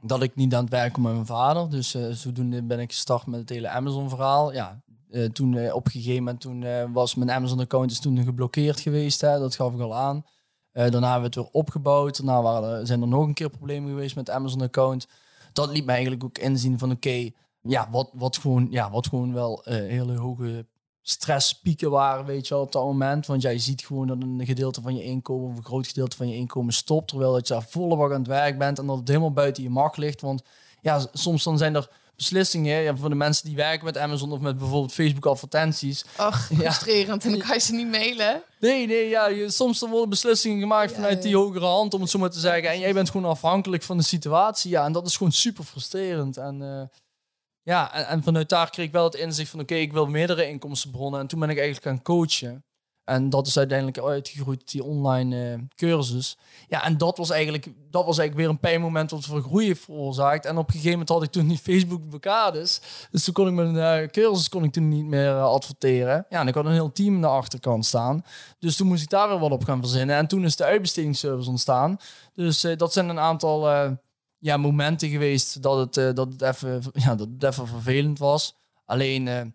dat 0.00 0.22
ik 0.22 0.36
niet 0.36 0.54
aan 0.54 0.62
het 0.62 0.72
werken 0.72 1.02
met 1.02 1.12
mijn 1.12 1.26
vader. 1.26 1.70
Dus 1.70 1.94
eh, 1.94 2.08
zodoende 2.10 2.62
ben 2.62 2.80
ik 2.80 2.92
gestart 2.92 3.26
met 3.26 3.40
het 3.40 3.48
hele 3.48 3.68
Amazon-verhaal. 3.68 4.52
Ja, 4.52 4.82
eh, 5.10 5.24
toen 5.24 5.56
eh, 5.56 5.74
op 5.74 5.84
een 5.84 5.90
gegeven 5.90 6.22
moment 6.22 6.40
toen, 6.40 6.62
eh, 6.62 6.84
was 6.92 7.14
mijn 7.14 7.30
Amazon-account 7.30 8.02
toen 8.02 8.24
geblokkeerd 8.24 8.80
geweest. 8.80 9.20
Hè, 9.20 9.38
dat 9.38 9.54
gaf 9.54 9.74
ik 9.74 9.80
al 9.80 9.94
aan. 9.94 10.24
Eh, 10.72 10.90
daarna 10.90 11.10
hebben 11.12 11.30
we 11.30 11.40
het 11.40 11.46
weer 11.46 11.60
opgebouwd. 11.60 12.16
Daarna 12.16 12.42
waren 12.42 12.78
er, 12.78 12.86
zijn 12.86 13.00
er 13.00 13.08
nog 13.08 13.26
een 13.26 13.34
keer 13.34 13.50
problemen 13.50 13.88
geweest 13.90 14.16
met 14.16 14.30
Amazon-account. 14.30 15.06
Dat 15.52 15.70
liet 15.70 15.84
me 15.84 15.92
eigenlijk 15.92 16.24
ook 16.24 16.38
inzien 16.38 16.78
van, 16.78 16.90
oké, 16.90 17.30
ja, 17.62 17.90
wat, 17.90 18.10
wat, 18.12 18.36
gewoon, 18.36 18.66
ja, 18.70 18.90
wat 18.90 19.08
gewoon 19.08 19.32
wel 19.32 19.64
eh, 19.64 19.74
hele 19.74 20.16
hoge 20.16 20.66
stresspieken 21.08 21.90
waren, 21.90 22.24
weet 22.24 22.48
je 22.48 22.54
wel, 22.54 22.62
op 22.62 22.72
dat 22.72 22.84
moment. 22.84 23.26
Want 23.26 23.42
ja, 23.42 23.50
je 23.50 23.58
ziet 23.58 23.84
gewoon 23.84 24.06
dat 24.06 24.16
een 24.20 24.40
gedeelte 24.44 24.80
van 24.80 24.96
je 24.96 25.04
inkomen, 25.04 25.50
of 25.50 25.56
een 25.56 25.64
groot 25.64 25.86
gedeelte 25.86 26.16
van 26.16 26.28
je 26.28 26.34
inkomen 26.34 26.72
stopt, 26.72 27.08
terwijl 27.08 27.32
dat 27.32 27.48
je 27.48 27.54
daar 27.54 27.66
volle 27.68 27.96
bak 27.96 28.12
aan 28.12 28.18
het 28.18 28.26
werk 28.26 28.58
bent 28.58 28.78
en 28.78 28.86
dat 28.86 28.98
het 28.98 29.08
helemaal 29.08 29.32
buiten 29.32 29.62
je 29.62 29.70
macht 29.70 29.96
ligt. 29.96 30.20
Want 30.20 30.42
ja, 30.80 31.06
soms 31.12 31.44
dan 31.44 31.58
zijn 31.58 31.74
er 31.74 31.88
beslissingen 32.16 32.82
ja, 32.82 32.96
voor 32.96 33.08
de 33.08 33.14
mensen 33.14 33.46
die 33.46 33.56
werken 33.56 33.84
met 33.84 33.98
Amazon 33.98 34.32
of 34.32 34.40
met 34.40 34.58
bijvoorbeeld 34.58 34.92
Facebook 34.92 35.26
advertenties. 35.26 36.04
Ach, 36.16 36.48
Ja. 36.50 36.56
frustrerend. 36.56 37.24
En 37.24 37.30
dan 37.30 37.40
kan 37.40 37.54
je 37.54 37.60
ze 37.60 37.72
niet 37.74 37.90
mailen. 37.90 38.42
Nee, 38.60 38.86
nee, 38.86 39.08
ja, 39.08 39.28
je, 39.28 39.50
soms 39.50 39.78
dan 39.78 39.90
worden 39.90 40.08
beslissingen 40.08 40.60
gemaakt 40.60 40.90
Ja, 40.90 40.96
vanuit 40.96 41.22
die 41.22 41.36
hogere 41.36 41.66
hand, 41.66 41.94
om 41.94 42.00
het 42.00 42.10
zo 42.10 42.18
maar 42.18 42.30
te 42.30 42.38
zeggen. 42.40 42.70
En 42.70 42.78
jij 42.78 42.92
bent 42.94 43.10
gewoon 43.10 43.30
afhankelijk 43.30 43.82
van 43.82 43.96
de 43.96 44.02
situatie. 44.02 44.70
Ja, 44.70 44.84
en 44.84 44.92
dat 44.92 45.06
is 45.06 45.16
gewoon 45.16 45.32
super 45.32 45.64
frustrerend. 45.64 46.36
En 46.36 46.62
eh, 46.62 46.98
ja, 47.68 47.92
en, 47.92 48.22
vanuit 48.22 48.48
daar 48.48 48.70
kreeg 48.70 48.86
ik 48.86 48.92
wel 48.92 49.04
het 49.04 49.14
inzicht 49.14 49.50
van, 49.50 49.60
oké, 49.60 49.74
ik 49.74 49.92
wil 49.92 50.06
meerdere 50.06 50.48
inkomstenbronnen. 50.48 51.20
En 51.20 51.26
toen 51.26 51.40
ben 51.40 51.50
ik 51.50 51.58
eigenlijk 51.58 51.86
gaan 51.86 52.02
coachen. 52.02 52.64
En 53.04 53.30
dat 53.30 53.46
is 53.46 53.58
uiteindelijk 53.58 53.98
uitgegroeid 53.98 54.70
die 54.70 54.84
online 54.84 55.52
eh, 55.52 55.60
cursus. 55.74 56.38
Ja, 56.68 56.84
en 56.84 56.98
dat 56.98 57.18
was, 57.18 57.30
eigenlijk, 57.30 57.64
dat 57.90 58.04
was 58.04 58.18
eigenlijk 58.18 58.34
weer 58.36 58.48
een 58.48 58.60
pijnmoment 58.60 59.10
wat 59.10 59.24
voor 59.24 59.42
groei 59.42 59.66
heeft 59.66 59.84
veroorzaakt. 59.84 60.44
En 60.44 60.58
op 60.58 60.66
een 60.66 60.72
gegeven 60.72 60.90
moment 60.90 61.08
had 61.08 61.22
ik 61.22 61.30
toen 61.30 61.48
die 61.48 61.58
Facebook 61.58 62.08
blokkades. 62.08 62.80
Dus 63.10 63.24
toen 63.24 63.34
kon 63.34 63.46
ik 63.46 63.52
mijn 63.52 63.76
eh, 63.78 64.08
cursus 64.08 64.48
kon 64.48 64.64
ik 64.64 64.72
toen 64.72 64.88
niet 64.88 65.04
meer 65.04 65.30
eh, 65.30 65.44
adverteren. 65.44 66.26
Ja, 66.28 66.40
en 66.40 66.48
ik 66.48 66.54
had 66.54 66.64
een 66.64 66.72
heel 66.72 66.92
team 66.92 67.14
aan 67.14 67.20
de 67.20 67.26
achterkant 67.26 67.86
staan. 67.86 68.24
Dus 68.58 68.76
toen 68.76 68.86
moest 68.86 69.02
ik 69.02 69.08
daar 69.08 69.28
weer 69.28 69.38
wat 69.38 69.50
op 69.50 69.64
gaan 69.64 69.80
verzinnen. 69.80 70.16
En 70.16 70.26
toen 70.26 70.44
is 70.44 70.56
de 70.56 70.64
uitbestedingsservice 70.64 71.50
ontstaan. 71.50 71.96
Dus 72.34 72.60
dat 72.76 72.92
zijn 72.92 73.08
een 73.08 73.20
aantal 73.20 73.68
ja, 74.38 74.56
momenten 74.56 75.08
geweest 75.08 75.62
dat 75.62 75.78
het, 75.78 75.96
eh, 75.96 76.14
dat, 76.14 76.32
het 76.32 76.42
even, 76.42 76.82
ja, 77.04 77.14
dat 77.14 77.28
het 77.28 77.42
even 77.42 77.66
vervelend 77.66 78.18
was. 78.18 78.56
Alleen, 78.84 79.28
eh, 79.28 79.46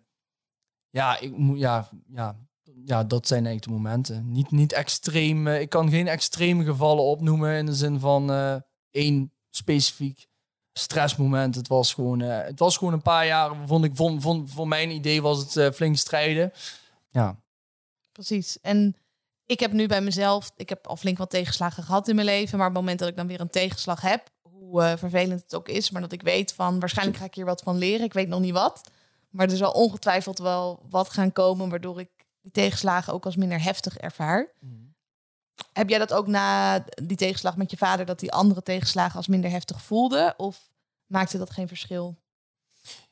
ja, 0.90 1.18
ik 1.20 1.34
ja, 1.54 1.88
ja, 2.08 2.36
ja, 2.84 3.04
dat 3.04 3.26
zijn 3.26 3.46
eigenlijk 3.46 3.76
de 3.76 3.82
momenten. 3.82 4.32
Niet, 4.32 4.50
niet 4.50 4.72
extreem, 4.72 5.46
eh, 5.46 5.60
ik 5.60 5.68
kan 5.68 5.90
geen 5.90 6.08
extreme 6.08 6.64
gevallen 6.64 7.04
opnoemen 7.04 7.56
in 7.56 7.66
de 7.66 7.74
zin 7.74 8.00
van 8.00 8.30
één 8.90 9.32
specifiek 9.50 10.26
stressmoment. 10.72 11.54
Het 11.54 11.68
was 11.68 11.94
gewoon, 11.94 12.20
het 12.20 12.58
was 12.58 12.76
gewoon 12.76 12.92
een 12.92 13.02
paar 13.02 13.26
jaar, 13.26 13.56
vond 13.66 13.84
ik, 13.84 13.96
vond, 13.96 14.22
vond, 14.22 14.50
voor 14.50 14.68
mijn 14.68 14.90
idee 14.90 15.22
was 15.22 15.54
het 15.54 15.74
flink 15.74 15.96
strijden. 15.96 16.52
Ja. 17.10 17.42
Precies. 18.12 18.60
En 18.60 18.96
ik 19.46 19.60
heb 19.60 19.72
nu 19.72 19.86
bij 19.86 20.00
mezelf, 20.00 20.52
ik 20.56 20.68
heb 20.68 20.86
al 20.86 20.96
flink 20.96 21.18
wat 21.18 21.30
tegenslagen 21.30 21.82
gehad 21.82 22.08
in 22.08 22.14
mijn 22.14 22.26
leven. 22.26 22.58
Maar 22.58 22.66
op 22.66 22.72
het 22.72 22.82
moment 22.82 22.98
dat 22.98 23.08
ik 23.08 23.16
dan 23.16 23.26
weer 23.26 23.40
een 23.40 23.50
tegenslag 23.50 24.00
heb, 24.00 24.30
hoe 24.74 24.82
eh, 24.82 24.96
vervelend 24.96 25.42
het 25.42 25.54
ook 25.54 25.68
is, 25.68 25.90
maar 25.90 26.00
dat 26.00 26.12
ik 26.12 26.22
weet 26.22 26.52
van 26.52 26.80
waarschijnlijk 26.80 27.18
ga 27.18 27.24
ik 27.24 27.34
hier 27.34 27.44
wat 27.44 27.62
van 27.62 27.78
leren. 27.78 28.06
Ik 28.06 28.12
weet 28.12 28.28
nog 28.28 28.40
niet 28.40 28.52
wat. 28.52 28.90
Maar 29.30 29.50
er 29.50 29.56
zal 29.56 29.72
ongetwijfeld 29.72 30.38
wel 30.38 30.82
wat 30.90 31.10
gaan 31.10 31.32
komen, 31.32 31.68
waardoor 31.68 32.00
ik 32.00 32.10
die 32.40 32.52
tegenslagen 32.52 33.12
ook 33.12 33.24
als 33.24 33.36
minder 33.36 33.62
heftig 33.62 33.96
ervaar. 33.96 34.52
Heb 35.72 35.88
jij 35.88 35.98
dat 35.98 36.12
ook 36.12 36.26
na 36.26 36.78
die 37.02 37.16
tegenslag 37.16 37.56
met 37.56 37.70
je 37.70 37.76
vader, 37.76 38.06
dat 38.06 38.20
die 38.20 38.32
andere 38.32 38.62
tegenslagen 38.62 39.16
als 39.16 39.26
minder 39.26 39.50
heftig 39.50 39.82
voelde? 39.82 40.34
Of 40.36 40.70
maakte 41.06 41.38
dat 41.38 41.50
geen 41.50 41.68
verschil? 41.68 42.16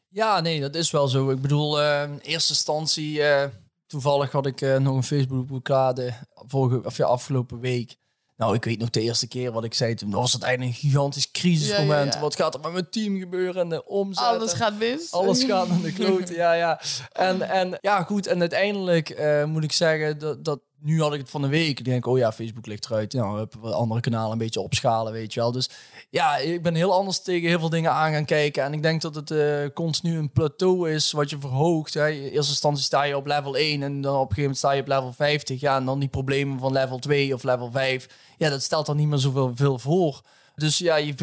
Ja, 0.08 0.40
nee, 0.40 0.60
dat 0.60 0.74
is 0.74 0.90
wel 0.90 1.08
zo. 1.08 1.30
Ik 1.30 1.40
bedoel, 1.40 1.80
eh, 1.80 2.02
in 2.02 2.18
eerste 2.18 2.52
instantie, 2.52 3.22
eh, 3.22 3.48
toevallig 3.86 4.32
had 4.32 4.46
ik 4.46 4.60
eh, 4.60 4.76
nog 4.76 4.96
een 4.96 5.02
Facebook-blokkade 5.02 6.14
vorige, 6.34 6.84
of 6.84 6.96
ja, 6.96 7.06
afgelopen 7.06 7.60
week. 7.60 7.96
Nou, 8.42 8.54
ik 8.54 8.64
weet 8.64 8.78
nog 8.78 8.90
de 8.90 9.00
eerste 9.00 9.28
keer 9.28 9.52
wat 9.52 9.64
ik 9.64 9.74
zei 9.74 9.94
toen. 9.94 10.10
was 10.10 10.32
het 10.32 10.42
eigenlijk 10.42 10.74
een 10.74 10.80
gigantisch 10.80 11.30
crisismoment. 11.30 11.88
Ja, 11.88 12.04
ja, 12.04 12.14
ja. 12.14 12.20
Wat 12.20 12.36
gaat 12.36 12.54
er 12.54 12.60
met 12.60 12.72
mijn 12.72 12.90
team 12.90 13.18
gebeuren 13.18 13.62
en 13.62 13.68
de 13.68 13.86
omzet? 13.86 14.24
Alles 14.24 14.52
gaat 14.52 14.78
mis. 14.78 15.12
Alles 15.12 15.44
gaat 15.44 15.68
naar 15.68 15.80
de 15.80 15.92
kloten, 16.02 16.34
ja, 16.34 16.52
ja. 16.52 16.80
En, 17.12 17.42
en 17.42 17.78
ja, 17.80 18.02
goed. 18.02 18.26
En 18.26 18.40
uiteindelijk 18.40 19.10
eh, 19.10 19.44
moet 19.44 19.64
ik 19.64 19.72
zeggen 19.72 20.18
dat, 20.18 20.44
dat 20.44 20.60
nu 20.82 21.00
had 21.00 21.12
ik 21.12 21.20
het 21.20 21.30
van 21.30 21.42
de 21.42 21.48
week. 21.48 21.78
Ik 21.78 21.84
denk, 21.84 22.06
oh 22.06 22.18
ja, 22.18 22.32
Facebook 22.32 22.66
ligt 22.66 22.84
eruit. 22.84 23.12
Nou, 23.12 23.46
andere 23.60 24.00
kanalen 24.00 24.32
een 24.32 24.38
beetje 24.38 24.60
opschalen, 24.60 25.12
weet 25.12 25.34
je 25.34 25.40
wel. 25.40 25.52
Dus 25.52 25.70
ja, 26.10 26.36
ik 26.36 26.62
ben 26.62 26.74
heel 26.74 26.92
anders 26.92 27.22
tegen 27.22 27.48
heel 27.48 27.58
veel 27.58 27.68
dingen 27.68 27.92
aan 27.92 28.12
gaan 28.12 28.24
kijken. 28.24 28.64
En 28.64 28.72
ik 28.72 28.82
denk 28.82 29.00
dat 29.00 29.14
het 29.14 29.30
eh, 29.30 29.66
continu 29.74 30.16
een 30.16 30.32
plateau 30.32 30.90
is 30.90 31.12
wat 31.12 31.30
je 31.30 31.38
verhoogt. 31.40 31.94
Hè. 31.94 32.08
In 32.08 32.22
eerste 32.22 32.50
instantie 32.50 32.84
sta 32.84 33.02
je 33.02 33.16
op 33.16 33.26
level 33.26 33.56
1 33.56 33.82
en 33.82 34.00
dan 34.00 34.14
op 34.14 34.20
een 34.20 34.34
gegeven 34.34 34.42
moment 34.42 34.58
sta 34.58 34.72
je 34.72 34.80
op 34.80 34.86
level 34.86 35.12
50. 35.12 35.60
Ja, 35.60 35.76
en 35.76 35.84
dan 35.84 35.98
die 35.98 36.08
problemen 36.08 36.58
van 36.58 36.72
level 36.72 36.98
2 36.98 37.34
of 37.34 37.42
level 37.42 37.70
5. 37.70 38.08
Ja, 38.36 38.48
dat 38.48 38.62
stelt 38.62 38.86
dan 38.86 38.96
niet 38.96 39.08
meer 39.08 39.18
zoveel 39.18 39.52
veel 39.54 39.78
voor. 39.78 40.20
Dus 40.54 40.78
ja, 40.78 40.96
je, 40.96 41.14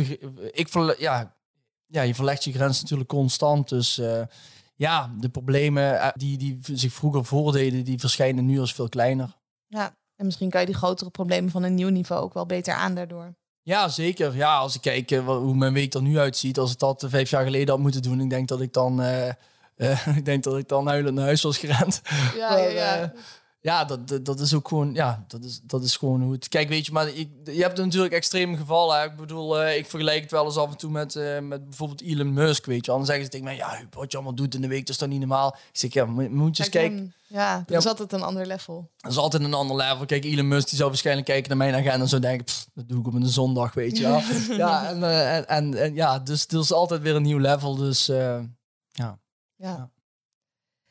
ik, 0.51 0.69
ja, 0.97 1.35
ja, 1.85 2.01
je 2.01 2.15
verlegt 2.15 2.43
je 2.43 2.51
grens 2.51 2.81
natuurlijk 2.81 3.09
constant. 3.09 3.69
Dus 3.69 3.97
eh, 3.97 4.21
ja, 4.75 5.15
de 5.19 5.29
problemen 5.29 6.01
eh, 6.01 6.09
die, 6.13 6.37
die 6.37 6.59
zich 6.73 6.93
vroeger 6.93 7.25
voordeden, 7.25 7.83
die 7.83 7.99
verschijnen 7.99 8.45
nu 8.45 8.59
als 8.59 8.73
veel 8.73 8.89
kleiner. 8.89 9.37
Ja, 9.69 9.95
en 10.15 10.25
misschien 10.25 10.49
kan 10.49 10.59
je 10.59 10.65
die 10.65 10.75
grotere 10.75 11.09
problemen 11.09 11.51
van 11.51 11.63
een 11.63 11.75
nieuw 11.75 11.89
niveau 11.89 12.21
ook 12.21 12.33
wel 12.33 12.45
beter 12.45 12.73
aan 12.73 12.95
daardoor. 12.95 13.33
Ja, 13.69 13.87
zeker. 13.87 14.35
Ja, 14.35 14.57
als 14.57 14.75
ik 14.75 14.81
kijk 14.81 15.11
eh, 15.11 15.25
hoe 15.25 15.55
mijn 15.55 15.73
week 15.73 15.93
er 15.93 16.01
nu 16.01 16.19
uitziet, 16.19 16.59
als 16.59 16.71
ik 16.71 16.79
dat 16.79 17.03
eh, 17.03 17.09
vijf 17.09 17.29
jaar 17.29 17.43
geleden 17.43 17.69
had 17.69 17.79
moeten 17.79 18.01
doen, 18.01 18.21
ik 18.21 18.29
denk 18.29 18.47
dat 18.47 18.61
ik 18.61 18.73
dan, 18.73 19.01
eh, 19.01 19.29
ik 20.17 20.25
denk 20.25 20.43
dat 20.43 20.57
ik 20.57 20.67
dan 20.67 20.87
huilend 20.87 21.15
naar 21.15 21.25
huis 21.25 21.41
was 21.41 21.57
gerend. 21.57 22.01
Ja, 22.35 22.49
Maar, 22.49 22.71
ja, 22.71 22.95
ja. 22.95 23.13
ja, 23.59 23.85
dat, 23.85 24.07
dat, 24.07 24.25
dat 24.25 24.39
is 24.39 24.53
ook 24.53 24.67
gewoon, 24.67 24.93
ja, 24.93 25.25
dat 25.27 25.43
is, 25.43 25.59
dat 25.63 25.83
is 25.83 25.97
gewoon 25.97 26.21
hoe 26.21 26.31
het. 26.31 26.47
Kijk, 26.47 26.69
weet 26.69 26.85
je, 26.85 26.91
maar 26.91 27.07
ik, 27.07 27.29
je 27.43 27.61
hebt 27.61 27.77
natuurlijk 27.77 28.13
extreme 28.13 28.57
gevallen. 28.57 28.99
Hè. 28.99 29.05
Ik 29.05 29.15
bedoel, 29.15 29.67
ik 29.67 29.85
vergelijk 29.85 30.21
het 30.21 30.31
wel 30.31 30.45
eens 30.45 30.57
af 30.57 30.71
en 30.71 30.77
toe 30.77 30.91
met, 30.91 31.15
met 31.41 31.65
bijvoorbeeld 31.65 32.01
Elon 32.01 32.33
Musk, 32.33 32.65
weet 32.65 32.85
je. 32.85 32.91
Anders 32.91 33.09
zeggen 33.09 33.25
ze 33.25 33.31
tegen 33.31 33.45
mij, 33.45 33.55
ja, 33.55 33.81
wat 33.91 34.11
je 34.11 34.17
allemaal 34.17 34.35
doet 34.35 34.55
in 34.55 34.61
de 34.61 34.67
week, 34.67 34.79
dat 34.79 34.89
is 34.89 34.97
toch 34.97 35.09
niet 35.09 35.19
normaal. 35.19 35.55
Ik 35.71 35.79
zeg, 35.79 35.93
ja, 35.93 36.05
moet, 36.05 36.57
je 36.57 36.63
eens 36.63 36.69
Kijk, 36.69 36.71
kijken. 36.71 37.13
Ja, 37.29 37.63
dat 37.65 37.77
is 37.77 37.87
altijd 37.87 38.13
een 38.13 38.21
ander 38.21 38.45
level. 38.45 38.91
Dat 38.97 39.11
is 39.11 39.17
altijd 39.17 39.43
een 39.43 39.53
ander 39.53 39.75
level. 39.75 40.05
Kijk, 40.05 40.23
Elon 40.23 40.47
Musk 40.47 40.67
die 40.67 40.77
zou 40.77 40.89
waarschijnlijk 40.89 41.27
kijken 41.27 41.47
naar 41.49 41.57
mijn 41.57 41.73
agenda 41.73 42.03
en 42.03 42.07
zou 42.07 42.21
denken, 42.21 42.45
"Pff, 42.45 42.67
dat 42.73 42.87
doe 42.87 42.99
ik 42.99 43.07
op 43.07 43.13
een 43.13 43.27
zondag, 43.27 43.73
weet 43.73 43.97
je 43.97 44.03
wel. 44.03 44.21
ja, 44.67 44.87
en, 44.89 45.03
eh, 45.03 45.35
en, 45.37 45.47
en, 45.47 45.73
en 45.73 45.95
ja, 45.95 46.19
dus 46.19 46.47
er 46.47 46.59
is 46.59 46.71
altijd 46.71 47.01
weer 47.01 47.15
een 47.15 47.21
nieuw 47.21 47.37
level. 47.37 47.75
Dus 47.75 48.09
eh, 48.09 48.39
Ja. 48.87 49.19
Ja. 49.55 49.89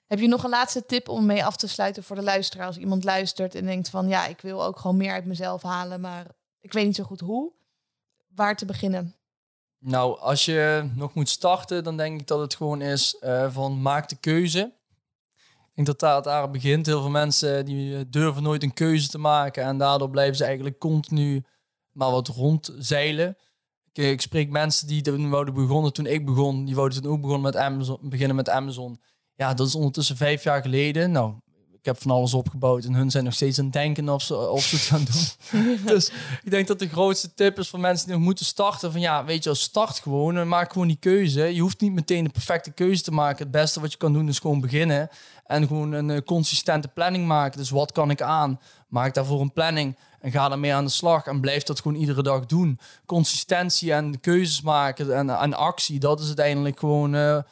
Heb 0.06 0.18
je 0.18 0.28
nog 0.28 0.44
een 0.44 0.50
laatste 0.50 0.86
tip 0.86 1.08
om 1.08 1.26
mee 1.26 1.44
af 1.44 1.56
te 1.56 1.68
sluiten 1.68 2.02
voor 2.02 2.16
de 2.16 2.22
luisteraar? 2.22 2.66
Als 2.66 2.76
iemand 2.76 3.04
luistert 3.04 3.54
en 3.54 3.64
denkt 3.64 3.90
van 3.90 4.08
ja, 4.08 4.26
ik 4.26 4.40
wil 4.40 4.64
ook 4.64 4.78
gewoon 4.78 4.96
meer 4.96 5.12
uit 5.12 5.24
mezelf 5.24 5.62
halen, 5.62 6.00
maar 6.00 6.26
ik 6.60 6.72
weet 6.72 6.86
niet 6.86 6.96
zo 6.96 7.04
goed 7.04 7.20
hoe. 7.20 7.52
Waar 8.34 8.56
te 8.56 8.64
beginnen? 8.64 9.14
Nou, 9.78 10.18
als 10.18 10.44
je 10.44 10.90
nog 10.94 11.14
moet 11.14 11.28
starten, 11.28 11.84
dan 11.84 11.96
denk 11.96 12.20
ik 12.20 12.26
dat 12.26 12.40
het 12.40 12.54
gewoon 12.54 12.80
is 12.82 13.16
eh, 13.20 13.46
van 13.52 13.82
maak 13.82 14.08
de 14.08 14.16
keuze. 14.16 14.72
Ik 15.78 15.84
denk 15.84 15.98
dat 15.98 16.24
daar 16.24 16.50
begint. 16.50 16.86
Heel 16.86 17.00
veel 17.00 17.10
mensen 17.10 17.64
die 17.64 17.96
eh, 17.96 18.04
durven 18.08 18.42
nooit 18.42 18.62
een 18.62 18.72
keuze 18.72 19.08
te 19.08 19.18
maken 19.18 19.64
en 19.64 19.78
daardoor 19.78 20.10
blijven 20.10 20.36
ze 20.36 20.44
eigenlijk 20.44 20.78
continu 20.78 21.44
maar 21.92 22.10
wat 22.10 22.28
rondzeilen. 22.28 23.36
Ik, 23.92 24.02
eh, 24.02 24.10
ik 24.10 24.20
spreek 24.20 24.50
mensen 24.50 24.86
die 24.86 25.02
toen 25.02 25.30
wouden 25.30 25.54
begonnen 25.54 25.92
toen 25.92 26.06
ik 26.06 26.26
begon, 26.26 26.64
die 26.64 26.74
wouden 26.74 27.02
toen 27.02 27.12
ook 27.12 27.20
begonnen 27.20 27.42
met 27.42 27.56
Amazon, 27.56 27.98
beginnen 28.02 28.36
met 28.36 28.48
Amazon. 28.48 29.00
Ja, 29.34 29.54
dat 29.54 29.66
is 29.66 29.74
ondertussen 29.74 30.16
vijf 30.16 30.42
jaar 30.42 30.62
geleden. 30.62 31.10
Nou, 31.10 31.34
ik 31.78 31.84
heb 31.84 32.02
van 32.02 32.10
alles 32.10 32.34
opgebouwd 32.34 32.84
en 32.84 32.94
hun 32.94 33.10
zijn 33.10 33.24
nog 33.24 33.34
steeds 33.34 33.58
aan 33.58 33.64
het 33.64 33.72
denken 33.72 34.08
of 34.08 34.22
ze, 34.22 34.36
of 34.36 34.62
ze 34.62 34.76
het 34.76 34.84
gaan 34.84 35.04
doen. 35.04 35.78
dus 35.94 36.10
ik 36.42 36.50
denk 36.50 36.66
dat 36.66 36.78
de 36.78 36.88
grootste 36.88 37.34
tip 37.34 37.58
is 37.58 37.68
voor 37.68 37.80
mensen 37.80 38.06
die 38.06 38.16
nog 38.16 38.24
moeten 38.24 38.44
starten. 38.44 38.92
Van 38.92 39.00
ja, 39.00 39.24
weet 39.24 39.44
je, 39.44 39.54
start 39.54 39.98
gewoon 39.98 40.36
en 40.36 40.48
maak 40.48 40.72
gewoon 40.72 40.88
die 40.88 40.96
keuze. 41.00 41.54
Je 41.54 41.60
hoeft 41.60 41.80
niet 41.80 41.92
meteen 41.92 42.24
de 42.24 42.30
perfecte 42.30 42.70
keuze 42.70 43.02
te 43.02 43.10
maken. 43.10 43.42
Het 43.42 43.50
beste 43.50 43.80
wat 43.80 43.92
je 43.92 43.98
kan 43.98 44.12
doen 44.12 44.28
is 44.28 44.38
gewoon 44.38 44.60
beginnen. 44.60 45.08
En 45.48 45.66
gewoon 45.66 45.92
een 45.92 46.10
eh, 46.10 46.22
consistente 46.22 46.88
planning 46.88 47.26
maken. 47.26 47.58
Dus 47.58 47.70
wat 47.70 47.92
kan 47.92 48.10
ik 48.10 48.22
aan? 48.22 48.60
Maak 48.88 49.14
daarvoor 49.14 49.40
een 49.40 49.52
planning 49.52 49.96
en 50.20 50.30
ga 50.30 50.48
daarmee 50.48 50.74
aan 50.74 50.84
de 50.84 50.90
slag. 50.90 51.26
En 51.26 51.40
blijf 51.40 51.62
dat 51.62 51.80
gewoon 51.80 51.98
iedere 51.98 52.22
dag 52.22 52.46
doen. 52.46 52.78
Consistentie 53.06 53.92
en 53.92 54.20
keuzes 54.20 54.60
maken 54.60 55.16
en, 55.16 55.30
en 55.30 55.54
actie. 55.54 55.98
Dat 55.98 56.20
is 56.20 56.26
uiteindelijk 56.26 56.78
gewoon... 56.78 57.44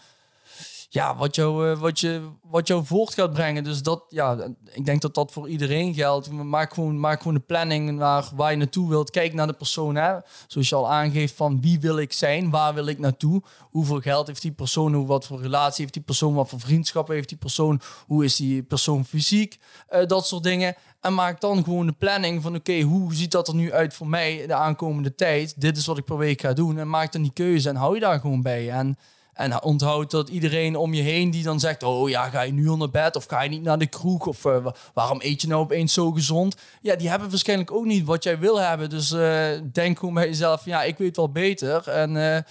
ja, 0.88 1.16
wat 1.16 1.34
jou, 1.34 1.70
eh, 1.70 1.78
wat, 1.78 2.00
je, 2.00 2.20
wat 2.42 2.66
jou 2.66 2.84
voort 2.84 3.14
gaat 3.14 3.32
brengen. 3.32 3.64
Dus 3.64 3.82
dat, 3.82 4.04
ja, 4.08 4.36
ik 4.72 4.84
denk 4.84 5.00
dat 5.02 5.14
dat 5.14 5.32
voor 5.32 5.48
iedereen 5.48 5.94
geldt. 5.94 6.30
Maak 6.30 6.74
gewoon, 6.74 7.00
maak 7.00 7.18
gewoon 7.18 7.34
een 7.34 7.46
planning 7.46 7.90
naar 7.90 8.30
waar 8.34 8.50
je 8.50 8.56
naartoe 8.56 8.88
wilt. 8.88 9.10
Kijk 9.10 9.32
naar 9.32 9.46
de 9.46 9.52
persoon, 9.52 9.94
hè. 9.94 10.14
Zoals 10.46 10.68
je 10.68 10.74
al 10.74 10.90
aangeeft 10.90 11.34
van 11.34 11.60
wie 11.60 11.80
wil 11.80 11.98
ik 11.98 12.12
zijn, 12.12 12.50
waar 12.50 12.74
wil 12.74 12.86
ik 12.86 12.98
naartoe, 12.98 13.42
hoeveel 13.60 14.00
geld 14.00 14.26
heeft 14.26 14.42
die 14.42 14.52
persoon, 14.52 14.94
hoe, 14.94 15.06
wat 15.06 15.26
voor 15.26 15.40
relatie 15.40 15.80
heeft 15.80 15.94
die 15.94 16.02
persoon, 16.02 16.34
wat 16.34 16.48
voor 16.48 16.60
vriendschap 16.60 17.08
heeft 17.08 17.28
die 17.28 17.38
persoon, 17.38 17.80
hoe 18.06 18.24
is 18.24 18.36
die 18.36 18.62
persoon 18.62 19.04
fysiek, 19.04 19.58
eh, 19.88 20.06
dat 20.06 20.26
soort 20.26 20.42
dingen. 20.42 20.74
En 21.00 21.14
maak 21.14 21.40
dan 21.40 21.64
gewoon 21.64 21.86
de 21.86 21.92
planning 21.92 22.42
van 22.42 22.54
oké, 22.54 22.80
hoe 22.80 23.14
ziet 23.14 23.30
dat 23.30 23.48
er 23.48 23.54
nu 23.54 23.72
uit 23.72 23.94
voor 23.94 24.08
mij 24.08 24.46
de 24.46 24.54
aankomende 24.54 25.14
tijd? 25.14 25.60
Dit 25.60 25.76
is 25.76 25.86
wat 25.86 25.98
ik 25.98 26.04
per 26.04 26.16
week 26.16 26.40
ga 26.40 26.52
doen. 26.52 26.78
En 26.78 26.88
maak 26.88 27.12
dan 27.12 27.22
die 27.22 27.32
keuze 27.32 27.68
en 27.68 27.76
hou 27.76 27.94
je 27.94 28.00
daar 28.00 28.20
gewoon 28.20 28.42
bij. 28.42 28.70
En 28.70 28.98
en 29.36 29.62
onthoud 29.62 30.10
dat 30.10 30.28
iedereen 30.28 30.76
om 30.76 30.94
je 30.94 31.02
heen 31.02 31.30
die 31.30 31.42
dan 31.42 31.60
zegt: 31.60 31.82
Oh 31.82 32.08
ja, 32.08 32.28
ga 32.28 32.40
je 32.40 32.52
nu 32.52 32.68
al 32.68 32.76
naar 32.76 32.90
bed? 32.90 33.16
Of 33.16 33.24
ga 33.24 33.42
je 33.42 33.48
niet 33.48 33.62
naar 33.62 33.78
de 33.78 33.86
kroeg? 33.86 34.26
Of 34.26 34.44
eh, 34.44 34.58
wa- 34.62 34.74
waarom 34.94 35.18
eet 35.22 35.40
je 35.42 35.48
nou 35.48 35.60
opeens 35.60 35.92
zo 35.92 36.10
gezond? 36.12 36.56
Ja, 36.80 36.96
die 36.96 37.08
hebben 37.08 37.30
waarschijnlijk 37.30 37.70
ook 37.72 37.84
niet 37.84 38.06
wat 38.06 38.22
jij 38.22 38.38
wil 38.38 38.60
hebben. 38.60 38.90
Dus 38.90 39.12
eh, 39.12 39.48
denk 39.72 39.98
gewoon 39.98 40.14
bij 40.14 40.26
jezelf: 40.26 40.64
Ja, 40.64 40.82
ik 40.82 40.98
weet 40.98 41.16
wel 41.16 41.30
beter. 41.30 41.88
En 41.88 42.34
eh, 42.34 42.42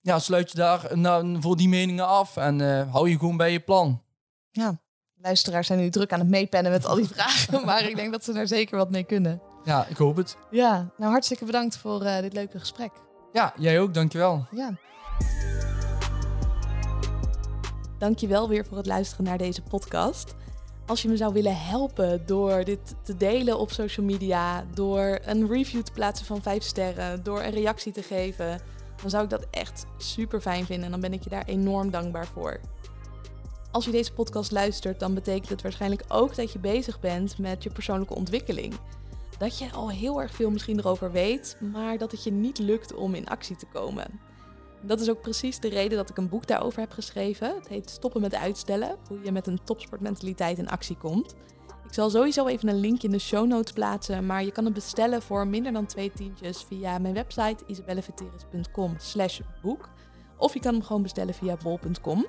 ja, 0.00 0.18
sluit 0.18 0.50
je 0.50 0.56
daar 0.56 0.98
nou, 0.98 1.36
voor 1.40 1.56
die 1.56 1.68
meningen 1.68 2.06
af. 2.06 2.36
En 2.36 2.88
hou 2.90 3.10
je 3.10 3.18
gewoon 3.18 3.36
bij 3.36 3.52
je 3.52 3.60
plan. 3.60 4.02
Ja, 4.50 4.78
luisteraars 5.22 5.66
zijn 5.66 5.78
nu 5.78 5.90
druk 5.90 6.12
aan 6.12 6.18
het 6.18 6.28
meepennen 6.28 6.72
met 6.72 6.86
al 6.86 6.94
die 6.94 7.08
vragen, 7.14 7.64
maar 7.64 7.88
ik 7.88 7.96
denk 7.96 8.12
dat 8.12 8.24
ze 8.24 8.32
daar 8.32 8.46
zeker 8.46 8.76
wat 8.76 8.90
mee 8.90 9.04
kunnen. 9.04 9.40
Ja, 9.64 9.86
ik 9.86 9.96
hoop 9.96 10.16
het. 10.16 10.36
Ja, 10.50 10.90
nou 10.96 11.10
hartstikke 11.10 11.44
bedankt 11.44 11.76
voor 11.76 12.00
dit 12.20 12.32
leuke 12.32 12.58
gesprek. 12.58 12.90
Ja, 13.32 13.52
jij 13.58 13.80
ook. 13.80 13.94
Dankjewel. 13.94 14.46
Ja. 14.50 14.70
Dankjewel 17.98 18.48
weer 18.48 18.66
voor 18.66 18.76
het 18.76 18.86
luisteren 18.86 19.24
naar 19.24 19.38
deze 19.38 19.62
podcast. 19.62 20.34
Als 20.86 21.02
je 21.02 21.08
me 21.08 21.16
zou 21.16 21.32
willen 21.32 21.56
helpen 21.56 22.26
door 22.26 22.64
dit 22.64 22.94
te 23.02 23.16
delen 23.16 23.58
op 23.58 23.70
social 23.70 24.06
media, 24.06 24.64
door 24.74 25.18
een 25.22 25.48
review 25.48 25.82
te 25.82 25.92
plaatsen 25.92 26.26
van 26.26 26.42
5 26.42 26.62
sterren, 26.62 27.22
door 27.22 27.42
een 27.42 27.50
reactie 27.50 27.92
te 27.92 28.02
geven, 28.02 28.60
dan 29.02 29.10
zou 29.10 29.24
ik 29.24 29.30
dat 29.30 29.46
echt 29.50 29.86
super 29.96 30.40
fijn 30.40 30.66
vinden 30.66 30.84
en 30.84 30.90
dan 30.90 31.00
ben 31.00 31.12
ik 31.12 31.24
je 31.24 31.30
daar 31.30 31.44
enorm 31.44 31.90
dankbaar 31.90 32.26
voor. 32.26 32.60
Als 33.70 33.84
je 33.84 33.90
deze 33.90 34.12
podcast 34.12 34.50
luistert, 34.50 35.00
dan 35.00 35.14
betekent 35.14 35.48
het 35.48 35.62
waarschijnlijk 35.62 36.04
ook 36.08 36.34
dat 36.36 36.52
je 36.52 36.58
bezig 36.58 37.00
bent 37.00 37.38
met 37.38 37.62
je 37.62 37.70
persoonlijke 37.70 38.14
ontwikkeling. 38.14 38.74
Dat 39.38 39.58
je 39.58 39.72
al 39.72 39.90
heel 39.90 40.20
erg 40.20 40.34
veel 40.34 40.50
misschien 40.50 40.78
erover 40.78 41.12
weet, 41.12 41.56
maar 41.72 41.98
dat 41.98 42.10
het 42.10 42.24
je 42.24 42.32
niet 42.32 42.58
lukt 42.58 42.94
om 42.94 43.14
in 43.14 43.28
actie 43.28 43.56
te 43.56 43.66
komen. 43.66 44.20
Dat 44.82 45.00
is 45.00 45.10
ook 45.10 45.20
precies 45.20 45.60
de 45.60 45.68
reden 45.68 45.98
dat 45.98 46.10
ik 46.10 46.16
een 46.16 46.28
boek 46.28 46.46
daarover 46.46 46.80
heb 46.80 46.92
geschreven. 46.92 47.54
Het 47.54 47.68
heet 47.68 47.90
Stoppen 47.90 48.20
met 48.20 48.34
uitstellen, 48.34 48.96
hoe 49.08 49.20
je 49.22 49.32
met 49.32 49.46
een 49.46 49.60
topsportmentaliteit 49.64 50.58
in 50.58 50.68
actie 50.68 50.96
komt. 50.96 51.34
Ik 51.86 51.94
zal 51.94 52.10
sowieso 52.10 52.46
even 52.46 52.68
een 52.68 52.80
link 52.80 53.02
in 53.02 53.10
de 53.10 53.18
show 53.18 53.46
notes 53.46 53.72
plaatsen, 53.72 54.26
maar 54.26 54.44
je 54.44 54.52
kan 54.52 54.64
het 54.64 54.74
bestellen 54.74 55.22
voor 55.22 55.46
minder 55.46 55.72
dan 55.72 55.86
twee 55.86 56.12
tientjes 56.12 56.62
via 56.62 56.98
mijn 56.98 57.14
website 57.14 57.64
isabelleveteris.com 57.66 58.94
slash 58.98 59.40
boek. 59.62 59.88
Of 60.36 60.54
je 60.54 60.60
kan 60.60 60.74
hem 60.74 60.82
gewoon 60.82 61.02
bestellen 61.02 61.34
via 61.34 61.56
bol.com. 61.62 62.26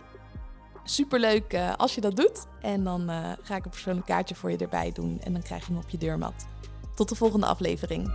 Superleuk 0.84 1.54
eh, 1.54 1.76
als 1.76 1.96
je 1.96 2.02
dat 2.02 2.16
doet. 2.16 2.46
En 2.62 2.84
dan 2.84 3.10
eh, 3.10 3.32
ga 3.42 3.56
ik 3.56 3.66
een 3.66 3.72
persoonlijk 3.72 4.06
kaartje 4.06 4.36
voor 4.36 4.52
je 4.52 4.58
erbij 4.58 4.92
doen 4.92 5.20
en 5.24 5.34
dan 5.34 5.42
krijg 5.42 5.66
je 5.68 5.74
hem 5.74 5.82
op 5.82 5.90
je 5.90 5.98
deurmat. 5.98 6.48
Tot 6.96 7.10
de 7.10 7.16
volgende 7.16 7.46
aflevering. 7.46 8.12